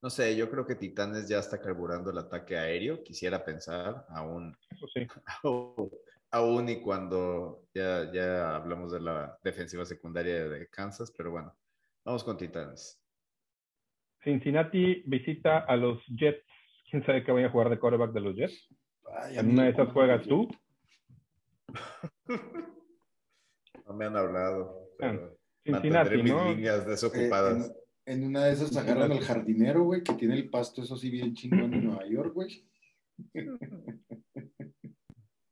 No 0.00 0.10
sé, 0.10 0.36
yo 0.36 0.50
creo 0.50 0.66
que 0.66 0.74
Titanes 0.74 1.28
ya 1.28 1.38
está 1.38 1.60
carburando 1.60 2.10
el 2.10 2.18
ataque 2.18 2.56
aéreo. 2.56 3.02
Quisiera 3.02 3.44
pensar, 3.44 4.04
aún, 4.08 4.56
Eso 4.70 4.86
sí. 4.88 5.06
aún 6.30 6.68
y 6.68 6.80
cuando 6.80 7.64
ya, 7.74 8.10
ya 8.12 8.56
hablamos 8.56 8.92
de 8.92 9.00
la 9.00 9.38
defensiva 9.42 9.84
secundaria 9.84 10.48
de 10.48 10.68
Kansas, 10.68 11.12
pero 11.16 11.30
bueno, 11.32 11.54
vamos 12.04 12.24
con 12.24 12.36
Titanes. 12.36 13.00
Cincinnati 14.22 15.02
visita 15.06 15.58
a 15.58 15.76
los 15.76 16.00
Jets. 16.06 16.46
¿Quién 16.88 17.04
sabe 17.04 17.24
qué 17.24 17.32
voy 17.32 17.44
a 17.44 17.50
jugar 17.50 17.68
de 17.70 17.78
quarterback 17.78 18.12
de 18.12 18.20
los 18.20 18.36
Jets? 18.36 18.68
Ay, 19.14 19.38
¿En 19.38 19.50
una 19.50 19.64
de 19.64 19.70
esas 19.70 19.92
juegas 19.92 20.26
tú? 20.26 20.48
No 23.84 23.94
me 23.94 24.04
han 24.06 24.16
hablado. 24.16 24.90
Pero 24.96 25.36
Cincinnati, 25.64 26.22
mis 26.22 26.32
¿no? 26.32 26.48
líneas 26.50 26.86
desocupadas. 26.86 27.68
Eh, 27.68 27.74
en, 28.06 28.22
en, 28.22 28.28
una 28.28 28.44
de 28.44 28.52
esas 28.52 28.74
agarran 28.76 29.12
al 29.12 29.20
jardinero, 29.20 29.82
güey, 29.82 30.02
que 30.02 30.14
tiene 30.14 30.34
el 30.34 30.48
pasto, 30.48 30.82
eso 30.82 30.96
sí, 30.96 31.10
bien 31.10 31.34
chingón 31.34 31.74
en 31.74 31.84
Nueva 31.84 32.06
York, 32.06 32.32
güey. 32.32 32.64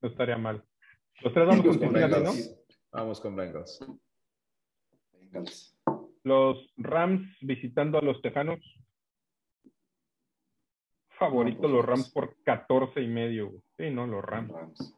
No 0.00 0.08
estaría 0.08 0.38
mal. 0.38 0.64
Los 1.20 1.34
tres 1.34 1.46
vamos 1.46 1.66
con 1.66 1.78
Cincinnati, 1.78 2.22
¿no? 2.22 2.32
Vamos 2.92 3.20
con 3.20 3.36
Bengals. 3.36 3.84
Bengals. 5.12 5.76
Los 6.24 6.72
Rams 6.76 7.28
visitando 7.42 7.98
a 7.98 8.02
los 8.02 8.22
Tejanos. 8.22 8.60
Favorito 11.20 11.60
pues, 11.60 11.72
los 11.72 11.84
Rams 11.84 12.10
por 12.12 12.36
14 12.42 13.00
y 13.02 13.06
medio. 13.06 13.50
güey. 13.50 13.62
Sí, 13.76 13.90
no, 13.90 14.06
los 14.06 14.24
Rams. 14.24 14.50
Rams. 14.50 14.96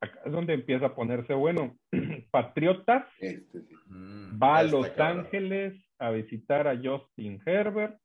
Acá 0.00 0.20
es 0.26 0.32
donde 0.32 0.54
empieza 0.54 0.86
a 0.86 0.94
ponerse 0.94 1.32
bueno. 1.32 1.78
Patriotas 2.30 3.06
Este 3.20 3.60
sí. 3.62 3.74
Mm, 3.86 4.38
va 4.42 4.58
a 4.58 4.62
Los 4.64 4.88
cabrón. 4.90 5.20
Ángeles 5.20 5.82
a 5.98 6.10
visitar 6.10 6.66
a 6.68 6.76
Justin 6.76 7.40
Herbert 7.46 7.98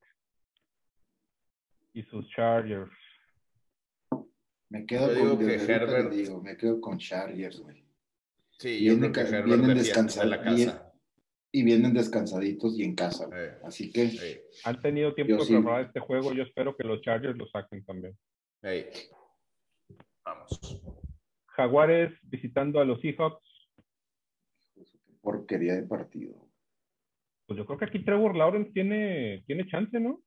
y 1.93 2.03
sus 2.03 2.29
Chargers. 2.29 2.91
Me 4.69 4.85
quedo 4.85 5.07
Yo 5.07 5.13
digo 5.15 5.29
con, 5.35 5.39
que 5.39 5.55
ahorita 5.55 5.73
Herbert- 5.73 6.09
digo, 6.11 6.41
me 6.43 6.55
quedo 6.55 6.79
con 6.79 6.97
Chargers, 6.99 7.59
güey. 7.59 7.83
Sí, 8.59 8.83
yo 8.85 8.91
Vienen, 8.93 9.11
creo 9.11 9.25
que 9.25 9.31
Herbert 9.35 9.45
vienen 9.47 9.77
descansados 9.77 10.29
la 10.29 10.41
casa. 10.43 10.88
Y 11.51 11.63
vienen 11.63 11.93
descansaditos 11.93 12.77
y 12.77 12.83
en 12.83 12.95
casa. 12.95 13.27
Eh, 13.33 13.57
Así 13.63 13.91
que 13.91 14.03
eh, 14.05 14.43
Han 14.65 14.81
tenido 14.81 15.13
tiempo 15.15 15.35
de 15.37 15.45
sí. 15.45 15.53
preparar 15.53 15.85
este 15.85 15.99
juego. 15.99 16.31
Yo 16.33 16.43
espero 16.43 16.75
que 16.77 16.83
los 16.83 17.01
Chargers 17.01 17.37
lo 17.37 17.47
saquen 17.47 17.83
también. 17.85 18.17
eh. 18.63 18.91
Vamos. 20.23 20.81
Jaguares 21.47 22.11
visitando 22.23 22.79
a 22.79 22.85
los 22.85 23.01
Seahawks. 23.01 23.43
porquería 25.21 25.73
de 25.75 25.83
partido. 25.83 26.47
Pues 27.47 27.57
yo 27.57 27.65
creo 27.65 27.79
que 27.79 27.85
aquí 27.85 28.05
Trevor 28.05 28.35
Lawrence 28.35 28.71
tiene, 28.71 29.43
tiene 29.47 29.67
chance, 29.67 29.99
¿no? 29.99 30.21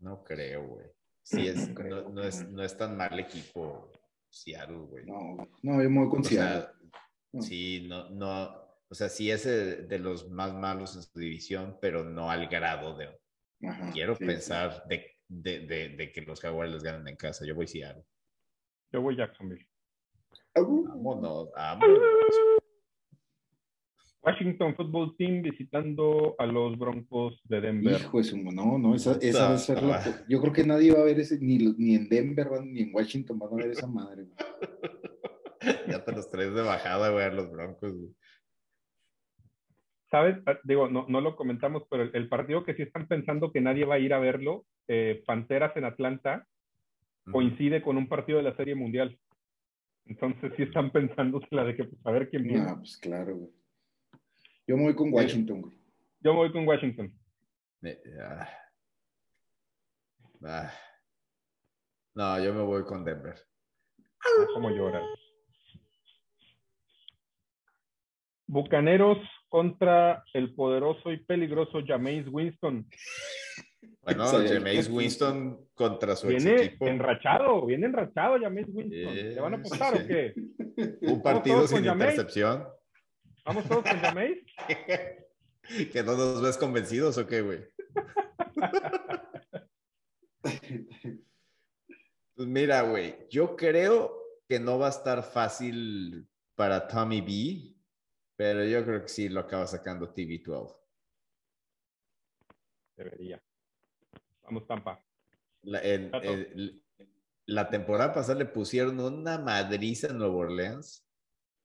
No 0.00 0.24
creo, 0.24 0.66
güey. 0.66 0.86
Sí, 1.22 1.46
es, 1.46 1.68
No 1.68 1.74
creo. 1.74 2.02
no, 2.04 2.08
no 2.08 2.22
es, 2.22 2.48
no 2.48 2.62
es 2.62 2.76
tan 2.76 2.96
mal 2.96 3.18
equipo 3.20 3.90
Seattle, 4.30 4.78
güey. 4.78 5.04
No, 5.04 5.36
no, 5.62 5.82
yo 5.82 5.90
me 5.90 6.00
voy 6.00 6.08
con 6.08 6.20
O 6.20 6.24
Seattle. 6.24 6.62
sea, 6.62 6.72
No. 7.32 7.42
sí, 7.42 7.86
no, 7.88 8.08
no, 8.10 8.59
o 8.90 8.94
sea, 8.94 9.08
sí 9.08 9.30
es 9.30 9.46
eh, 9.46 9.86
de 9.86 9.98
los 10.00 10.28
más 10.30 10.52
malos 10.52 10.96
en 10.96 11.02
su 11.02 11.18
división, 11.18 11.78
pero 11.80 12.02
no 12.04 12.28
al 12.30 12.48
grado 12.48 12.96
de, 12.96 13.08
Ajá, 13.68 13.90
quiero 13.92 14.16
sí, 14.16 14.24
pensar 14.24 14.84
De, 14.88 15.16
de, 15.28 15.60
de, 15.60 15.88
de 15.90 16.12
que 16.12 16.22
los 16.22 16.40
Jaguares 16.40 16.74
les 16.74 16.82
ganen 16.82 17.06
en 17.06 17.16
casa. 17.16 17.46
Yo 17.46 17.54
voy 17.54 17.68
Seattle. 17.68 18.04
Yo 18.92 19.00
voy 19.00 19.16
Jacksonville. 19.16 19.66
Vámonos, 20.54 21.50
vámonos. 21.54 21.98
Washington 24.22 24.74
Football 24.74 25.16
Team 25.16 25.40
visitando 25.42 26.34
a 26.38 26.44
los 26.44 26.76
Broncos 26.76 27.40
de 27.44 27.60
Denver. 27.60 27.98
Hijo 27.98 28.18
de 28.18 28.24
su, 28.24 28.36
no, 28.36 28.76
no, 28.76 28.94
esa, 28.94 29.16
esa 29.22 29.48
va 29.48 29.54
a 29.54 29.58
ser 29.58 29.82
la. 29.82 30.24
Yo 30.28 30.40
creo 30.40 30.52
que 30.52 30.64
nadie 30.64 30.92
va 30.92 31.00
a 31.00 31.04
ver 31.04 31.20
ese, 31.20 31.38
ni, 31.38 31.58
ni 31.58 31.94
en 31.94 32.08
Denver 32.08 32.48
ni 32.64 32.82
en 32.82 32.94
Washington 32.94 33.38
van 33.38 33.52
a 33.52 33.56
ver 33.56 33.70
esa 33.70 33.86
madre. 33.86 34.24
güey. 34.24 34.36
Ya 35.88 36.02
te 36.02 36.12
los 36.12 36.30
traes 36.30 36.54
de 36.54 36.62
bajada, 36.62 37.10
güey, 37.10 37.24
a 37.24 37.30
los 37.30 37.50
Broncos. 37.50 37.92
güey. 37.92 38.14
¿Sabes? 40.10 40.36
Ah, 40.46 40.58
Digo, 40.64 40.88
no, 40.88 41.06
no 41.08 41.20
lo 41.20 41.36
comentamos, 41.36 41.84
pero 41.88 42.02
el, 42.04 42.10
el 42.14 42.28
partido 42.28 42.64
que 42.64 42.74
sí 42.74 42.82
están 42.82 43.06
pensando 43.06 43.52
que 43.52 43.60
nadie 43.60 43.84
va 43.84 43.94
a 43.94 43.98
ir 44.00 44.12
a 44.12 44.18
verlo, 44.18 44.64
eh, 44.88 45.22
Panteras 45.26 45.76
en 45.76 45.84
Atlanta, 45.84 46.46
coincide 47.30 47.80
con 47.82 47.96
un 47.96 48.08
partido 48.08 48.38
de 48.38 48.44
la 48.44 48.56
Serie 48.56 48.74
Mundial. 48.74 49.16
Entonces 50.06 50.52
sí 50.56 50.64
están 50.64 50.90
pensando 50.92 51.40
la 51.50 51.64
de 51.64 51.76
que 51.76 51.84
pues, 51.84 52.06
a 52.06 52.10
ver 52.10 52.28
quién 52.28 52.42
viene. 52.44 52.66
Ah, 52.68 52.74
pues 52.76 52.96
claro, 52.98 53.36
güey. 53.36 53.50
Yo 54.66 54.76
me 54.76 54.84
voy 54.84 54.94
con 54.96 55.12
Washington, 55.12 55.62
güey. 55.62 55.78
Yo 56.20 56.32
me 56.32 56.38
voy 56.40 56.52
con 56.52 56.66
Washington. 56.66 57.12
Me- 57.80 57.98
ah. 58.22 58.48
Ah. 60.44 60.72
No, 62.14 62.42
yo 62.42 62.52
me 62.52 62.62
voy 62.62 62.84
con 62.84 63.04
Denver. 63.04 63.36
Como 64.54 64.70
lloran. 64.70 65.04
Bucaneros 68.46 69.18
contra 69.50 70.24
el 70.32 70.54
poderoso 70.54 71.12
y 71.12 71.18
peligroso 71.18 71.80
Jameis 71.86 72.26
Winston. 72.28 72.86
Bueno, 74.02 74.26
Sí. 74.26 74.48
Jameis 74.48 74.88
Winston 74.88 75.68
contra 75.74 76.16
su 76.16 76.30
ex 76.30 76.42
Viene 76.42 76.62
equipo. 76.62 76.86
enrachado, 76.86 77.66
viene 77.66 77.86
enrachado 77.86 78.38
Jameis 78.40 78.66
Winston. 78.70 79.14
¿Le 79.14 79.40
van 79.40 79.54
a 79.54 79.56
apostar 79.58 79.96
sí. 79.98 80.02
o 80.02 80.06
qué? 80.06 80.34
Un 81.02 81.22
partido 81.22 81.66
sin 81.66 81.84
intercepción. 81.84 82.66
¿Vamos 83.44 83.64
todos 83.68 83.82
con 83.84 83.98
Jameis? 83.98 84.38
¿Que 85.92 86.02
no 86.02 86.16
nos 86.16 86.40
ves 86.40 86.56
convencidos 86.56 87.18
o 87.18 87.26
qué, 87.26 87.42
güey? 87.42 87.60
Pues 92.34 92.48
mira, 92.48 92.80
güey, 92.82 93.16
yo 93.28 93.54
creo 93.54 94.16
que 94.48 94.58
no 94.58 94.78
va 94.78 94.86
a 94.86 94.90
estar 94.90 95.22
fácil 95.22 96.26
para 96.54 96.88
Tommy 96.88 97.20
B, 97.20 97.74
pero 98.40 98.64
yo 98.64 98.82
creo 98.86 99.02
que 99.02 99.08
sí 99.08 99.28
lo 99.28 99.40
acaba 99.40 99.66
sacando 99.66 100.14
TV12. 100.14 100.74
Debería. 102.96 103.38
Vamos, 104.44 104.66
Tampa. 104.66 105.04
La, 105.60 105.78
el- 105.80 106.10
Tato. 106.10 106.24
el- 106.32 106.82
la 107.44 107.68
temporada 107.68 108.14
pasada 108.14 108.38
le 108.38 108.46
pusieron 108.46 108.98
una 108.98 109.36
madriza 109.36 110.06
en 110.06 110.16
Nueva 110.16 110.36
Orleans. 110.36 111.06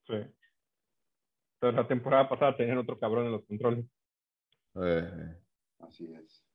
Sí. 0.06 0.16
Entonces, 0.16 1.76
la 1.82 1.88
temporada 1.88 2.28
pasada 2.28 2.58
tenían 2.58 2.80
otro 2.80 3.00
cabrón 3.00 3.28
en 3.28 3.32
los 3.32 3.46
controles. 3.46 3.86
Eh, 4.84 5.34
Así 5.80 6.12
es. 6.14 6.46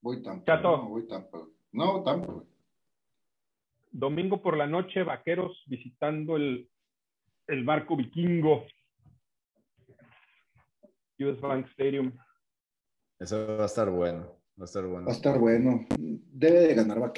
Voy 0.00 0.22
Tampa. 0.22 0.46
Chato. 0.56 0.68
No, 0.78 0.88
voy 0.88 1.06
Tampa. 1.06 1.36
güey. 1.38 1.50
No, 1.72 2.02
Tampa. 2.02 2.44
Domingo 3.90 4.40
por 4.40 4.56
la 4.56 4.66
noche, 4.66 5.02
vaqueros 5.02 5.64
visitando 5.66 6.36
el, 6.36 6.70
el 7.48 7.62
barco 7.64 7.94
vikingo. 7.94 8.64
US 11.24 11.40
Bank 11.40 11.66
Stadium. 11.72 12.12
eso 13.18 13.56
va 13.56 13.64
a 13.64 13.66
estar 13.66 13.90
bueno. 13.90 14.38
Va 14.58 14.64
a 14.64 14.66
estar 14.66 14.86
bueno. 14.86 15.06
Va 15.06 15.12
a 15.12 15.16
estar 15.16 15.38
bueno. 15.38 15.86
Debe 15.98 16.60
de 16.60 16.74
ganar 16.74 16.98
güey. 16.98 17.12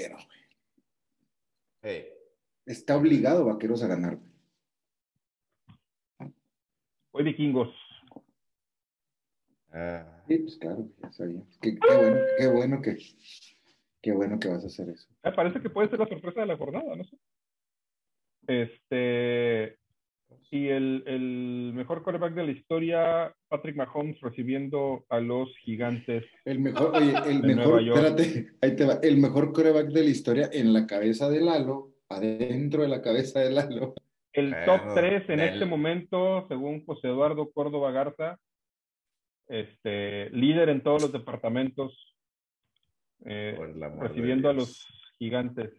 Hey, 1.83 2.07
Está 2.67 2.97
obligado 2.97 3.45
Vaqueros 3.45 3.83
a 3.83 3.89
ganar. 3.89 4.19
Hoy 7.11 7.25
vikingos. 7.25 7.75
ah, 9.73 10.23
Sí, 10.27 10.39
pues 10.39 10.57
claro, 10.57 10.89
ya 11.03 11.13
sabía. 11.13 11.43
Qué, 11.61 11.77
qué 11.79 11.97
bueno, 11.97 12.21
qué 12.39 12.47
bueno 12.47 12.83
que, 12.83 12.97
qué 14.01 14.13
bueno 14.13 14.39
que 14.41 14.49
vas 14.49 14.65
a 14.65 14.69
hacer 14.69 14.89
eso. 14.89 15.07
Me 15.23 15.33
parece 15.33 15.61
que 15.61 15.69
puede 15.69 15.91
ser 15.91 15.99
la 15.99 16.09
sorpresa 16.09 16.41
de 16.41 16.47
la 16.47 16.57
jornada, 16.57 16.97
no 16.97 17.05
sé. 17.05 17.19
Este. 18.47 19.79
Y 20.51 20.69
el, 20.69 21.03
el 21.07 21.73
mejor 21.75 22.03
quarterback 22.03 22.35
de 22.35 22.45
la 22.45 22.53
historia, 22.53 23.35
Patrick 23.49 23.77
Mahomes, 23.77 24.21
recibiendo 24.21 25.05
a 25.09 25.21
los 25.21 25.57
gigantes. 25.59 26.25
El 26.45 26.61
mejor, 26.61 26.95
oye, 26.95 27.13
el 27.27 27.43
De 27.43 27.55
mejor, 27.55 27.65
Nueva 27.65 27.83
York. 27.83 27.99
espérate, 27.99 28.51
ahí 28.61 28.77
te 28.77 28.85
va. 28.85 28.99
El 29.03 29.17
mejor 29.19 29.53
coreback 29.53 29.89
de 29.89 30.03
la 30.03 30.11
historia 30.11 30.51
en 30.53 30.73
la 30.73 30.87
cabeza 30.87 31.29
de 31.29 31.41
Lalo, 31.41 31.95
adentro 32.09 32.83
de 32.83 32.89
la 32.89 33.03
cabeza 33.03 33.41
de 33.41 33.51
Lalo. 33.51 33.95
El 34.33 34.55
top 34.65 34.95
3 34.95 35.31
en 35.31 35.41
este 35.41 35.65
momento, 35.65 36.47
según 36.49 36.85
José 36.85 37.09
Eduardo 37.09 37.51
Córdoba 37.53 37.93
Garza, 37.93 38.39
este, 39.47 40.31
líder 40.31 40.71
en 40.71 40.83
todos 40.83 41.03
los 41.03 41.13
departamentos, 41.13 42.17
eh, 43.25 43.55
por 43.57 43.71
el 43.71 43.83
amor 43.83 44.03
de 44.03 44.09
recibiendo 44.09 44.49
a 44.49 44.53
los 44.53 44.87
gigantes. 45.19 45.71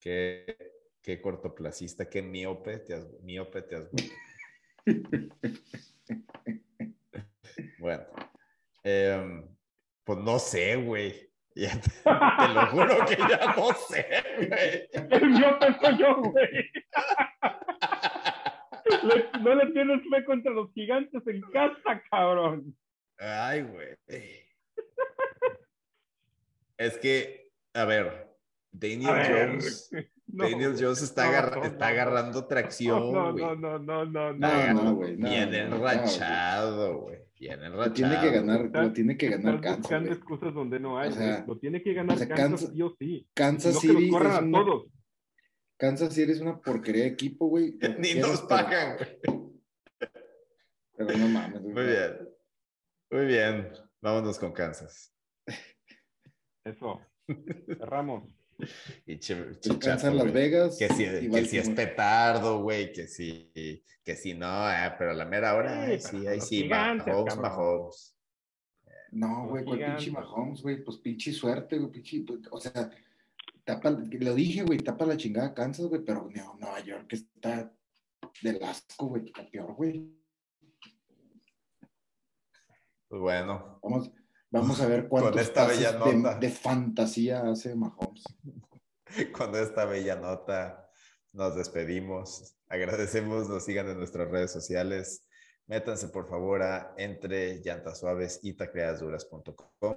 Qué, 0.00 0.56
qué 1.02 1.20
cortoplacista, 1.20 2.08
qué 2.08 2.22
miope 2.22 2.78
te 2.78 2.94
has, 2.94 3.06
miope 3.22 3.62
te 3.62 3.76
has 3.76 3.90
bueno, 7.78 8.04
em, 8.82 9.46
pues 10.04 10.18
no 10.18 10.38
sé, 10.38 10.76
güey. 10.76 11.30
Te, 11.54 11.68
te 11.68 12.48
lo 12.54 12.66
juro 12.68 13.04
que 13.06 13.16
ya 13.16 13.54
no 13.54 13.72
sé, 13.74 14.06
güey. 14.38 14.88
El 15.10 15.30
mío 15.30 15.58
soy 15.80 15.98
yo, 15.98 16.16
güey. 16.22 16.48
Le- 19.04 19.30
no 19.40 19.54
le 19.54 19.66
tienes 19.72 20.00
fe 20.10 20.24
contra 20.24 20.50
los 20.52 20.72
gigantes 20.72 21.22
en 21.26 21.40
casa, 21.52 22.02
cabrón. 22.10 22.74
Ay, 23.18 23.62
güey. 23.62 23.96
Es 26.78 26.96
que, 26.98 27.52
a 27.74 27.84
ver, 27.84 28.34
Daniel 28.72 29.10
A 29.10 29.14
ver, 29.14 29.48
Jones, 29.50 29.90
no, 30.28 30.44
Daniel 30.48 30.74
Jones 30.78 31.02
está, 31.02 31.24
no, 31.24 31.28
agarra- 31.30 31.56
no, 31.56 31.64
está 31.64 31.78
no. 31.86 31.92
agarrando 31.92 32.46
tracción, 32.46 33.12
No, 33.12 33.32
no, 33.32 33.54
no, 33.56 33.78
no, 33.78 34.04
no, 34.04 34.04
no. 34.06 34.32
No, 34.34 34.72
no, 34.84 34.94
güey. 34.94 35.16
no, 35.16 35.28
Bien 35.28 35.50
no, 35.50 35.68
no, 35.68 35.76
enrachado, 35.76 36.98
güey. 37.00 37.18
Bien 37.38 37.58
Lo 37.60 37.66
enrachado. 37.66 37.92
tiene 37.94 38.20
que 38.20 38.30
ganar, 38.30 38.70
lo 38.72 38.92
tiene 38.92 39.16
que 39.16 39.28
ganar 39.28 39.60
Kansas. 39.60 39.78
buscando 39.80 40.12
excusas 40.12 40.54
donde 40.54 40.78
no 40.78 40.98
hay. 40.98 41.08
O 41.08 41.12
sea, 41.12 41.44
lo 41.46 41.58
tiene 41.58 41.82
que 41.82 41.92
ganar 41.92 42.14
o 42.14 42.18
sea, 42.18 42.28
Kansas, 42.28 42.46
Kansas- 42.48 42.70
sí 42.72 42.82
o 42.82 42.96
sí. 42.98 43.28
Kansas 43.34 43.74
no 43.74 43.80
que 43.80 43.86
los 43.88 43.96
City 43.96 44.10
corran 44.10 44.32
es 44.32 44.38
a 44.38 44.64
todos. 44.64 44.86
Kansas 45.76 46.14
City 46.14 46.32
es 46.32 46.40
una 46.40 46.60
porquería 46.60 47.02
de 47.02 47.08
equipo, 47.08 47.48
güey. 47.48 47.76
que 47.78 47.88
Ni 47.98 48.14
nos 48.14 48.42
pagan, 48.42 48.96
güey. 48.96 49.18
Pero 50.96 51.18
no 51.18 51.28
mames, 51.28 51.60
güey. 51.62 51.74
Muy 51.74 51.84
bien. 51.84 52.28
Muy 53.10 53.26
bien. 53.26 53.68
Vámonos 54.00 54.38
con 54.38 54.52
Kansas. 54.52 55.12
Eso. 56.64 57.00
Cerramos. 57.66 58.28
Y 59.06 59.18
chichato, 59.18 59.78
Kansas 59.78 60.14
Las 60.14 60.24
güey. 60.24 60.34
Vegas. 60.34 60.78
Que 60.78 60.88
si, 60.88 61.04
que 61.30 61.44
si 61.44 61.58
es 61.58 61.68
petardo, 61.70 62.62
güey, 62.62 62.92
que 62.92 63.06
si, 63.06 63.50
que 64.04 64.16
si 64.16 64.34
no, 64.34 64.70
eh, 64.70 64.94
pero 64.98 65.10
a 65.10 65.14
la 65.14 65.24
mera 65.24 65.54
hora, 65.54 65.86
Sí, 65.98 65.98
sí, 66.00 66.26
ahí 66.26 66.40
sí, 66.40 66.64
Mahomes. 66.68 67.36
Mahomes. 67.36 68.16
No, 69.10 69.48
güey, 69.48 69.64
¿cuál 69.64 69.84
pinche. 69.84 70.10
Mahomes, 70.10 70.62
güey? 70.62 70.82
Pues 70.82 70.98
pinche 70.98 71.32
suerte, 71.32 71.78
güey, 71.78 71.90
pinche. 71.90 72.24
pues, 72.26 72.40
O 72.50 72.58
sea, 72.60 72.90
tapa, 73.64 73.90
lo 73.90 74.34
dije, 74.34 74.62
güey, 74.62 74.78
tapa 74.78 75.04
la 75.06 75.16
chingada 75.16 75.52
Kansas, 75.54 75.86
güey, 75.86 76.02
pero 76.04 76.28
no, 76.34 76.56
Nueva 76.58 76.80
York 76.80 77.12
está 77.12 77.72
del 78.42 78.62
asco, 78.62 79.06
güey, 79.06 79.26
está 79.26 79.48
peor, 79.50 79.74
güey. 79.74 80.10
Pues 83.08 83.20
bueno, 83.20 83.78
Vamos, 83.82 84.10
vamos 84.52 84.80
a 84.80 84.86
ver 84.86 85.08
cuántos 85.08 85.40
esta 85.40 85.64
pases 85.64 85.78
bella 85.78 85.98
nota. 85.98 86.34
de, 86.34 86.46
de 86.46 86.52
fantasía 86.52 87.42
hace 87.50 87.74
Mahomes. 87.74 88.24
con 89.32 89.54
esta 89.56 89.84
bella 89.84 90.16
nota 90.16 90.88
nos 91.32 91.56
despedimos. 91.56 92.56
Agradecemos, 92.68 93.48
nos 93.48 93.64
sigan 93.64 93.88
en 93.88 93.98
nuestras 93.98 94.30
redes 94.30 94.52
sociales. 94.52 95.26
Métanse 95.66 96.08
por 96.08 96.28
favor 96.28 96.62
a 96.62 96.94
entre 96.96 97.60
llantas 97.62 98.00
suaves 98.00 98.40
y 98.42 98.54
tacleaduras.com. 98.54 99.96